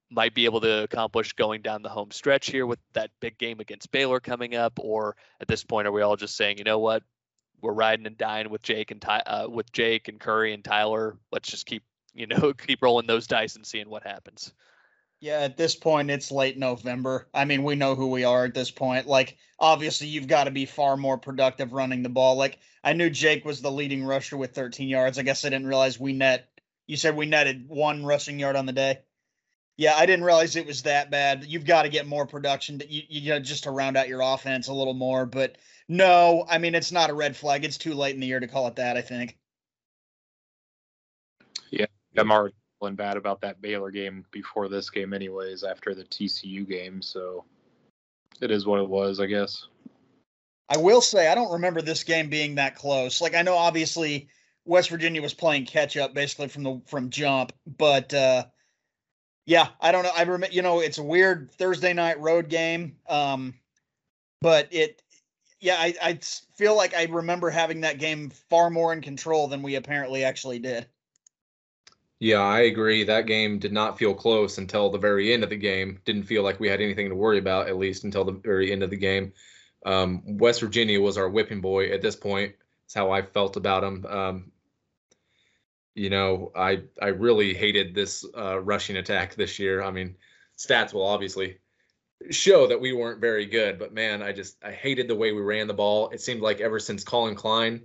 might 0.09 0.33
be 0.33 0.45
able 0.45 0.61
to 0.61 0.83
accomplish 0.83 1.33
going 1.33 1.61
down 1.61 1.81
the 1.81 1.89
home 1.89 2.11
stretch 2.11 2.49
here 2.49 2.65
with 2.65 2.79
that 2.93 3.09
big 3.19 3.37
game 3.37 3.59
against 3.59 3.91
Baylor 3.91 4.21
coming 4.21 4.55
up? 4.55 4.79
Or 4.79 5.17
at 5.41 5.47
this 5.49 5.63
point, 5.65 5.87
are 5.87 5.91
we 5.91 6.03
all 6.03 6.15
just 6.15 6.37
saying, 6.37 6.57
you 6.57 6.63
know 6.63 6.79
what, 6.79 7.03
we're 7.61 7.73
riding 7.73 8.05
and 8.05 8.17
dying 8.17 8.49
with 8.49 8.61
Jake 8.61 8.91
and 8.91 9.01
Ty, 9.01 9.19
uh, 9.19 9.47
with 9.49 9.71
Jake 9.73 10.07
and 10.07 10.19
Curry 10.19 10.53
and 10.53 10.63
Tyler. 10.63 11.17
Let's 11.31 11.49
just 11.49 11.65
keep 11.65 11.83
you 12.13 12.27
know, 12.27 12.53
keep 12.67 12.81
rolling 12.81 13.07
those 13.07 13.27
dice 13.27 13.55
and 13.55 13.65
seeing 13.65 13.89
what 13.89 14.03
happens. 14.03 14.53
Yeah, 15.19 15.39
at 15.39 15.55
this 15.55 15.73
point, 15.73 16.11
it's 16.11 16.31
late 16.31 16.57
November. 16.57 17.29
I 17.33 17.45
mean, 17.45 17.63
we 17.63 17.75
know 17.75 17.95
who 17.95 18.07
we 18.07 18.25
are 18.25 18.43
at 18.43 18.53
this 18.53 18.71
point. 18.71 19.07
Like, 19.07 19.37
obviously, 19.57 20.07
you've 20.07 20.27
got 20.27 20.45
to 20.45 20.51
be 20.51 20.65
far 20.65 20.97
more 20.97 21.17
productive 21.17 21.71
running 21.71 22.03
the 22.03 22.09
ball. 22.09 22.35
Like, 22.35 22.59
I 22.83 22.91
knew 22.91 23.09
Jake 23.09 23.45
was 23.45 23.61
the 23.61 23.71
leading 23.71 24.03
rusher 24.03 24.35
with 24.35 24.53
13 24.53 24.89
yards. 24.89 25.17
I 25.17 25.23
guess 25.23 25.45
I 25.45 25.49
didn't 25.49 25.67
realize 25.67 25.97
we 25.97 26.11
net. 26.11 26.49
You 26.87 26.97
said 26.97 27.15
we 27.15 27.25
netted 27.25 27.69
one 27.69 28.05
rushing 28.05 28.37
yard 28.37 28.57
on 28.57 28.65
the 28.65 28.73
day. 28.73 28.99
Yeah, 29.77 29.95
I 29.95 30.05
didn't 30.05 30.25
realize 30.25 30.57
it 30.57 30.67
was 30.67 30.83
that 30.83 31.09
bad. 31.09 31.45
You've 31.45 31.65
got 31.65 31.83
to 31.83 31.89
get 31.89 32.05
more 32.05 32.27
production. 32.27 32.79
To, 32.79 32.91
you, 32.91 33.03
you 33.07 33.29
know, 33.29 33.39
just 33.39 33.63
to 33.63 33.71
round 33.71 33.95
out 33.95 34.09
your 34.09 34.21
offense 34.21 34.67
a 34.67 34.73
little 34.73 34.93
more. 34.93 35.25
But 35.25 35.57
no, 35.87 36.45
I 36.49 36.57
mean, 36.57 36.75
it's 36.75 36.91
not 36.91 37.09
a 37.09 37.13
red 37.13 37.37
flag. 37.37 37.63
It's 37.63 37.77
too 37.77 37.93
late 37.93 38.13
in 38.13 38.19
the 38.19 38.27
year 38.27 38.41
to 38.41 38.47
call 38.47 38.67
it 38.67 38.75
that. 38.75 38.97
I 38.97 39.01
think. 39.01 39.37
I'm 42.17 42.31
already 42.31 42.55
feeling 42.79 42.95
bad 42.95 43.17
about 43.17 43.41
that 43.41 43.61
Baylor 43.61 43.91
game 43.91 44.25
before 44.31 44.69
this 44.69 44.89
game, 44.89 45.13
anyways. 45.13 45.63
After 45.63 45.95
the 45.95 46.03
TCU 46.03 46.67
game, 46.67 47.01
so 47.01 47.45
it 48.41 48.51
is 48.51 48.65
what 48.65 48.79
it 48.79 48.89
was, 48.89 49.19
I 49.19 49.25
guess. 49.25 49.67
I 50.69 50.77
will 50.77 51.01
say 51.01 51.27
I 51.27 51.35
don't 51.35 51.51
remember 51.51 51.81
this 51.81 52.03
game 52.03 52.29
being 52.29 52.55
that 52.55 52.75
close. 52.75 53.21
Like 53.21 53.35
I 53.35 53.41
know 53.41 53.55
obviously 53.55 54.27
West 54.65 54.89
Virginia 54.89 55.21
was 55.21 55.33
playing 55.33 55.65
catch 55.65 55.97
up 55.97 56.13
basically 56.13 56.47
from 56.47 56.63
the 56.63 56.81
from 56.85 57.09
jump, 57.09 57.53
but 57.77 58.13
uh 58.13 58.45
yeah, 59.45 59.67
I 59.81 59.91
don't 59.91 60.03
know. 60.03 60.11
I 60.15 60.23
remember 60.23 60.53
you 60.53 60.61
know, 60.61 60.79
it's 60.79 60.97
a 60.97 61.03
weird 61.03 61.51
Thursday 61.51 61.93
night 61.93 62.19
road 62.19 62.49
game. 62.49 62.95
Um 63.07 63.53
but 64.41 64.67
it 64.71 65.01
yeah, 65.59 65.75
I, 65.77 65.93
I 66.01 66.19
feel 66.55 66.75
like 66.75 66.93
I 66.93 67.05
remember 67.05 67.49
having 67.49 67.81
that 67.81 67.99
game 67.99 68.29
far 68.49 68.69
more 68.69 68.91
in 68.91 69.01
control 69.01 69.47
than 69.47 69.61
we 69.61 69.75
apparently 69.75 70.23
actually 70.23 70.59
did. 70.59 70.87
Yeah, 72.23 72.39
I 72.39 72.61
agree. 72.61 73.03
That 73.03 73.25
game 73.25 73.59
did 73.59 73.73
not 73.73 73.99
feel 73.99 74.13
close 74.13 74.57
until 74.57 74.89
the 74.89 74.97
very 74.97 75.33
end 75.33 75.43
of 75.43 75.49
the 75.49 75.57
game. 75.57 75.99
Didn't 76.05 76.23
feel 76.23 76.41
like 76.41 76.57
we 76.57 76.69
had 76.69 76.79
anything 76.79 77.09
to 77.09 77.15
worry 77.15 77.37
about, 77.37 77.67
at 77.67 77.75
least 77.75 78.05
until 78.05 78.23
the 78.23 78.31
very 78.31 78.71
end 78.71 78.81
of 78.81 78.89
the 78.89 78.95
game. 78.95 79.33
Um, 79.85 80.37
West 80.37 80.61
Virginia 80.61 81.01
was 81.01 81.17
our 81.17 81.27
whipping 81.27 81.59
boy 81.59 81.91
at 81.91 82.01
this 82.01 82.15
point. 82.15 82.55
That's 82.85 82.93
how 82.93 83.11
I 83.11 83.23
felt 83.23 83.57
about 83.57 83.81
them. 83.81 84.05
Um, 84.05 84.51
you 85.95 86.09
know, 86.09 86.53
I 86.55 86.83
I 87.01 87.07
really 87.07 87.53
hated 87.53 87.93
this 87.93 88.25
uh, 88.37 88.57
rushing 88.57 88.95
attack 88.95 89.35
this 89.35 89.59
year. 89.59 89.83
I 89.83 89.91
mean, 89.91 90.15
stats 90.57 90.93
will 90.93 91.05
obviously 91.05 91.57
show 92.29 92.67
that 92.67 92.79
we 92.79 92.93
weren't 92.93 93.19
very 93.19 93.47
good, 93.47 93.77
but 93.77 93.93
man, 93.93 94.23
I 94.23 94.31
just 94.31 94.63
I 94.63 94.71
hated 94.71 95.09
the 95.09 95.15
way 95.15 95.33
we 95.33 95.41
ran 95.41 95.67
the 95.67 95.73
ball. 95.73 96.09
It 96.11 96.21
seemed 96.21 96.39
like 96.39 96.61
ever 96.61 96.79
since 96.79 97.03
Collin 97.03 97.35
Klein, 97.35 97.81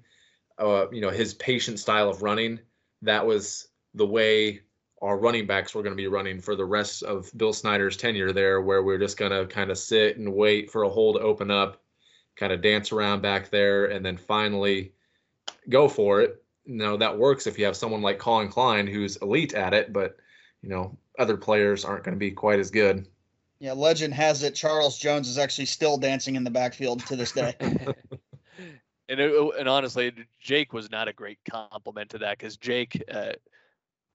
uh, 0.59 0.87
you 0.93 1.01
know, 1.01 1.11
his 1.11 1.35
patient 1.35 1.81
style 1.81 2.09
of 2.09 2.23
running, 2.23 2.61
that 3.03 3.27
was 3.27 3.69
the 3.99 4.07
way 4.07 4.61
our 5.03 5.19
running 5.19 5.47
backs 5.47 5.75
were 5.75 5.83
going 5.83 5.93
to 5.93 6.03
be 6.03 6.07
running 6.07 6.41
for 6.41 6.57
the 6.57 6.65
rest 6.65 7.03
of 7.03 7.31
Bill 7.37 7.53
Snyder's 7.53 7.97
tenure 7.97 8.33
there, 8.33 8.63
where 8.63 8.83
we're 8.83 8.99
just 8.99 9.17
going 9.17 9.31
to 9.31 9.47
kind 9.47 9.71
of 9.71 9.79
sit 9.79 10.17
and 10.17 10.33
wait 10.33 10.71
for 10.71 10.85
a 10.85 10.89
hole 10.89 11.13
to 11.13 11.21
open 11.21 11.51
up, 11.51 11.83
kind 12.37 12.53
of 12.53 12.63
dance 12.63 12.91
around 12.91 13.21
back 13.21 13.51
there, 13.51 13.87
and 13.87 14.05
then 14.05 14.17
finally 14.17 14.93
go 15.69 15.89
for 15.89 16.21
it. 16.21 16.43
You 16.65 16.77
know, 16.77 16.97
that 16.97 17.17
works 17.17 17.47
if 17.47 17.59
you 17.59 17.65
have 17.65 17.77
someone 17.77 18.03
like 18.03 18.19
Collin 18.19 18.49
Klein 18.49 18.87
who's 18.87 19.17
elite 19.19 19.55
at 19.55 19.75
it, 19.75 19.93
but, 19.93 20.17
you 20.63 20.69
know, 20.69 20.97
other 21.19 21.37
players 21.37 21.85
aren't 21.85 22.05
going 22.05 22.15
to 22.15 22.19
be 22.19 22.31
quite 22.31 22.59
as 22.59 22.71
good. 22.71 23.07
Yeah, 23.61 23.73
legend 23.73 24.15
has 24.15 24.43
it 24.43 24.55
Charles 24.55 24.99
Jones 24.99 25.29
is 25.29 25.39
actually 25.39 25.67
still 25.67 25.97
dancing 25.97 26.37
in 26.37 26.45
the 26.45 26.51
backfield 26.51 27.05
to 27.07 27.17
this 27.17 27.33
day. 27.33 27.55
and 27.61 29.21
it, 29.21 29.55
and 29.59 29.69
honestly, 29.69 30.13
Jake 30.39 30.73
was 30.73 30.91
not 30.91 31.09
a 31.09 31.13
great 31.13 31.39
compliment 31.51 32.11
to 32.11 32.19
that 32.19 32.39
because 32.39 32.57
Jake, 32.57 33.03
uh, 33.13 33.33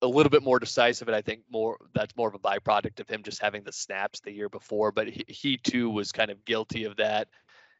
a 0.03 0.07
little 0.07 0.29
bit 0.29 0.43
more 0.43 0.59
decisive, 0.59 1.07
and 1.07 1.15
I 1.15 1.21
think 1.21 1.41
more 1.51 1.77
that's 1.95 2.15
more 2.15 2.27
of 2.27 2.35
a 2.35 2.39
byproduct 2.39 2.99
of 2.99 3.09
him 3.09 3.23
just 3.23 3.41
having 3.41 3.63
the 3.63 3.71
snaps 3.71 4.19
the 4.19 4.31
year 4.31 4.49
before. 4.49 4.91
But 4.91 5.07
he, 5.07 5.25
he 5.27 5.57
too 5.57 5.89
was 5.89 6.11
kind 6.11 6.29
of 6.29 6.43
guilty 6.45 6.83
of 6.83 6.97
that. 6.97 7.29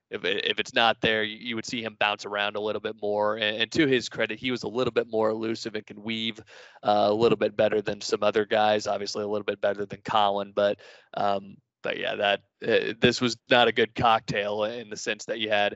If 0.10 0.24
if 0.24 0.60
it's 0.60 0.74
not 0.74 1.02
there, 1.02 1.24
you, 1.24 1.56
would 1.56 1.66
see 1.66 1.84
him 1.84 1.98
bounce 2.00 2.26
around 2.26 2.56
a 2.56 2.62
little 2.62 2.82
bit 2.82 2.96
more. 3.02 3.36
And, 3.36 3.64
and, 3.64 3.72
to 3.74 3.88
his 3.88 4.10
credit, 4.10 4.40
he 4.40 4.52
was 4.52 4.64
a 4.64 4.68
little 4.68 4.92
bit 4.92 5.08
more 5.10 5.30
elusive 5.30 5.76
and 5.76 5.86
can 5.86 6.02
weave 6.02 6.40
uh, 6.84 7.08
a 7.10 7.14
little 7.14 7.38
bit 7.38 7.58
better 7.58 7.82
than 7.82 8.00
some 8.00 8.24
other 8.24 8.46
guys. 8.46 8.88
Obviously, 8.88 9.24
a 9.24 9.28
little 9.28 9.46
bit 9.46 9.62
better 9.62 9.86
than 9.86 10.00
Collin, 10.06 10.54
but 10.56 10.80
um, 11.16 11.58
but 11.82 11.98
yeah, 11.98 12.16
that 12.16 12.42
uh, 12.68 12.94
this 13.00 13.22
was 13.22 13.38
not 13.50 13.68
a 13.68 13.74
good 13.74 13.94
cocktail 13.96 14.64
in 14.64 14.90
the 14.90 14.98
sense 14.98 15.26
that 15.26 15.40
you 15.40 15.50
had 15.50 15.76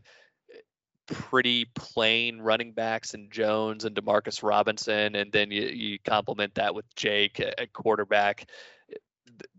pretty 1.07 1.65
plain 1.75 2.39
running 2.39 2.73
backs 2.73 3.13
and 3.13 3.31
Jones 3.31 3.85
and 3.85 3.95
Demarcus 3.95 4.43
Robinson, 4.43 5.15
and 5.15 5.31
then 5.31 5.51
you, 5.51 5.63
you 5.63 5.99
complement 5.99 6.55
that 6.55 6.75
with 6.75 6.85
Jake 6.95 7.39
at 7.39 7.73
quarterback. 7.73 8.49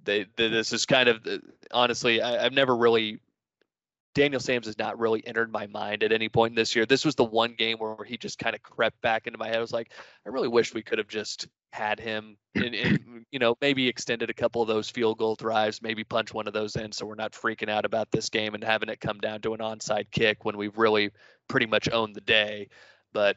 They, 0.04 0.26
they, 0.36 0.48
this 0.48 0.72
is 0.72 0.86
kind 0.86 1.08
of 1.08 1.26
honestly, 1.72 2.22
I, 2.22 2.44
I've 2.44 2.52
never 2.52 2.76
really 2.76 3.20
Daniel 4.14 4.40
Sams 4.40 4.66
has 4.66 4.78
not 4.78 4.98
really 4.98 5.24
entered 5.26 5.52
my 5.52 5.66
mind 5.66 6.02
at 6.02 6.12
any 6.12 6.28
point 6.28 6.56
this 6.56 6.74
year. 6.74 6.86
This 6.86 7.04
was 7.04 7.14
the 7.14 7.24
one 7.24 7.54
game 7.56 7.78
where 7.78 8.02
he 8.04 8.16
just 8.16 8.38
kind 8.38 8.56
of 8.56 8.62
crept 8.62 9.00
back 9.00 9.26
into 9.26 9.38
my 9.38 9.46
head. 9.46 9.56
I 9.56 9.60
was 9.60 9.72
like, 9.72 9.92
I 10.26 10.30
really 10.30 10.48
wish 10.48 10.74
we 10.74 10.82
could 10.82 10.98
have 10.98 11.08
just 11.08 11.46
had 11.72 12.00
him 12.00 12.36
and, 12.54 12.74
you 13.30 13.38
know 13.38 13.56
maybe 13.60 13.88
extended 13.88 14.30
a 14.30 14.34
couple 14.34 14.62
of 14.62 14.68
those 14.68 14.88
field 14.88 15.18
goal 15.18 15.34
drives 15.34 15.82
maybe 15.82 16.02
punch 16.02 16.32
one 16.32 16.46
of 16.46 16.54
those 16.54 16.76
in 16.76 16.92
so 16.92 17.04
we're 17.04 17.14
not 17.14 17.32
freaking 17.32 17.68
out 17.68 17.84
about 17.84 18.10
this 18.10 18.30
game 18.30 18.54
and 18.54 18.64
having 18.64 18.88
it 18.88 19.00
come 19.00 19.18
down 19.18 19.40
to 19.40 19.54
an 19.54 19.60
onside 19.60 20.10
kick 20.10 20.44
when 20.44 20.56
we've 20.56 20.76
really 20.78 21.10
pretty 21.48 21.66
much 21.66 21.88
owned 21.90 22.14
the 22.14 22.20
day 22.20 22.68
but 23.12 23.36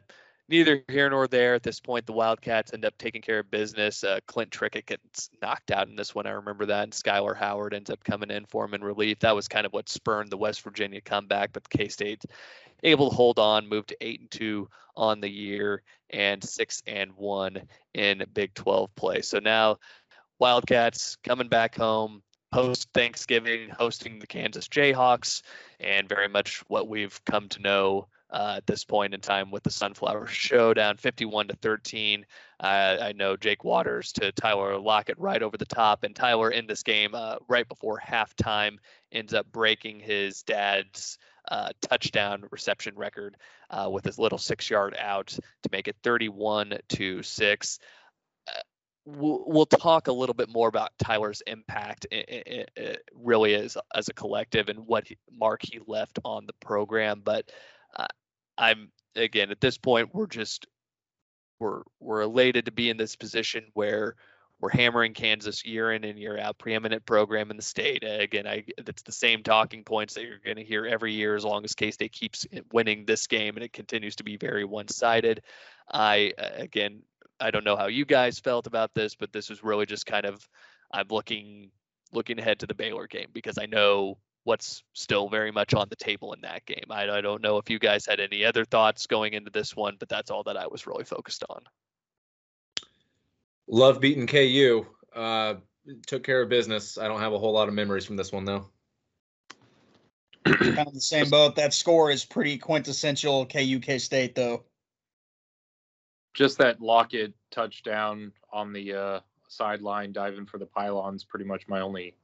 neither 0.49 0.83
here 0.89 1.09
nor 1.09 1.27
there 1.27 1.55
at 1.55 1.63
this 1.63 1.79
point 1.79 2.05
the 2.05 2.13
wildcats 2.13 2.73
end 2.73 2.85
up 2.85 2.97
taking 2.97 3.21
care 3.21 3.39
of 3.39 3.49
business. 3.49 4.03
Uh, 4.03 4.19
clint 4.27 4.51
trickett 4.51 4.85
gets 4.85 5.29
knocked 5.41 5.71
out 5.71 5.87
in 5.87 5.95
this 5.95 6.13
one. 6.13 6.27
I 6.27 6.31
remember 6.31 6.65
that 6.65 6.83
and 6.83 6.91
Skyler 6.91 7.35
howard 7.35 7.73
ends 7.73 7.89
up 7.89 8.03
coming 8.03 8.29
in 8.29 8.45
for 8.45 8.65
him 8.65 8.73
in 8.73 8.83
relief. 8.83 9.19
That 9.19 9.35
was 9.35 9.47
kind 9.47 9.65
of 9.65 9.71
what 9.71 9.87
spurned 9.87 10.29
the 10.29 10.37
west 10.37 10.61
virginia 10.61 11.01
comeback 11.01 11.53
but 11.53 11.69
k-state 11.69 12.25
able 12.83 13.09
to 13.09 13.15
hold 13.15 13.39
on, 13.39 13.69
move 13.69 13.85
to 13.87 13.97
eight 14.01 14.19
and 14.19 14.31
two 14.31 14.67
on 14.95 15.21
the 15.21 15.29
year, 15.29 15.83
and 16.09 16.43
six 16.43 16.81
and 16.87 17.11
one 17.13 17.61
in 17.93 18.23
Big 18.33 18.53
12 18.53 18.93
play. 18.95 19.21
So 19.21 19.39
now 19.39 19.77
Wildcats 20.39 21.17
coming 21.23 21.47
back 21.47 21.75
home 21.75 22.23
post 22.51 22.89
Thanksgiving, 22.93 23.69
hosting 23.69 24.19
the 24.19 24.27
Kansas 24.27 24.67
Jayhawks, 24.67 25.41
and 25.79 26.07
very 26.09 26.27
much 26.27 26.63
what 26.67 26.87
we've 26.87 27.19
come 27.25 27.47
to 27.49 27.61
know 27.61 28.07
uh, 28.31 28.55
at 28.57 28.67
this 28.67 28.83
point 28.83 29.13
in 29.13 29.19
time 29.19 29.51
with 29.51 29.63
the 29.63 29.69
Sunflower 29.69 30.27
Showdown, 30.27 30.97
51 30.97 31.49
to 31.49 31.55
13. 31.55 32.25
Uh, 32.59 32.97
I 33.01 33.11
know 33.13 33.35
Jake 33.35 33.63
Waters 33.63 34.11
to 34.13 34.31
Tyler 34.31 34.77
Lockett 34.77 35.19
right 35.19 35.41
over 35.41 35.57
the 35.57 35.65
top, 35.65 36.03
and 36.03 36.15
Tyler 36.15 36.49
in 36.49 36.67
this 36.67 36.83
game 36.83 37.11
uh, 37.13 37.37
right 37.47 37.67
before 37.67 37.99
halftime 37.99 38.77
ends 39.11 39.33
up 39.33 39.51
breaking 39.51 39.99
his 39.99 40.43
dad's 40.43 41.17
uh, 41.49 41.69
touchdown 41.81 42.45
reception 42.51 42.95
record 42.95 43.35
uh, 43.69 43.89
with 43.91 44.05
his 44.05 44.19
little 44.19 44.37
six 44.37 44.69
yard 44.69 44.95
out 44.99 45.27
to 45.27 45.69
make 45.71 45.87
it 45.87 45.95
31 46.03 46.77
to 46.89 47.23
6. 47.23 47.79
Uh, 49.07 49.11
we'll, 49.11 49.43
we'll 49.47 49.65
talk 49.65 50.07
a 50.07 50.13
little 50.13 50.33
bit 50.33 50.49
more 50.49 50.67
about 50.67 50.91
Tyler's 50.97 51.41
impact 51.47 52.07
really 53.13 53.55
as, 53.55 53.77
as 53.95 54.09
a 54.09 54.13
collective 54.13 54.69
and 54.69 54.87
what 54.87 55.07
he, 55.07 55.17
mark 55.31 55.61
he 55.63 55.79
left 55.87 56.19
on 56.23 56.45
the 56.45 56.53
program. 56.53 57.21
But 57.23 57.51
uh, 57.95 58.07
I'm, 58.57 58.91
again, 59.15 59.51
at 59.51 59.61
this 59.61 59.77
point, 59.77 60.13
we're 60.13 60.27
just, 60.27 60.67
we're, 61.59 61.81
we're 61.99 62.21
elated 62.21 62.65
to 62.65 62.71
be 62.71 62.89
in 62.89 62.97
this 62.97 63.15
position 63.15 63.65
where 63.73 64.15
we're 64.61 64.69
hammering 64.69 65.13
Kansas 65.13 65.65
year 65.65 65.91
in 65.91 66.03
and 66.03 66.19
year 66.19 66.37
out, 66.37 66.59
preeminent 66.59 67.03
program 67.05 67.49
in 67.49 67.57
the 67.57 67.63
state. 67.63 68.03
Again, 68.03 68.45
I 68.45 68.63
that's 68.85 69.01
the 69.01 69.11
same 69.11 69.41
talking 69.41 69.83
points 69.83 70.13
that 70.13 70.23
you're 70.23 70.37
going 70.37 70.57
to 70.57 70.63
hear 70.63 70.85
every 70.85 71.13
year 71.13 71.35
as 71.35 71.43
long 71.43 71.63
as 71.63 71.73
K 71.73 71.89
State 71.89 72.11
keeps 72.11 72.45
winning 72.71 73.05
this 73.05 73.25
game 73.25 73.55
and 73.55 73.63
it 73.63 73.73
continues 73.73 74.17
to 74.17 74.23
be 74.23 74.37
very 74.37 74.63
one-sided. 74.63 75.41
I 75.91 76.33
again, 76.37 77.01
I 77.41 77.51
don't 77.51 77.63
know 77.63 77.75
how 77.75 77.87
you 77.87 78.05
guys 78.05 78.39
felt 78.39 78.67
about 78.67 78.93
this, 78.93 79.15
but 79.15 79.33
this 79.33 79.49
was 79.49 79.63
really 79.63 79.85
just 79.85 80.05
kind 80.05 80.25
of 80.25 80.47
I'm 80.91 81.07
looking 81.09 81.71
looking 82.13 82.39
ahead 82.39 82.59
to 82.59 82.67
the 82.67 82.73
Baylor 82.73 83.07
game 83.07 83.29
because 83.33 83.57
I 83.57 83.65
know 83.65 84.17
what's 84.43 84.83
still 84.93 85.29
very 85.29 85.51
much 85.51 85.73
on 85.73 85.87
the 85.89 85.95
table 85.95 86.33
in 86.33 86.41
that 86.41 86.65
game. 86.65 86.85
I, 86.89 87.09
I 87.09 87.21
don't 87.21 87.41
know 87.41 87.57
if 87.57 87.69
you 87.69 87.79
guys 87.79 88.05
had 88.05 88.19
any 88.19 88.43
other 88.43 88.65
thoughts 88.65 89.07
going 89.07 89.33
into 89.33 89.51
this 89.51 89.75
one, 89.75 89.97
but 89.99 90.09
that's 90.09 90.31
all 90.31 90.43
that 90.43 90.57
I 90.57 90.67
was 90.67 90.87
really 90.87 91.03
focused 91.03 91.43
on. 91.49 91.61
Love 93.67 94.01
beating 94.01 94.27
KU. 94.27 94.85
Uh, 95.15 95.55
took 96.07 96.23
care 96.23 96.41
of 96.41 96.49
business. 96.49 96.97
I 96.97 97.07
don't 97.07 97.21
have 97.21 97.33
a 97.33 97.39
whole 97.39 97.53
lot 97.53 97.67
of 97.67 97.73
memories 97.73 98.05
from 98.05 98.17
this 98.17 98.31
one 98.31 98.45
though. 98.45 98.67
kind 100.43 100.79
of 100.79 100.93
the 100.93 101.01
same 101.01 101.29
boat. 101.29 101.55
That 101.55 101.73
score 101.73 102.11
is 102.11 102.25
pretty 102.25 102.57
quintessential 102.57 103.45
KU 103.45 103.79
K 103.79 103.99
State 103.99 104.35
though. 104.35 104.63
Just 106.33 106.57
that 106.59 106.81
Lockett 106.81 107.33
touchdown 107.49 108.31
on 108.53 108.71
the 108.73 108.93
uh, 108.93 109.19
sideline 109.47 110.13
diving 110.13 110.45
for 110.45 110.57
the 110.57 110.65
pylons, 110.65 111.23
pretty 111.23 111.45
much 111.45 111.67
my 111.67 111.81
only 111.81 112.15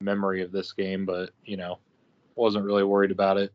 memory 0.00 0.42
of 0.42 0.52
this 0.52 0.72
game. 0.72 1.04
But 1.04 1.30
you 1.44 1.56
know, 1.56 1.78
wasn't 2.34 2.64
really 2.64 2.84
worried 2.84 3.10
about 3.10 3.36
it. 3.36 3.52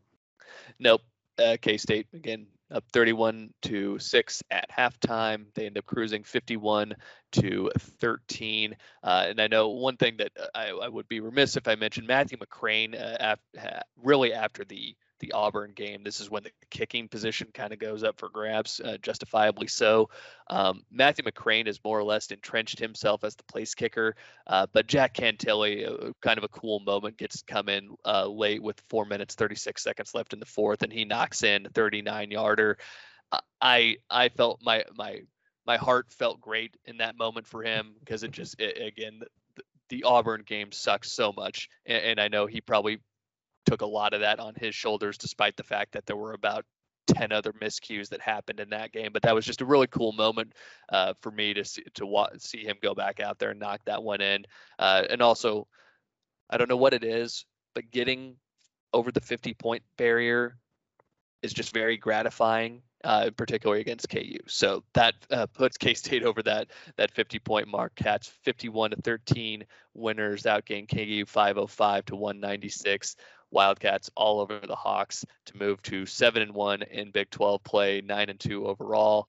Nope. 0.78 1.02
Uh, 1.38 1.56
K 1.60 1.76
State 1.76 2.06
again 2.14 2.46
up 2.70 2.84
31 2.92 3.50
to 3.62 3.98
6 3.98 4.42
at 4.50 4.70
halftime. 4.70 5.46
They 5.54 5.66
end 5.66 5.78
up 5.78 5.86
cruising 5.86 6.24
51 6.24 6.94
to 7.32 7.70
13. 7.78 8.76
Uh, 9.02 9.26
and 9.28 9.40
I 9.40 9.46
know 9.46 9.68
one 9.68 9.96
thing 9.96 10.16
that 10.18 10.32
uh, 10.38 10.46
I, 10.54 10.70
I, 10.70 10.88
would 10.88 11.08
be 11.08 11.20
remiss 11.20 11.56
if 11.56 11.68
I 11.68 11.74
mentioned 11.74 12.06
Matthew 12.06 12.38
McCrane, 12.38 13.00
uh, 13.00 13.16
af- 13.20 13.82
really 14.02 14.32
after 14.32 14.64
the 14.64 14.96
the 15.24 15.32
Auburn 15.32 15.72
game. 15.74 16.04
This 16.04 16.20
is 16.20 16.28
when 16.28 16.42
the 16.42 16.50
kicking 16.70 17.08
position 17.08 17.48
kind 17.54 17.72
of 17.72 17.78
goes 17.78 18.04
up 18.04 18.18
for 18.18 18.28
grabs, 18.28 18.78
uh, 18.80 18.98
justifiably 19.00 19.68
so. 19.68 20.10
Um, 20.50 20.82
Matthew 20.90 21.24
McCrane 21.24 21.66
has 21.66 21.80
more 21.82 21.98
or 21.98 22.04
less 22.04 22.30
entrenched 22.30 22.78
himself 22.78 23.24
as 23.24 23.34
the 23.36 23.44
place 23.44 23.74
kicker, 23.74 24.16
uh, 24.46 24.66
but 24.74 24.86
Jack 24.86 25.14
Cantele, 25.14 25.88
uh, 25.88 26.12
kind 26.20 26.36
of 26.36 26.44
a 26.44 26.48
cool 26.48 26.80
moment, 26.80 27.16
gets 27.16 27.38
to 27.38 27.44
come 27.46 27.70
in 27.70 27.94
uh, 28.04 28.26
late 28.26 28.62
with 28.62 28.82
four 28.90 29.06
minutes, 29.06 29.34
36 29.34 29.82
seconds 29.82 30.14
left 30.14 30.34
in 30.34 30.40
the 30.40 30.46
fourth, 30.46 30.82
and 30.82 30.92
he 30.92 31.06
knocks 31.06 31.42
in 31.42 31.64
a 31.64 31.70
39 31.70 32.30
yarder. 32.30 32.76
I 33.60 33.96
I 34.10 34.28
felt 34.28 34.60
my 34.62 34.84
my 34.94 35.22
my 35.66 35.78
heart 35.78 36.12
felt 36.12 36.40
great 36.40 36.76
in 36.84 36.98
that 36.98 37.16
moment 37.16 37.46
for 37.46 37.62
him 37.62 37.94
because 38.00 38.22
it 38.22 38.30
just 38.30 38.60
it, 38.60 38.80
again 38.80 39.20
the, 39.56 39.62
the, 39.88 40.04
Auburn 40.04 40.42
game 40.46 40.70
sucks 40.70 41.10
so 41.10 41.32
much, 41.32 41.68
and, 41.86 42.04
and 42.04 42.20
I 42.20 42.28
know 42.28 42.46
he 42.46 42.60
probably 42.60 43.00
took 43.64 43.82
a 43.82 43.86
lot 43.86 44.14
of 44.14 44.20
that 44.20 44.40
on 44.40 44.54
his 44.54 44.74
shoulders, 44.74 45.18
despite 45.18 45.56
the 45.56 45.62
fact 45.62 45.92
that 45.92 46.06
there 46.06 46.16
were 46.16 46.32
about 46.32 46.64
10 47.06 47.32
other 47.32 47.52
miscues 47.52 48.08
that 48.08 48.20
happened 48.20 48.60
in 48.60 48.70
that 48.70 48.92
game. 48.92 49.10
But 49.12 49.22
that 49.22 49.34
was 49.34 49.44
just 49.44 49.60
a 49.60 49.66
really 49.66 49.86
cool 49.86 50.12
moment 50.12 50.52
uh, 50.90 51.14
for 51.20 51.30
me 51.30 51.54
to 51.54 51.64
see, 51.64 51.84
to 51.94 52.06
wa- 52.06 52.30
see 52.38 52.64
him 52.64 52.76
go 52.82 52.94
back 52.94 53.20
out 53.20 53.38
there 53.38 53.50
and 53.50 53.60
knock 53.60 53.80
that 53.86 54.02
one 54.02 54.20
in. 54.20 54.44
Uh, 54.78 55.04
and 55.10 55.20
also, 55.20 55.66
I 56.48 56.56
don't 56.56 56.68
know 56.68 56.76
what 56.76 56.94
it 56.94 57.04
is, 57.04 57.44
but 57.74 57.90
getting 57.90 58.36
over 58.92 59.10
the 59.10 59.20
50 59.20 59.54
point 59.54 59.82
barrier 59.98 60.56
is 61.42 61.52
just 61.52 61.74
very 61.74 61.96
gratifying, 61.96 62.80
uh, 63.02 63.30
particularly 63.36 63.82
against 63.82 64.08
KU. 64.08 64.38
So 64.46 64.82
that 64.94 65.14
uh, 65.30 65.46
puts 65.46 65.76
K 65.76 65.92
State 65.94 66.22
over 66.22 66.42
that 66.44 66.68
that 66.96 67.10
50 67.10 67.38
point 67.40 67.68
mark. 67.68 67.94
Cats 67.96 68.28
51 68.44 68.90
to 68.90 68.96
13 69.02 69.64
winners 69.92 70.44
outgain 70.44 70.88
KU 70.88 71.26
505 71.26 72.06
to 72.06 72.16
196. 72.16 73.16
Wildcats 73.54 74.10
all 74.16 74.40
over 74.40 74.58
the 74.58 74.76
Hawks 74.76 75.24
to 75.46 75.56
move 75.56 75.80
to 75.82 76.04
seven 76.04 76.42
and 76.42 76.52
one 76.52 76.82
in 76.82 77.10
Big 77.10 77.30
12 77.30 77.62
play, 77.62 78.00
nine 78.02 78.28
and 78.28 78.38
two 78.38 78.66
overall. 78.66 79.28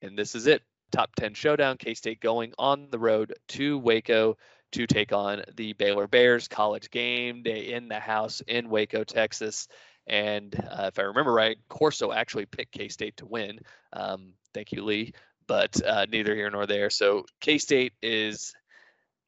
And 0.00 0.16
this 0.16 0.34
is 0.34 0.46
it. 0.46 0.62
Top 0.92 1.14
10 1.16 1.34
showdown. 1.34 1.76
K 1.76 1.94
State 1.94 2.20
going 2.20 2.52
on 2.58 2.88
the 2.90 2.98
road 2.98 3.34
to 3.48 3.78
Waco 3.78 4.36
to 4.72 4.86
take 4.86 5.12
on 5.12 5.42
the 5.56 5.72
Baylor 5.74 6.06
Bears. 6.06 6.48
College 6.48 6.90
game 6.90 7.42
day 7.42 7.72
in 7.72 7.88
the 7.88 8.00
house 8.00 8.40
in 8.46 8.70
Waco, 8.70 9.04
Texas. 9.04 9.68
And 10.06 10.54
uh, 10.70 10.86
if 10.92 10.98
I 10.98 11.02
remember 11.02 11.32
right, 11.32 11.58
Corso 11.68 12.12
actually 12.12 12.46
picked 12.46 12.72
K 12.72 12.88
State 12.88 13.16
to 13.18 13.26
win. 13.26 13.60
Um, 13.92 14.34
thank 14.54 14.72
you, 14.72 14.84
Lee. 14.84 15.12
But 15.46 15.84
uh, 15.84 16.06
neither 16.08 16.34
here 16.34 16.50
nor 16.50 16.66
there. 16.66 16.90
So 16.90 17.26
K 17.40 17.58
State 17.58 17.92
is 18.02 18.54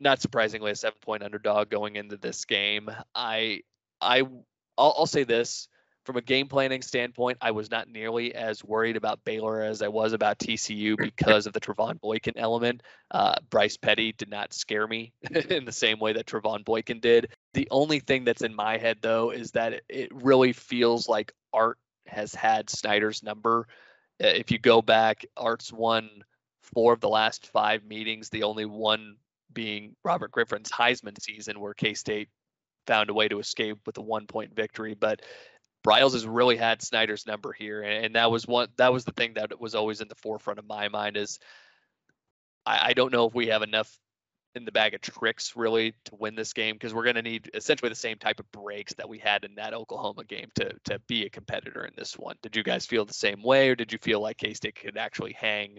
not 0.00 0.20
surprisingly 0.20 0.72
a 0.72 0.76
seven 0.76 0.98
point 1.00 1.22
underdog 1.22 1.70
going 1.70 1.96
into 1.96 2.16
this 2.16 2.44
game. 2.44 2.90
I 3.14 3.60
I 4.02 4.22
I'll, 4.78 4.94
I'll, 4.98 5.06
say 5.06 5.24
this 5.24 5.68
from 6.04 6.16
a 6.16 6.22
game 6.22 6.48
planning 6.48 6.82
standpoint, 6.82 7.38
I 7.40 7.52
was 7.52 7.70
not 7.70 7.88
nearly 7.88 8.34
as 8.34 8.64
worried 8.64 8.96
about 8.96 9.24
Baylor 9.24 9.62
as 9.62 9.82
I 9.82 9.88
was 9.88 10.12
about 10.12 10.38
TCU 10.38 10.96
because 10.98 11.46
of 11.46 11.52
the 11.52 11.60
Trevone 11.60 12.00
Boykin 12.00 12.36
element. 12.36 12.82
Uh, 13.10 13.36
Bryce 13.50 13.76
Petty 13.76 14.12
did 14.12 14.28
not 14.28 14.52
scare 14.52 14.86
me 14.86 15.12
in 15.50 15.64
the 15.64 15.72
same 15.72 16.00
way 16.00 16.12
that 16.14 16.26
Trevone 16.26 16.64
Boykin 16.64 17.00
did. 17.00 17.28
The 17.54 17.68
only 17.70 18.00
thing 18.00 18.24
that's 18.24 18.42
in 18.42 18.54
my 18.54 18.78
head 18.78 18.98
though 19.00 19.30
is 19.30 19.52
that 19.52 19.74
it, 19.74 19.84
it 19.88 20.08
really 20.12 20.52
feels 20.52 21.08
like 21.08 21.32
Art 21.52 21.78
has 22.06 22.34
had 22.34 22.68
Snyder's 22.68 23.22
number. 23.22 23.68
Uh, 24.22 24.28
if 24.28 24.50
you 24.50 24.58
go 24.58 24.82
back, 24.82 25.24
Art's 25.36 25.72
won 25.72 26.08
four 26.62 26.92
of 26.92 27.00
the 27.00 27.08
last 27.08 27.46
five 27.48 27.84
meetings. 27.84 28.28
The 28.28 28.42
only 28.42 28.64
one 28.64 29.16
being 29.52 29.94
Robert 30.04 30.32
Griffin's 30.32 30.70
Heisman 30.70 31.20
season, 31.20 31.60
where 31.60 31.74
K 31.74 31.94
State 31.94 32.28
found 32.86 33.10
a 33.10 33.14
way 33.14 33.28
to 33.28 33.38
escape 33.38 33.78
with 33.86 33.98
a 33.98 34.02
one 34.02 34.26
point 34.26 34.54
victory. 34.54 34.94
But 34.94 35.22
Briles 35.84 36.12
has 36.12 36.26
really 36.26 36.56
had 36.56 36.82
Snyder's 36.82 37.26
number 37.26 37.52
here, 37.52 37.82
and, 37.82 38.14
that 38.14 38.30
was 38.30 38.46
one 38.46 38.68
that 38.76 38.92
was 38.92 39.04
the 39.04 39.12
thing 39.12 39.34
that 39.34 39.60
was 39.60 39.74
always 39.74 40.00
in 40.00 40.08
the 40.08 40.14
forefront 40.14 40.58
of 40.58 40.66
my 40.66 40.88
mind 40.88 41.16
is 41.16 41.38
I, 42.64 42.88
I 42.90 42.92
don't 42.92 43.12
know 43.12 43.26
if 43.26 43.34
we 43.34 43.48
have 43.48 43.62
enough 43.62 43.90
in 44.54 44.64
the 44.64 44.72
bag 44.72 44.94
of 44.94 45.00
tricks 45.00 45.56
really 45.56 45.94
to 46.04 46.14
win 46.16 46.34
this 46.34 46.52
game 46.52 46.74
because 46.74 46.92
we're 46.92 47.04
going 47.04 47.16
to 47.16 47.22
need 47.22 47.50
essentially 47.54 47.88
the 47.88 47.94
same 47.94 48.18
type 48.18 48.38
of 48.38 48.50
breaks 48.52 48.92
that 48.94 49.08
we 49.08 49.18
had 49.18 49.44
in 49.44 49.54
that 49.54 49.72
Oklahoma 49.74 50.24
game 50.24 50.50
to 50.56 50.72
to 50.84 50.98
be 51.08 51.24
a 51.24 51.30
competitor 51.30 51.84
in 51.84 51.94
this 51.96 52.18
one. 52.18 52.36
Did 52.42 52.56
you 52.56 52.62
guys 52.62 52.86
feel 52.86 53.04
the 53.04 53.14
same 53.14 53.42
way, 53.42 53.70
or 53.70 53.74
did 53.74 53.92
you 53.92 53.98
feel 53.98 54.20
like 54.20 54.38
K 54.38 54.54
State 54.54 54.76
could 54.76 54.96
actually 54.96 55.32
hang 55.32 55.78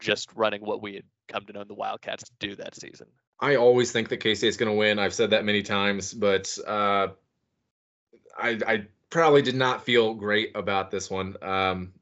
just 0.00 0.34
running 0.34 0.62
what 0.62 0.82
we 0.82 0.94
had 0.94 1.04
come 1.28 1.46
to 1.46 1.52
know 1.52 1.64
the 1.64 1.74
Wildcats 1.74 2.24
to 2.24 2.32
do 2.40 2.56
that 2.56 2.74
season? 2.74 3.06
I 3.42 3.56
always 3.56 3.90
think 3.90 4.08
that 4.10 4.18
K 4.18 4.36
State's 4.36 4.56
going 4.56 4.70
to 4.70 4.78
win. 4.78 5.00
I've 5.00 5.12
said 5.12 5.30
that 5.30 5.44
many 5.44 5.62
times, 5.62 6.14
but 6.14 6.56
uh, 6.64 7.08
I, 8.38 8.58
I, 8.66 8.86
probably 9.10 9.42
did 9.42 9.56
not 9.56 9.84
feel 9.84 10.14
great 10.14 10.52
about 10.54 10.90
this 10.90 11.10
one. 11.10 11.36
Um, 11.42 11.92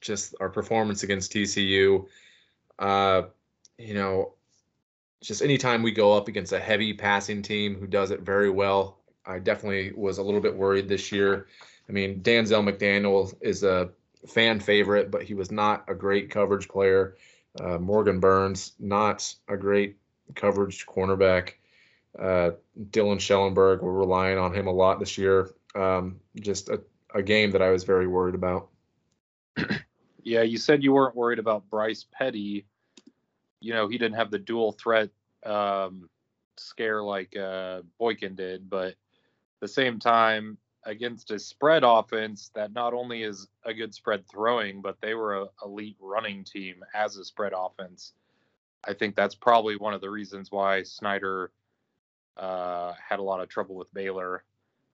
just 0.00 0.36
our 0.38 0.48
performance 0.48 1.02
against 1.02 1.32
TCU. 1.32 2.06
Uh, 2.78 3.22
you 3.76 3.94
know, 3.94 4.34
just 5.20 5.42
anytime 5.42 5.82
we 5.82 5.90
go 5.90 6.16
up 6.16 6.28
against 6.28 6.52
a 6.52 6.60
heavy 6.60 6.92
passing 6.92 7.42
team 7.42 7.74
who 7.74 7.86
does 7.86 8.10
it 8.10 8.20
very 8.20 8.50
well, 8.50 8.98
I 9.26 9.38
definitely 9.38 9.92
was 9.96 10.18
a 10.18 10.22
little 10.22 10.40
bit 10.40 10.54
worried 10.54 10.88
this 10.88 11.10
year. 11.10 11.48
I 11.88 11.92
mean, 11.92 12.20
Danzel 12.20 12.62
McDaniel 12.62 13.34
is 13.40 13.64
a 13.64 13.90
fan 14.28 14.60
favorite, 14.60 15.10
but 15.10 15.22
he 15.24 15.34
was 15.34 15.50
not 15.50 15.84
a 15.88 15.94
great 15.94 16.30
coverage 16.30 16.68
player. 16.68 17.16
Uh, 17.58 17.78
Morgan 17.78 18.20
Burns, 18.20 18.72
not 18.78 19.34
a 19.48 19.56
great 19.56 19.96
coverage 20.34 20.86
cornerback. 20.86 21.54
Uh, 22.18 22.50
Dylan 22.90 23.20
Schellenberg, 23.20 23.82
we're 23.82 23.92
relying 23.92 24.38
on 24.38 24.52
him 24.52 24.66
a 24.66 24.72
lot 24.72 24.98
this 24.98 25.16
year. 25.16 25.50
Um, 25.74 26.20
just 26.40 26.68
a, 26.68 26.82
a 27.14 27.22
game 27.22 27.52
that 27.52 27.62
I 27.62 27.70
was 27.70 27.84
very 27.84 28.06
worried 28.06 28.34
about. 28.34 28.68
Yeah, 30.22 30.42
you 30.42 30.58
said 30.58 30.82
you 30.82 30.92
weren't 30.92 31.16
worried 31.16 31.38
about 31.38 31.68
Bryce 31.70 32.04
Petty. 32.12 32.66
You 33.60 33.72
know, 33.74 33.88
he 33.88 33.98
didn't 33.98 34.16
have 34.16 34.30
the 34.30 34.38
dual 34.38 34.72
threat 34.72 35.10
um, 35.44 36.08
scare 36.56 37.02
like 37.02 37.36
uh, 37.36 37.82
Boykin 37.98 38.34
did, 38.34 38.68
but 38.68 38.88
at 38.88 38.96
the 39.60 39.68
same 39.68 39.98
time, 39.98 40.58
against 40.84 41.30
a 41.30 41.38
spread 41.38 41.82
offense 41.84 42.50
that 42.54 42.72
not 42.72 42.94
only 42.94 43.22
is 43.22 43.48
a 43.64 43.74
good 43.74 43.94
spread 43.94 44.24
throwing, 44.28 44.80
but 44.80 45.00
they 45.00 45.14
were 45.14 45.42
a 45.42 45.46
elite 45.64 45.96
running 46.00 46.44
team 46.44 46.76
as 46.94 47.16
a 47.16 47.24
spread 47.24 47.52
offense. 47.54 48.12
I 48.84 48.94
think 48.94 49.14
that's 49.14 49.34
probably 49.34 49.76
one 49.76 49.94
of 49.94 50.00
the 50.00 50.10
reasons 50.10 50.50
why 50.50 50.82
Snyder 50.82 51.50
uh, 52.36 52.92
had 53.08 53.18
a 53.18 53.22
lot 53.22 53.40
of 53.40 53.48
trouble 53.48 53.74
with 53.74 53.92
Baylor 53.92 54.44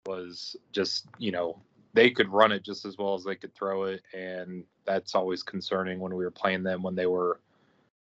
was 0.07 0.57
just 0.73 1.07
you 1.19 1.33
know 1.33 1.61
they 1.95 2.11
could 2.11 2.29
run 2.29 2.53
it 2.53 2.63
just 2.63 2.85
as 2.85 2.99
well 2.99 3.15
as 3.15 3.25
they 3.25 3.37
could 3.37 3.55
throw 3.55 3.85
it, 3.85 4.03
and 4.13 4.65
that's 4.85 5.15
always 5.15 5.43
concerning 5.43 6.01
when 6.01 6.15
we 6.15 6.25
were 6.25 6.31
playing 6.31 6.63
them 6.63 6.83
when 6.83 6.95
they 6.95 7.07
were 7.07 7.41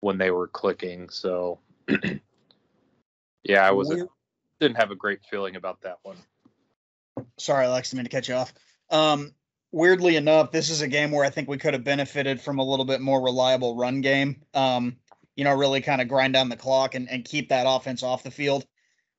when 0.01 0.17
they 0.17 0.31
were 0.31 0.47
clicking. 0.47 1.09
So 1.09 1.59
yeah, 3.43 3.67
I 3.67 3.71
was 3.71 3.89
didn't 4.59 4.77
have 4.77 4.91
a 4.91 4.95
great 4.95 5.19
feeling 5.29 5.55
about 5.55 5.81
that 5.81 5.99
one. 6.03 6.17
Sorry, 7.37 7.65
Alex, 7.65 7.93
I 7.93 7.97
mean 7.97 8.05
to 8.05 8.09
cut 8.09 8.27
you 8.27 8.35
off. 8.35 8.53
Um, 8.89 9.33
weirdly 9.71 10.15
enough, 10.15 10.51
this 10.51 10.69
is 10.69 10.81
a 10.81 10.87
game 10.87 11.11
where 11.11 11.25
I 11.25 11.29
think 11.29 11.47
we 11.47 11.57
could 11.57 11.73
have 11.73 11.83
benefited 11.83 12.41
from 12.41 12.59
a 12.59 12.63
little 12.63 12.85
bit 12.85 13.01
more 13.01 13.21
reliable 13.21 13.75
run 13.75 14.01
game. 14.01 14.41
Um, 14.53 14.97
you 15.37 15.43
know, 15.43 15.53
really 15.53 15.79
kind 15.79 16.01
of 16.01 16.09
grind 16.09 16.33
down 16.33 16.49
the 16.49 16.57
clock 16.57 16.95
and, 16.95 17.09
and 17.09 17.23
keep 17.23 17.49
that 17.49 17.67
offense 17.69 18.03
off 18.03 18.23
the 18.23 18.31
field. 18.31 18.65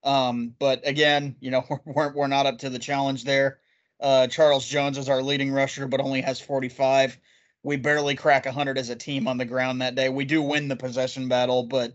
Um, 0.03 0.55
but 0.59 0.87
again, 0.87 1.37
you 1.41 1.51
know, 1.51 1.65
we're, 1.87 2.13
we're 2.13 2.27
not 2.27 2.45
up 2.45 2.59
to 2.59 2.71
the 2.71 2.79
challenge 2.79 3.25
there. 3.25 3.61
Uh, 4.01 4.27
Charles 4.27 4.67
Jones 4.67 4.99
is 4.99 5.09
our 5.09 5.23
leading 5.23 5.53
rusher, 5.53 5.87
but 5.87 6.01
only 6.01 6.21
has 6.21 6.41
45. 6.41 7.19
We 7.63 7.77
barely 7.77 8.17
crack 8.17 8.45
100 8.45 8.79
as 8.79 8.91
a 8.91 8.97
team 8.97 9.27
on 9.27 9.39
the 9.39 9.45
ground 9.45 9.81
that 9.81 9.95
day. 9.95 10.09
We 10.09 10.25
do 10.25 10.43
win 10.43 10.69
the 10.69 10.77
possession 10.77 11.29
battle, 11.29 11.65
but 11.65 11.95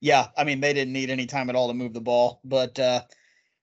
yeah, 0.00 0.28
I 0.36 0.44
mean, 0.44 0.60
they 0.60 0.72
didn't 0.72 0.92
need 0.92 1.10
any 1.10 1.26
time 1.26 1.48
at 1.48 1.56
all 1.56 1.68
to 1.68 1.74
move 1.74 1.94
the 1.94 2.00
ball. 2.00 2.40
But 2.44 2.78
uh, 2.78 3.02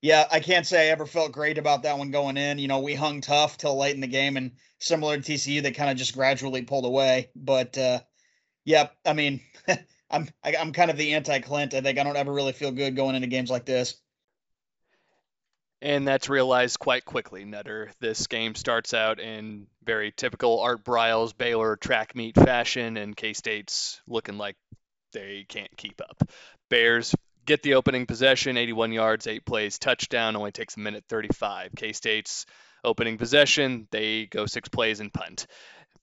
yeah, 0.01 0.25
I 0.31 0.39
can't 0.39 0.65
say 0.65 0.87
I 0.87 0.91
ever 0.91 1.05
felt 1.05 1.33
great 1.33 1.57
about 1.57 1.83
that 1.83 1.97
one 1.97 2.11
going 2.11 2.37
in. 2.37 2.59
You 2.59 2.69
know, 2.69 2.79
we 2.79 2.95
hung 2.95 3.19
tough 3.19 3.57
till 3.57 3.77
late 3.77 3.95
in 3.95 4.01
the 4.01 4.07
game, 4.07 4.37
and 4.37 4.51
similar 4.79 5.19
to 5.19 5.33
TCU, 5.33 5.61
they 5.61 5.71
kind 5.71 5.89
of 5.89 5.97
just 5.97 6.15
gradually 6.15 6.61
pulled 6.61 6.85
away. 6.85 7.29
But 7.35 7.77
uh, 7.77 7.99
Yep. 8.69 8.95
I 9.03 9.13
mean, 9.13 9.41
I'm 9.67 9.79
I, 10.11 10.17
am 10.17 10.29
i 10.43 10.49
am 10.51 10.73
kind 10.73 10.91
of 10.91 10.97
the 10.97 11.15
anti 11.15 11.39
Clint. 11.39 11.73
I 11.73 11.81
think 11.81 11.97
I 11.97 12.03
don't 12.03 12.15
ever 12.15 12.31
really 12.31 12.51
feel 12.51 12.71
good 12.71 12.95
going 12.95 13.15
into 13.15 13.27
games 13.27 13.49
like 13.49 13.65
this. 13.65 13.95
And 15.81 16.07
that's 16.07 16.29
realized 16.29 16.77
quite 16.77 17.03
quickly, 17.03 17.45
Nutter. 17.45 17.89
This 17.99 18.27
game 18.27 18.53
starts 18.53 18.93
out 18.93 19.19
in 19.19 19.65
very 19.83 20.13
typical 20.15 20.59
Art 20.59 20.83
Briles 20.83 21.35
Baylor 21.35 21.77
track 21.77 22.15
meet 22.15 22.35
fashion, 22.35 22.97
and 22.97 23.17
K 23.17 23.33
State's 23.33 24.01
looking 24.07 24.37
like 24.37 24.55
they 25.13 25.47
can't 25.49 25.75
keep 25.75 25.99
up. 25.99 26.29
Bears 26.69 27.15
get 27.47 27.63
the 27.63 27.73
opening 27.73 28.05
possession, 28.05 28.55
81 28.55 28.91
yards, 28.91 29.25
eight 29.25 29.45
plays, 29.45 29.79
touchdown, 29.79 30.35
only 30.35 30.51
takes 30.51 30.77
a 30.77 30.79
minute 30.79 31.05
35. 31.09 31.71
K 31.75 31.91
State's 31.93 32.45
opening 32.83 33.17
possession, 33.17 33.87
they 33.89 34.27
go 34.27 34.45
six 34.45 34.69
plays 34.69 34.99
and 34.99 35.11
punt. 35.11 35.47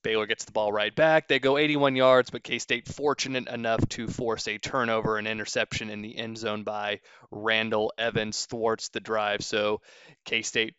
Baylor 0.07 0.25
gets 0.25 0.45
the 0.45 0.53
ball 0.53 0.71
right 0.71 0.95
back. 0.95 1.27
They 1.27 1.37
go 1.37 1.57
81 1.57 1.97
yards, 1.97 2.29
but 2.29 2.41
K 2.41 2.59
State 2.59 2.87
fortunate 2.87 3.49
enough 3.49 3.85
to 3.89 4.07
force 4.07 4.47
a 4.47 4.57
turnover 4.57 5.17
and 5.17 5.27
interception 5.27 5.89
in 5.89 6.01
the 6.01 6.17
end 6.17 6.37
zone 6.37 6.63
by 6.63 7.01
Randall 7.29 7.91
Evans 7.97 8.45
thwarts 8.45 8.87
the 8.87 9.01
drive. 9.01 9.43
So 9.43 9.81
K 10.23 10.43
State 10.43 10.75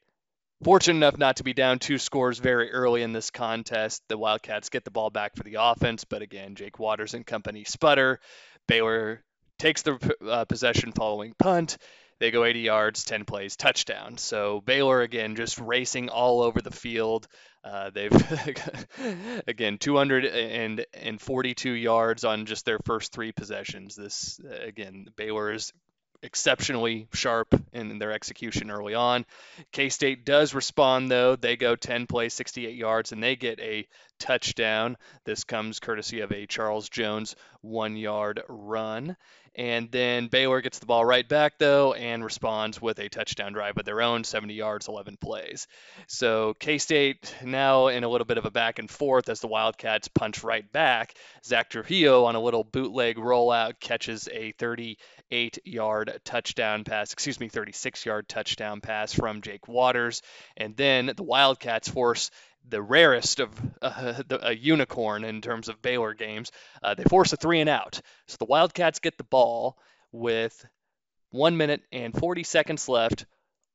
fortunate 0.64 0.96
enough 0.96 1.18
not 1.18 1.36
to 1.36 1.44
be 1.44 1.52
down 1.52 1.78
two 1.78 1.98
scores 1.98 2.38
very 2.38 2.72
early 2.72 3.02
in 3.02 3.12
this 3.12 3.28
contest. 3.28 4.02
The 4.08 4.16
Wildcats 4.16 4.70
get 4.70 4.86
the 4.86 4.90
ball 4.90 5.10
back 5.10 5.36
for 5.36 5.42
the 5.42 5.58
offense, 5.60 6.04
but 6.04 6.22
again, 6.22 6.54
Jake 6.54 6.78
Waters 6.78 7.12
and 7.12 7.26
company 7.26 7.64
sputter. 7.64 8.20
Baylor 8.66 9.22
takes 9.58 9.82
the 9.82 9.98
uh, 10.26 10.46
possession 10.46 10.92
following 10.92 11.34
punt. 11.38 11.76
They 12.18 12.30
go 12.30 12.44
80 12.44 12.60
yards, 12.60 13.04
10 13.04 13.24
plays, 13.24 13.56
touchdown. 13.56 14.18
So 14.18 14.60
Baylor 14.60 15.02
again 15.02 15.36
just 15.36 15.58
racing 15.58 16.08
all 16.08 16.42
over 16.42 16.60
the 16.60 16.70
field. 16.70 17.28
Uh, 17.64 17.90
they've 17.90 18.12
again 19.46 19.78
242 19.78 21.70
yards 21.70 22.24
on 22.24 22.46
just 22.46 22.64
their 22.64 22.78
first 22.84 23.12
three 23.12 23.32
possessions. 23.32 23.94
This 23.94 24.40
again 24.64 25.06
Baylor 25.16 25.52
is 25.52 25.72
exceptionally 26.22 27.06
sharp 27.12 27.54
in 27.72 27.98
their 27.98 28.12
execution 28.12 28.70
early 28.70 28.94
on. 28.94 29.24
K 29.72 29.88
State 29.88 30.24
does 30.24 30.54
respond 30.54 31.10
though. 31.10 31.36
They 31.36 31.56
go 31.56 31.76
10 31.76 32.06
plays, 32.06 32.34
68 32.34 32.74
yards, 32.74 33.12
and 33.12 33.22
they 33.22 33.36
get 33.36 33.60
a 33.60 33.86
touchdown. 34.18 34.96
This 35.24 35.44
comes 35.44 35.78
courtesy 35.78 36.20
of 36.20 36.32
a 36.32 36.46
Charles 36.46 36.88
Jones 36.88 37.36
one 37.60 37.96
yard 37.96 38.42
run. 38.48 39.16
And 39.58 39.90
then 39.90 40.28
Baylor 40.28 40.60
gets 40.60 40.78
the 40.78 40.86
ball 40.86 41.04
right 41.04 41.28
back, 41.28 41.58
though, 41.58 41.92
and 41.92 42.24
responds 42.24 42.80
with 42.80 43.00
a 43.00 43.08
touchdown 43.08 43.52
drive 43.52 43.76
of 43.76 43.84
their 43.84 44.00
own 44.00 44.22
70 44.22 44.54
yards, 44.54 44.86
11 44.86 45.16
plays. 45.16 45.66
So 46.06 46.54
K 46.60 46.78
State 46.78 47.34
now 47.42 47.88
in 47.88 48.04
a 48.04 48.08
little 48.08 48.24
bit 48.24 48.38
of 48.38 48.46
a 48.46 48.52
back 48.52 48.78
and 48.78 48.88
forth 48.88 49.28
as 49.28 49.40
the 49.40 49.48
Wildcats 49.48 50.06
punch 50.06 50.44
right 50.44 50.70
back. 50.70 51.14
Zach 51.44 51.70
Trujillo 51.70 52.26
on 52.26 52.36
a 52.36 52.40
little 52.40 52.62
bootleg 52.62 53.16
rollout 53.16 53.80
catches 53.80 54.28
a 54.28 54.52
38 54.52 55.58
yard 55.64 56.20
touchdown 56.24 56.84
pass, 56.84 57.12
excuse 57.12 57.40
me, 57.40 57.48
36 57.48 58.06
yard 58.06 58.28
touchdown 58.28 58.80
pass 58.80 59.12
from 59.12 59.42
Jake 59.42 59.66
Waters. 59.66 60.22
And 60.56 60.76
then 60.76 61.10
the 61.16 61.24
Wildcats 61.24 61.88
force 61.88 62.30
the 62.68 62.82
rarest 62.82 63.40
of 63.40 63.50
uh, 63.82 64.22
the, 64.26 64.48
a 64.48 64.54
unicorn 64.54 65.24
in 65.24 65.40
terms 65.40 65.68
of 65.68 65.82
Baylor 65.82 66.14
games. 66.14 66.52
Uh, 66.82 66.94
they 66.94 67.04
force 67.04 67.32
a 67.32 67.36
three 67.36 67.60
and 67.60 67.70
out. 67.70 68.00
So 68.26 68.36
the 68.38 68.46
Wildcats 68.46 69.00
get 69.00 69.18
the 69.18 69.24
ball 69.24 69.76
with 70.12 70.64
one 71.30 71.56
minute 71.56 71.82
and 71.92 72.14
40 72.14 72.42
seconds 72.44 72.88
left 72.88 73.26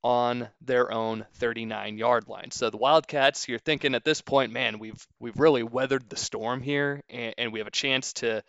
on 0.02 0.48
their 0.60 0.92
own 0.92 1.24
39 1.34 1.96
yard 1.96 2.28
line. 2.28 2.50
So 2.50 2.68
the 2.68 2.76
Wildcats, 2.76 3.48
you're 3.48 3.58
thinking 3.58 3.94
at 3.94 4.04
this 4.04 4.20
point, 4.20 4.52
man, 4.52 4.78
we've 4.78 5.06
we've 5.18 5.38
really 5.38 5.62
weathered 5.62 6.08
the 6.10 6.16
storm 6.16 6.60
here, 6.60 7.02
and, 7.08 7.34
and 7.38 7.52
we 7.52 7.60
have 7.60 7.68
a 7.68 7.72
chance 7.72 8.12
to 8.14 8.42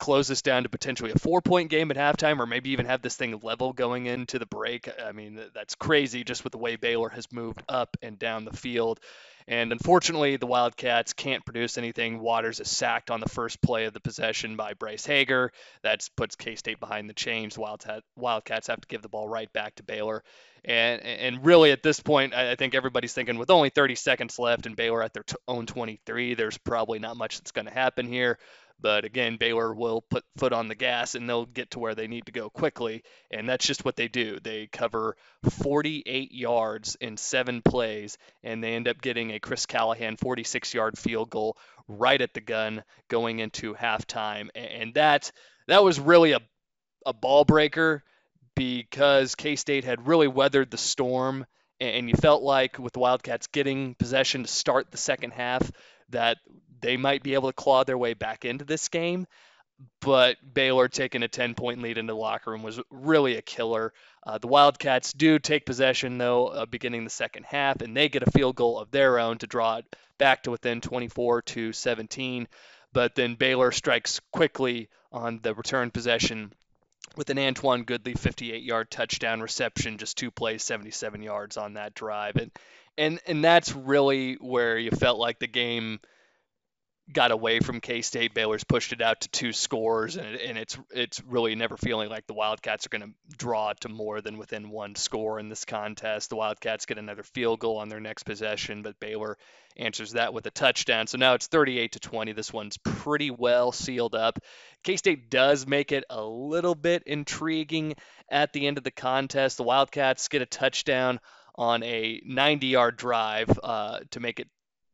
close 0.00 0.26
this 0.26 0.42
down 0.42 0.64
to 0.64 0.68
potentially 0.68 1.12
a 1.12 1.18
four 1.18 1.40
point 1.40 1.70
game 1.70 1.90
at 1.92 1.96
halftime 1.96 2.40
or 2.40 2.46
maybe 2.46 2.70
even 2.70 2.86
have 2.86 3.02
this 3.02 3.16
thing 3.16 3.38
level 3.42 3.72
going 3.72 4.06
into 4.06 4.38
the 4.38 4.46
break. 4.46 4.88
I 5.04 5.12
mean, 5.12 5.38
that's 5.54 5.76
crazy 5.76 6.24
just 6.24 6.42
with 6.42 6.52
the 6.52 6.58
way 6.58 6.74
Baylor 6.74 7.10
has 7.10 7.30
moved 7.30 7.62
up 7.68 7.96
and 8.02 8.18
down 8.18 8.44
the 8.44 8.56
field. 8.56 8.98
And 9.46 9.72
unfortunately, 9.72 10.36
the 10.36 10.46
Wildcats 10.46 11.12
can't 11.12 11.44
produce 11.44 11.76
anything. 11.76 12.20
Waters 12.20 12.60
is 12.60 12.70
sacked 12.70 13.10
on 13.10 13.20
the 13.20 13.28
first 13.28 13.60
play 13.60 13.86
of 13.86 13.92
the 13.92 14.00
possession 14.00 14.56
by 14.56 14.74
Bryce 14.74 15.04
Hager. 15.04 15.50
That 15.82 16.08
puts 16.16 16.36
K 16.36 16.54
State 16.56 16.78
behind 16.78 17.08
the 17.08 17.14
chains. 17.14 17.58
Wildcats 17.58 18.66
have 18.68 18.80
to 18.80 18.88
give 18.88 19.02
the 19.02 19.08
ball 19.08 19.28
right 19.28 19.52
back 19.52 19.74
to 19.76 19.82
Baylor. 19.82 20.22
And 20.64 21.02
and 21.02 21.44
really 21.44 21.72
at 21.72 21.82
this 21.82 22.00
point, 22.00 22.34
I 22.34 22.54
think 22.54 22.74
everybody's 22.74 23.14
thinking 23.14 23.38
with 23.38 23.50
only 23.50 23.70
30 23.70 23.94
seconds 23.94 24.38
left 24.38 24.66
and 24.66 24.76
Baylor 24.76 25.02
at 25.02 25.14
their 25.14 25.24
own 25.48 25.66
23, 25.66 26.34
there's 26.34 26.58
probably 26.58 26.98
not 26.98 27.16
much 27.16 27.38
that's 27.38 27.52
going 27.52 27.66
to 27.66 27.72
happen 27.72 28.06
here. 28.06 28.38
But 28.80 29.04
again, 29.04 29.36
Baylor 29.36 29.74
will 29.74 30.02
put 30.02 30.24
foot 30.36 30.52
on 30.52 30.68
the 30.68 30.74
gas 30.74 31.14
and 31.14 31.28
they'll 31.28 31.46
get 31.46 31.72
to 31.72 31.78
where 31.78 31.94
they 31.94 32.06
need 32.06 32.26
to 32.26 32.32
go 32.32 32.48
quickly. 32.48 33.02
And 33.30 33.48
that's 33.48 33.66
just 33.66 33.84
what 33.84 33.96
they 33.96 34.08
do. 34.08 34.38
They 34.40 34.66
cover 34.66 35.16
48 35.62 36.32
yards 36.32 36.96
in 37.00 37.16
seven 37.16 37.62
plays, 37.62 38.16
and 38.42 38.62
they 38.62 38.74
end 38.74 38.88
up 38.88 39.00
getting 39.02 39.32
a 39.32 39.40
Chris 39.40 39.66
Callahan 39.66 40.16
46 40.16 40.72
yard 40.74 40.98
field 40.98 41.30
goal 41.30 41.56
right 41.88 42.20
at 42.20 42.34
the 42.34 42.40
gun 42.40 42.82
going 43.08 43.40
into 43.40 43.74
halftime. 43.74 44.48
And 44.54 44.94
that 44.94 45.30
that 45.68 45.84
was 45.84 46.00
really 46.00 46.32
a, 46.32 46.40
a 47.04 47.12
ball 47.12 47.44
breaker 47.44 48.02
because 48.54 49.34
K 49.34 49.56
State 49.56 49.84
had 49.84 50.06
really 50.06 50.28
weathered 50.28 50.70
the 50.70 50.78
storm. 50.78 51.46
And 51.80 52.10
you 52.10 52.14
felt 52.14 52.42
like 52.42 52.78
with 52.78 52.92
the 52.92 52.98
Wildcats 52.98 53.46
getting 53.46 53.94
possession 53.94 54.42
to 54.42 54.48
start 54.48 54.90
the 54.90 54.98
second 54.98 55.30
half, 55.32 55.70
that 56.10 56.36
they 56.80 56.96
might 56.96 57.22
be 57.22 57.34
able 57.34 57.48
to 57.48 57.54
claw 57.54 57.84
their 57.84 57.98
way 57.98 58.14
back 58.14 58.44
into 58.44 58.64
this 58.64 58.88
game. 58.88 59.26
But 60.00 60.36
Baylor 60.54 60.88
taking 60.88 61.22
a 61.22 61.28
10 61.28 61.54
point 61.54 61.80
lead 61.80 61.96
into 61.96 62.12
the 62.12 62.18
locker 62.18 62.50
room 62.50 62.62
was 62.62 62.80
really 62.90 63.36
a 63.36 63.42
killer. 63.42 63.94
Uh, 64.26 64.36
the 64.36 64.46
Wildcats 64.46 65.14
do 65.14 65.38
take 65.38 65.64
possession, 65.64 66.18
though, 66.18 66.48
uh, 66.48 66.66
beginning 66.66 67.04
the 67.04 67.10
second 67.10 67.46
half, 67.46 67.80
and 67.80 67.96
they 67.96 68.10
get 68.10 68.22
a 68.22 68.30
field 68.30 68.56
goal 68.56 68.78
of 68.78 68.90
their 68.90 69.18
own 69.18 69.38
to 69.38 69.46
draw 69.46 69.76
it 69.76 69.96
back 70.18 70.42
to 70.42 70.50
within 70.50 70.82
24 70.82 71.42
to 71.42 71.72
17. 71.72 72.46
But 72.92 73.14
then 73.14 73.36
Baylor 73.36 73.72
strikes 73.72 74.20
quickly 74.32 74.90
on 75.12 75.40
the 75.42 75.54
return 75.54 75.90
possession 75.90 76.52
with 77.16 77.30
an 77.30 77.38
Antwan 77.38 77.84
Goodley 77.84 78.18
58 78.18 78.62
yard 78.62 78.90
touchdown 78.90 79.40
reception, 79.40 79.98
just 79.98 80.18
two 80.18 80.30
plays, 80.30 80.62
77 80.62 81.22
yards 81.22 81.56
on 81.56 81.74
that 81.74 81.94
drive. 81.94 82.36
And, 82.36 82.50
and, 82.98 83.20
and 83.26 83.42
that's 83.42 83.74
really 83.74 84.34
where 84.34 84.78
you 84.78 84.90
felt 84.90 85.18
like 85.18 85.38
the 85.38 85.46
game 85.46 86.00
got 87.12 87.30
away 87.30 87.60
from 87.60 87.80
K 87.80 88.02
State. 88.02 88.34
Baylor's 88.34 88.64
pushed 88.64 88.92
it 88.92 89.02
out 89.02 89.20
to 89.22 89.28
two 89.28 89.52
scores, 89.52 90.16
and, 90.16 90.36
and 90.36 90.58
it's 90.58 90.78
it's 90.90 91.22
really 91.24 91.54
never 91.54 91.76
feeling 91.76 92.08
like 92.08 92.26
the 92.26 92.34
Wildcats 92.34 92.86
are 92.86 92.90
going 92.90 93.02
to 93.02 93.36
draw 93.36 93.72
to 93.80 93.88
more 93.88 94.20
than 94.20 94.38
within 94.38 94.70
one 94.70 94.94
score 94.94 95.38
in 95.38 95.48
this 95.48 95.64
contest. 95.64 96.30
The 96.30 96.36
Wildcats 96.36 96.86
get 96.86 96.98
another 96.98 97.22
field 97.22 97.60
goal 97.60 97.78
on 97.78 97.88
their 97.88 98.00
next 98.00 98.24
possession, 98.24 98.82
but 98.82 99.00
Baylor 99.00 99.36
answers 99.76 100.12
that 100.12 100.34
with 100.34 100.46
a 100.46 100.50
touchdown. 100.50 101.06
So 101.06 101.18
now 101.18 101.34
it's 101.34 101.46
38 101.46 101.92
to 101.92 102.00
20. 102.00 102.32
This 102.32 102.52
one's 102.52 102.76
pretty 102.78 103.30
well 103.30 103.72
sealed 103.72 104.14
up. 104.14 104.38
K 104.82 104.96
State 104.96 105.30
does 105.30 105.66
make 105.66 105.92
it 105.92 106.04
a 106.10 106.22
little 106.22 106.74
bit 106.74 107.04
intriguing 107.06 107.94
at 108.30 108.52
the 108.52 108.66
end 108.66 108.78
of 108.78 108.84
the 108.84 108.90
contest. 108.90 109.56
The 109.56 109.64
Wildcats 109.64 110.28
get 110.28 110.42
a 110.42 110.46
touchdown 110.46 111.20
on 111.54 111.82
a 111.82 112.20
90 112.24 112.66
yard 112.68 112.96
drive 112.96 113.58
uh, 113.62 114.00
to 114.12 114.20
make 114.20 114.40
it 114.40 114.48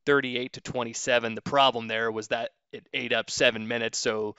38 0.06 0.54
to 0.54 0.60
27. 0.60 1.34
The 1.34 1.42
problem 1.42 1.88
there 1.88 2.10
was 2.10 2.28
that 2.28 2.50
it 2.72 2.86
ate 2.94 3.12
up 3.12 3.30
seven 3.30 3.68
minutes, 3.68 3.98
so 3.98 4.36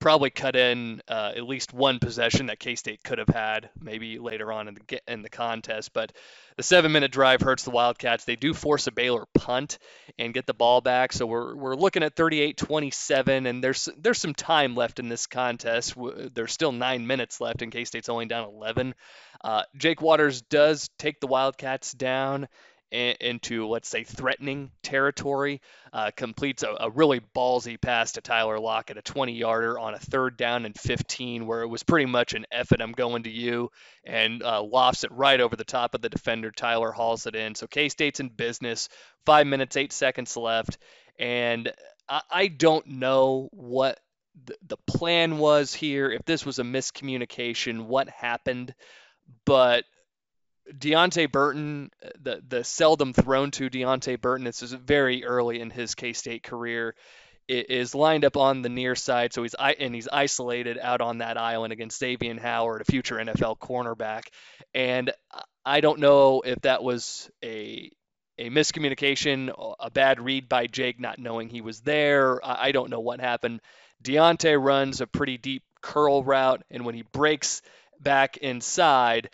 probably 0.00 0.28
cut 0.28 0.56
in 0.56 1.00
uh, 1.08 1.32
at 1.34 1.44
least 1.44 1.72
one 1.72 1.98
possession 1.98 2.46
that 2.46 2.58
K-State 2.58 3.02
could 3.02 3.18
have 3.18 3.28
had 3.28 3.70
maybe 3.80 4.18
later 4.18 4.52
on 4.52 4.68
in 4.68 4.74
the 4.74 5.00
in 5.08 5.22
the 5.22 5.30
contest. 5.30 5.92
But 5.94 6.12
the 6.56 6.62
seven-minute 6.62 7.10
drive 7.10 7.40
hurts 7.40 7.62
the 7.62 7.70
Wildcats. 7.70 8.24
They 8.24 8.36
do 8.36 8.52
force 8.52 8.86
a 8.86 8.92
Baylor 8.92 9.24
punt 9.34 9.78
and 10.18 10.34
get 10.34 10.46
the 10.46 10.54
ball 10.54 10.80
back, 10.80 11.12
so 11.12 11.26
we're 11.26 11.56
we're 11.56 11.76
looking 11.76 12.02
at 12.02 12.16
38-27, 12.16 13.48
and 13.48 13.64
there's 13.64 13.88
there's 13.96 14.20
some 14.20 14.34
time 14.34 14.74
left 14.74 14.98
in 14.98 15.08
this 15.08 15.26
contest. 15.26 15.94
There's 16.34 16.52
still 16.52 16.72
nine 16.72 17.06
minutes 17.06 17.40
left, 17.40 17.62
and 17.62 17.72
K-State's 17.72 18.08
only 18.08 18.26
down 18.26 18.48
11. 18.48 18.94
Uh, 19.42 19.62
Jake 19.76 20.02
Waters 20.02 20.42
does 20.42 20.90
take 20.98 21.20
the 21.20 21.26
Wildcats 21.26 21.92
down 21.92 22.48
into, 22.94 23.66
let's 23.66 23.88
say, 23.88 24.04
threatening 24.04 24.70
territory. 24.82 25.60
Uh, 25.92 26.10
completes 26.16 26.62
a, 26.62 26.74
a, 26.80 26.90
really 26.90 27.20
ballsy 27.36 27.80
pass 27.80 28.12
to 28.12 28.20
Tyler 28.20 28.58
Lockett, 28.58 28.98
a 28.98 29.02
20 29.02 29.32
yarder 29.32 29.78
on 29.78 29.94
a 29.94 29.98
third 29.98 30.36
down 30.36 30.64
and 30.64 30.78
15, 30.78 31.46
where 31.46 31.62
it 31.62 31.68
was 31.68 31.82
pretty 31.82 32.06
much 32.06 32.34
an 32.34 32.46
F 32.50 32.72
it, 32.72 32.80
I'm 32.80 32.92
going 32.92 33.24
to 33.24 33.30
you, 33.30 33.70
and 34.04 34.42
uh, 34.42 34.62
lofts 34.62 35.04
it 35.04 35.12
right 35.12 35.40
over 35.40 35.56
the 35.56 35.64
top 35.64 35.94
of 35.94 36.02
the 36.02 36.08
defender. 36.08 36.50
Tyler 36.50 36.92
hauls 36.92 37.26
it 37.26 37.34
in. 37.36 37.54
So 37.54 37.66
K 37.66 37.88
State's 37.88 38.20
in 38.20 38.28
business. 38.28 38.88
Five 39.26 39.46
minutes, 39.46 39.76
eight 39.76 39.92
seconds 39.92 40.36
left. 40.36 40.78
And 41.18 41.72
I, 42.08 42.22
I 42.30 42.46
don't 42.48 42.86
know 42.86 43.48
what 43.52 44.00
the, 44.46 44.56
the 44.66 44.76
plan 44.86 45.38
was 45.38 45.72
here, 45.72 46.10
if 46.10 46.24
this 46.24 46.44
was 46.44 46.58
a 46.58 46.64
miscommunication, 46.64 47.86
what 47.86 48.08
happened. 48.08 48.74
But 49.44 49.84
Deante 50.72 51.30
Burton, 51.30 51.90
uh, 52.04 52.08
the 52.20 52.42
the 52.46 52.64
seldom 52.64 53.12
thrown 53.12 53.50
to 53.52 53.68
Deante 53.68 54.20
Burton, 54.20 54.44
this 54.44 54.62
is 54.62 54.72
very 54.72 55.24
early 55.24 55.60
in 55.60 55.70
his 55.70 55.94
K 55.94 56.12
State 56.12 56.42
career, 56.42 56.94
is 57.48 57.94
lined 57.94 58.24
up 58.24 58.36
on 58.36 58.62
the 58.62 58.68
near 58.68 58.94
side, 58.94 59.32
so 59.32 59.42
he's 59.42 59.54
and 59.54 59.94
he's 59.94 60.08
isolated 60.08 60.78
out 60.80 61.00
on 61.00 61.18
that 61.18 61.36
island 61.36 61.72
against 61.72 61.98
Xavier 61.98 62.38
Howard, 62.40 62.80
a 62.80 62.84
future 62.84 63.16
NFL 63.16 63.58
cornerback, 63.58 64.24
and 64.74 65.12
I 65.64 65.80
don't 65.80 66.00
know 66.00 66.42
if 66.44 66.60
that 66.62 66.82
was 66.82 67.30
a 67.44 67.90
a 68.38 68.50
miscommunication, 68.50 69.74
a 69.78 69.90
bad 69.90 70.20
read 70.20 70.48
by 70.48 70.66
Jake, 70.66 70.98
not 70.98 71.18
knowing 71.18 71.48
he 71.48 71.60
was 71.60 71.80
there. 71.80 72.40
I 72.42 72.72
don't 72.72 72.90
know 72.90 73.00
what 73.00 73.20
happened. 73.20 73.60
Deante 74.02 74.60
runs 74.60 75.00
a 75.00 75.06
pretty 75.06 75.38
deep 75.38 75.62
curl 75.80 76.24
route, 76.24 76.62
and 76.70 76.84
when 76.84 76.94
he 76.94 77.02
breaks 77.02 77.62
back 78.00 78.36
inside, 78.38 79.30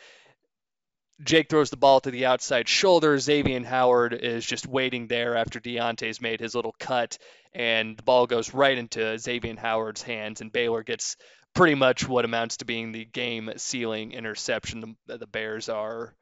Jake 1.23 1.49
throws 1.49 1.71
the 1.71 1.77
ball 1.77 2.01
to 2.01 2.11
the 2.11 2.27
outside 2.27 2.69
shoulder. 2.69 3.19
Xavier 3.19 3.63
Howard 3.65 4.15
is 4.15 4.45
just 4.45 4.67
waiting 4.67 5.07
there 5.07 5.37
after 5.37 5.61
Deante's 5.61 6.21
made 6.21 6.41
his 6.41 6.55
little 6.55 6.75
cut, 6.79 7.19
and 7.53 7.97
the 7.97 8.03
ball 8.03 8.27
goes 8.27 8.55
right 8.55 8.77
into 8.77 9.19
Xavier 9.19 9.57
Howard's 9.57 10.03
hands, 10.03 10.41
and 10.41 10.53
Baylor 10.53 10.83
gets 10.83 11.17
pretty 11.55 11.75
much 11.75 12.09
what 12.09 12.25
amounts 12.25 12.59
to 12.59 12.65
being 12.65 12.93
the 12.93 13.05
game 13.05 13.51
sealing 13.57 14.13
interception. 14.13 14.97
The, 15.07 15.19
the 15.19 15.27
Bears 15.27 15.69
are 15.69 16.15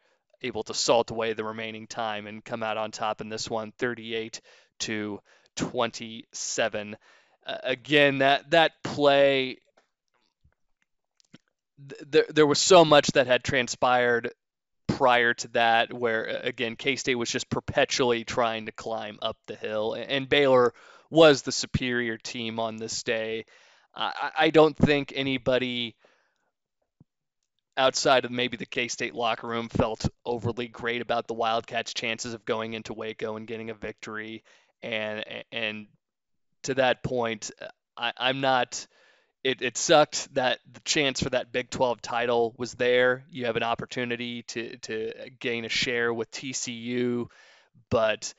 able 0.43 0.63
to 0.65 0.75
salt 0.75 1.11
away 1.11 1.33
the 1.33 1.45
remaining 1.45 1.87
time 1.87 2.27
and 2.27 2.45
come 2.45 2.63
out 2.63 2.77
on 2.77 2.91
top 2.91 3.21
in 3.21 3.29
this 3.29 3.49
one, 3.49 3.73
38 3.79 4.41
to 4.81 5.21
27. 5.57 6.97
Uh, 7.47 7.57
again, 7.63 8.19
that 8.19 8.51
that 8.51 8.73
play 8.83 9.59
there, 12.07 12.27
there 12.29 12.47
was 12.47 12.59
so 12.59 12.85
much 12.85 13.09
that 13.13 13.27
had 13.27 13.45
transpired 13.45 14.33
prior 14.99 15.33
to 15.33 15.49
that, 15.49 15.93
where 15.93 16.25
again 16.43 16.75
K 16.75 16.97
State 16.97 17.15
was 17.15 17.31
just 17.31 17.49
perpetually 17.49 18.25
trying 18.25 18.67
to 18.67 18.73
climb 18.73 19.19
up 19.23 19.37
the 19.47 19.55
hill, 19.55 19.95
and 19.95 20.29
Baylor 20.29 20.75
was 21.09 21.43
the 21.43 21.53
superior 21.53 22.19
team 22.19 22.59
on 22.59 22.77
this 22.77 23.05
day. 23.05 23.45
I, 23.95 24.31
I 24.37 24.51
don't 24.51 24.77
think 24.77 25.13
anybody 25.15 25.95
outside 27.77 28.25
of 28.25 28.33
maybe 28.33 28.57
the 28.57 28.67
K 28.67 28.89
State 28.89 29.15
locker 29.15 29.47
room 29.47 29.69
felt 29.69 30.09
overly 30.25 30.67
great 30.67 31.01
about 31.01 31.29
the 31.29 31.35
Wildcats' 31.35 31.95
chances 31.95 32.35
of 32.35 32.45
going 32.45 32.75
into 32.75 32.93
Waco 32.93 33.37
and 33.37 33.47
getting 33.47 33.71
a 33.71 33.75
victory. 33.75 34.43
And 34.83 35.25
and 35.53 35.87
to 36.65 36.75
that 36.75 37.05
point, 37.05 37.53
uh, 37.63 37.67
I, 37.97 38.13
I'm 38.17 38.41
not 38.41 38.85
it, 39.45 39.63
it 39.63 39.77
sucked 39.77 40.35
that 40.35 40.59
the 40.71 40.81
chance 40.81 41.23
for 41.23 41.31
that 41.31 41.53
Big 41.53 41.71
12 41.71 42.03
title 42.03 42.55
was 42.57 42.75
there. 42.75 43.25
You 43.31 43.47
have 43.47 43.57
an 43.57 43.63
opportunity 43.63 44.43
to 44.43 44.77
to 44.79 45.13
gain 45.39 45.65
a 45.65 45.69
share 45.69 46.13
with 46.13 46.31
TCU, 46.31 47.27
but 47.91 48.35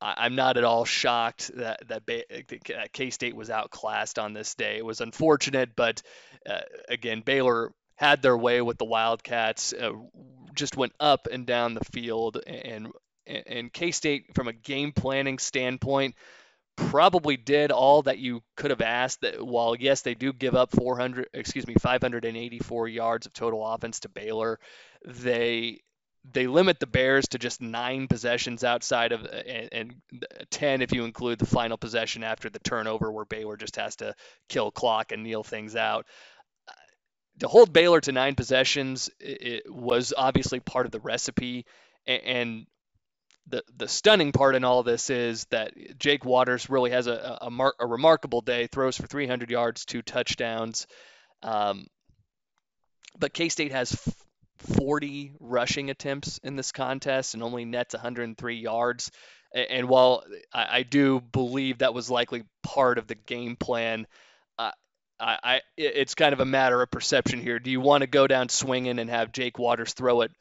I, 0.00 0.26
am 0.26 0.36
not 0.36 0.56
at 0.56 0.64
all 0.64 0.84
shocked 0.84 1.50
that 1.56 1.88
that 1.88 2.92
K 2.92 3.10
State 3.10 3.34
was 3.34 3.50
outclassed 3.50 4.18
on 4.18 4.32
this 4.32 4.54
day. 4.54 4.76
It 4.76 4.84
was 4.84 5.00
unfortunate, 5.00 5.70
but 5.74 6.02
uh, 6.48 6.60
again, 6.88 7.22
Baylor 7.22 7.72
had 7.96 8.22
their 8.22 8.36
way 8.36 8.60
with 8.60 8.78
the 8.78 8.84
Wildcats. 8.84 9.72
Uh, 9.72 9.92
just 10.54 10.76
went 10.76 10.92
up 11.00 11.26
and 11.30 11.46
down 11.46 11.74
the 11.74 11.84
field, 11.84 12.38
and 12.46 12.92
and 13.26 13.72
K 13.72 13.90
State, 13.90 14.34
from 14.34 14.48
a 14.48 14.52
game 14.52 14.92
planning 14.92 15.38
standpoint, 15.38 16.14
probably 16.76 17.36
did 17.36 17.70
all 17.70 18.02
that 18.02 18.18
you 18.18 18.42
could 18.56 18.70
have 18.70 18.80
asked. 18.80 19.20
That 19.22 19.44
while 19.44 19.74
yes, 19.74 20.02
they 20.02 20.14
do 20.14 20.32
give 20.32 20.54
up 20.54 20.70
400, 20.72 21.28
excuse 21.32 21.66
me, 21.66 21.74
584 21.74 22.88
yards 22.88 23.26
of 23.26 23.32
total 23.32 23.66
offense 23.66 24.00
to 24.00 24.08
Baylor, 24.08 24.58
they 25.04 25.80
they 26.32 26.46
limit 26.46 26.80
the 26.80 26.86
Bears 26.86 27.28
to 27.28 27.38
just 27.38 27.60
nine 27.60 28.08
possessions 28.08 28.64
outside 28.64 29.12
of 29.12 29.26
and, 29.26 29.68
and, 29.72 29.94
10 30.50 30.80
if 30.80 30.92
you 30.92 31.04
include 31.04 31.38
the 31.38 31.46
final 31.46 31.76
possession 31.76 32.24
after 32.24 32.48
the 32.48 32.58
turnover 32.60 33.12
where 33.12 33.26
Baylor 33.26 33.58
just 33.58 33.76
has 33.76 33.96
to 33.96 34.14
kill 34.48 34.70
clock 34.70 35.12
and 35.12 35.22
kneel 35.22 35.42
things 35.42 35.76
out. 35.76 36.06
To 37.40 37.48
hold 37.48 37.72
Baylor 37.72 38.00
to 38.00 38.12
nine 38.12 38.36
possessions 38.36 39.10
it 39.20 39.64
was 39.68 40.14
obviously 40.16 40.60
part 40.60 40.86
of 40.86 40.92
the 40.92 41.00
recipe, 41.00 41.66
and 42.06 42.66
the 43.48 43.62
the 43.76 43.88
stunning 43.88 44.32
part 44.32 44.54
in 44.54 44.64
all 44.64 44.82
this 44.82 45.10
is 45.10 45.44
that 45.46 45.72
Jake 45.98 46.24
Waters 46.24 46.70
really 46.70 46.90
has 46.90 47.06
a 47.06 47.38
a, 47.42 47.50
mar- 47.50 47.74
a 47.78 47.86
remarkable 47.86 48.40
day. 48.40 48.66
Throws 48.66 48.96
for 48.96 49.06
300 49.06 49.50
yards, 49.50 49.84
two 49.84 50.02
touchdowns. 50.02 50.86
Um, 51.42 51.86
but 53.18 53.34
K 53.34 53.48
State 53.48 53.72
has 53.72 53.96
40 54.58 55.32
rushing 55.40 55.90
attempts 55.90 56.38
in 56.38 56.56
this 56.56 56.72
contest 56.72 57.34
and 57.34 57.42
only 57.42 57.64
nets 57.64 57.94
103 57.94 58.56
yards. 58.56 59.10
And 59.52 59.88
while 59.88 60.24
I, 60.52 60.78
I 60.78 60.82
do 60.82 61.20
believe 61.20 61.78
that 61.78 61.94
was 61.94 62.10
likely 62.10 62.44
part 62.62 62.98
of 62.98 63.06
the 63.06 63.14
game 63.14 63.56
plan, 63.56 64.06
uh, 64.58 64.72
I, 65.20 65.38
I, 65.44 65.60
it's 65.76 66.14
kind 66.14 66.32
of 66.32 66.40
a 66.40 66.44
matter 66.44 66.80
of 66.82 66.90
perception 66.90 67.40
here. 67.40 67.58
Do 67.58 67.70
you 67.70 67.80
want 67.80 68.00
to 68.00 68.08
go 68.08 68.26
down 68.26 68.48
swinging 68.48 68.98
and 68.98 69.10
have 69.10 69.32
Jake 69.32 69.58
Waters 69.58 69.92
throw 69.92 70.22
it 70.22 70.32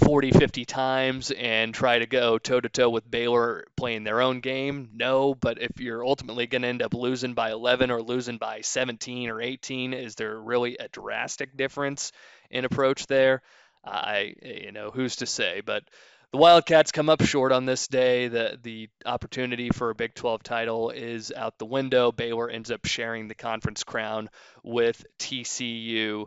40, 0.00 0.32
50 0.32 0.64
times 0.64 1.30
and 1.30 1.72
try 1.72 2.00
to 2.00 2.06
go 2.06 2.38
toe 2.38 2.60
to 2.60 2.68
toe 2.68 2.90
with 2.90 3.08
Baylor 3.08 3.66
playing 3.76 4.04
their 4.04 4.20
own 4.20 4.40
game? 4.40 4.90
No, 4.94 5.34
but 5.34 5.60
if 5.62 5.80
you're 5.80 6.04
ultimately 6.04 6.46
going 6.46 6.62
to 6.62 6.68
end 6.68 6.82
up 6.82 6.92
losing 6.92 7.34
by 7.34 7.52
11 7.52 7.90
or 7.90 8.02
losing 8.02 8.38
by 8.38 8.62
17 8.62 9.28
or 9.28 9.40
18, 9.40 9.94
is 9.94 10.16
there 10.16 10.38
really 10.38 10.76
a 10.78 10.88
drastic 10.88 11.56
difference 11.56 12.10
in 12.50 12.64
approach 12.64 13.06
there? 13.06 13.42
I, 13.84 14.34
you 14.42 14.72
know, 14.72 14.90
who's 14.90 15.16
to 15.16 15.26
say? 15.26 15.62
But 15.64 15.84
the 16.32 16.38
Wildcats 16.38 16.90
come 16.90 17.08
up 17.08 17.22
short 17.22 17.52
on 17.52 17.66
this 17.66 17.86
day. 17.86 18.28
The 18.28 18.58
the 18.60 18.88
opportunity 19.04 19.70
for 19.70 19.90
a 19.90 19.94
Big 19.94 20.14
12 20.14 20.42
title 20.42 20.90
is 20.90 21.32
out 21.34 21.58
the 21.58 21.66
window. 21.66 22.10
Baylor 22.10 22.50
ends 22.50 22.72
up 22.72 22.84
sharing 22.84 23.28
the 23.28 23.36
conference 23.36 23.84
crown 23.84 24.28
with 24.64 25.06
TCU 25.20 26.26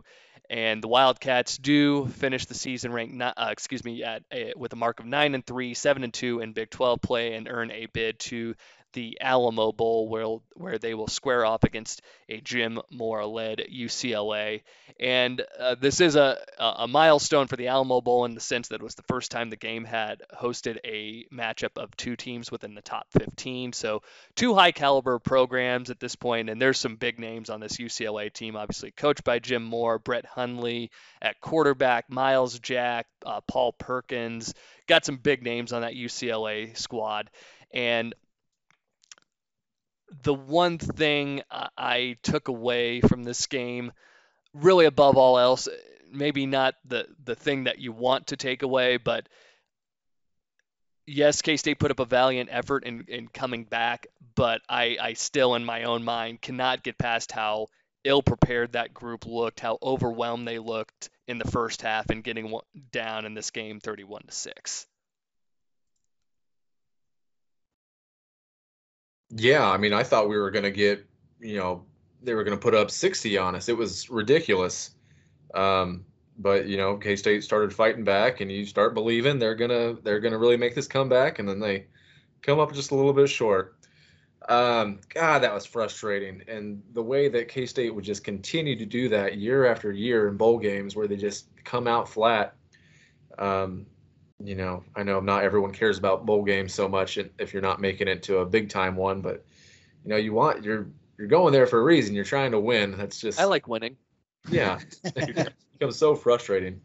and 0.50 0.82
the 0.82 0.88
Wildcats 0.88 1.56
do 1.56 2.06
finish 2.06 2.44
the 2.46 2.54
season 2.54 2.92
ranked, 2.92 3.22
uh, 3.22 3.32
excuse 3.50 3.84
me, 3.84 4.02
at 4.02 4.24
a, 4.32 4.52
with 4.56 4.72
a 4.72 4.76
mark 4.76 4.98
of 4.98 5.06
nine 5.06 5.36
and 5.36 5.46
three, 5.46 5.74
seven 5.74 6.02
and 6.02 6.12
two 6.12 6.40
in 6.40 6.52
Big 6.52 6.70
12 6.70 7.00
play, 7.00 7.34
and 7.34 7.48
earn 7.48 7.70
a 7.70 7.86
bid 7.86 8.18
to 8.18 8.56
the 8.92 9.18
Alamo 9.20 9.72
Bowl, 9.72 10.08
where, 10.08 10.38
where 10.54 10.78
they 10.78 10.94
will 10.94 11.08
square 11.08 11.44
off 11.44 11.64
against 11.64 12.02
a 12.28 12.40
Jim 12.40 12.80
Mora 12.90 13.26
led 13.26 13.58
UCLA. 13.72 14.62
And 14.98 15.42
uh, 15.58 15.76
this 15.80 16.00
is 16.00 16.16
a, 16.16 16.38
a 16.58 16.86
milestone 16.86 17.46
for 17.46 17.56
the 17.56 17.68
Alamo 17.68 18.00
Bowl 18.00 18.24
in 18.24 18.34
the 18.34 18.40
sense 18.40 18.68
that 18.68 18.76
it 18.76 18.82
was 18.82 18.94
the 18.94 19.02
first 19.04 19.30
time 19.30 19.50
the 19.50 19.56
game 19.56 19.84
had 19.84 20.22
hosted 20.34 20.78
a 20.84 21.26
matchup 21.32 21.76
of 21.76 21.96
two 21.96 22.16
teams 22.16 22.50
within 22.50 22.74
the 22.74 22.82
top 22.82 23.06
15. 23.18 23.72
So, 23.72 24.02
two 24.34 24.54
high 24.54 24.72
caliber 24.72 25.18
programs 25.18 25.90
at 25.90 26.00
this 26.00 26.16
point, 26.16 26.50
and 26.50 26.60
there's 26.60 26.78
some 26.78 26.96
big 26.96 27.18
names 27.18 27.50
on 27.50 27.60
this 27.60 27.78
UCLA 27.78 28.32
team, 28.32 28.56
obviously 28.56 28.90
coached 28.90 29.24
by 29.24 29.38
Jim 29.38 29.64
Mora, 29.64 29.98
Brett 29.98 30.26
Hundley 30.26 30.90
at 31.22 31.40
quarterback, 31.40 32.10
Myles 32.10 32.58
Jack, 32.58 33.06
uh, 33.24 33.40
Paul 33.42 33.72
Perkins. 33.72 34.54
Got 34.86 35.04
some 35.04 35.16
big 35.16 35.42
names 35.42 35.72
on 35.72 35.82
that 35.82 35.94
UCLA 35.94 36.76
squad. 36.76 37.30
And 37.72 38.14
the 40.22 40.34
one 40.34 40.78
thing 40.78 41.42
I 41.50 42.16
took 42.22 42.48
away 42.48 43.00
from 43.00 43.22
this 43.22 43.46
game, 43.46 43.92
really 44.54 44.86
above 44.86 45.16
all 45.16 45.38
else, 45.38 45.68
maybe 46.12 46.46
not 46.46 46.74
the 46.84 47.06
the 47.24 47.34
thing 47.34 47.64
that 47.64 47.78
you 47.78 47.92
want 47.92 48.28
to 48.28 48.36
take 48.36 48.62
away, 48.62 48.96
but 48.96 49.28
yes, 51.06 51.42
K 51.42 51.56
State 51.56 51.78
put 51.78 51.90
up 51.90 52.00
a 52.00 52.04
valiant 52.04 52.48
effort 52.52 52.84
in, 52.84 53.04
in 53.08 53.28
coming 53.28 53.64
back, 53.64 54.06
but 54.34 54.62
I, 54.68 54.96
I 55.00 55.12
still, 55.14 55.54
in 55.54 55.64
my 55.64 55.84
own 55.84 56.04
mind, 56.04 56.40
cannot 56.40 56.82
get 56.82 56.98
past 56.98 57.32
how 57.32 57.68
ill 58.04 58.22
prepared 58.22 58.72
that 58.72 58.94
group 58.94 59.26
looked, 59.26 59.60
how 59.60 59.78
overwhelmed 59.82 60.46
they 60.46 60.58
looked 60.58 61.10
in 61.26 61.38
the 61.38 61.50
first 61.50 61.82
half, 61.82 62.10
and 62.10 62.24
getting 62.24 62.58
down 62.92 63.26
in 63.26 63.34
this 63.34 63.50
game 63.50 63.80
31 63.80 64.22
to 64.26 64.32
six. 64.32 64.86
Yeah, 69.30 69.68
I 69.68 69.76
mean, 69.76 69.92
I 69.92 70.02
thought 70.02 70.28
we 70.28 70.38
were 70.38 70.50
going 70.50 70.64
to 70.64 70.70
get, 70.70 71.06
you 71.40 71.56
know, 71.56 71.84
they 72.22 72.34
were 72.34 72.44
going 72.44 72.56
to 72.56 72.62
put 72.62 72.74
up 72.74 72.90
60 72.90 73.38
on 73.38 73.54
us. 73.54 73.68
It 73.68 73.76
was 73.76 74.10
ridiculous. 74.10 74.90
Um, 75.54 76.04
but 76.40 76.66
you 76.66 76.76
know, 76.76 76.96
K 76.96 77.16
State 77.16 77.44
started 77.44 77.72
fighting 77.72 78.02
back, 78.02 78.40
and 78.40 78.50
you 78.50 78.64
start 78.64 78.94
believing 78.94 79.38
they're 79.38 79.54
gonna 79.54 79.94
they're 80.02 80.20
gonna 80.20 80.38
really 80.38 80.56
make 80.56 80.74
this 80.74 80.88
comeback, 80.88 81.38
and 81.38 81.48
then 81.48 81.60
they 81.60 81.86
come 82.42 82.58
up 82.58 82.72
just 82.72 82.90
a 82.90 82.94
little 82.94 83.12
bit 83.12 83.28
short. 83.28 83.76
Um, 84.48 85.00
God, 85.10 85.40
that 85.40 85.52
was 85.52 85.66
frustrating, 85.66 86.42
and 86.48 86.82
the 86.94 87.02
way 87.02 87.28
that 87.28 87.48
K 87.48 87.66
State 87.66 87.94
would 87.94 88.04
just 88.04 88.24
continue 88.24 88.74
to 88.76 88.86
do 88.86 89.08
that 89.10 89.36
year 89.36 89.66
after 89.66 89.92
year 89.92 90.28
in 90.28 90.38
bowl 90.38 90.58
games, 90.58 90.96
where 90.96 91.06
they 91.06 91.16
just 91.16 91.46
come 91.64 91.86
out 91.86 92.08
flat. 92.08 92.54
Um, 93.38 93.86
you 94.42 94.54
know, 94.54 94.82
I 94.96 95.02
know 95.02 95.20
not 95.20 95.44
everyone 95.44 95.72
cares 95.72 95.98
about 95.98 96.26
bowl 96.26 96.42
games 96.42 96.72
so 96.72 96.88
much 96.88 97.18
if 97.38 97.52
you're 97.52 97.62
not 97.62 97.80
making 97.80 98.08
it 98.08 98.22
to 98.24 98.38
a 98.38 98.46
big 98.46 98.68
time 98.68 98.96
one, 98.96 99.20
but 99.20 99.44
you 100.04 100.10
know, 100.10 100.16
you 100.16 100.32
want 100.32 100.64
you're 100.64 100.88
you're 101.18 101.28
going 101.28 101.52
there 101.52 101.66
for 101.66 101.80
a 101.80 101.84
reason. 101.84 102.14
You're 102.14 102.24
trying 102.24 102.52
to 102.52 102.60
win. 102.60 102.96
That's 102.96 103.20
just 103.20 103.38
I 103.38 103.44
like 103.44 103.68
winning. 103.68 103.96
Yeah, 104.50 104.80
it 105.04 105.52
becomes 105.78 105.96
so 105.96 106.14
frustrating. 106.14 106.80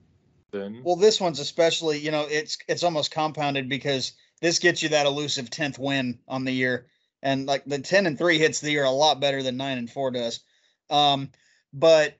Then 0.52 0.82
well, 0.84 0.95
this 0.98 1.22
one's 1.22 1.40
especially 1.40 1.99
you 1.99 2.11
know 2.11 2.27
it's 2.30 2.57
it's 2.68 2.84
almost 2.84 3.11
compounded 3.11 3.69
because 3.69 4.14
this 4.41 4.60
gets 4.60 4.84
you 4.84 4.90
that 4.90 5.06
elusive 5.06 5.49
tenth 5.49 5.80
win 5.80 6.19
on 6.27 6.44
the 6.44 6.52
year, 6.52 6.88
and 7.23 7.45
like 7.45 7.64
the 7.65 7.80
ten 7.80 8.06
and 8.06 8.18
three 8.18 8.38
hits 8.38 8.60
the 8.60 8.72
year 8.72 8.84
a 8.84 8.91
lot 8.91 9.22
better 9.22 9.41
than 9.41 9.57
nine 9.57 9.77
and 9.77 9.90
four 9.90 10.11
does. 10.11 10.41
Um, 10.90 11.32
but 11.73 12.15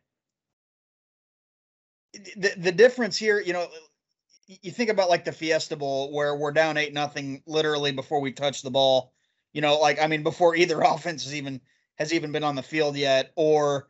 the 2.38 2.53
the 2.57 2.72
difference 2.72 3.18
here, 3.18 3.41
you 3.41 3.53
know, 3.53 3.68
you 4.48 4.72
think 4.72 4.90
about 4.90 5.10
like 5.10 5.26
the 5.26 5.32
Fiesta 5.32 5.76
Bowl 5.76 6.12
where 6.12 6.36
we're 6.36 6.52
down 6.52 6.78
eight 6.78 6.94
nothing 6.94 7.42
literally 7.46 7.92
before 7.92 8.22
we 8.22 8.32
touch 8.32 8.62
the 8.62 8.72
ball. 8.72 9.14
You 9.54 9.62
know, 9.62 9.78
like 9.80 10.02
I 10.02 10.08
mean, 10.08 10.24
before 10.24 10.56
either 10.56 10.82
offense 10.86 11.24
has 11.24 11.36
even 11.36 11.62
has 11.96 12.14
even 12.14 12.32
been 12.32 12.44
on 12.44 12.56
the 12.56 12.64
field 12.64 12.96
yet, 12.96 13.32
or 13.36 13.88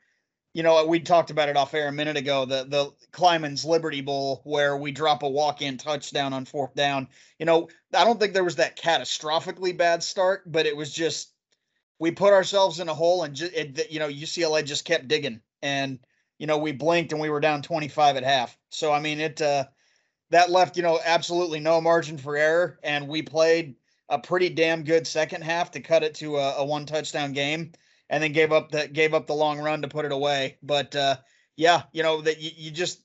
you 0.53 0.64
know, 0.64 0.86
we 0.86 1.02
talked 1.02 1.32
about 1.32 1.49
it 1.49 1.57
off 1.57 1.73
air 1.73 1.90
a 1.90 1.91
minute 1.91 2.15
ago. 2.18 2.45
The 2.45 2.64
the 2.64 2.91
Klieman's 3.11 3.65
Liberty 3.65 4.02
Bowl 4.02 4.41
where 4.45 4.77
we 4.77 4.91
drop 4.91 5.23
a 5.23 5.30
walk 5.30 5.61
in 5.61 5.77
touchdown 5.77 6.34
on 6.34 6.45
fourth 6.45 6.73
down. 6.76 7.10
You 7.40 7.45
know, 7.45 7.69
I 7.94 8.06
don't 8.06 8.19
think 8.19 8.34
there 8.34 8.44
was 8.44 8.56
that 8.56 8.77
catastrophically 8.77 9.76
bad 9.76 10.03
start, 10.03 10.49
but 10.49 10.65
it 10.65 10.77
was 10.77 10.94
just 10.94 11.34
we 11.99 12.11
put 12.11 12.34
ourselves 12.34 12.80
in 12.80 12.90
a 12.90 12.94
hole 12.94 13.23
and 13.23 13.36
just 13.36 13.53
it, 13.53 13.91
you 13.91 13.99
know 13.99 14.07
UCLA 14.07 14.64
just 14.64 14.86
kept 14.86 15.07
digging 15.07 15.41
and 15.61 15.99
you 16.38 16.48
know 16.48 16.57
we 16.57 16.72
blinked 16.72 17.11
and 17.11 17.22
we 17.22 17.30
were 17.30 17.41
down 17.41 17.61
25 17.61 18.15
at 18.15 18.23
half. 18.23 18.57
So 18.69 18.94
I 18.94 19.02
mean 19.02 19.19
it. 19.19 19.41
uh 19.41 19.65
that 20.36 20.52
left, 20.52 20.76
you 20.76 20.84
know, 20.84 20.99
absolutely 21.06 21.62
no 21.62 21.80
margin 21.80 22.18
for 22.18 22.36
error. 22.36 22.78
And 22.84 23.07
we 23.07 23.22
played 23.22 23.76
a 24.10 24.20
pretty 24.20 24.49
damn 24.49 24.84
good 24.84 25.07
second 25.07 25.45
half 25.45 25.72
to 25.72 25.80
cut 25.80 26.03
it 26.03 26.14
to 26.16 26.36
a, 26.36 26.56
a 26.57 26.66
one 26.66 26.86
touchdown 26.86 27.32
game 27.32 27.72
and 28.10 28.22
then 28.22 28.34
gave 28.34 28.52
up 28.52 28.70
the 28.70 28.90
gave 28.90 29.14
up 29.14 29.28
the 29.28 29.34
long 29.34 29.60
run 29.60 29.82
to 29.82 29.88
put 29.88 30.03
it 30.03 30.12
away. 30.12 30.57
But 30.62 30.94
uh, 30.94 31.16
yeah, 31.56 31.84
you 31.94 32.03
know 32.03 32.20
that 32.20 32.41
you, 32.41 32.52
you 32.53 32.70
just 32.70 32.99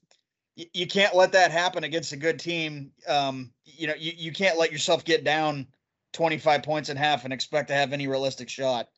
you 0.57 0.89
can't 0.89 1.15
let 1.15 1.31
that 1.32 1.52
happen 1.52 1.85
against 1.85 2.12
a 2.12 2.16
good 2.16 2.40
team. 2.40 2.90
Um, 3.07 3.52
you 3.65 3.86
know, 3.86 3.94
you, 3.97 4.12
you 4.16 4.32
can't 4.32 4.59
let 4.59 4.73
yourself 4.73 5.05
get 5.05 5.23
down 5.23 5.69
25 6.15 6.65
points 6.65 6.89
in 6.89 6.97
half 6.97 7.23
and 7.23 7.32
expect 7.32 7.69
to 7.69 7.74
have 7.74 7.93
any 7.93 8.09
realistic 8.09 8.48
shot. 8.48 8.89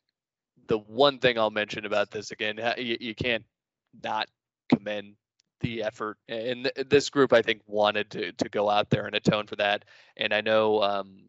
The 0.67 0.79
one 0.79 1.19
thing 1.19 1.37
I'll 1.37 1.51
mention 1.51 1.85
about 1.85 2.09
this 2.09 2.31
again, 2.31 2.59
you, 2.77 2.97
you 2.99 3.13
can't 3.13 3.45
not 4.03 4.27
commend 4.69 5.13
the 5.63 5.83
effort. 5.83 6.17
And 6.27 6.71
this 6.87 7.09
group, 7.09 7.33
I 7.33 7.41
think, 7.41 7.61
wanted 7.65 8.11
to 8.11 8.31
to 8.33 8.49
go 8.49 8.69
out 8.69 8.89
there 8.89 9.05
and 9.05 9.15
atone 9.15 9.47
for 9.47 9.55
that. 9.55 9.85
And 10.15 10.33
I 10.33 10.41
know 10.41 10.81
um, 10.83 11.27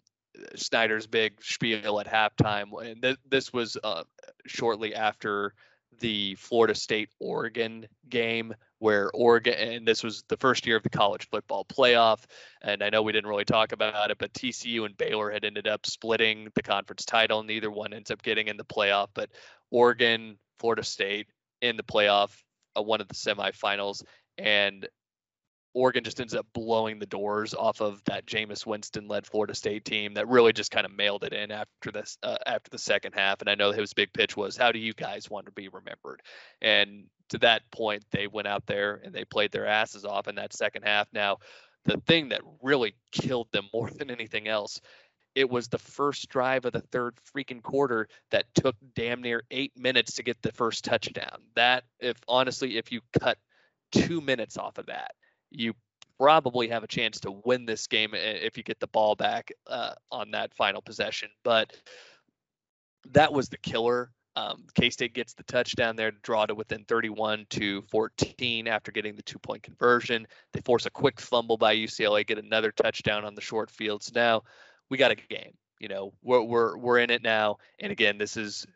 Snyder's 0.56 1.06
big 1.06 1.42
spiel 1.42 2.00
at 2.00 2.06
halftime, 2.06 2.70
and 2.84 3.02
th- 3.02 3.18
this 3.28 3.52
was 3.52 3.76
uh, 3.82 4.04
shortly 4.46 4.94
after 4.94 5.54
the 6.00 6.34
Florida 6.34 6.74
State 6.74 7.10
Oregon 7.20 7.86
game 8.08 8.54
where 8.78 9.10
Oregon, 9.14 9.54
and 9.54 9.88
this 9.88 10.02
was 10.02 10.24
the 10.28 10.36
first 10.36 10.66
year 10.66 10.76
of 10.76 10.82
the 10.82 10.90
college 10.90 11.28
football 11.30 11.64
playoff. 11.64 12.24
And 12.60 12.82
I 12.82 12.90
know 12.90 13.02
we 13.02 13.12
didn't 13.12 13.30
really 13.30 13.44
talk 13.44 13.72
about 13.72 14.10
it, 14.10 14.18
but 14.18 14.32
TCU 14.34 14.84
and 14.84 14.96
Baylor 14.96 15.30
had 15.30 15.44
ended 15.44 15.66
up 15.66 15.86
splitting 15.86 16.50
the 16.54 16.62
conference 16.62 17.04
title. 17.04 17.42
Neither 17.42 17.70
one 17.70 17.94
ends 17.94 18.10
up 18.10 18.22
getting 18.22 18.48
in 18.48 18.56
the 18.56 18.64
playoff, 18.64 19.08
but 19.14 19.30
Oregon, 19.70 20.36
Florida 20.58 20.84
State 20.84 21.28
in 21.62 21.76
the 21.76 21.82
playoff, 21.82 22.30
uh, 22.76 22.82
one 22.82 23.00
of 23.00 23.08
the 23.08 23.14
semifinals. 23.14 24.02
And 24.38 24.88
Oregon 25.74 26.04
just 26.04 26.20
ends 26.20 26.34
up 26.34 26.46
blowing 26.54 27.00
the 27.00 27.06
doors 27.06 27.52
off 27.52 27.80
of 27.80 28.00
that 28.04 28.26
Jameis 28.26 28.64
Winston-led 28.64 29.26
Florida 29.26 29.54
State 29.54 29.84
team 29.84 30.14
that 30.14 30.28
really 30.28 30.52
just 30.52 30.70
kind 30.70 30.86
of 30.86 30.94
mailed 30.94 31.24
it 31.24 31.32
in 31.32 31.50
after 31.50 31.90
this 31.90 32.16
uh, 32.22 32.36
after 32.46 32.70
the 32.70 32.78
second 32.78 33.14
half. 33.14 33.40
And 33.40 33.50
I 33.50 33.56
know 33.56 33.72
his 33.72 33.92
big 33.92 34.12
pitch 34.12 34.36
was, 34.36 34.56
"How 34.56 34.70
do 34.70 34.78
you 34.78 34.94
guys 34.94 35.28
want 35.28 35.46
to 35.46 35.52
be 35.52 35.68
remembered?" 35.68 36.22
And 36.62 37.06
to 37.30 37.38
that 37.38 37.62
point, 37.72 38.04
they 38.12 38.28
went 38.28 38.46
out 38.46 38.66
there 38.66 39.00
and 39.04 39.12
they 39.12 39.24
played 39.24 39.50
their 39.50 39.66
asses 39.66 40.04
off 40.04 40.28
in 40.28 40.36
that 40.36 40.52
second 40.52 40.82
half. 40.82 41.08
Now, 41.12 41.38
the 41.84 42.00
thing 42.06 42.28
that 42.28 42.42
really 42.62 42.94
killed 43.10 43.48
them 43.52 43.68
more 43.74 43.90
than 43.90 44.10
anything 44.10 44.46
else, 44.46 44.80
it 45.34 45.50
was 45.50 45.66
the 45.68 45.78
first 45.78 46.28
drive 46.28 46.64
of 46.66 46.72
the 46.72 46.80
third 46.80 47.18
freaking 47.34 47.62
quarter 47.62 48.06
that 48.30 48.44
took 48.54 48.76
damn 48.94 49.22
near 49.22 49.42
eight 49.50 49.72
minutes 49.76 50.14
to 50.14 50.22
get 50.22 50.40
the 50.42 50.52
first 50.52 50.84
touchdown. 50.84 51.42
That, 51.56 51.84
if 51.98 52.16
honestly, 52.28 52.78
if 52.78 52.92
you 52.92 53.00
cut 53.18 53.38
two 53.94 54.20
minutes 54.20 54.58
off 54.58 54.78
of 54.78 54.86
that 54.86 55.12
you 55.54 55.74
probably 56.18 56.68
have 56.68 56.84
a 56.84 56.88
chance 56.88 57.20
to 57.20 57.30
win 57.44 57.66
this 57.66 57.86
game 57.86 58.10
if 58.14 58.56
you 58.56 58.62
get 58.62 58.80
the 58.80 58.86
ball 58.88 59.14
back 59.14 59.52
uh, 59.66 59.94
on 60.10 60.32
that 60.32 60.54
final 60.54 60.82
possession. 60.82 61.28
But 61.42 61.74
that 63.12 63.32
was 63.32 63.48
the 63.48 63.58
killer. 63.58 64.10
Um, 64.36 64.64
K 64.74 64.90
State 64.90 65.14
gets 65.14 65.34
the 65.34 65.44
touchdown 65.44 65.94
there 65.94 66.10
to 66.10 66.16
draw 66.22 66.44
to 66.46 66.54
within 66.56 66.84
31 66.84 67.46
to 67.50 67.82
14 67.82 68.66
after 68.66 68.90
getting 68.90 69.14
the 69.14 69.22
two 69.22 69.38
point 69.38 69.62
conversion. 69.62 70.26
They 70.52 70.60
force 70.60 70.86
a 70.86 70.90
quick 70.90 71.20
fumble 71.20 71.56
by 71.56 71.76
UCLA, 71.76 72.26
get 72.26 72.38
another 72.38 72.72
touchdown 72.72 73.24
on 73.24 73.36
the 73.36 73.40
short 73.40 73.70
field. 73.70 74.02
So 74.02 74.12
now 74.14 74.42
we 74.90 74.98
got 74.98 75.12
a 75.12 75.16
game. 75.16 75.52
You 75.84 75.88
know, 75.88 76.14
we're 76.22 76.40
we're 76.40 76.78
we're 76.78 76.98
in 76.98 77.10
it 77.10 77.22
now. 77.22 77.58
And 77.78 77.92
again, 77.92 78.16
this 78.16 78.38
is 78.38 78.66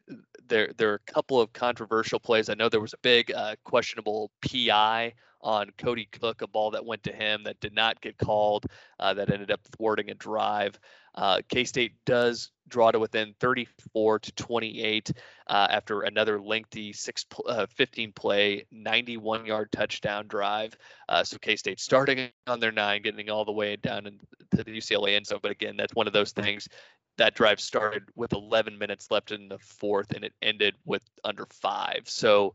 there. 0.47 0.72
There 0.76 0.90
are 0.90 1.01
a 1.09 1.10
couple 1.10 1.40
of 1.40 1.51
controversial 1.55 2.20
plays. 2.20 2.51
I 2.51 2.55
know 2.55 2.68
there 2.68 2.82
was 2.82 2.93
a 2.93 2.98
big 2.98 3.32
uh, 3.32 3.56
questionable 3.64 4.30
PI 4.47 5.14
on 5.40 5.70
Kody 5.78 6.06
Cook, 6.10 6.43
a 6.43 6.47
ball 6.47 6.72
that 6.72 6.85
went 6.85 7.05
to 7.05 7.12
him 7.14 7.44
that 7.44 7.60
did 7.60 7.72
not 7.72 8.02
get 8.02 8.18
called, 8.18 8.66
uh, 9.01 9.14
that 9.14 9.32
ended 9.32 9.51
up 9.51 9.60
thwarting 9.74 10.10
a 10.10 10.14
drive. 10.14 10.78
Uh, 11.19 11.40
K 11.49 11.65
State 11.65 11.95
does 12.07 12.53
draw 12.69 12.93
to 12.93 12.99
within 13.01 13.35
34 13.40 14.20
to 14.20 14.32
28 14.32 15.11
uh, 15.49 15.66
after 15.69 16.03
another 16.03 16.40
lengthy 16.40 16.93
six, 16.93 17.27
uh, 17.47 17.66
15 17.66 18.12
play, 18.12 18.65
91 18.70 19.45
yard 19.45 19.73
touchdown 19.73 20.28
drive. 20.28 20.77
Uh, 21.09 21.24
so 21.24 21.36
K 21.39 21.57
State 21.57 21.81
starting 21.81 22.31
on 22.47 22.61
their 22.61 22.70
nine, 22.70 23.03
getting 23.03 23.31
all 23.31 23.45
the 23.45 23.53
way 23.53 23.74
down 23.74 24.07
into 24.07 24.24
the 24.53 24.65
UCLA 24.65 25.16
end 25.16 25.27
zone. 25.27 25.40
But 25.43 25.51
again, 25.51 25.77
that's 25.77 25.95
one 25.95 26.07
of 26.07 26.12
those 26.12 26.31
things. 26.31 26.69
That 27.16 27.35
drive 27.35 27.59
started 27.59 28.05
with 28.15 28.32
11 28.32 28.78
minutes 28.78 29.11
left 29.11 29.32
in 29.32 29.49
the 29.49 29.59
fourth, 29.59 30.12
and 30.12 30.24
it 30.24 30.35
ended 30.40 30.77
with 30.85 31.03
under 31.24 31.47
five. 31.51 32.03
So 32.05 32.55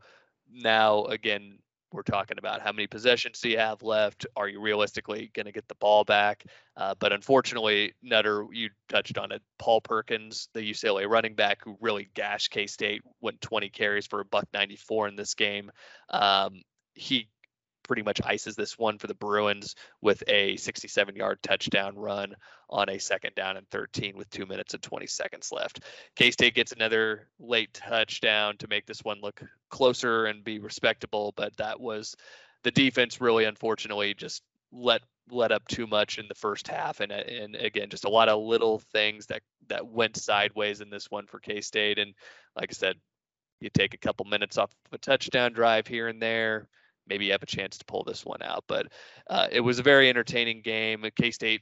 now 0.49 1.03
again 1.06 1.57
we're 1.94 2.02
talking 2.02 2.40
about 2.40 2.61
how 2.61 2.72
many 2.72 2.88
possessions 2.88 3.40
do 3.40 3.49
you 3.49 3.60
have 3.60 3.84
left? 3.84 4.26
Are 4.36 4.48
you 4.48 4.60
realistically 4.60 5.30
going 5.34 5.45
to 5.45 5.52
get 5.52 5.68
the 5.68 5.76
ball 5.76 6.03
back? 6.03 6.44
Uh, 6.76 6.95
but 6.98 7.14
unfortunately, 7.14 7.94
Nutter, 8.02 8.48
you 8.52 8.72
touched 8.90 9.18
on 9.20 9.32
it. 9.32 9.44
Paul 9.60 9.80
Perkins, 9.80 10.49
the 10.53 10.61
UCLA 10.61 11.07
running 11.07 11.36
back, 11.36 11.60
who 11.64 11.78
really 11.80 12.10
gashed 12.15 12.49
K 12.49 12.65
State, 12.65 13.03
went 13.22 13.40
20 13.41 13.70
carries 13.70 14.07
for 14.07 14.22
a 14.22 14.26
buck 14.26 14.48
94 14.53 15.10
in 15.10 15.15
this 15.15 15.36
game. 15.36 15.72
Um, 16.10 16.64
he 16.95 17.30
pretty 17.84 18.01
much 18.01 18.22
ices 18.23 18.55
this 18.55 18.77
one 18.77 18.97
for 18.97 19.07
the 19.07 19.14
Bruins 19.14 19.76
with 20.01 20.23
a 20.27 20.57
67 20.57 21.15
yard 21.15 21.39
touchdown 21.43 21.95
run 21.95 22.35
on 22.69 22.89
a 22.89 22.97
second 22.97 23.35
down 23.35 23.57
and 23.57 23.69
13 23.69 24.18
with 24.18 24.30
two 24.30 24.45
minutes 24.45 24.73
and 24.73 24.81
20 24.81 25.07
seconds 25.07 25.51
left. 25.51 25.81
K 26.15 26.31
State 26.31 26.55
gets 26.55 26.72
another 26.72 27.27
late 27.39 27.73
touchdown 27.73 28.57
to 28.57 28.68
make 28.68 28.85
this 28.85 29.03
one 29.03 29.19
look 29.22 29.41
closer 29.69 30.26
and 30.26 30.43
be 30.43 30.60
respectable, 30.60 31.34
but 31.35 31.55
that 31.57 31.80
was 31.80 32.15
the 32.64 32.72
defense 32.72 33.22
really 33.22 33.45
unfortunately 33.45 34.14
just 34.14 34.41
let 34.72 35.01
let 35.31 35.51
up 35.51 35.65
too 35.68 35.88
much 35.88 36.18
in 36.18 36.27
the 36.27 36.35
first 36.35 36.68
half 36.68 36.99
and 36.99 37.11
and 37.11 37.55
again 37.55 37.89
just 37.89 38.05
a 38.05 38.10
lot 38.10 38.27
of 38.27 38.41
little 38.41 38.80
things 38.91 39.27
that 39.27 39.41
that 39.68 39.88
went 39.88 40.18
sideways 40.18 40.81
in 40.81 40.89
this 40.89 41.10
one 41.10 41.27
for 41.27 41.39
K-State 41.39 41.99
and 41.99 42.14
like 42.55 42.69
I 42.72 42.73
said 42.73 42.95
you 43.61 43.69
take 43.69 43.93
a 43.93 43.97
couple 43.97 44.26
minutes 44.26 44.57
off 44.57 44.72
of 44.72 44.93
a 44.93 44.97
touchdown 44.97 45.53
drive 45.53 45.88
here 45.88 46.07
and 46.07 46.22
there 46.22 46.68
maybe 47.07 47.30
have 47.30 47.43
a 47.43 47.47
chance 47.47 47.77
to 47.77 47.85
pull 47.85 48.03
this 48.03 48.25
one 48.25 48.41
out. 48.41 48.63
But 48.67 48.88
uh, 49.30 49.47
it 49.51 49.61
was 49.61 49.80
a 49.80 49.84
very 49.84 50.09
entertaining 50.09 50.61
game. 50.61 51.05
K 51.15 51.31
State 51.31 51.61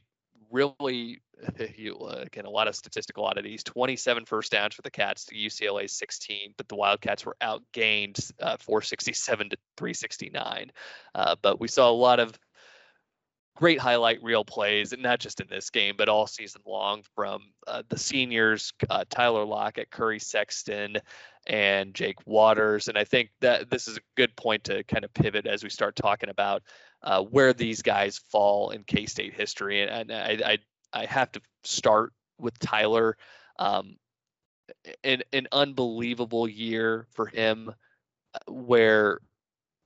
really, 0.52 1.20
you, 1.76 1.96
uh, 1.96 2.22
again, 2.26 2.44
a 2.44 2.50
lot 2.50 2.68
of 2.68 2.76
statistical 2.76 3.24
oddities 3.24 3.64
27 3.64 4.26
first 4.26 4.52
downs 4.52 4.74
for 4.74 4.82
the 4.82 4.90
Cats 4.90 5.24
to 5.26 5.34
UCLA 5.34 5.90
16, 5.90 6.54
but 6.56 6.68
the 6.68 6.76
Wildcats 6.76 7.26
were 7.26 7.36
outgained 7.42 8.30
uh, 8.40 8.56
467 8.58 9.50
to 9.50 9.56
369. 9.76 10.70
Uh, 11.14 11.36
but 11.42 11.60
we 11.60 11.68
saw 11.68 11.90
a 11.90 11.92
lot 11.92 12.20
of 12.20 12.38
great 13.54 13.78
highlight 13.78 14.22
reel 14.22 14.44
plays, 14.44 14.92
and 14.92 15.02
not 15.02 15.20
just 15.20 15.40
in 15.40 15.46
this 15.48 15.70
game, 15.70 15.94
but 15.96 16.08
all 16.08 16.26
season 16.26 16.62
long 16.66 17.02
from 17.14 17.42
uh, 17.66 17.82
the 17.88 17.98
seniors, 17.98 18.72
uh, 18.88 19.04
Tyler 19.08 19.44
Lockett, 19.44 19.90
Curry 19.90 20.18
Sexton, 20.18 20.96
and 21.46 21.94
Jake 21.94 22.18
Waters. 22.26 22.88
And 22.88 22.96
I 22.96 23.04
think 23.04 23.30
that 23.40 23.70
this 23.70 23.88
is 23.88 23.96
a 23.96 24.02
good 24.16 24.34
point 24.36 24.64
to 24.64 24.84
kind 24.84 25.04
of 25.04 25.12
pivot 25.12 25.46
as 25.46 25.62
we 25.62 25.70
start 25.70 25.96
talking 25.96 26.28
about 26.28 26.62
uh, 27.02 27.22
where 27.22 27.52
these 27.52 27.82
guys 27.82 28.18
fall 28.30 28.70
in 28.70 28.84
K 28.84 29.06
State 29.06 29.34
history. 29.34 29.82
And, 29.82 30.10
and 30.10 30.12
I, 30.12 30.52
I, 30.52 30.58
I, 31.02 31.06
have 31.06 31.32
to 31.32 31.40
start 31.64 32.12
with 32.38 32.58
Tyler. 32.58 33.16
Um, 33.58 33.96
an, 35.04 35.22
an 35.32 35.48
unbelievable 35.52 36.48
year 36.48 37.06
for 37.12 37.26
him 37.26 37.74
uh, 38.34 38.52
where 38.52 39.20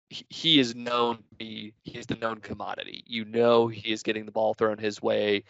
he 0.09 0.61
is 0.61 0.75
known 0.75 1.17
to 1.17 1.35
be 1.37 1.75
he's 1.85 2.07
the 2.07 2.17
known 2.17 2.39
commodity. 2.39 3.03
You 3.07 3.25
know 3.25 3.69
he 3.69 3.93
is 3.93 4.03
getting 4.03 4.25
the 4.25 4.33
ball 4.33 4.55
thrown 4.55 4.79
his 4.79 5.03
way 5.03 5.45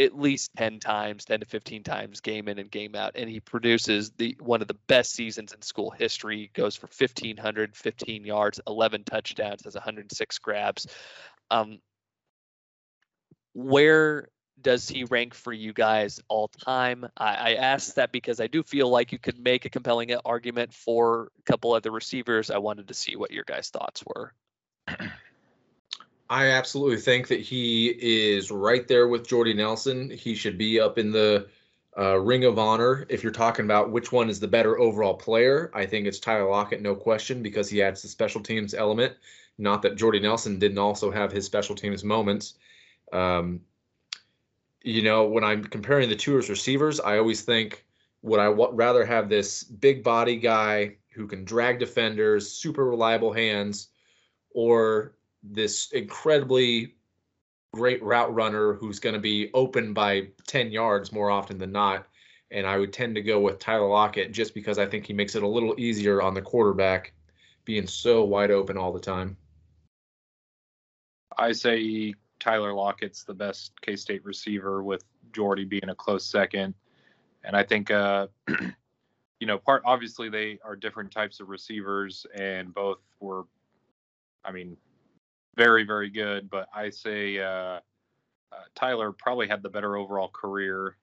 at 0.00 0.18
least 0.18 0.50
10 0.56 0.80
times, 0.80 1.26
10 1.26 1.40
to 1.40 1.46
15 1.46 1.82
times 1.82 2.20
game 2.20 2.48
in 2.48 2.58
and 2.58 2.70
game 2.70 2.94
out. 2.94 3.12
And 3.16 3.28
he 3.28 3.40
produces 3.40 4.10
the 4.16 4.36
one 4.40 4.62
of 4.62 4.68
the 4.68 4.78
best 4.86 5.12
seasons 5.12 5.52
in 5.52 5.60
school 5.62 5.90
history, 5.90 6.50
goes 6.54 6.74
for 6.74 6.86
1,500, 6.86 7.76
15 7.76 8.24
yards, 8.24 8.60
11 8.66 9.04
touchdowns, 9.04 9.64
has 9.64 9.74
106 9.74 10.38
grabs. 10.38 10.86
Um, 11.50 11.80
where 13.52 14.28
does 14.62 14.88
he 14.88 15.04
rank 15.04 15.34
for 15.34 15.52
you 15.52 15.72
guys 15.72 16.20
all 16.28 16.48
time? 16.48 17.06
I, 17.16 17.34
I 17.34 17.54
asked 17.54 17.96
that 17.96 18.12
because 18.12 18.40
I 18.40 18.46
do 18.46 18.62
feel 18.62 18.88
like 18.88 19.12
you 19.12 19.18
could 19.18 19.38
make 19.38 19.64
a 19.64 19.70
compelling 19.70 20.14
argument 20.24 20.72
for 20.72 21.30
a 21.38 21.42
couple 21.42 21.72
other 21.72 21.90
receivers. 21.90 22.50
I 22.50 22.58
wanted 22.58 22.88
to 22.88 22.94
see 22.94 23.16
what 23.16 23.30
your 23.30 23.44
guys' 23.44 23.70
thoughts 23.70 24.02
were. 24.06 24.34
I 26.28 26.46
absolutely 26.46 26.98
think 26.98 27.28
that 27.28 27.40
he 27.40 27.88
is 27.88 28.50
right 28.50 28.86
there 28.86 29.08
with 29.08 29.26
Jordy 29.26 29.54
Nelson. 29.54 30.10
He 30.10 30.34
should 30.34 30.56
be 30.56 30.78
up 30.78 30.96
in 30.96 31.10
the 31.10 31.48
uh, 31.98 32.18
Ring 32.20 32.44
of 32.44 32.58
Honor. 32.58 33.04
If 33.08 33.22
you're 33.24 33.32
talking 33.32 33.64
about 33.64 33.90
which 33.90 34.12
one 34.12 34.30
is 34.30 34.38
the 34.38 34.46
better 34.46 34.78
overall 34.78 35.14
player, 35.14 35.72
I 35.74 35.86
think 35.86 36.06
it's 36.06 36.20
Tyler 36.20 36.48
Lockett, 36.48 36.82
no 36.82 36.94
question, 36.94 37.42
because 37.42 37.68
he 37.68 37.82
adds 37.82 38.02
the 38.02 38.08
special 38.08 38.40
teams 38.40 38.74
element. 38.74 39.14
Not 39.58 39.82
that 39.82 39.96
Jordy 39.96 40.20
Nelson 40.20 40.58
didn't 40.58 40.78
also 40.78 41.10
have 41.10 41.32
his 41.32 41.44
special 41.44 41.74
teams 41.74 42.04
moments. 42.04 42.54
Um, 43.12 43.60
you 44.82 45.02
know, 45.02 45.24
when 45.24 45.44
I'm 45.44 45.64
comparing 45.64 46.08
the 46.08 46.16
two 46.16 46.38
as 46.38 46.48
receivers, 46.48 47.00
I 47.00 47.18
always 47.18 47.42
think 47.42 47.84
would 48.22 48.40
I 48.40 48.46
w- 48.46 48.72
rather 48.72 49.04
have 49.04 49.28
this 49.28 49.62
big 49.64 50.02
body 50.02 50.36
guy 50.36 50.96
who 51.10 51.26
can 51.26 51.44
drag 51.44 51.78
defenders, 51.78 52.50
super 52.50 52.84
reliable 52.84 53.32
hands, 53.32 53.88
or 54.50 55.14
this 55.42 55.90
incredibly 55.92 56.94
great 57.72 58.02
route 58.02 58.34
runner 58.34 58.74
who's 58.74 58.98
going 58.98 59.14
to 59.14 59.20
be 59.20 59.50
open 59.54 59.92
by 59.94 60.28
10 60.46 60.72
yards 60.72 61.12
more 61.12 61.30
often 61.30 61.58
than 61.58 61.72
not. 61.72 62.06
And 62.50 62.66
I 62.66 62.78
would 62.78 62.92
tend 62.92 63.14
to 63.14 63.22
go 63.22 63.38
with 63.38 63.58
Tyler 63.60 63.88
Lockett 63.88 64.32
just 64.32 64.54
because 64.54 64.78
I 64.78 64.86
think 64.86 65.06
he 65.06 65.12
makes 65.12 65.36
it 65.36 65.42
a 65.42 65.48
little 65.48 65.74
easier 65.78 66.20
on 66.20 66.34
the 66.34 66.42
quarterback 66.42 67.12
being 67.64 67.86
so 67.86 68.24
wide 68.24 68.50
open 68.50 68.76
all 68.76 68.92
the 68.92 68.98
time. 68.98 69.36
I 71.38 71.52
say 71.52 72.14
Tyler 72.40 72.72
Lockett's 72.72 73.22
the 73.22 73.34
best 73.34 73.72
K 73.82 73.94
State 73.94 74.24
receiver, 74.24 74.82
with 74.82 75.04
Jordy 75.32 75.64
being 75.64 75.90
a 75.90 75.94
close 75.94 76.26
second. 76.26 76.74
And 77.44 77.54
I 77.54 77.62
think, 77.62 77.90
uh, 77.90 78.26
you 79.40 79.46
know, 79.46 79.58
part 79.58 79.82
obviously 79.84 80.28
they 80.28 80.58
are 80.64 80.74
different 80.74 81.10
types 81.10 81.40
of 81.40 81.48
receivers, 81.48 82.26
and 82.34 82.74
both 82.74 82.98
were, 83.20 83.44
I 84.44 84.52
mean, 84.52 84.76
very, 85.56 85.84
very 85.84 86.10
good. 86.10 86.50
But 86.50 86.68
I 86.74 86.90
say 86.90 87.38
uh, 87.38 87.80
uh, 88.52 88.64
Tyler 88.74 89.12
probably 89.12 89.46
had 89.46 89.62
the 89.62 89.70
better 89.70 89.96
overall 89.96 90.28
career 90.28 90.96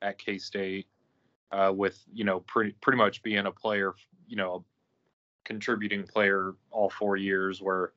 at 0.00 0.18
K 0.18 0.38
State, 0.38 0.86
uh, 1.52 1.72
with 1.74 2.02
you 2.12 2.24
know 2.24 2.40
pretty 2.40 2.72
pretty 2.80 2.96
much 2.96 3.22
being 3.22 3.46
a 3.46 3.52
player, 3.52 3.94
you 4.26 4.36
know, 4.36 4.64
contributing 5.44 6.04
player 6.04 6.54
all 6.70 6.90
four 6.90 7.16
years, 7.16 7.60
where 7.60 7.92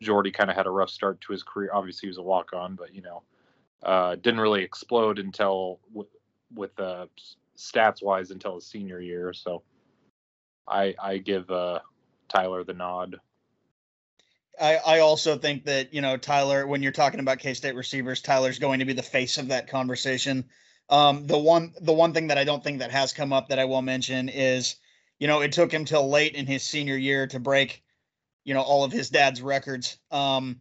Jordy 0.00 0.30
kind 0.30 0.50
of 0.50 0.56
had 0.56 0.66
a 0.66 0.70
rough 0.70 0.90
start 0.90 1.20
to 1.22 1.32
his 1.32 1.42
career. 1.42 1.70
Obviously, 1.72 2.06
he 2.06 2.08
was 2.08 2.18
a 2.18 2.22
walk 2.22 2.52
on, 2.52 2.74
but 2.74 2.94
you 2.94 3.02
know, 3.02 3.22
uh, 3.82 4.16
didn't 4.16 4.40
really 4.40 4.62
explode 4.62 5.18
until 5.18 5.80
with 6.54 6.78
uh, 6.78 7.06
stats 7.56 8.02
wise 8.02 8.30
until 8.30 8.56
his 8.56 8.66
senior 8.66 9.00
year. 9.00 9.32
So 9.32 9.62
I 10.66 10.94
I 11.00 11.18
give 11.18 11.50
uh, 11.50 11.80
Tyler 12.28 12.64
the 12.64 12.74
nod. 12.74 13.20
I, 14.60 14.76
I 14.76 14.98
also 15.00 15.36
think 15.36 15.64
that 15.64 15.92
you 15.92 16.00
know 16.00 16.16
Tyler, 16.16 16.66
when 16.66 16.82
you're 16.82 16.92
talking 16.92 17.20
about 17.20 17.38
K 17.38 17.54
State 17.54 17.74
receivers, 17.74 18.20
Tyler's 18.20 18.58
going 18.58 18.78
to 18.78 18.84
be 18.84 18.92
the 18.92 19.02
face 19.02 19.38
of 19.38 19.48
that 19.48 19.68
conversation. 19.68 20.44
Um, 20.88 21.26
the 21.26 21.38
one 21.38 21.74
the 21.80 21.92
one 21.92 22.12
thing 22.12 22.28
that 22.28 22.38
I 22.38 22.44
don't 22.44 22.62
think 22.62 22.78
that 22.78 22.90
has 22.90 23.12
come 23.12 23.32
up 23.32 23.48
that 23.48 23.58
I 23.58 23.64
will 23.64 23.82
mention 23.82 24.28
is, 24.28 24.76
you 25.18 25.26
know, 25.26 25.40
it 25.40 25.52
took 25.52 25.72
him 25.72 25.84
till 25.84 26.08
late 26.08 26.34
in 26.34 26.46
his 26.46 26.62
senior 26.62 26.96
year 26.96 27.26
to 27.28 27.40
break, 27.40 27.82
you 28.44 28.54
know, 28.54 28.62
all 28.62 28.84
of 28.84 28.92
his 28.92 29.10
dad's 29.10 29.42
records. 29.42 29.98
Um, 30.10 30.60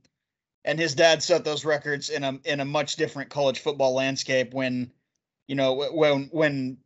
and 0.65 0.79
his 0.79 0.95
dad 0.95 1.21
set 1.21 1.43
those 1.43 1.65
records 1.65 2.09
in 2.09 2.23
a 2.23 2.39
in 2.45 2.59
a 2.59 2.65
much 2.65 2.95
different 2.95 3.29
college 3.29 3.59
football 3.59 3.93
landscape 3.93 4.53
when, 4.53 4.91
you 5.47 5.55
know, 5.55 5.89
when 5.91 6.29
when 6.31 6.77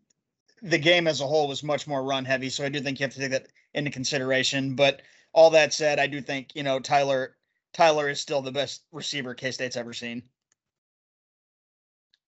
the 0.61 0.79
game 0.79 1.07
as 1.07 1.21
a 1.21 1.27
whole 1.27 1.47
was 1.47 1.63
much 1.63 1.87
more 1.87 2.03
run 2.03 2.25
heavy. 2.25 2.49
So 2.49 2.65
I 2.65 2.69
do 2.69 2.79
think 2.79 2.99
you 2.99 3.03
have 3.03 3.13
to 3.13 3.19
take 3.19 3.31
that 3.31 3.47
into 3.73 3.91
consideration. 3.91 4.75
But 4.75 5.03
all 5.33 5.51
that 5.51 5.73
said, 5.73 5.99
I 5.99 6.07
do 6.07 6.21
think 6.21 6.55
you 6.55 6.63
know 6.63 6.79
Tyler 6.79 7.35
Tyler 7.73 8.09
is 8.09 8.19
still 8.19 8.41
the 8.41 8.51
best 8.51 8.83
receiver 8.91 9.35
K 9.35 9.51
State's 9.51 9.77
ever 9.77 9.93
seen. 9.93 10.23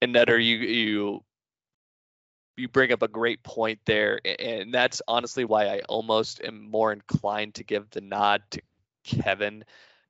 And 0.01 0.13
Netter, 0.13 0.43
you 0.43 0.57
you 0.57 1.23
you 2.59 2.67
bring 2.67 2.91
up 2.91 3.01
a 3.01 3.07
great 3.07 3.41
point 3.43 3.79
there, 3.85 4.19
and 4.39 4.73
that's 4.73 5.01
honestly 5.07 5.45
why 5.45 5.67
I 5.67 5.79
almost 5.89 6.41
am 6.43 6.69
more 6.69 6.91
inclined 6.91 7.55
to 7.55 7.63
give 7.63 7.89
the 7.89 8.01
nod 8.01 8.43
to 8.51 8.61
Kevin 9.03 9.63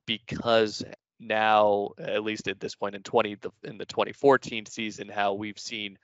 because 0.05 0.83
now, 1.19 1.89
at 1.99 2.23
least 2.23 2.47
at 2.47 2.59
this 2.59 2.75
point 2.75 2.95
in 2.95 3.03
20 3.03 3.35
the, 3.35 3.51
in 3.63 3.77
the 3.77 3.85
2014 3.85 4.65
season, 4.65 5.09
how 5.09 5.33
we've 5.33 5.59
seen 5.59 5.97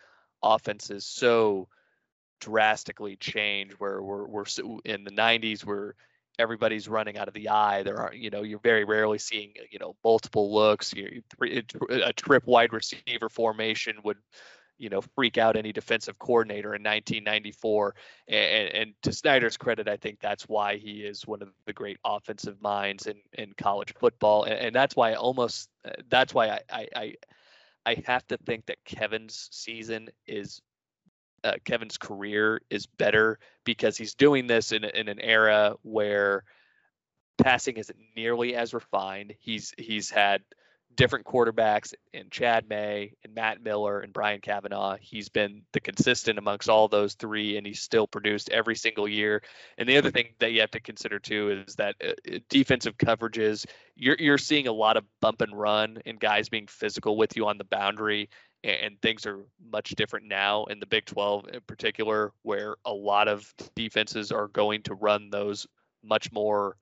offenses 0.43 1.05
so 1.05 1.67
drastically 2.41 3.15
change 3.15 3.71
where 3.73 4.01
we're 4.01 4.27
we're 4.27 4.45
in 4.83 5.03
the 5.03 5.11
90s 5.11 5.63
where 5.63 5.95
everybody's 6.37 6.87
running 6.87 7.17
out 7.17 7.27
of 7.27 7.33
the 7.33 7.49
I. 7.49 7.83
There 7.83 7.97
are 7.97 8.13
you 8.13 8.29
know 8.29 8.43
you're 8.43 8.59
very 8.59 8.83
rarely 8.83 9.17
seeing 9.17 9.53
you 9.71 9.79
know 9.79 9.95
multiple 10.03 10.53
looks. 10.53 10.93
You 10.93 11.21
a 11.89 12.13
trip 12.13 12.45
wide 12.45 12.73
receiver 12.73 13.29
formation 13.29 13.97
would 14.03 14.17
you 14.77 14.89
know 14.89 15.01
freak 15.15 15.37
out 15.37 15.55
any 15.55 15.71
defensive 15.71 16.17
coordinator 16.19 16.75
in 16.75 16.83
1994 16.83 17.95
and, 18.27 18.69
and 18.69 18.93
to 19.01 19.11
snyder's 19.13 19.57
credit 19.57 19.87
i 19.87 19.97
think 19.97 20.19
that's 20.19 20.43
why 20.47 20.77
he 20.77 21.01
is 21.01 21.25
one 21.25 21.41
of 21.41 21.49
the 21.65 21.73
great 21.73 21.97
offensive 22.05 22.61
minds 22.61 23.07
in, 23.07 23.15
in 23.33 23.53
college 23.57 23.93
football 23.99 24.43
and, 24.43 24.55
and 24.55 24.75
that's 24.75 24.95
why 24.95 25.11
I 25.11 25.15
almost 25.15 25.69
uh, 25.85 25.91
that's 26.09 26.33
why 26.33 26.59
I, 26.71 26.87
I 26.95 27.13
i 27.85 28.03
have 28.05 28.25
to 28.27 28.37
think 28.37 28.65
that 28.65 28.77
kevin's 28.85 29.49
season 29.51 30.09
is 30.27 30.61
uh, 31.43 31.53
Kevin's 31.63 31.97
career 31.97 32.59
is 32.71 32.87
better 32.87 33.37
because 33.65 33.95
he's 33.95 34.15
doing 34.15 34.47
this 34.47 34.71
in, 34.71 34.83
in 34.83 35.07
an 35.07 35.19
era 35.21 35.75
where 35.83 36.43
passing 37.37 37.77
isn't 37.77 37.99
nearly 38.15 38.55
as 38.55 38.73
refined. 38.73 39.35
He's 39.39 39.73
he's 39.77 40.09
had 40.09 40.41
different 40.95 41.25
quarterbacks 41.25 41.93
in 42.13 42.29
Chad 42.29 42.67
May 42.69 43.13
and 43.23 43.33
Matt 43.33 43.61
Miller 43.61 43.99
and 43.99 44.13
Brian 44.13 44.41
Kavanagh. 44.41 44.97
He's 45.01 45.29
been 45.29 45.63
the 45.73 45.79
consistent 45.79 46.39
amongst 46.39 46.69
all 46.69 46.87
those 46.87 47.13
three, 47.13 47.57
and 47.57 47.65
he's 47.65 47.81
still 47.81 48.07
produced 48.07 48.49
every 48.49 48.75
single 48.75 49.07
year. 49.07 49.41
And 49.77 49.87
the 49.87 49.97
other 49.97 50.11
thing 50.11 50.29
that 50.39 50.51
you 50.51 50.61
have 50.61 50.71
to 50.71 50.79
consider 50.79 51.19
too 51.19 51.63
is 51.67 51.75
that 51.75 51.95
uh, 52.03 52.13
uh 52.33 52.39
defensive 52.49 52.97
coverages. 52.97 53.65
You're 53.95 54.17
you're 54.19 54.37
seeing 54.37 54.67
a 54.67 54.73
lot 54.73 54.97
of 54.97 55.05
bump 55.21 55.41
and 55.41 55.57
run 55.57 55.99
and 56.05 56.19
guys 56.19 56.49
being 56.49 56.67
physical 56.67 57.17
with 57.17 57.35
you 57.35 57.47
on 57.47 57.57
the 57.57 57.63
boundary 57.63 58.29
and 58.65 58.99
things 59.01 59.27
are 59.27 59.45
much 59.71 59.91
different 59.91 60.25
now 60.25 60.65
in 60.65 60.79
the 60.79 60.87
Big 60.87 61.05
12 61.05 61.49
in 61.53 61.61
particular, 61.67 62.33
where 62.41 62.75
a 62.83 62.91
lot 62.91 63.27
of 63.27 63.53
defenses 63.75 64.31
are 64.31 64.47
going 64.47 64.81
to 64.83 64.95
run 64.95 65.29
those 65.29 65.67
much 66.03 66.31
more 66.31 66.77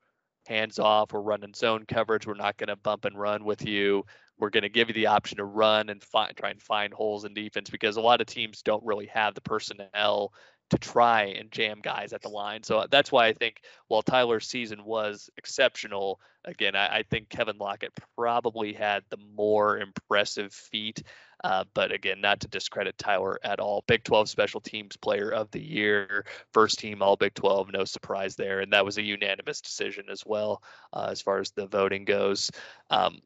hands 0.48 0.80
off. 0.80 1.14
We're 1.14 1.22
running 1.22 1.54
zone 1.54 1.86
coverage. 1.88 2.28
We're 2.28 2.34
not 2.36 2.58
going 2.58 2.68
to 2.68 2.76
bump 2.76 3.06
and 3.06 3.18
run 3.18 3.44
with 3.44 3.66
you. 3.66 4.06
We're 4.40 4.50
going 4.50 4.64
to 4.64 4.70
give 4.70 4.90
you 4.90 4.94
the 4.94 5.08
option 5.08 5.38
to 5.38 5.46
run 5.46 5.90
and 5.90 6.04
try 6.36 6.50
and 6.50 6.62
find 6.62 6.94
holes 6.94 7.26
in 7.26 7.34
defense 7.34 7.70
because 7.70 7.98
a 7.98 8.02
lot 8.02 8.22
of 8.22 8.28
teams 8.28 8.62
don't 8.62 8.84
really 8.84 9.06
have 9.08 9.36
the 9.36 9.42
personnel 9.42 10.34
to 10.74 10.80
try 10.80 11.26
and 11.26 11.52
jam 11.52 11.80
guys 11.82 12.14
at 12.14 12.22
the 12.24 12.30
line. 12.30 12.64
So 12.64 12.88
that's 12.90 13.12
why 13.12 13.28
I 13.28 13.34
think 13.34 13.62
while 13.88 14.02
Tyler's 14.02 14.48
season 14.48 14.84
was 14.84 15.30
exceptional, 15.38 16.20
again, 16.46 16.76
I, 16.76 16.98
I 16.98 17.04
think 17.04 17.30
Kevin 17.30 17.58
Lockett 17.60 17.94
probably 18.18 18.74
had 18.74 19.04
the 19.10 19.20
more 19.36 19.78
impressive 19.78 20.52
feat. 20.52 21.04
Uh, 21.44 21.66
but 21.76 21.92
again, 21.92 22.22
not 22.22 22.40
to 22.40 22.48
discredit 22.48 22.98
Tyler 22.98 23.40
at 23.44 23.60
all. 23.60 23.84
Big 23.86 24.04
12 24.04 24.30
Special 24.30 24.62
Teams 24.62 24.98
Player 24.98 25.30
of 25.30 25.52
the 25.52 25.62
Year, 25.62 26.26
first 26.54 26.80
team 26.80 27.04
All 27.04 27.18
Big 27.18 27.36
12, 27.36 27.72
no 27.72 27.84
surprise 27.84 28.36
there. 28.36 28.62
And 28.62 28.74
that 28.74 28.86
was 28.86 28.98
a 28.98 29.04
unanimous 29.04 29.62
decision 29.62 30.06
as 30.10 30.26
well, 30.26 30.64
uh, 30.92 31.10
as 31.12 31.22
far 31.22 31.40
as 31.40 31.52
the 31.52 31.68
voting 31.68 32.06
goes. 32.06 32.50
Um, 32.90 33.20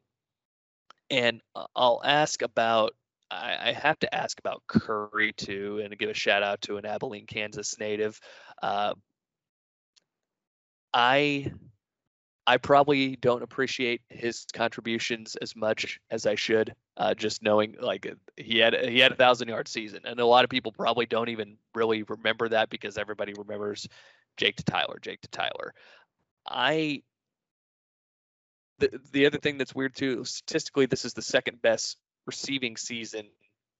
and 1.10 1.40
uh, 1.54 1.66
I'll 1.74 2.02
ask 2.04 2.42
about 2.42 2.94
I, 3.30 3.68
I, 3.68 3.72
have 3.72 3.98
to 4.00 4.14
ask 4.14 4.38
about 4.38 4.62
Curry 4.66 5.32
too, 5.32 5.80
and 5.84 5.96
give 5.98 6.10
a 6.10 6.14
shout 6.14 6.42
out 6.42 6.62
to 6.62 6.76
an 6.76 6.86
Abilene, 6.86 7.26
Kansas 7.26 7.78
native. 7.78 8.18
Uh, 8.62 8.94
I 10.94 11.52
I 12.46 12.56
probably 12.56 13.16
don't 13.16 13.42
appreciate 13.42 14.00
his 14.08 14.46
contributions 14.54 15.36
as 15.36 15.54
much 15.54 16.00
as 16.10 16.24
I 16.24 16.34
should. 16.34 16.74
Uh, 16.96 17.12
just 17.14 17.42
knowing 17.42 17.76
like 17.78 18.12
he 18.36 18.58
had 18.58 18.74
he 18.74 18.98
had 18.98 19.12
a 19.12 19.16
thousand 19.16 19.48
yard 19.48 19.68
season, 19.68 20.00
and 20.04 20.18
a 20.18 20.26
lot 20.26 20.44
of 20.44 20.50
people 20.50 20.72
probably 20.72 21.04
don't 21.04 21.28
even 21.28 21.58
really 21.74 22.04
remember 22.04 22.48
that 22.48 22.70
because 22.70 22.96
everybody 22.96 23.34
remembers 23.34 23.86
Jake 24.38 24.56
to 24.56 24.64
Tyler, 24.64 24.98
Jake 25.00 25.20
to 25.20 25.28
Tyler. 25.28 25.74
I 26.48 27.02
the 28.78 28.98
the 29.12 29.26
other 29.26 29.38
thing 29.38 29.58
that's 29.58 29.74
weird 29.74 29.94
too, 29.94 30.24
statistically, 30.24 30.86
this 30.86 31.04
is 31.04 31.12
the 31.12 31.22
second 31.22 31.60
best 31.60 31.98
receiving 32.28 32.76
season 32.76 33.26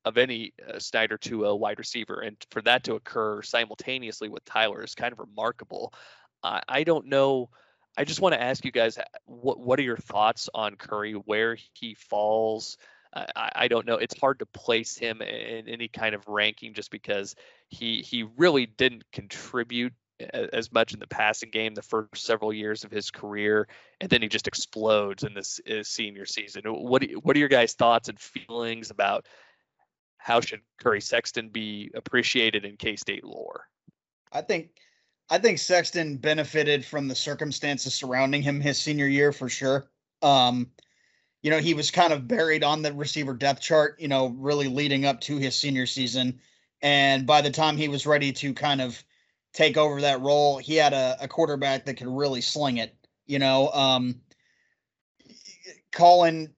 of 0.05 0.19
any 0.19 0.53
uh, 0.67 0.81
Snyder 0.81 1.19
to 1.19 1.45
a 1.45 1.55
wide 1.55 1.79
receiver, 1.79 2.21
and 2.21 2.37
for 2.51 2.63
that 2.63 2.83
to 2.85 2.95
occur 2.95 3.43
simultaneously 3.43 4.29
with 4.29 4.45
Tyler 4.45 4.83
is 4.83 4.97
kind 4.97 5.13
of 5.13 5.21
remarkable. 5.21 5.95
I, 6.43 6.63
I 6.69 6.85
don't 6.85 7.07
know 7.07 7.51
I 7.99 8.05
just 8.05 8.21
want 8.21 8.33
to 8.35 8.41
ask 8.41 8.65
you 8.65 8.71
guys, 8.71 8.97
what 9.25 9.59
what 9.59 9.81
are 9.81 9.83
your 9.83 9.97
thoughts 9.97 10.49
on 10.55 10.77
Curry, 10.77 11.15
where 11.15 11.57
he 11.75 11.95
falls? 11.95 12.79
Uh, 13.13 13.27
I, 13.35 13.53
I, 13.57 13.69
don't 13.69 13.87
know. 13.87 13.97
It's 13.97 14.19
hard 14.21 14.39
to 14.39 14.47
place 14.47 14.97
him 14.97 15.21
in 15.21 15.67
any 15.67 15.89
kind 15.89 16.15
of 16.15 16.29
ranking 16.29 16.75
just 16.75 16.93
because 16.93 17.35
he 17.69 18.03
he 18.03 18.23
really 18.37 18.67
didn't 18.67 19.03
contribute 19.13 19.95
as 20.33 20.73
much 20.73 20.95
in 20.95 21.01
the 21.01 21.07
passing 21.07 21.51
game 21.51 21.75
the 21.75 21.83
first 21.83 22.25
several 22.25 22.53
years 22.53 22.85
of 22.85 22.91
his 22.91 23.11
career, 23.11 23.69
and 24.01 24.11
then 24.11 24.23
he 24.23 24.29
just 24.29 24.49
explodes 24.49 25.23
in 25.23 25.35
this 25.35 25.61
senior 25.83 26.27
season. 26.27 26.63
What 26.65 27.05
what 27.23 27.37
are 27.37 27.39
your 27.39 27.49
guys' 27.49 27.75
thoughts 27.75 28.09
and 28.09 28.19
feelings 28.19 28.91
about 28.91 29.27
how 30.19 30.41
should 30.41 30.61
Curry 30.81 31.01
Sexton 31.01 31.49
be 31.49 31.91
appreciated 31.95 32.65
in 32.65 32.77
K 32.77 32.97
State 32.97 33.25
lore? 33.25 33.65
I 34.33 34.43
think 34.43 34.71
I 35.31 35.39
think 35.39 35.59
Sexton 35.59 36.17
benefited 36.17 36.85
from 36.85 37.09
the 37.09 37.15
circumstances 37.15 37.95
surrounding 37.95 38.43
him 38.43 38.61
his 38.61 38.79
senior 38.79 39.07
year 39.07 39.33
for 39.33 39.49
sure. 39.49 39.91
Um, 40.23 40.71
you 41.43 41.51
know, 41.51 41.59
he 41.59 41.75
was 41.75 41.91
kind 41.91 42.13
of 42.13 42.27
buried 42.27 42.65
on 42.65 42.83
the 42.83 42.93
receiver 42.93 43.35
depth 43.35 43.61
chart, 43.61 44.01
you 44.01 44.09
know, 44.09 44.29
really 44.39 44.69
leading 44.69 45.05
up 45.05 45.21
to 45.23 45.37
his 45.37 45.55
senior 45.55 45.87
season. 45.87 46.41
And 46.83 47.27
by 47.27 47.43
the 47.43 47.51
time 47.51 47.77
he 47.77 47.89
was 47.89 48.07
ready 48.07 48.33
to 48.33 48.55
kind 48.55 48.81
of 48.81 49.03
take 49.59 49.77
over 49.77 50.01
that 50.01 50.21
role, 50.21 50.59
he 50.59 50.77
had 50.77 50.93
a, 50.93 51.17
a 51.21 51.27
quarterback 51.27 51.85
that 51.85 51.97
could 51.97 52.07
really 52.07 52.41
sling 52.41 52.77
it. 52.77 52.95
You 53.27 53.41
know, 53.41 53.71
um, 53.73 54.21
Collin 55.91 56.55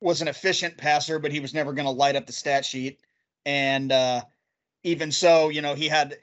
was 0.00 0.22
an 0.22 0.28
efficient 0.28 0.78
passer, 0.78 1.18
but 1.18 1.32
he 1.32 1.40
was 1.40 1.52
never 1.52 1.74
going 1.74 1.84
to 1.84 1.92
light 1.92 2.16
up 2.16 2.26
the 2.26 2.32
stat 2.32 2.64
sheet. 2.64 3.00
And 3.44 3.92
uh, 3.92 4.22
even 4.82 5.12
so, 5.12 5.50
you 5.50 5.60
know, 5.60 5.74
he 5.74 5.86
had 5.86 6.16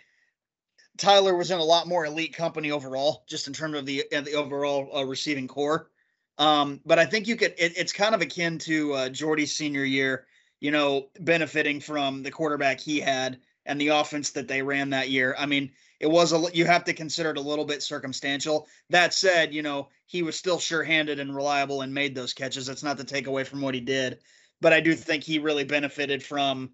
Tyler 0.98 1.36
was 1.36 1.52
in 1.52 1.60
a 1.60 1.64
lot 1.64 1.88
more 1.88 2.04
elite 2.04 2.36
company 2.36 2.72
overall, 2.72 3.24
just 3.30 3.46
in 3.48 3.54
terms 3.54 3.78
of 3.78 3.86
the 3.86 4.04
the 4.10 4.34
overall 4.34 4.90
uh, 4.98 5.06
receiving 5.06 5.48
corps. 5.48 5.92
Um, 6.40 6.82
but 6.84 6.98
I 6.98 7.06
think 7.06 7.28
you 7.28 7.36
could. 7.36 7.54
It, 7.60 7.78
it's 7.78 7.94
kind 7.94 8.16
of 8.16 8.22
akin 8.22 8.58
to 8.60 8.94
uh, 8.94 9.10
Jordy's 9.10 9.56
senior 9.56 9.86
year. 9.86 10.26
You 10.62 10.72
know, 10.72 11.10
benefiting 11.20 11.80
from 11.80 12.24
the 12.24 12.32
quarterback 12.32 12.80
he 12.80 13.00
had 13.00 13.40
and 13.70 13.80
the 13.80 13.90
offense 13.90 14.32
that 14.32 14.48
they 14.48 14.64
ran 14.64 14.90
that 14.90 15.10
year. 15.10 15.36
I 15.38 15.46
mean, 15.46 15.72
it 16.00 16.08
was 16.08 16.34
a. 16.34 16.44
You 16.54 16.66
have 16.66 16.84
to 16.86 16.94
consider 16.94 17.30
it 17.30 17.38
a 17.38 17.42
little 17.42 17.66
bit 17.66 17.84
circumstantial. 17.84 18.68
That 18.90 19.14
said, 19.14 19.54
you 19.54 19.62
know, 19.62 19.90
he 20.08 20.24
was 20.24 20.36
still 20.36 20.60
sure-handed 20.60 21.20
and 21.20 21.36
reliable 21.36 21.82
and 21.82 21.94
made 21.94 22.16
those 22.16 22.34
catches. 22.34 22.66
That's 22.66 22.84
not 22.84 22.98
to 22.98 23.04
take 23.04 23.28
away 23.28 23.44
from 23.44 23.62
what 23.62 23.76
he 23.76 23.80
did, 23.80 24.20
but 24.60 24.74
I 24.74 24.80
do 24.80 24.96
think 24.96 25.24
he 25.24 25.38
really 25.38 25.64
benefited 25.64 26.24
from 26.24 26.72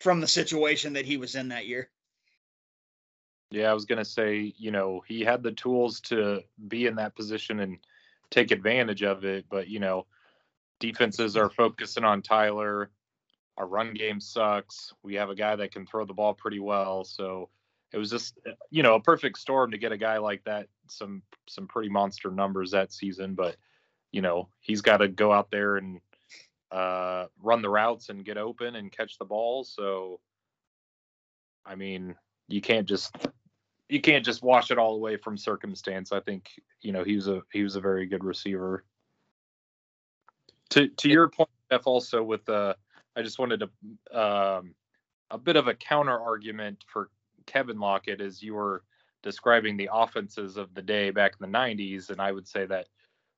from 0.00 0.20
the 0.20 0.26
situation 0.26 0.94
that 0.94 1.06
he 1.06 1.16
was 1.16 1.36
in 1.36 1.48
that 1.48 1.66
year. 1.66 1.88
Yeah, 3.52 3.70
I 3.70 3.74
was 3.74 3.84
going 3.84 3.98
to 3.98 4.04
say, 4.04 4.52
you 4.56 4.72
know, 4.72 5.04
he 5.06 5.20
had 5.20 5.42
the 5.42 5.52
tools 5.52 6.00
to 6.00 6.40
be 6.66 6.86
in 6.86 6.96
that 6.96 7.14
position 7.14 7.60
and 7.60 7.78
take 8.30 8.50
advantage 8.50 9.02
of 9.02 9.24
it, 9.24 9.44
but 9.48 9.68
you 9.68 9.78
know, 9.78 10.06
defenses 10.80 11.36
are 11.36 11.50
focusing 11.50 12.02
on 12.02 12.22
Tyler. 12.22 12.90
Our 13.58 13.66
run 13.66 13.94
game 13.94 14.20
sucks. 14.20 14.92
We 15.02 15.14
have 15.14 15.30
a 15.30 15.34
guy 15.34 15.56
that 15.56 15.72
can 15.72 15.86
throw 15.86 16.04
the 16.04 16.14
ball 16.14 16.34
pretty 16.34 16.58
well, 16.58 17.04
so 17.04 17.50
it 17.92 17.98
was 17.98 18.10
just 18.10 18.38
you 18.70 18.82
know 18.82 18.94
a 18.94 19.00
perfect 19.00 19.38
storm 19.38 19.70
to 19.70 19.78
get 19.78 19.92
a 19.92 19.98
guy 19.98 20.18
like 20.18 20.42
that 20.44 20.68
some 20.88 21.22
some 21.48 21.66
pretty 21.66 21.90
monster 21.90 22.30
numbers 22.30 22.70
that 22.70 22.92
season. 22.92 23.34
But 23.34 23.56
you 24.10 24.22
know 24.22 24.48
he's 24.60 24.80
got 24.80 24.98
to 24.98 25.08
go 25.08 25.32
out 25.32 25.50
there 25.50 25.76
and 25.76 26.00
uh, 26.70 27.26
run 27.42 27.60
the 27.60 27.68
routes 27.68 28.08
and 28.08 28.24
get 28.24 28.38
open 28.38 28.76
and 28.76 28.90
catch 28.90 29.18
the 29.18 29.26
ball. 29.26 29.64
So 29.64 30.20
I 31.66 31.74
mean 31.74 32.14
you 32.48 32.60
can't 32.60 32.88
just 32.88 33.14
you 33.88 34.00
can't 34.00 34.24
just 34.24 34.42
wash 34.42 34.70
it 34.70 34.78
all 34.78 34.94
away 34.94 35.18
from 35.18 35.36
circumstance. 35.36 36.12
I 36.12 36.20
think 36.20 36.48
you 36.80 36.92
know 36.92 37.04
he 37.04 37.14
was 37.14 37.28
a 37.28 37.42
he 37.52 37.62
was 37.62 37.76
a 37.76 37.80
very 37.80 38.06
good 38.06 38.24
receiver. 38.24 38.84
To 40.70 40.88
to 40.88 41.08
your 41.10 41.28
point, 41.28 41.50
Jeff, 41.70 41.86
also 41.86 42.22
with 42.22 42.48
uh, 42.48 42.74
I 43.16 43.22
just 43.22 43.38
wanted 43.38 43.60
to 43.60 44.18
um, 44.18 44.74
a 45.30 45.38
bit 45.38 45.56
of 45.56 45.68
a 45.68 45.74
counter 45.74 46.18
argument 46.18 46.84
for 46.86 47.10
Kevin 47.46 47.78
Lockett 47.78 48.20
as 48.20 48.42
you 48.42 48.54
were 48.54 48.82
describing 49.22 49.76
the 49.76 49.90
offenses 49.92 50.56
of 50.56 50.74
the 50.74 50.82
day 50.82 51.10
back 51.10 51.34
in 51.40 51.50
the 51.50 51.58
90s, 51.58 52.10
and 52.10 52.20
I 52.20 52.32
would 52.32 52.48
say 52.48 52.66
that 52.66 52.88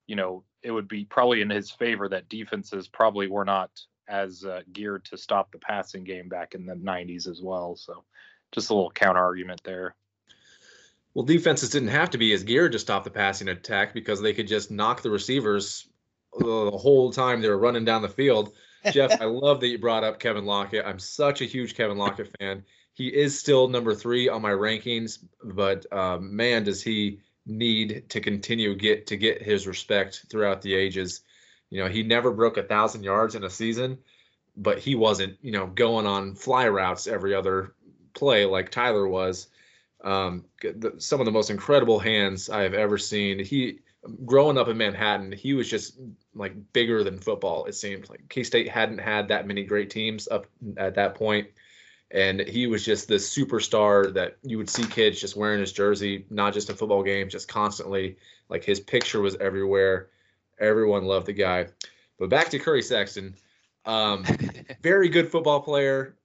you 0.07 0.15
know 0.15 0.43
it 0.63 0.71
would 0.71 0.87
be 0.87 1.05
probably 1.05 1.41
in 1.41 1.49
his 1.49 1.71
favor 1.71 2.09
that 2.09 2.29
defenses 2.29 2.87
probably 2.87 3.27
were 3.27 3.45
not 3.45 3.71
as 4.07 4.45
uh, 4.45 4.61
geared 4.71 5.05
to 5.05 5.17
stop 5.17 5.51
the 5.51 5.57
passing 5.57 6.03
game 6.03 6.29
back 6.29 6.53
in 6.53 6.65
the 6.65 6.75
90s 6.75 7.27
as 7.27 7.41
well. 7.41 7.75
So 7.75 8.03
just 8.51 8.69
a 8.69 8.73
little 8.73 8.91
counter 8.91 9.19
argument 9.19 9.61
there. 9.63 9.95
Well, 11.13 11.25
defenses 11.25 11.69
didn't 11.69 11.89
have 11.89 12.11
to 12.11 12.17
be 12.17 12.33
as 12.33 12.43
geared 12.43 12.73
to 12.73 12.79
stop 12.79 13.03
the 13.03 13.09
passing 13.09 13.47
attack 13.47 13.93
because 13.93 14.21
they 14.21 14.33
could 14.33 14.47
just 14.47 14.69
knock 14.69 15.01
the 15.01 15.09
receivers 15.09 15.87
the 16.37 16.71
whole 16.71 17.11
time 17.11 17.41
they 17.41 17.49
were 17.49 17.57
running 17.57 17.85
down 17.85 18.01
the 18.01 18.09
field. 18.09 18.53
Jeff, 18.91 19.11
I 19.21 19.25
love 19.25 19.59
that 19.61 19.67
you 19.67 19.77
brought 19.77 20.03
up 20.03 20.19
Kevin 20.19 20.45
Lockett. 20.45 20.85
I'm 20.85 20.99
such 20.99 21.41
a 21.41 21.45
huge 21.45 21.75
Kevin 21.75 21.97
Lockett 21.97 22.35
fan. 22.39 22.63
He 22.93 23.07
is 23.07 23.37
still 23.37 23.67
number 23.67 23.93
three 23.93 24.29
on 24.29 24.41
my 24.41 24.51
rankings, 24.51 25.19
but 25.43 25.91
um, 25.91 26.35
man, 26.35 26.63
does 26.63 26.81
he 26.81 27.19
need 27.45 28.09
to 28.09 28.19
continue 28.19 28.75
get 28.75 29.07
to 29.07 29.17
get 29.17 29.41
his 29.41 29.67
respect 29.67 30.25
throughout 30.29 30.61
the 30.61 30.73
ages. 30.73 31.21
You 31.69 31.83
know, 31.83 31.89
he 31.89 32.03
never 32.03 32.31
broke 32.31 32.57
a 32.57 32.63
thousand 32.63 33.03
yards 33.03 33.35
in 33.35 33.43
a 33.43 33.49
season, 33.49 33.97
but 34.57 34.79
he 34.79 34.95
wasn't, 34.95 35.37
you 35.41 35.51
know, 35.51 35.67
going 35.67 36.05
on 36.05 36.35
fly 36.35 36.67
routes 36.67 37.07
every 37.07 37.35
other 37.35 37.73
play 38.13 38.45
like 38.45 38.71
Tyler 38.71 39.07
was. 39.07 39.47
Um, 40.03 40.45
the, 40.61 40.93
some 40.97 41.19
of 41.19 41.25
the 41.25 41.31
most 41.31 41.49
incredible 41.49 41.99
hands 41.99 42.49
I 42.49 42.61
have 42.61 42.73
ever 42.73 42.97
seen. 42.97 43.39
He 43.43 43.79
growing 44.25 44.57
up 44.57 44.67
in 44.67 44.77
Manhattan, 44.77 45.31
he 45.31 45.53
was 45.53 45.69
just 45.69 45.99
like 46.33 46.53
bigger 46.73 47.03
than 47.03 47.19
football. 47.19 47.65
It 47.65 47.75
seemed 47.75 48.09
like 48.09 48.27
K 48.29 48.43
State 48.43 48.69
hadn't 48.69 48.99
had 48.99 49.27
that 49.27 49.47
many 49.47 49.63
great 49.63 49.89
teams 49.89 50.27
up 50.27 50.47
at 50.77 50.95
that 50.95 51.15
point, 51.15 51.47
and 52.11 52.39
he 52.41 52.67
was 52.67 52.85
just 52.85 53.07
this 53.07 53.35
superstar 53.35 54.13
that 54.13 54.37
you 54.43 54.57
would 54.57 54.69
see 54.69 54.85
kids 54.85 55.19
just 55.19 55.35
wearing 55.35 55.59
his 55.59 55.71
jersey, 55.71 56.25
not 56.29 56.53
just 56.53 56.69
in 56.69 56.75
football 56.75 57.03
games, 57.03 57.31
just 57.31 57.47
constantly. 57.47 58.17
Like 58.49 58.63
his 58.63 58.79
picture 58.79 59.21
was 59.21 59.35
everywhere. 59.37 60.09
Everyone 60.59 61.05
loved 61.05 61.25
the 61.25 61.33
guy. 61.33 61.67
But 62.19 62.29
back 62.29 62.49
to 62.49 62.59
Curry 62.59 62.81
Sexton, 62.81 63.35
um, 63.85 64.25
very 64.81 65.09
good 65.09 65.31
football 65.31 65.61
player. 65.61 66.15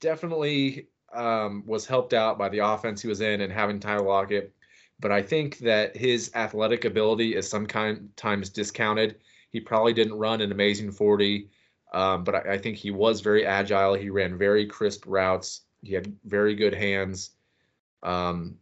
Definitely 0.00 0.88
um, 1.14 1.62
was 1.66 1.86
helped 1.86 2.12
out 2.12 2.38
by 2.38 2.48
the 2.48 2.58
offense 2.58 3.00
he 3.00 3.08
was 3.08 3.20
in 3.20 3.40
and 3.40 3.52
having 3.52 3.80
Tyler 3.80 4.02
Lockett 4.02 4.52
but 5.00 5.12
I 5.12 5.22
think 5.22 5.58
that 5.58 5.96
his 5.96 6.30
athletic 6.34 6.84
ability 6.84 7.36
is 7.36 7.48
sometimes 7.48 8.50
discounted. 8.50 9.16
He 9.50 9.60
probably 9.60 9.92
didn't 9.92 10.18
run 10.18 10.40
an 10.40 10.52
amazing 10.52 10.90
40, 10.90 11.48
um, 11.92 12.24
but 12.24 12.34
I, 12.34 12.54
I, 12.54 12.58
think 12.58 12.76
he 12.76 12.90
was 12.90 13.20
very 13.20 13.46
agile. 13.46 13.94
He 13.94 14.10
ran 14.10 14.36
very 14.36 14.66
crisp 14.66 15.04
routes. 15.06 15.62
He 15.82 15.94
had 15.94 16.14
very 16.24 16.54
good 16.54 16.74
hands. 16.74 17.30
Um, 18.02 18.56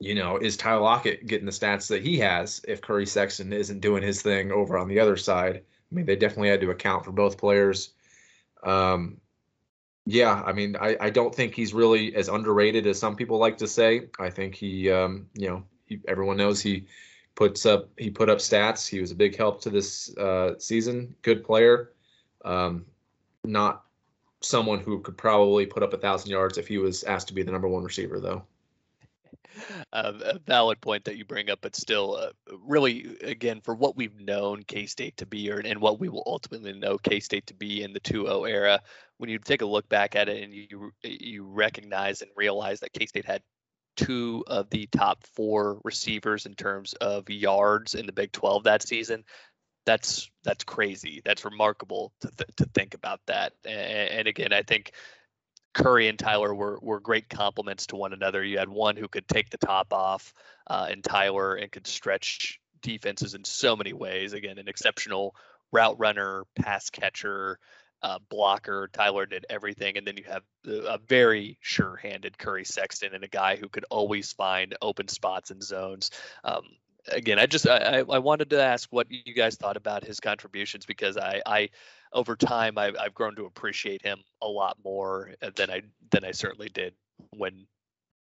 you 0.00 0.14
know, 0.14 0.36
is 0.36 0.56
Tyler 0.56 0.82
Lockett 0.82 1.26
getting 1.26 1.46
the 1.46 1.52
stats 1.52 1.88
that 1.88 2.02
he 2.02 2.18
has 2.18 2.60
if 2.68 2.80
Curry 2.80 3.06
Sexton 3.06 3.52
isn't 3.52 3.80
doing 3.80 4.02
his 4.02 4.22
thing 4.22 4.52
over 4.52 4.78
on 4.78 4.86
the 4.86 5.00
other 5.00 5.16
side? 5.16 5.56
I 5.56 5.94
mean, 5.94 6.06
they 6.06 6.16
definitely 6.16 6.50
had 6.50 6.60
to 6.60 6.70
account 6.70 7.04
for 7.04 7.10
both 7.10 7.38
players. 7.38 7.90
Um, 8.62 9.20
yeah, 10.10 10.42
I 10.46 10.54
mean, 10.54 10.74
I, 10.80 10.96
I 11.02 11.10
don't 11.10 11.34
think 11.34 11.54
he's 11.54 11.74
really 11.74 12.14
as 12.14 12.28
underrated 12.28 12.86
as 12.86 12.98
some 12.98 13.14
people 13.14 13.36
like 13.36 13.58
to 13.58 13.68
say. 13.68 14.08
I 14.18 14.30
think 14.30 14.54
he, 14.54 14.90
um, 14.90 15.28
you 15.34 15.48
know, 15.48 15.64
he, 15.84 16.00
everyone 16.08 16.38
knows 16.38 16.62
he 16.62 16.86
puts 17.34 17.66
up 17.66 17.90
he 17.98 18.08
put 18.08 18.30
up 18.30 18.38
stats. 18.38 18.88
He 18.88 19.02
was 19.02 19.10
a 19.10 19.14
big 19.14 19.36
help 19.36 19.60
to 19.62 19.70
this 19.70 20.16
uh, 20.16 20.54
season. 20.58 21.14
Good 21.20 21.44
player, 21.44 21.92
um, 22.42 22.86
not 23.44 23.84
someone 24.40 24.80
who 24.80 24.98
could 25.02 25.18
probably 25.18 25.66
put 25.66 25.82
up 25.82 25.92
a 25.92 25.98
thousand 25.98 26.30
yards 26.30 26.56
if 26.56 26.66
he 26.66 26.78
was 26.78 27.04
asked 27.04 27.28
to 27.28 27.34
be 27.34 27.42
the 27.42 27.52
number 27.52 27.68
one 27.68 27.84
receiver, 27.84 28.18
though 28.18 28.44
uh, 29.92 30.12
a 30.22 30.38
valid 30.40 30.80
point 30.80 31.04
that 31.04 31.16
you 31.16 31.24
bring 31.24 31.50
up, 31.50 31.60
but 31.62 31.76
still, 31.76 32.16
uh, 32.16 32.30
really, 32.62 33.16
again, 33.22 33.60
for 33.60 33.74
what 33.74 33.96
we've 33.96 34.18
known 34.20 34.62
K 34.64 34.86
State 34.86 35.16
to 35.18 35.26
be, 35.26 35.50
or 35.50 35.58
and 35.58 35.80
what 35.80 36.00
we 36.00 36.08
will 36.08 36.24
ultimately 36.26 36.72
know 36.72 36.98
K 36.98 37.20
State 37.20 37.46
to 37.46 37.54
be 37.54 37.82
in 37.82 37.92
the 37.92 38.00
2-0 38.00 38.48
era, 38.48 38.80
when 39.18 39.30
you 39.30 39.38
take 39.38 39.62
a 39.62 39.66
look 39.66 39.88
back 39.88 40.16
at 40.16 40.28
it 40.28 40.42
and 40.42 40.54
you 40.54 40.92
you 41.02 41.44
recognize 41.44 42.22
and 42.22 42.30
realize 42.36 42.80
that 42.80 42.92
K 42.92 43.06
State 43.06 43.24
had 43.24 43.42
two 43.96 44.44
of 44.46 44.70
the 44.70 44.86
top 44.92 45.24
four 45.34 45.80
receivers 45.84 46.46
in 46.46 46.54
terms 46.54 46.94
of 46.94 47.28
yards 47.28 47.94
in 47.94 48.06
the 48.06 48.12
Big 48.12 48.30
12 48.32 48.62
that 48.64 48.82
season. 48.82 49.24
That's 49.86 50.30
that's 50.44 50.64
crazy. 50.64 51.20
That's 51.24 51.44
remarkable 51.44 52.12
to 52.20 52.30
th- 52.30 52.50
to 52.56 52.64
think 52.74 52.94
about 52.94 53.20
that. 53.26 53.54
And, 53.64 54.10
and 54.10 54.28
again, 54.28 54.52
I 54.52 54.62
think 54.62 54.92
Curry 55.74 56.08
and 56.08 56.18
Tyler 56.18 56.54
were 56.54 56.78
were 56.80 57.00
great 57.00 57.28
complements 57.28 57.86
to 57.88 57.96
one 57.96 58.12
another. 58.12 58.42
You 58.42 58.58
had 58.58 58.68
one 58.68 58.96
who 58.96 59.08
could 59.08 59.28
take 59.28 59.50
the 59.50 59.58
top 59.58 59.92
off, 59.92 60.32
uh, 60.66 60.88
and 60.90 61.02
Tyler 61.02 61.54
and 61.54 61.70
could 61.70 61.86
stretch 61.86 62.60
defenses 62.82 63.34
in 63.34 63.44
so 63.44 63.76
many 63.76 63.92
ways. 63.92 64.32
Again, 64.32 64.58
an 64.58 64.68
exceptional 64.68 65.34
route 65.72 65.98
runner, 65.98 66.44
pass 66.56 66.90
catcher, 66.90 67.58
uh, 68.02 68.18
blocker. 68.28 68.88
Tyler 68.92 69.26
did 69.26 69.46
everything, 69.50 69.96
and 69.96 70.06
then 70.06 70.16
you 70.16 70.24
have 70.24 70.42
a 70.66 70.98
very 71.06 71.58
sure-handed 71.60 72.38
Curry 72.38 72.64
Sexton 72.64 73.14
and 73.14 73.24
a 73.24 73.28
guy 73.28 73.56
who 73.56 73.68
could 73.68 73.84
always 73.90 74.32
find 74.32 74.76
open 74.80 75.08
spots 75.08 75.50
and 75.50 75.62
zones. 75.62 76.10
Um, 76.44 76.62
again, 77.10 77.38
I 77.38 77.46
just 77.46 77.66
I, 77.66 78.04
I 78.08 78.18
wanted 78.18 78.50
to 78.50 78.62
ask 78.62 78.88
what 78.90 79.08
you 79.10 79.34
guys 79.34 79.56
thought 79.56 79.76
about 79.76 80.04
his 80.04 80.20
contributions 80.20 80.86
because 80.86 81.16
I 81.16 81.42
I 81.44 81.70
over 82.12 82.36
time 82.36 82.78
I've, 82.78 82.96
I've 82.98 83.14
grown 83.14 83.34
to 83.36 83.46
appreciate 83.46 84.02
him 84.02 84.18
a 84.42 84.48
lot 84.48 84.76
more 84.84 85.32
uh, 85.42 85.50
than 85.54 85.70
I 85.70 85.82
than 86.10 86.24
I 86.24 86.32
certainly 86.32 86.68
did 86.68 86.94
when 87.30 87.66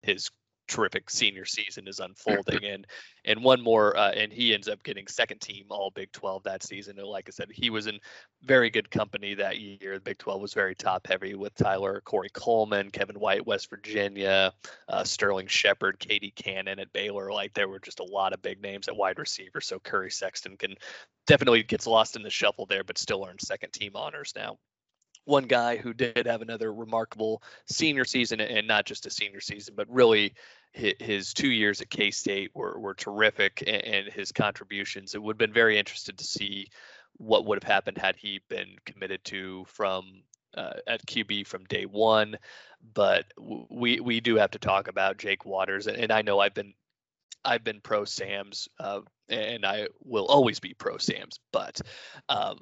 his 0.02 0.30
terrific 0.66 1.10
senior 1.10 1.44
season 1.44 1.88
is 1.88 2.01
unfolding. 2.01 2.64
And 2.64 2.86
and 3.24 3.43
one 3.43 3.62
more 3.62 3.97
uh, 3.97 4.10
and 4.10 4.32
he 4.32 4.55
ends 4.55 4.68
up 4.68 4.82
getting 4.82 5.06
second 5.06 5.40
team 5.40 5.66
all 5.70 5.90
big 5.90 6.12
12 6.12 6.44
that 6.44 6.62
season. 6.62 6.98
And 6.98 7.09
like 7.09 7.26
i 7.28 7.30
said 7.30 7.48
he 7.52 7.70
was 7.70 7.86
in 7.86 7.98
very 8.43 8.70
good 8.70 8.90
company 8.90 9.34
that 9.34 9.59
year. 9.59 9.94
The 9.94 10.01
big 10.01 10.18
12 10.18 10.40
was 10.40 10.55
very 10.55 10.74
top 10.74 11.06
heavy 11.06 11.34
with 11.34 11.55
tyler 11.55 12.01
corey 12.05 12.30
coleman 12.32 12.90
kevin 12.90 13.18
white 13.18 13.47
west 13.47 13.70
virginia 13.70 14.52
uh, 14.88 15.05
sterling 15.05 15.47
shepard 15.47 15.98
KD 15.98 16.34
Cannon 16.34 16.78
at 16.78 16.93
baylor. 16.93 17.32
Like 17.32 17.55
there 17.55 17.68
were 17.68 17.80
just 17.80 18.01
a 18.01 18.05
lot 18.05 18.32
of 18.32 18.43
big 18.43 18.62
names 18.62 18.88
at 18.88 18.97
wide 18.97 19.18
receiver. 19.18 19.60
So 19.60 19.78
curry 19.78 20.10
sexton 20.10 20.56
can 20.56 20.74
definitely 21.26 21.62
gets 21.62 21.86
lost 21.86 22.16
in 22.16 22.22
the 22.22 22.30
shuffle 22.30 22.66
there 22.66 22.84
but 22.84 22.98
still 22.98 23.26
earns 23.28 23.47
second 23.47 23.72
team 23.72 23.93
honors 23.94 24.32
now 24.36 24.59
one 25.27 25.44
guy 25.44 25.77
who 25.77 25.93
did 25.93 26.27
have 26.27 26.40
another 26.40 26.73
remarkable 26.73 27.43
senior 27.66 28.05
season 28.05 28.40
and 28.40 28.66
not 28.66 28.86
just 28.86 29.07
a 29.07 29.11
senior 29.11 29.40
season, 29.40 29.74
but 29.77 29.86
really 29.90 30.32
his 30.73 31.35
two 31.35 31.51
years 31.51 31.81
at 31.81 31.90
K 31.90 32.11
State 32.11 32.51
were, 32.55 32.78
were 32.78 32.94
terrific 32.94 33.62
and 33.66 34.09
his 34.09 34.32
contributions. 34.32 35.15
It 35.15 35.23
would 35.23 35.35
have 35.35 35.39
been 35.39 35.53
very 35.53 35.78
interested 35.78 36.19
to 36.19 36.24
see 36.24 36.69
what 37.15 37.44
would 37.47 37.62
have 37.62 37.70
happened 37.70 37.98
had 37.98 38.16
he 38.16 38.40
been 38.48 38.77
committed 38.85 39.24
to 39.24 39.65
from 39.66 40.23
uh, 40.57 40.74
at 40.86 41.07
QB 41.07 41.47
from 41.47 41.65
day 41.65 41.86
one. 41.86 42.36
But 42.94 43.27
we 43.70 44.01
we 44.01 44.20
do 44.20 44.36
have 44.36 44.53
to 44.53 44.59
talk 44.59 44.86
about 44.86 45.19
Jake 45.19 45.44
Waters, 45.44 45.86
and, 45.86 46.12
I 46.12 46.23
know 46.23 46.39
I've 46.39 46.55
been 46.55 46.74
I've 47.44 47.65
been 47.65 47.81
pro 47.81 48.05
Sams, 48.05 48.69
uh, 48.78 49.01
and 49.28 49.65
I 49.65 49.89
will 50.05 50.27
always 50.27 50.61
be 50.61 50.74
pro 50.74 50.98
Sams. 50.98 51.40
But 51.53 51.81
um, 52.28 52.59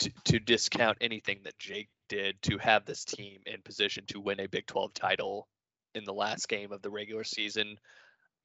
to, 0.00 0.10
to 0.24 0.38
discount 0.38 0.98
anything 1.00 1.40
that 1.44 1.58
Jake 1.58 1.88
did 2.08 2.40
to 2.42 2.58
have 2.58 2.84
this 2.84 3.04
team 3.04 3.40
in 3.46 3.62
position 3.62 4.04
to 4.08 4.20
win 4.20 4.40
a 4.40 4.46
Big 4.46 4.66
12 4.66 4.94
title 4.94 5.48
in 5.94 6.04
the 6.04 6.12
last 6.12 6.48
game 6.48 6.72
of 6.72 6.82
the 6.82 6.90
regular 6.90 7.24
season, 7.24 7.76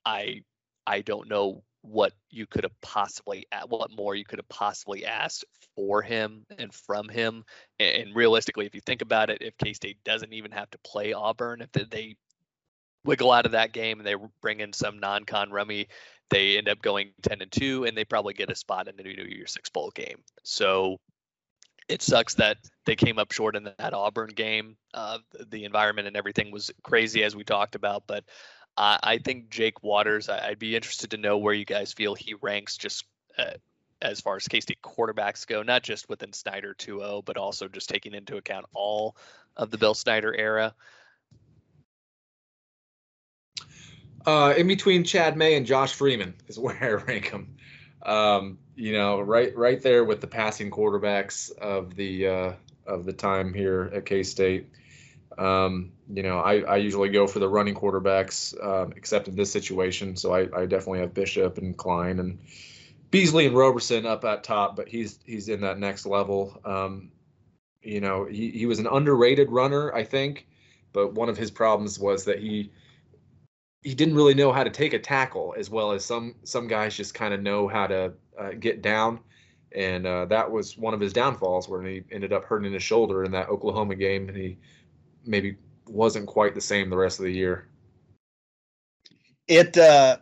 I 0.05 0.41
I 0.85 1.01
don't 1.01 1.27
know 1.29 1.63
what 1.81 2.13
you 2.29 2.45
could 2.45 2.63
have 2.63 2.81
possibly 2.81 3.45
what 3.67 3.91
more 3.91 4.15
you 4.15 4.25
could 4.25 4.39
have 4.39 4.49
possibly 4.49 5.05
asked 5.05 5.45
for 5.75 6.01
him 6.01 6.45
and 6.57 6.73
from 6.73 7.07
him. 7.09 7.43
And 7.79 8.15
realistically, 8.15 8.65
if 8.65 8.75
you 8.75 8.81
think 8.81 9.01
about 9.01 9.29
it, 9.29 9.41
if 9.41 9.57
K 9.57 9.73
State 9.73 10.03
doesn't 10.03 10.33
even 10.33 10.51
have 10.51 10.69
to 10.71 10.77
play 10.79 11.13
Auburn, 11.13 11.61
if 11.61 11.89
they 11.89 12.15
wiggle 13.05 13.31
out 13.31 13.45
of 13.45 13.53
that 13.53 13.71
game 13.71 13.99
and 13.99 14.07
they 14.07 14.15
bring 14.41 14.59
in 14.59 14.73
some 14.73 14.99
non-con 14.99 15.51
rummy, 15.51 15.87
they 16.29 16.57
end 16.57 16.67
up 16.67 16.81
going 16.81 17.11
10 17.21 17.41
and 17.41 17.51
2 17.51 17.85
and 17.85 17.97
they 17.97 18.03
probably 18.03 18.33
get 18.33 18.49
a 18.49 18.55
spot 18.55 18.87
in 18.87 18.97
the 18.97 19.03
New 19.03 19.23
Year's 19.23 19.53
Six 19.53 19.69
Bowl 19.69 19.91
game. 19.95 20.17
So 20.43 20.99
it 21.87 22.01
sucks 22.01 22.33
that 22.35 22.57
they 22.85 22.95
came 22.95 23.17
up 23.19 23.31
short 23.31 23.55
in 23.55 23.63
that 23.63 23.93
Auburn 23.93 24.29
game. 24.29 24.77
Uh, 24.93 25.19
the 25.49 25.65
environment 25.65 26.07
and 26.07 26.17
everything 26.17 26.51
was 26.51 26.71
crazy 26.83 27.23
as 27.23 27.35
we 27.35 27.43
talked 27.43 27.75
about, 27.75 28.03
but 28.07 28.23
I 28.77 29.19
think 29.23 29.49
Jake 29.49 29.81
Waters. 29.83 30.29
I, 30.29 30.49
would 30.49 30.59
be 30.59 30.75
interested 30.75 31.11
to 31.11 31.17
know 31.17 31.37
where 31.39 31.53
you 31.53 31.65
guys 31.65 31.93
feel 31.93 32.13
he 32.13 32.35
ranks 32.41 32.77
just 32.77 33.05
uh, 33.37 33.53
as 34.01 34.21
far 34.21 34.35
as 34.35 34.47
K 34.47 34.59
State 34.59 34.81
quarterbacks 34.83 35.47
go, 35.47 35.63
not 35.63 35.83
just 35.83 36.07
within 36.09 36.33
Snyder 36.33 36.75
2.0, 36.77 37.25
but 37.25 37.37
also 37.37 37.67
just 37.67 37.89
taking 37.89 38.13
into 38.13 38.37
account 38.37 38.65
all 38.73 39.15
of 39.55 39.71
the 39.71 39.77
Bill 39.77 39.93
Snyder 39.93 40.33
era. 40.33 40.75
Uh, 44.25 44.53
in 44.57 44.67
between 44.67 45.03
Chad 45.03 45.37
May 45.37 45.55
and 45.55 45.65
Josh 45.65 45.93
Freeman 45.93 46.35
is 46.47 46.59
where 46.59 46.77
I 46.81 47.03
rank 47.03 47.29
him. 47.29 47.55
Um, 48.03 48.59
you 48.77 48.93
know, 48.93 49.19
right 49.19 49.55
right 49.57 49.81
there 49.81 50.05
with 50.05 50.21
the 50.21 50.27
passing 50.27 50.69
quarterbacks 50.69 51.51
of 51.57 51.95
the 51.95 52.27
uh, 52.27 52.53
of 52.85 53.05
the 53.05 53.13
time 53.13 53.53
here 53.53 53.91
at 53.93 54.05
K 54.05 54.23
State. 54.23 54.69
Um, 55.37 55.91
you 56.11 56.23
know, 56.23 56.39
I, 56.39 56.61
I 56.61 56.77
usually 56.77 57.09
go 57.09 57.27
for 57.27 57.39
the 57.39 57.49
running 57.49 57.75
quarterbacks, 57.75 58.55
um, 58.63 58.93
except 58.95 59.27
in 59.27 59.35
this 59.35 59.51
situation. 59.51 60.15
So 60.15 60.33
I, 60.33 60.47
I 60.55 60.65
definitely 60.65 60.99
have 60.99 61.13
Bishop 61.13 61.57
and 61.57 61.77
Klein 61.77 62.19
and 62.19 62.39
Beasley 63.11 63.45
and 63.45 63.55
Roberson 63.55 64.05
up 64.05 64.23
at 64.23 64.43
top, 64.43 64.75
but 64.75 64.87
he's 64.87 65.19
he's 65.25 65.49
in 65.49 65.61
that 65.61 65.79
next 65.79 66.05
level. 66.05 66.59
Um, 66.63 67.11
you 67.81 67.99
know, 67.99 68.25
he, 68.25 68.51
he 68.51 68.65
was 68.67 68.79
an 68.79 68.87
underrated 68.87 69.49
runner, 69.51 69.93
I 69.93 70.03
think, 70.03 70.47
but 70.93 71.13
one 71.13 71.29
of 71.29 71.37
his 71.37 71.49
problems 71.49 71.99
was 71.99 72.25
that 72.25 72.39
he 72.39 72.71
he 73.81 73.95
didn't 73.95 74.15
really 74.15 74.33
know 74.33 74.51
how 74.51 74.63
to 74.63 74.69
take 74.69 74.93
a 74.93 74.99
tackle 74.99 75.55
as 75.57 75.69
well 75.69 75.91
as 75.91 76.05
some 76.05 76.35
some 76.43 76.67
guys 76.67 76.95
just 76.95 77.15
kind 77.15 77.33
of 77.33 77.41
know 77.41 77.67
how 77.67 77.87
to 77.87 78.13
uh, 78.39 78.51
get 78.59 78.81
down, 78.81 79.19
and 79.73 80.05
uh, 80.05 80.25
that 80.25 80.49
was 80.49 80.77
one 80.77 80.93
of 80.93 80.99
his 80.99 81.13
downfalls 81.13 81.67
where 81.67 81.81
he 81.83 82.03
ended 82.11 82.33
up 82.33 82.45
hurting 82.45 82.71
his 82.73 82.83
shoulder 82.83 83.23
in 83.23 83.31
that 83.31 83.49
Oklahoma 83.49 83.95
game, 83.95 84.27
and 84.29 84.37
he 84.37 84.57
maybe 85.25 85.57
wasn't 85.87 86.27
quite 86.27 86.55
the 86.55 86.61
same 86.61 86.89
the 86.89 86.97
rest 86.97 87.19
of 87.19 87.25
the 87.25 87.31
year. 87.31 87.67
It 89.47 89.77
uh, 89.77 90.17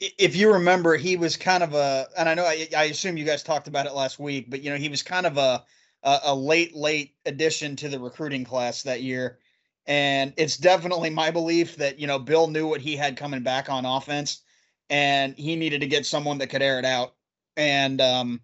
if 0.00 0.36
you 0.36 0.52
remember, 0.52 0.96
he 0.96 1.16
was 1.16 1.36
kind 1.36 1.62
of 1.62 1.74
a, 1.74 2.06
and 2.16 2.28
I 2.28 2.34
know 2.34 2.44
I, 2.44 2.68
I, 2.76 2.84
assume 2.84 3.16
you 3.16 3.24
guys 3.24 3.42
talked 3.42 3.68
about 3.68 3.86
it 3.86 3.94
last 3.94 4.18
week, 4.18 4.50
but 4.50 4.62
you 4.62 4.70
know 4.70 4.76
he 4.76 4.88
was 4.88 5.02
kind 5.02 5.26
of 5.26 5.38
a, 5.38 5.64
a 6.02 6.18
a 6.24 6.34
late 6.34 6.74
late 6.74 7.14
addition 7.24 7.76
to 7.76 7.88
the 7.88 7.98
recruiting 7.98 8.44
class 8.44 8.82
that 8.82 9.02
year, 9.02 9.38
and 9.86 10.34
it's 10.36 10.56
definitely 10.56 11.10
my 11.10 11.30
belief 11.30 11.76
that 11.76 11.98
you 11.98 12.06
know 12.06 12.18
Bill 12.18 12.46
knew 12.46 12.66
what 12.66 12.80
he 12.80 12.96
had 12.96 13.16
coming 13.16 13.42
back 13.42 13.70
on 13.70 13.86
offense, 13.86 14.42
and 14.90 15.36
he 15.36 15.56
needed 15.56 15.80
to 15.80 15.86
get 15.86 16.06
someone 16.06 16.38
that 16.38 16.48
could 16.48 16.62
air 16.62 16.78
it 16.78 16.84
out, 16.84 17.14
and 17.56 18.00
um, 18.00 18.40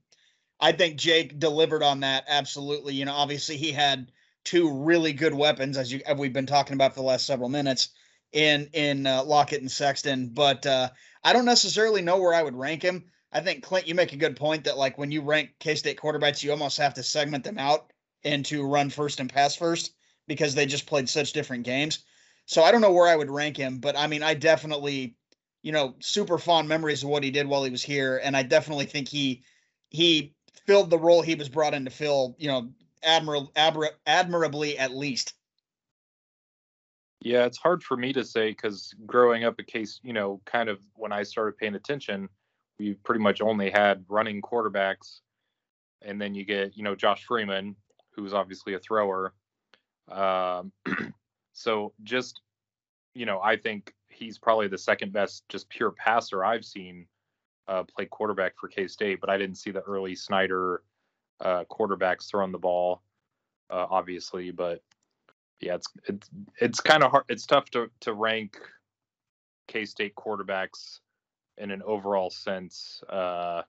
I 0.61 0.73
think 0.73 0.97
Jake 0.97 1.39
delivered 1.39 1.83
on 1.83 2.01
that 2.01 2.25
absolutely. 2.29 2.95
You 2.95 3.05
know, 3.05 3.15
obviously 3.15 3.57
he 3.57 3.73
had 3.73 4.11
two 4.45 4.73
really 4.85 5.13
good 5.13 5.35
weapons 5.35 5.77
as 5.77 5.93
you 5.93 6.01
as 6.07 6.19
we've 6.19 6.33
been 6.33 6.47
talking 6.47 6.75
about 6.75 6.95
for 6.95 7.01
the 7.01 7.07
last 7.07 7.27
several 7.27 7.49
minutes 7.49 7.91
in 8.33 8.69
in 8.73 9.07
uh, 9.07 9.25
Lockett 9.25 9.61
and 9.61 9.71
Sexton, 9.71 10.29
but. 10.29 10.67
uh 10.67 10.89
I 11.25 11.33
don't 11.33 11.45
necessarily 11.45 12.03
know 12.03 12.19
where 12.19 12.35
I 12.35 12.43
would 12.43 12.57
rank 12.57 12.83
him. 12.83 13.05
I 13.33 13.41
think 13.41 13.63
Clint, 13.63 13.87
you 13.87 13.95
make 13.95 14.13
a 14.13 14.17
good 14.17 14.37
point 14.37 14.65
that 14.65 14.77
like 14.77 14.99
when 14.99 15.13
you 15.13 15.23
rank 15.23 15.51
K 15.61 15.77
State 15.77 15.97
quarterbacks, 15.97 16.43
you 16.43 16.51
almost 16.51 16.79
have 16.79 16.95
to 16.95 17.03
segment 17.05 17.45
them 17.45 17.59
out 17.59 17.93
into 18.25 18.67
run 18.67 18.91
first 18.91 19.21
and 19.21 19.33
pass 19.33 19.55
first 19.55 19.95
because 20.27 20.55
they 20.55 20.67
just 20.67 20.87
played 20.87 21.09
such 21.09 21.33
different 21.33 21.63
games. 21.63 22.01
So 22.47 22.65
I 22.65 22.73
don't 22.73 22.81
know 22.81 22.91
where 22.91 23.07
I 23.07 23.15
would 23.15 23.31
rank 23.31 23.57
him, 23.57 23.79
but 23.79 23.97
I 23.97 24.09
mean, 24.09 24.25
I 24.25 24.35
definitely, 24.35 25.15
you 25.63 25.73
know, 25.73 25.95
super 26.01 26.39
fond 26.39 26.69
memories 26.69 27.03
of 27.03 27.09
what 27.09 27.25
he 27.25 27.31
did 27.31 27.47
while 27.47 27.65
he 27.65 27.71
was 27.71 27.83
here, 27.83 28.21
and 28.23 28.37
I 28.37 28.43
definitely 28.43 28.87
think 28.87 29.09
he 29.09 29.43
he 29.91 30.35
filled 30.67 30.91
the 30.91 30.99
role 30.99 31.23
he 31.23 31.35
was 31.35 31.49
brought 31.49 31.75
in 31.75 31.85
to 31.85 31.91
fill, 31.91 32.35
you 32.39 32.49
know, 32.49 32.71
admirably, 33.03 33.51
admirably 34.07 34.79
at 34.79 34.95
least. 34.95 35.35
Yeah, 37.21 37.45
it's 37.45 37.59
hard 37.59 37.83
for 37.83 37.97
me 37.97 38.13
to 38.15 38.25
say 38.25 38.51
because 38.51 38.95
growing 39.07 39.45
up 39.45 39.59
a 39.59 39.63
case, 39.63 40.01
you 40.03 40.13
know, 40.13 40.41
kind 40.45 40.69
of 40.69 40.81
when 40.95 41.13
I 41.13 41.23
started 41.23 41.57
paying 41.57 41.77
attention, 41.77 42.29
we 42.79 42.95
pretty 42.95 43.23
much 43.23 43.41
only 43.41 43.71
had 43.71 44.05
running 44.09 44.43
quarterbacks. 44.43 45.21
And 46.03 46.21
then 46.21 46.35
you 46.35 46.45
get, 46.45 46.77
you 46.77 46.83
know, 46.83 46.97
Josh 46.97 47.25
Freeman, 47.25 47.77
who's 48.11 48.33
obviously 48.33 48.75
a 48.75 48.81
thrower. 48.81 49.35
Um, 50.11 50.73
so 51.53 51.93
just, 52.03 52.41
you 53.15 53.25
know, 53.25 53.41
I 53.41 53.57
think 53.57 53.95
he's 54.13 54.39
probably 54.39 54.69
the 54.69 54.79
second 54.79 55.13
best, 55.13 55.45
just 55.49 55.69
pure 55.69 55.91
passer 55.91 56.45
I've 56.45 56.65
seen 56.65 57.07
uh, 57.69 57.85
play 57.85 58.07
quarterback 58.07 58.55
for 58.59 58.69
K 58.69 58.87
State, 58.89 59.21
but 59.21 59.31
I 59.31 59.39
didn't 59.39 59.57
see 59.57 59.71
the 59.71 59.83
early 59.83 60.15
Snyder 60.15 60.83
uh, 61.41 61.65
quarterbacks 61.71 62.29
throwing 62.29 62.53
the 62.53 62.59
ball, 62.59 63.03
uh, 63.71 63.87
obviously. 63.91 64.51
But 64.51 64.83
yeah, 65.61 65.75
it's 65.75 65.87
it's 66.07 66.31
it's 66.61 66.81
kind 66.81 67.03
of 67.03 67.11
hard. 67.11 67.25
It's 67.29 67.47
tough 67.47 67.71
to 67.71 67.91
to 68.01 68.13
rank 68.13 68.59
K 69.69 69.85
State 69.85 70.15
quarterbacks 70.15 71.01
in 71.59 71.71
an 71.71 71.83
overall 71.83 72.31
sense 72.31 73.03
uh, 73.09 73.63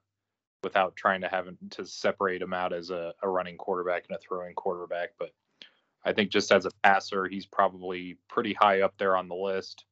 without 0.62 0.96
trying 0.96 1.20
to 1.20 1.28
have 1.28 1.46
to 1.70 1.86
separate 1.86 2.40
them 2.40 2.54
out 2.54 2.72
as 2.72 2.90
a, 2.90 3.12
a 3.22 3.28
running 3.28 3.56
quarterback 3.56 4.04
and 4.08 4.16
a 4.16 4.20
throwing 4.20 4.54
quarterback. 4.54 5.10
But 5.18 5.30
I 6.04 6.12
think 6.12 6.30
just 6.30 6.50
as 6.52 6.66
a 6.66 6.70
passer, 6.82 7.26
he's 7.26 7.46
probably 7.46 8.18
pretty 8.28 8.54
high 8.54 8.80
up 8.80 8.94
there 8.98 9.16
on 9.16 9.28
the 9.28 9.34
list. 9.34 9.84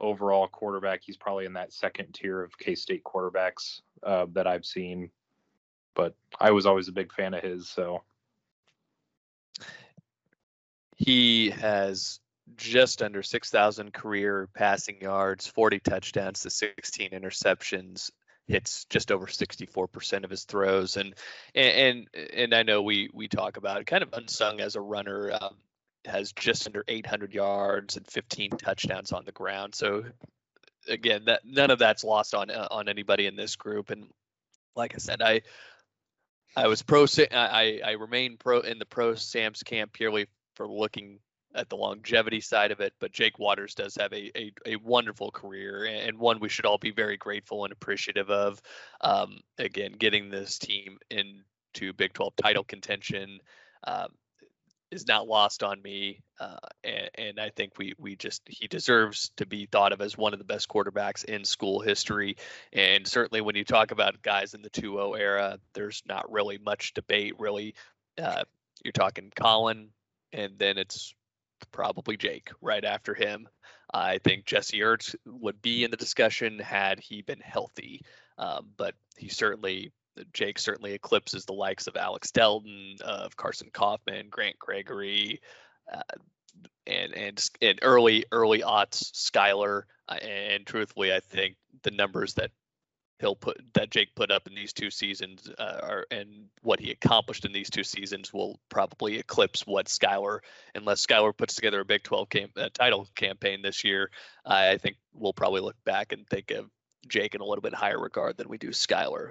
Overall 0.00 0.48
quarterback, 0.48 1.00
he's 1.02 1.16
probably 1.16 1.46
in 1.46 1.54
that 1.54 1.72
second 1.72 2.12
tier 2.12 2.42
of 2.42 2.56
K 2.58 2.74
State 2.74 3.02
quarterbacks 3.04 3.80
uh, 4.02 4.26
that 4.32 4.46
I've 4.46 4.66
seen. 4.66 5.10
But 5.94 6.14
I 6.38 6.50
was 6.50 6.66
always 6.66 6.88
a 6.88 6.92
big 6.92 7.12
fan 7.12 7.32
of 7.32 7.42
his, 7.42 7.68
so 7.68 8.02
he 10.96 11.50
has 11.50 12.20
just 12.56 13.02
under 13.02 13.22
6,000 13.22 13.92
career 13.92 14.48
passing 14.54 15.00
yards, 15.00 15.46
40 15.46 15.80
touchdowns 15.80 16.40
to 16.42 16.50
16 16.50 17.10
interceptions, 17.10 18.10
hits 18.46 18.84
just 18.86 19.10
over 19.10 19.26
64% 19.26 20.24
of 20.24 20.30
his 20.30 20.44
throws. 20.44 20.96
And 20.96 21.14
and 21.54 22.08
and 22.14 22.54
I 22.54 22.62
know 22.62 22.82
we 22.82 23.10
we 23.12 23.28
talk 23.28 23.56
about 23.56 23.84
kind 23.86 24.02
of 24.02 24.12
unsung 24.12 24.60
as 24.60 24.76
a 24.76 24.80
runner. 24.80 25.32
Um, 25.40 25.56
has 26.06 26.32
just 26.32 26.66
under 26.66 26.84
800 26.86 27.34
yards 27.34 27.96
and 27.96 28.06
15 28.06 28.50
touchdowns 28.52 29.12
on 29.12 29.24
the 29.24 29.32
ground. 29.32 29.74
So 29.74 30.04
again, 30.88 31.24
that 31.26 31.42
none 31.44 31.70
of 31.70 31.78
that's 31.78 32.04
lost 32.04 32.34
on 32.34 32.50
uh, 32.50 32.68
on 32.70 32.88
anybody 32.88 33.26
in 33.26 33.36
this 33.36 33.56
group. 33.56 33.90
And 33.90 34.06
like 34.74 34.94
I 34.94 34.98
said, 34.98 35.22
I 35.22 35.42
I 36.56 36.68
was 36.68 36.82
pro. 36.82 37.06
I 37.32 37.80
I 37.84 37.92
remain 37.92 38.36
pro 38.38 38.60
in 38.60 38.78
the 38.78 38.86
pro 38.86 39.14
Sams 39.14 39.62
camp 39.62 39.92
purely 39.92 40.26
for 40.54 40.68
looking 40.68 41.18
at 41.54 41.68
the 41.68 41.76
longevity 41.76 42.40
side 42.40 42.70
of 42.70 42.80
it, 42.80 42.92
but 43.00 43.12
Jake 43.12 43.38
Waters 43.38 43.74
does 43.74 43.96
have 43.96 44.12
a, 44.12 44.30
a, 44.38 44.52
a, 44.66 44.76
wonderful 44.76 45.30
career 45.30 45.84
and 45.84 46.18
one 46.18 46.38
we 46.38 46.50
should 46.50 46.66
all 46.66 46.76
be 46.76 46.90
very 46.90 47.16
grateful 47.16 47.64
and 47.64 47.72
appreciative 47.72 48.30
of. 48.30 48.60
Um, 49.00 49.40
again, 49.58 49.92
getting 49.92 50.28
this 50.28 50.58
team 50.58 50.98
into 51.10 51.94
Big 51.94 52.12
12 52.12 52.36
title 52.36 52.64
contention 52.64 53.40
um, 53.86 54.08
is 54.90 55.06
not 55.06 55.26
lost 55.26 55.62
on 55.62 55.82
me, 55.82 56.20
uh, 56.38 56.56
and, 56.84 57.10
and, 57.16 57.40
I 57.40 57.50
think 57.50 57.72
we 57.78 57.94
we 57.98 58.16
just 58.16 58.42
he 58.46 58.68
deserves 58.68 59.30
to 59.36 59.46
be 59.46 59.66
thought 59.66 59.92
of 59.92 60.00
as 60.00 60.16
one 60.16 60.32
of 60.32 60.38
the 60.38 60.44
best 60.44 60.68
quarterbacks 60.68 61.24
in 61.24 61.44
school 61.44 61.80
history. 61.80 62.36
And 62.72 63.06
certainly, 63.06 63.40
when 63.40 63.56
you 63.56 63.64
talk 63.64 63.90
about 63.90 64.22
guys 64.22 64.54
in 64.54 64.62
the 64.62 64.70
2-0 64.70 65.18
era, 65.18 65.58
there's 65.74 66.02
not 66.06 66.30
really 66.30 66.58
much 66.58 66.94
debate. 66.94 67.34
Really, 67.38 67.74
uh, 68.22 68.44
you're 68.84 68.92
talking 68.92 69.32
Collin, 69.34 69.88
and 70.32 70.58
then 70.58 70.78
it's 70.78 71.14
probably 71.72 72.16
Jake 72.16 72.50
right 72.60 72.84
after 72.84 73.14
him. 73.14 73.48
I 73.92 74.18
think 74.18 74.44
Jesse 74.44 74.80
Ertz 74.80 75.14
would 75.24 75.62
be 75.62 75.84
in 75.84 75.90
the 75.90 75.96
discussion 75.96 76.58
had 76.58 77.00
he 77.00 77.22
been 77.22 77.40
healthy, 77.40 78.02
um, 78.38 78.68
but 78.76 78.94
he 79.16 79.28
certainly 79.28 79.92
Jake 80.32 80.58
certainly 80.58 80.92
eclipses 80.92 81.44
the 81.44 81.52
likes 81.52 81.86
of 81.86 81.96
Alex 81.96 82.30
Delton, 82.30 82.96
of 83.04 83.36
Carson 83.36 83.70
Coffman, 83.72 84.28
Grant 84.30 84.58
Gregory, 84.58 85.40
uh, 85.92 86.00
and 86.86 87.14
and 87.14 87.44
and 87.60 87.78
early 87.82 88.24
early 88.32 88.62
aughts 88.62 89.12
Skyler. 89.12 89.82
Uh, 90.08 90.14
and 90.14 90.66
truthfully, 90.66 91.12
I 91.12 91.20
think 91.20 91.56
the 91.82 91.90
numbers 91.90 92.34
that 92.34 92.50
he'll 93.18 93.36
put 93.36 93.60
that 93.74 93.90
Jake 93.90 94.14
put 94.14 94.30
up 94.30 94.46
in 94.46 94.54
these 94.54 94.72
two 94.72 94.90
seasons, 94.90 95.50
uh, 95.58 95.78
are, 95.82 96.06
and 96.10 96.46
what 96.62 96.80
he 96.80 96.90
accomplished 96.90 97.44
in 97.44 97.52
these 97.52 97.70
two 97.70 97.84
seasons 97.84 98.32
will 98.32 98.60
probably 98.68 99.18
eclipse 99.18 99.66
what 99.66 99.86
Skyler, 99.86 100.40
unless 100.74 101.04
Skyler 101.04 101.36
puts 101.36 101.54
together 101.54 101.80
a 101.80 101.84
Big 101.84 102.02
12 102.02 102.28
cam- 102.28 102.50
uh, 102.56 102.68
title 102.74 103.08
campaign 103.14 103.62
this 103.62 103.84
year. 103.84 104.10
I 104.44 104.76
think 104.78 104.96
we'll 105.14 105.32
probably 105.32 105.60
look 105.60 105.76
back 105.84 106.12
and 106.12 106.26
think 106.28 106.50
of 106.50 106.66
Jake 107.08 107.34
in 107.34 107.40
a 107.40 107.44
little 107.44 107.62
bit 107.62 107.74
higher 107.74 108.00
regard 108.00 108.36
than 108.36 108.48
we 108.48 108.58
do 108.58 108.70
Skyler. 108.70 109.30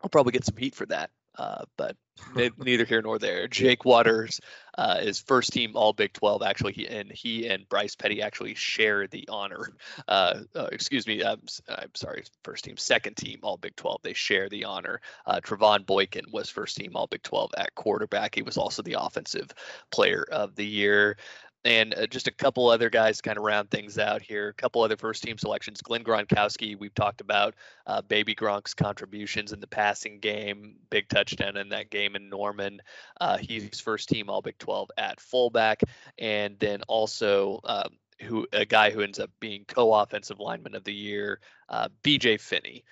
I'll 0.00 0.10
probably 0.10 0.32
get 0.32 0.44
some 0.44 0.56
heat 0.56 0.74
for 0.74 0.86
that. 0.86 1.10
uh, 1.38 1.64
but 1.76 1.96
neither 2.58 2.84
here 2.84 3.02
nor 3.02 3.18
there. 3.18 3.48
Jake 3.48 3.84
Waters 3.84 4.40
uh, 4.76 4.98
is 5.00 5.20
first 5.20 5.52
team 5.52 5.72
All 5.74 5.92
Big 5.92 6.12
12. 6.12 6.42
Actually, 6.42 6.74
he 6.74 6.86
and 6.86 7.10
he 7.10 7.48
and 7.48 7.68
Bryce 7.68 7.96
Petty 7.96 8.20
actually 8.20 8.54
share 8.54 9.06
the 9.06 9.26
honor. 9.28 9.70
Uh, 10.08 10.40
uh, 10.54 10.68
excuse 10.72 11.06
me, 11.06 11.24
I'm, 11.24 11.40
I'm, 11.68 11.90
sorry, 11.94 12.24
first 12.44 12.64
team, 12.64 12.76
second 12.76 13.16
team 13.16 13.40
All 13.42 13.56
Big 13.56 13.76
12. 13.76 14.02
They 14.02 14.12
share 14.12 14.48
the 14.48 14.64
honor. 14.64 15.00
Uh, 15.26 15.40
Trevone 15.40 15.86
Boykin 15.86 16.26
was 16.32 16.50
first 16.50 16.76
team 16.76 16.92
All 16.94 17.06
Big 17.06 17.22
12 17.22 17.52
at 17.56 17.74
quarterback. 17.74 18.34
He 18.34 18.42
was 18.42 18.58
also 18.58 18.82
the 18.82 18.96
offensive 18.98 19.50
player 19.90 20.26
of 20.30 20.54
the 20.54 20.66
year 20.66 21.16
and 21.64 21.94
uh, 21.94 22.06
just 22.06 22.26
a 22.26 22.32
couple 22.32 22.68
other 22.68 22.90
guys 22.90 23.20
kind 23.20 23.38
of 23.38 23.44
round 23.44 23.70
things 23.70 23.98
out 23.98 24.22
here. 24.22 24.48
A 24.48 24.54
couple 24.54 24.82
other 24.82 24.96
first 24.96 25.22
team 25.22 25.38
selections. 25.38 25.80
Glenn 25.80 26.02
Gronkowski, 26.02 26.78
we've 26.78 26.94
talked 26.94 27.20
about 27.20 27.54
uh, 27.86 28.02
Baby 28.02 28.34
Gronk's 28.34 28.74
contributions 28.74 29.52
in 29.52 29.60
the 29.60 29.66
passing 29.66 30.18
game, 30.18 30.76
big 30.90 31.08
touchdown 31.08 31.56
in 31.56 31.68
that 31.70 31.90
game 31.90 32.16
in 32.16 32.28
Norman. 32.28 32.80
Uh, 33.20 33.38
he's 33.38 33.80
first 33.80 34.08
team 34.08 34.28
All 34.28 34.42
Big 34.42 34.58
12 34.58 34.90
at 34.96 35.20
fullback, 35.20 35.82
and 36.18 36.58
then 36.58 36.82
also. 36.88 37.60
Um, 37.64 37.98
who 38.20 38.46
a 38.52 38.64
guy 38.64 38.90
who 38.90 39.00
ends 39.00 39.18
up 39.18 39.30
being 39.40 39.64
co-offensive 39.66 40.38
lineman 40.38 40.76
of 40.76 40.84
the 40.84 40.94
year, 40.94 41.40
uh, 41.68 41.88
B.J. 42.04 42.36
Finney, 42.36 42.84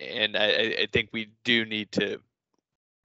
and 0.00 0.36
I, 0.36 0.46
I 0.82 0.86
think 0.92 1.08
we 1.12 1.32
do 1.42 1.64
need 1.64 1.90
to 1.92 2.20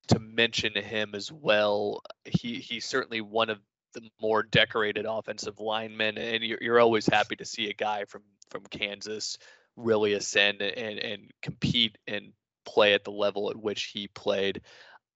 to 0.10 0.20
mention 0.20 0.76
him 0.76 1.16
as 1.16 1.32
well. 1.32 2.04
He 2.26 2.56
he's 2.56 2.86
certainly 2.86 3.22
one 3.22 3.50
of 3.50 3.60
the 3.94 4.10
more 4.22 4.44
decorated 4.44 5.06
offensive 5.08 5.60
linemen, 5.60 6.18
and 6.18 6.44
you're, 6.44 6.60
you're 6.62 6.80
always 6.80 7.06
happy 7.06 7.36
to 7.38 7.46
see 7.46 7.70
a 7.70 7.74
guy 7.74 8.06
from 8.06 8.24
from 8.50 8.64
Kansas 8.70 9.38
really 9.76 10.14
ascend 10.14 10.62
and 10.62 11.00
and 11.00 11.32
compete 11.42 11.98
and 12.08 12.34
play 12.66 12.94
at 12.94 13.04
the 13.04 13.12
level 13.12 13.50
at 13.50 13.58
which 13.58 13.92
he 13.94 14.08
played. 14.08 14.62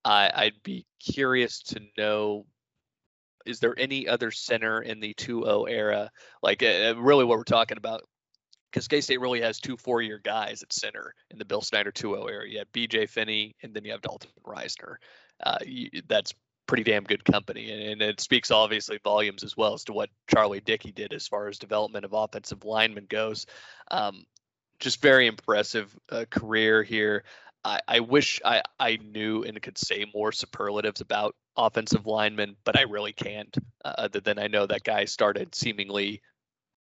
I, 0.03 0.31
I'd 0.33 0.63
be 0.63 0.85
curious 0.99 1.61
to 1.63 1.81
know 1.97 2.45
is 3.45 3.59
there 3.59 3.75
any 3.77 4.07
other 4.07 4.31
center 4.31 4.81
in 4.81 4.99
the 4.99 5.13
2-0 5.13 5.69
era? 5.69 6.09
Like 6.41 6.63
uh, 6.63 6.95
really 6.97 7.25
what 7.25 7.37
we're 7.37 7.43
talking 7.43 7.77
about 7.77 8.01
because 8.71 8.87
k-state 8.87 9.21
really 9.21 9.41
has 9.41 9.59
two 9.59 9.77
four-year 9.77 10.19
guys 10.23 10.63
at 10.63 10.73
center 10.73 11.13
in 11.29 11.37
the 11.37 11.45
bill 11.45 11.61
snyder 11.61 11.91
2-0 11.91 12.29
era. 12.29 12.49
You 12.49 12.59
have 12.59 12.71
bj 12.71 13.07
finney 13.07 13.55
and 13.63 13.73
then 13.73 13.85
you 13.85 13.91
have 13.91 14.01
Dalton 14.01 14.31
Risner. 14.45 14.95
Uh, 15.43 15.59
you, 15.65 15.89
that's 16.07 16.33
pretty 16.67 16.83
damn 16.83 17.03
good 17.03 17.23
company. 17.23 17.71
And, 17.71 17.81
and, 17.81 18.01
it 18.01 18.19
speaks 18.19 18.51
obviously 18.51 18.99
volumes 19.03 19.43
as 19.43 19.55
well 19.55 19.73
as 19.73 19.83
to 19.85 19.93
what 19.93 20.09
Charlie 20.27 20.61
Dickey 20.61 20.91
did 20.91 21.13
as 21.13 21.27
far 21.27 21.47
as 21.47 21.59
development 21.59 22.05
of 22.05 22.13
offensive 22.13 22.65
linemen 22.65 23.05
goes. 23.09 23.45
Um, 23.91 24.25
just 24.79 25.01
very 25.01 25.27
impressive 25.27 25.95
uh, 26.11 26.25
career 26.29 26.83
here. 26.83 27.23
I, 27.63 27.79
I 27.87 27.99
wish 28.01 28.41
I, 28.43 28.61
I 28.79 28.97
knew 28.97 29.43
and 29.43 29.61
could 29.61 29.77
say 29.77 30.05
more 30.13 30.31
superlatives 30.31 31.01
about 31.01 31.35
offensive 31.57 32.05
linemen, 32.05 32.55
but 32.63 32.77
I 32.77 32.83
really 32.83 33.13
can't. 33.13 33.55
Uh, 33.83 33.93
other 33.97 34.19
than 34.19 34.39
I 34.39 34.47
know 34.47 34.65
that 34.65 34.83
guy 34.83 35.05
started 35.05 35.55
seemingly 35.55 36.21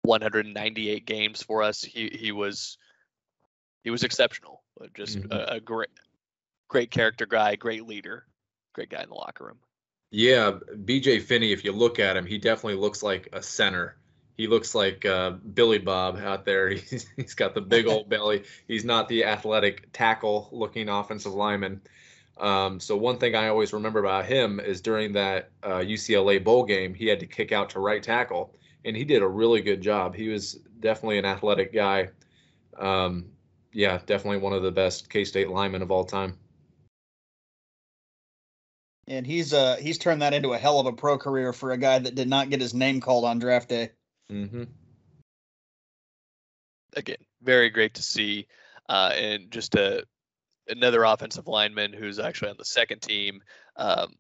198 0.03 1.07
games 1.07 1.43
for 1.43 1.63
us. 1.63 1.83
He 1.83 2.09
he 2.09 2.33
was 2.33 2.79
he 3.83 3.91
was 3.91 4.05
exceptional. 4.05 4.63
Just 4.95 5.19
mm-hmm. 5.19 5.33
a, 5.33 5.57
a 5.57 5.61
great 5.61 5.91
great 6.69 6.91
character 6.91 7.27
guy, 7.27 7.57
great 7.57 7.87
leader 7.87 8.27
great 8.73 8.91
guy 8.91 9.03
in 9.03 9.09
the 9.09 9.15
locker 9.15 9.45
room. 9.45 9.59
Yeah, 10.11 10.59
BJ 10.75 11.23
Finney, 11.23 11.53
if 11.53 11.65
you 11.65 11.73
look 11.73 11.99
at 11.99 12.17
him, 12.17 12.27
he 12.27 12.39
definitely 12.39 12.81
looks 12.81 13.03
like 13.03 13.29
a 13.33 13.43
center. 13.43 13.97
He 14.37 14.49
looks 14.49 14.75
like 14.75 15.05
uh, 15.05 15.31
Billy 15.31 15.79
Bob 15.79 16.17
out 16.19 16.45
there. 16.45 16.69
He's, 16.71 17.07
he's 17.15 17.35
got 17.35 17.55
the 17.55 17.61
big 17.61 17.87
old 17.87 18.09
belly. 18.09 18.45
He's 18.67 18.85
not 18.85 19.09
the 19.09 19.25
athletic 19.25 19.93
tackle 19.93 20.49
looking 20.51 20.89
offensive 20.89 21.33
lineman. 21.33 21.83
Um, 22.39 22.81
so 22.81 22.97
one 22.97 23.19
thing 23.19 23.37
I 23.37 23.49
always 23.49 23.73
remember 23.73 24.01
about 24.01 24.25
him 24.25 24.61
is 24.61 24.81
during 24.81 25.13
that 25.13 25.51
uh, 25.63 25.81
UCLA 25.81 26.43
bowl 26.43 26.65
game, 26.65 26.95
he 26.95 27.07
had 27.07 27.21
to 27.21 27.27
kick 27.27 27.53
out 27.53 27.71
to 27.71 27.81
right 27.81 28.03
tackle, 28.03 28.55
and 28.85 28.97
he 28.97 29.05
did 29.05 29.23
a 29.23 29.29
really 29.29 29.61
good 29.61 29.83
job. 29.83 30.15
He 30.15 30.29
was 30.29 30.55
definitely 30.81 31.19
an 31.19 31.27
athletic 31.27 31.73
guy. 31.73 32.09
Um, 32.79 33.27
yeah, 33.73 34.01
definitely 34.07 34.39
one 34.39 34.55
of 34.55 34.63
the 34.63 34.73
best 34.73 35.11
K-State 35.11 35.51
linemen 35.51 35.83
of 35.83 35.91
all 35.91 36.05
time 36.05 36.39
and 39.11 39.27
he's 39.27 39.53
uh 39.53 39.77
he's 39.77 39.99
turned 39.99 40.23
that 40.23 40.33
into 40.33 40.53
a 40.53 40.59
hell 40.59 40.79
of 40.79 40.87
a 40.87 40.93
pro 40.93 41.19
career 41.19 41.53
for 41.53 41.73
a 41.73 41.77
guy 41.77 41.99
that 41.99 42.15
did 42.15 42.29
not 42.29 42.49
get 42.49 42.61
his 42.61 42.73
name 42.73 43.01
called 43.01 43.25
on 43.25 43.39
draft 43.39 43.69
day. 43.69 43.91
Mm-hmm. 44.31 44.65
Again, 46.97 47.17
very 47.43 47.71
great 47.71 47.95
to 47.95 48.03
see, 48.03 48.47
uh, 48.89 49.13
and 49.15 49.51
just 49.51 49.75
a 49.75 50.05
another 50.69 51.03
offensive 51.03 51.49
lineman 51.49 51.93
who's 51.93 52.19
actually 52.19 52.51
on 52.51 52.57
the 52.57 52.65
second 52.65 53.03
team. 53.03 53.43
Um, 53.77 54.15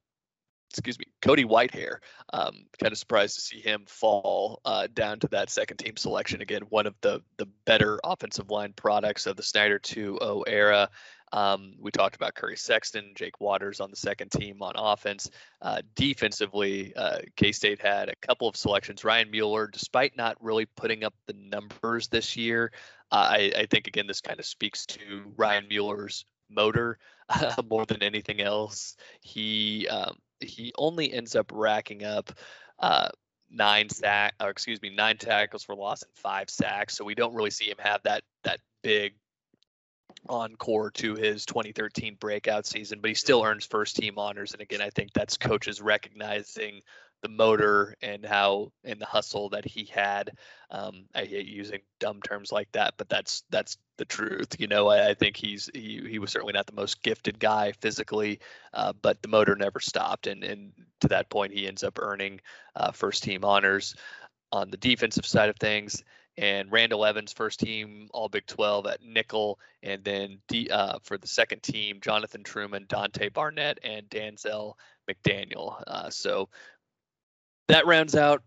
excuse 0.70 0.98
me, 0.98 1.06
Cody 1.22 1.44
Whitehair. 1.44 1.98
Um, 2.32 2.64
kind 2.80 2.92
of 2.92 2.98
surprised 2.98 3.36
to 3.36 3.40
see 3.40 3.60
him 3.60 3.84
fall 3.86 4.60
uh, 4.64 4.88
down 4.92 5.20
to 5.20 5.28
that 5.28 5.50
second 5.50 5.76
team 5.78 5.96
selection 5.96 6.40
again. 6.42 6.62
One 6.68 6.86
of 6.86 6.94
the 7.00 7.22
the 7.38 7.46
better 7.64 8.00
offensive 8.02 8.50
line 8.50 8.72
products 8.74 9.26
of 9.26 9.36
the 9.36 9.42
Snyder 9.44 9.78
2-0 9.78 10.44
era. 10.48 10.90
Um, 11.32 11.74
we 11.78 11.90
talked 11.90 12.16
about 12.16 12.34
Curry 12.34 12.56
Sexton, 12.56 13.12
Jake 13.14 13.40
Waters 13.40 13.80
on 13.80 13.90
the 13.90 13.96
second 13.96 14.30
team 14.30 14.62
on 14.62 14.72
offense. 14.76 15.30
Uh, 15.62 15.82
defensively, 15.94 16.94
uh, 16.96 17.18
K 17.36 17.52
State 17.52 17.80
had 17.80 18.08
a 18.08 18.16
couple 18.16 18.48
of 18.48 18.56
selections. 18.56 19.04
Ryan 19.04 19.30
Mueller, 19.30 19.68
despite 19.68 20.16
not 20.16 20.36
really 20.42 20.66
putting 20.66 21.04
up 21.04 21.14
the 21.26 21.34
numbers 21.34 22.08
this 22.08 22.36
year, 22.36 22.72
uh, 23.12 23.28
I, 23.30 23.52
I, 23.56 23.66
think 23.66 23.86
again 23.86 24.06
this 24.06 24.20
kind 24.20 24.38
of 24.38 24.46
speaks 24.46 24.86
to 24.86 25.32
Ryan 25.36 25.66
Mueller's 25.68 26.24
motor 26.48 26.98
more 27.70 27.86
than 27.86 28.02
anything 28.02 28.40
else. 28.40 28.96
He 29.20 29.88
um, 29.88 30.16
he 30.40 30.72
only 30.76 31.12
ends 31.12 31.36
up 31.36 31.50
racking 31.52 32.04
up 32.04 32.32
uh, 32.78 33.08
nine 33.50 33.88
sack 33.88 34.34
or 34.40 34.50
excuse 34.50 34.80
me 34.80 34.90
nine 34.90 35.16
tackles 35.16 35.64
for 35.64 35.74
loss 35.74 36.02
and 36.02 36.12
five 36.14 36.50
sacks. 36.50 36.96
So 36.96 37.04
we 37.04 37.14
don't 37.14 37.34
really 37.34 37.50
see 37.50 37.66
him 37.66 37.78
have 37.78 38.02
that 38.04 38.22
that 38.44 38.60
big 38.82 39.14
encore 40.28 40.90
to 40.92 41.14
his 41.14 41.46
2013 41.46 42.16
breakout 42.20 42.66
season, 42.66 43.00
but 43.00 43.08
he 43.08 43.14
still 43.14 43.42
earns 43.42 43.64
first 43.64 43.96
team 43.96 44.18
honors. 44.18 44.52
And 44.52 44.60
again, 44.60 44.82
I 44.82 44.90
think 44.90 45.12
that's 45.12 45.36
coaches 45.36 45.80
recognizing 45.80 46.82
the 47.22 47.28
motor 47.28 47.94
and 48.00 48.24
how 48.24 48.72
and 48.84 49.00
the 49.00 49.06
hustle 49.06 49.50
that 49.50 49.64
he 49.64 49.84
had. 49.84 50.32
Um, 50.70 51.04
I 51.14 51.24
hate 51.24 51.46
using 51.46 51.80
dumb 51.98 52.20
terms 52.22 52.50
like 52.50 52.70
that, 52.72 52.94
but 52.96 53.08
that's 53.08 53.42
that's 53.50 53.76
the 53.98 54.04
truth. 54.04 54.56
You 54.58 54.68
know, 54.68 54.88
I, 54.88 55.10
I 55.10 55.14
think 55.14 55.36
he's 55.36 55.68
he 55.74 56.02
he 56.08 56.18
was 56.18 56.30
certainly 56.30 56.54
not 56.54 56.66
the 56.66 56.72
most 56.72 57.02
gifted 57.02 57.38
guy 57.38 57.72
physically, 57.80 58.40
uh, 58.72 58.92
but 59.02 59.20
the 59.22 59.28
motor 59.28 59.54
never 59.54 59.80
stopped, 59.80 60.26
and 60.26 60.42
and 60.44 60.72
to 61.00 61.08
that 61.08 61.30
point, 61.30 61.52
he 61.52 61.66
ends 61.66 61.84
up 61.84 61.98
earning 62.00 62.40
uh, 62.76 62.92
first 62.92 63.22
team 63.22 63.44
honors 63.44 63.94
on 64.52 64.70
the 64.70 64.76
defensive 64.76 65.26
side 65.26 65.48
of 65.48 65.56
things 65.56 66.02
and 66.40 66.72
Randall 66.72 67.04
Evans, 67.04 67.34
first 67.34 67.60
team 67.60 68.08
All 68.14 68.30
Big 68.30 68.46
12 68.46 68.86
at 68.86 69.02
nickel, 69.02 69.60
and 69.82 70.02
then 70.02 70.38
D, 70.48 70.70
uh, 70.70 70.98
for 71.02 71.18
the 71.18 71.26
second 71.26 71.62
team, 71.62 71.98
Jonathan 72.00 72.42
Truman, 72.42 72.86
Dante 72.88 73.28
Barnett, 73.28 73.78
and 73.84 74.08
Danzel 74.08 74.72
McDaniel. 75.08 75.84
Uh, 75.86 76.08
so 76.08 76.48
that 77.68 77.84
rounds 77.86 78.16
out 78.16 78.42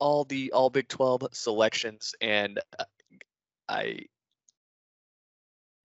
all 0.00 0.24
the 0.24 0.50
All 0.50 0.70
Big 0.70 0.88
12 0.88 1.28
selections, 1.30 2.16
and 2.20 2.58
uh, 2.80 2.84
I 3.68 4.00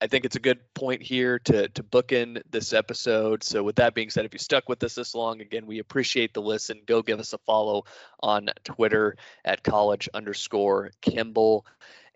I 0.02 0.08
think 0.08 0.24
it's 0.24 0.38
a 0.38 0.42
good 0.42 0.60
point 0.74 1.02
here 1.02 1.40
to 1.40 1.68
to 1.68 1.84
book 1.84 2.12
in 2.12 2.42
this 2.50 2.72
episode. 2.72 3.44
So 3.44 3.64
with 3.64 3.76
that 3.78 3.94
being 3.94 4.10
said, 4.10 4.26
if 4.26 4.34
you 4.34 4.40
stuck 4.40 4.70
with 4.70 4.82
us 4.84 4.96
this 4.96 5.14
long, 5.14 5.42
again, 5.42 5.66
we 5.66 5.80
appreciate 5.80 6.34
the 6.34 6.42
listen. 6.42 6.82
Go 6.86 7.02
give 7.02 7.20
us 7.20 7.34
a 7.34 7.38
follow 7.40 7.84
on 8.22 8.50
Twitter 8.64 9.18
at 9.44 9.64
college 9.64 10.08
underscore 10.14 10.92
Kimball. 11.02 11.66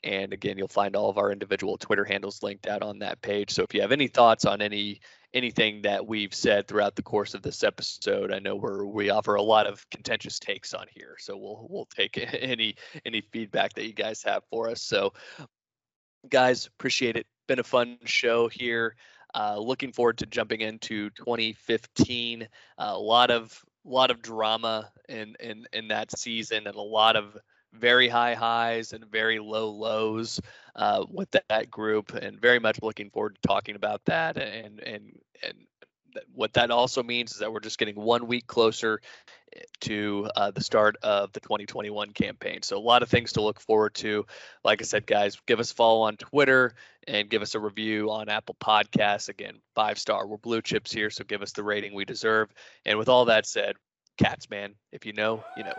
And 0.03 0.33
again, 0.33 0.57
you'll 0.57 0.67
find 0.67 0.95
all 0.95 1.09
of 1.09 1.17
our 1.17 1.31
individual 1.31 1.77
Twitter 1.77 2.03
handles 2.03 2.43
linked 2.43 2.67
out 2.67 2.83
on 2.83 2.99
that 2.99 3.21
page. 3.21 3.51
So 3.51 3.63
if 3.63 3.73
you 3.73 3.81
have 3.81 3.91
any 3.93 4.07
thoughts 4.07 4.45
on 4.45 4.61
any 4.61 5.01
anything 5.33 5.81
that 5.81 6.05
we've 6.05 6.33
said 6.33 6.67
throughout 6.67 6.95
the 6.95 7.01
course 7.01 7.33
of 7.33 7.41
this 7.41 7.63
episode, 7.63 8.31
I 8.31 8.39
know 8.39 8.55
we're 8.55 8.85
we 8.85 9.09
offer 9.09 9.35
a 9.35 9.41
lot 9.41 9.67
of 9.67 9.89
contentious 9.89 10.39
takes 10.39 10.73
on 10.73 10.87
here. 10.93 11.15
So 11.19 11.35
we'll 11.35 11.67
we'll 11.69 11.85
take 11.85 12.17
any 12.33 12.75
any 13.05 13.21
feedback 13.33 13.73
that 13.73 13.85
you 13.85 13.93
guys 13.93 14.23
have 14.23 14.43
for 14.49 14.69
us. 14.69 14.81
So 14.81 15.11
guys, 16.29 16.67
appreciate 16.67 17.17
it 17.17 17.27
been 17.47 17.59
a 17.59 17.63
fun 17.63 17.97
show 18.05 18.47
here. 18.47 18.95
Uh, 19.35 19.57
looking 19.57 19.91
forward 19.91 20.17
to 20.19 20.25
jumping 20.27 20.61
into 20.61 21.09
2015. 21.11 22.43
Uh, 22.43 22.45
a 22.77 22.97
lot 22.97 23.31
of 23.31 23.63
lot 23.85 24.11
of 24.11 24.21
drama 24.21 24.91
in 25.09 25.35
in 25.39 25.65
in 25.73 25.87
that 25.87 26.17
season, 26.17 26.67
and 26.67 26.75
a 26.75 26.81
lot 26.81 27.15
of 27.15 27.37
very 27.73 28.07
high 28.07 28.35
highs 28.35 28.93
and 28.93 29.05
very 29.05 29.39
low 29.39 29.69
lows 29.71 30.39
uh, 30.75 31.03
with 31.09 31.29
that, 31.31 31.43
that, 31.49 31.71
group, 31.71 32.13
and 32.13 32.39
very 32.39 32.59
much 32.59 32.77
looking 32.83 33.09
forward 33.09 33.35
to 33.35 33.47
talking 33.47 33.75
about 33.75 34.03
that 34.05 34.37
and 34.37 34.79
and 34.81 35.19
and 35.41 35.55
what 36.33 36.53
that 36.53 36.71
also 36.71 37.03
means 37.03 37.31
is 37.31 37.39
that 37.39 37.51
we're 37.51 37.59
just 37.59 37.77
getting 37.77 37.95
one 37.95 38.27
week 38.27 38.47
closer 38.47 39.01
eh, 39.55 39.61
to 39.81 40.29
uh, 40.35 40.51
the 40.51 40.61
start 40.61 40.95
of 41.03 41.31
the 41.33 41.39
2021 41.39 42.11
campaign. 42.11 42.61
So 42.61 42.77
a 42.77 42.79
lot 42.79 43.03
of 43.03 43.09
things 43.09 43.33
to 43.33 43.41
look 43.41 43.59
forward 43.59 43.93
to. 43.95 44.25
Like 44.63 44.81
I 44.81 44.85
said, 44.85 45.05
guys, 45.05 45.37
give 45.45 45.59
us 45.59 45.71
a 45.71 45.75
follow 45.75 46.01
on 46.01 46.17
Twitter 46.17 46.75
and 47.07 47.29
give 47.29 47.41
us 47.41 47.55
a 47.55 47.59
review 47.59 48.11
on 48.11 48.29
Apple 48.29 48.55
Podcasts. 48.61 49.29
Again, 49.29 49.55
five 49.75 49.97
star. 49.99 50.27
We're 50.27 50.37
blue 50.37 50.61
chips 50.61 50.91
here, 50.91 51.09
so 51.09 51.23
give 51.23 51.41
us 51.41 51.51
the 51.51 51.63
rating 51.63 51.93
we 51.93 52.05
deserve. 52.05 52.49
And 52.85 52.97
with 52.97 53.09
all 53.09 53.25
that 53.25 53.45
said, 53.45 53.75
Cats, 54.17 54.49
man, 54.49 54.75
if 54.91 55.05
you 55.05 55.13
know, 55.13 55.43
you 55.57 55.63
know. 55.63 55.73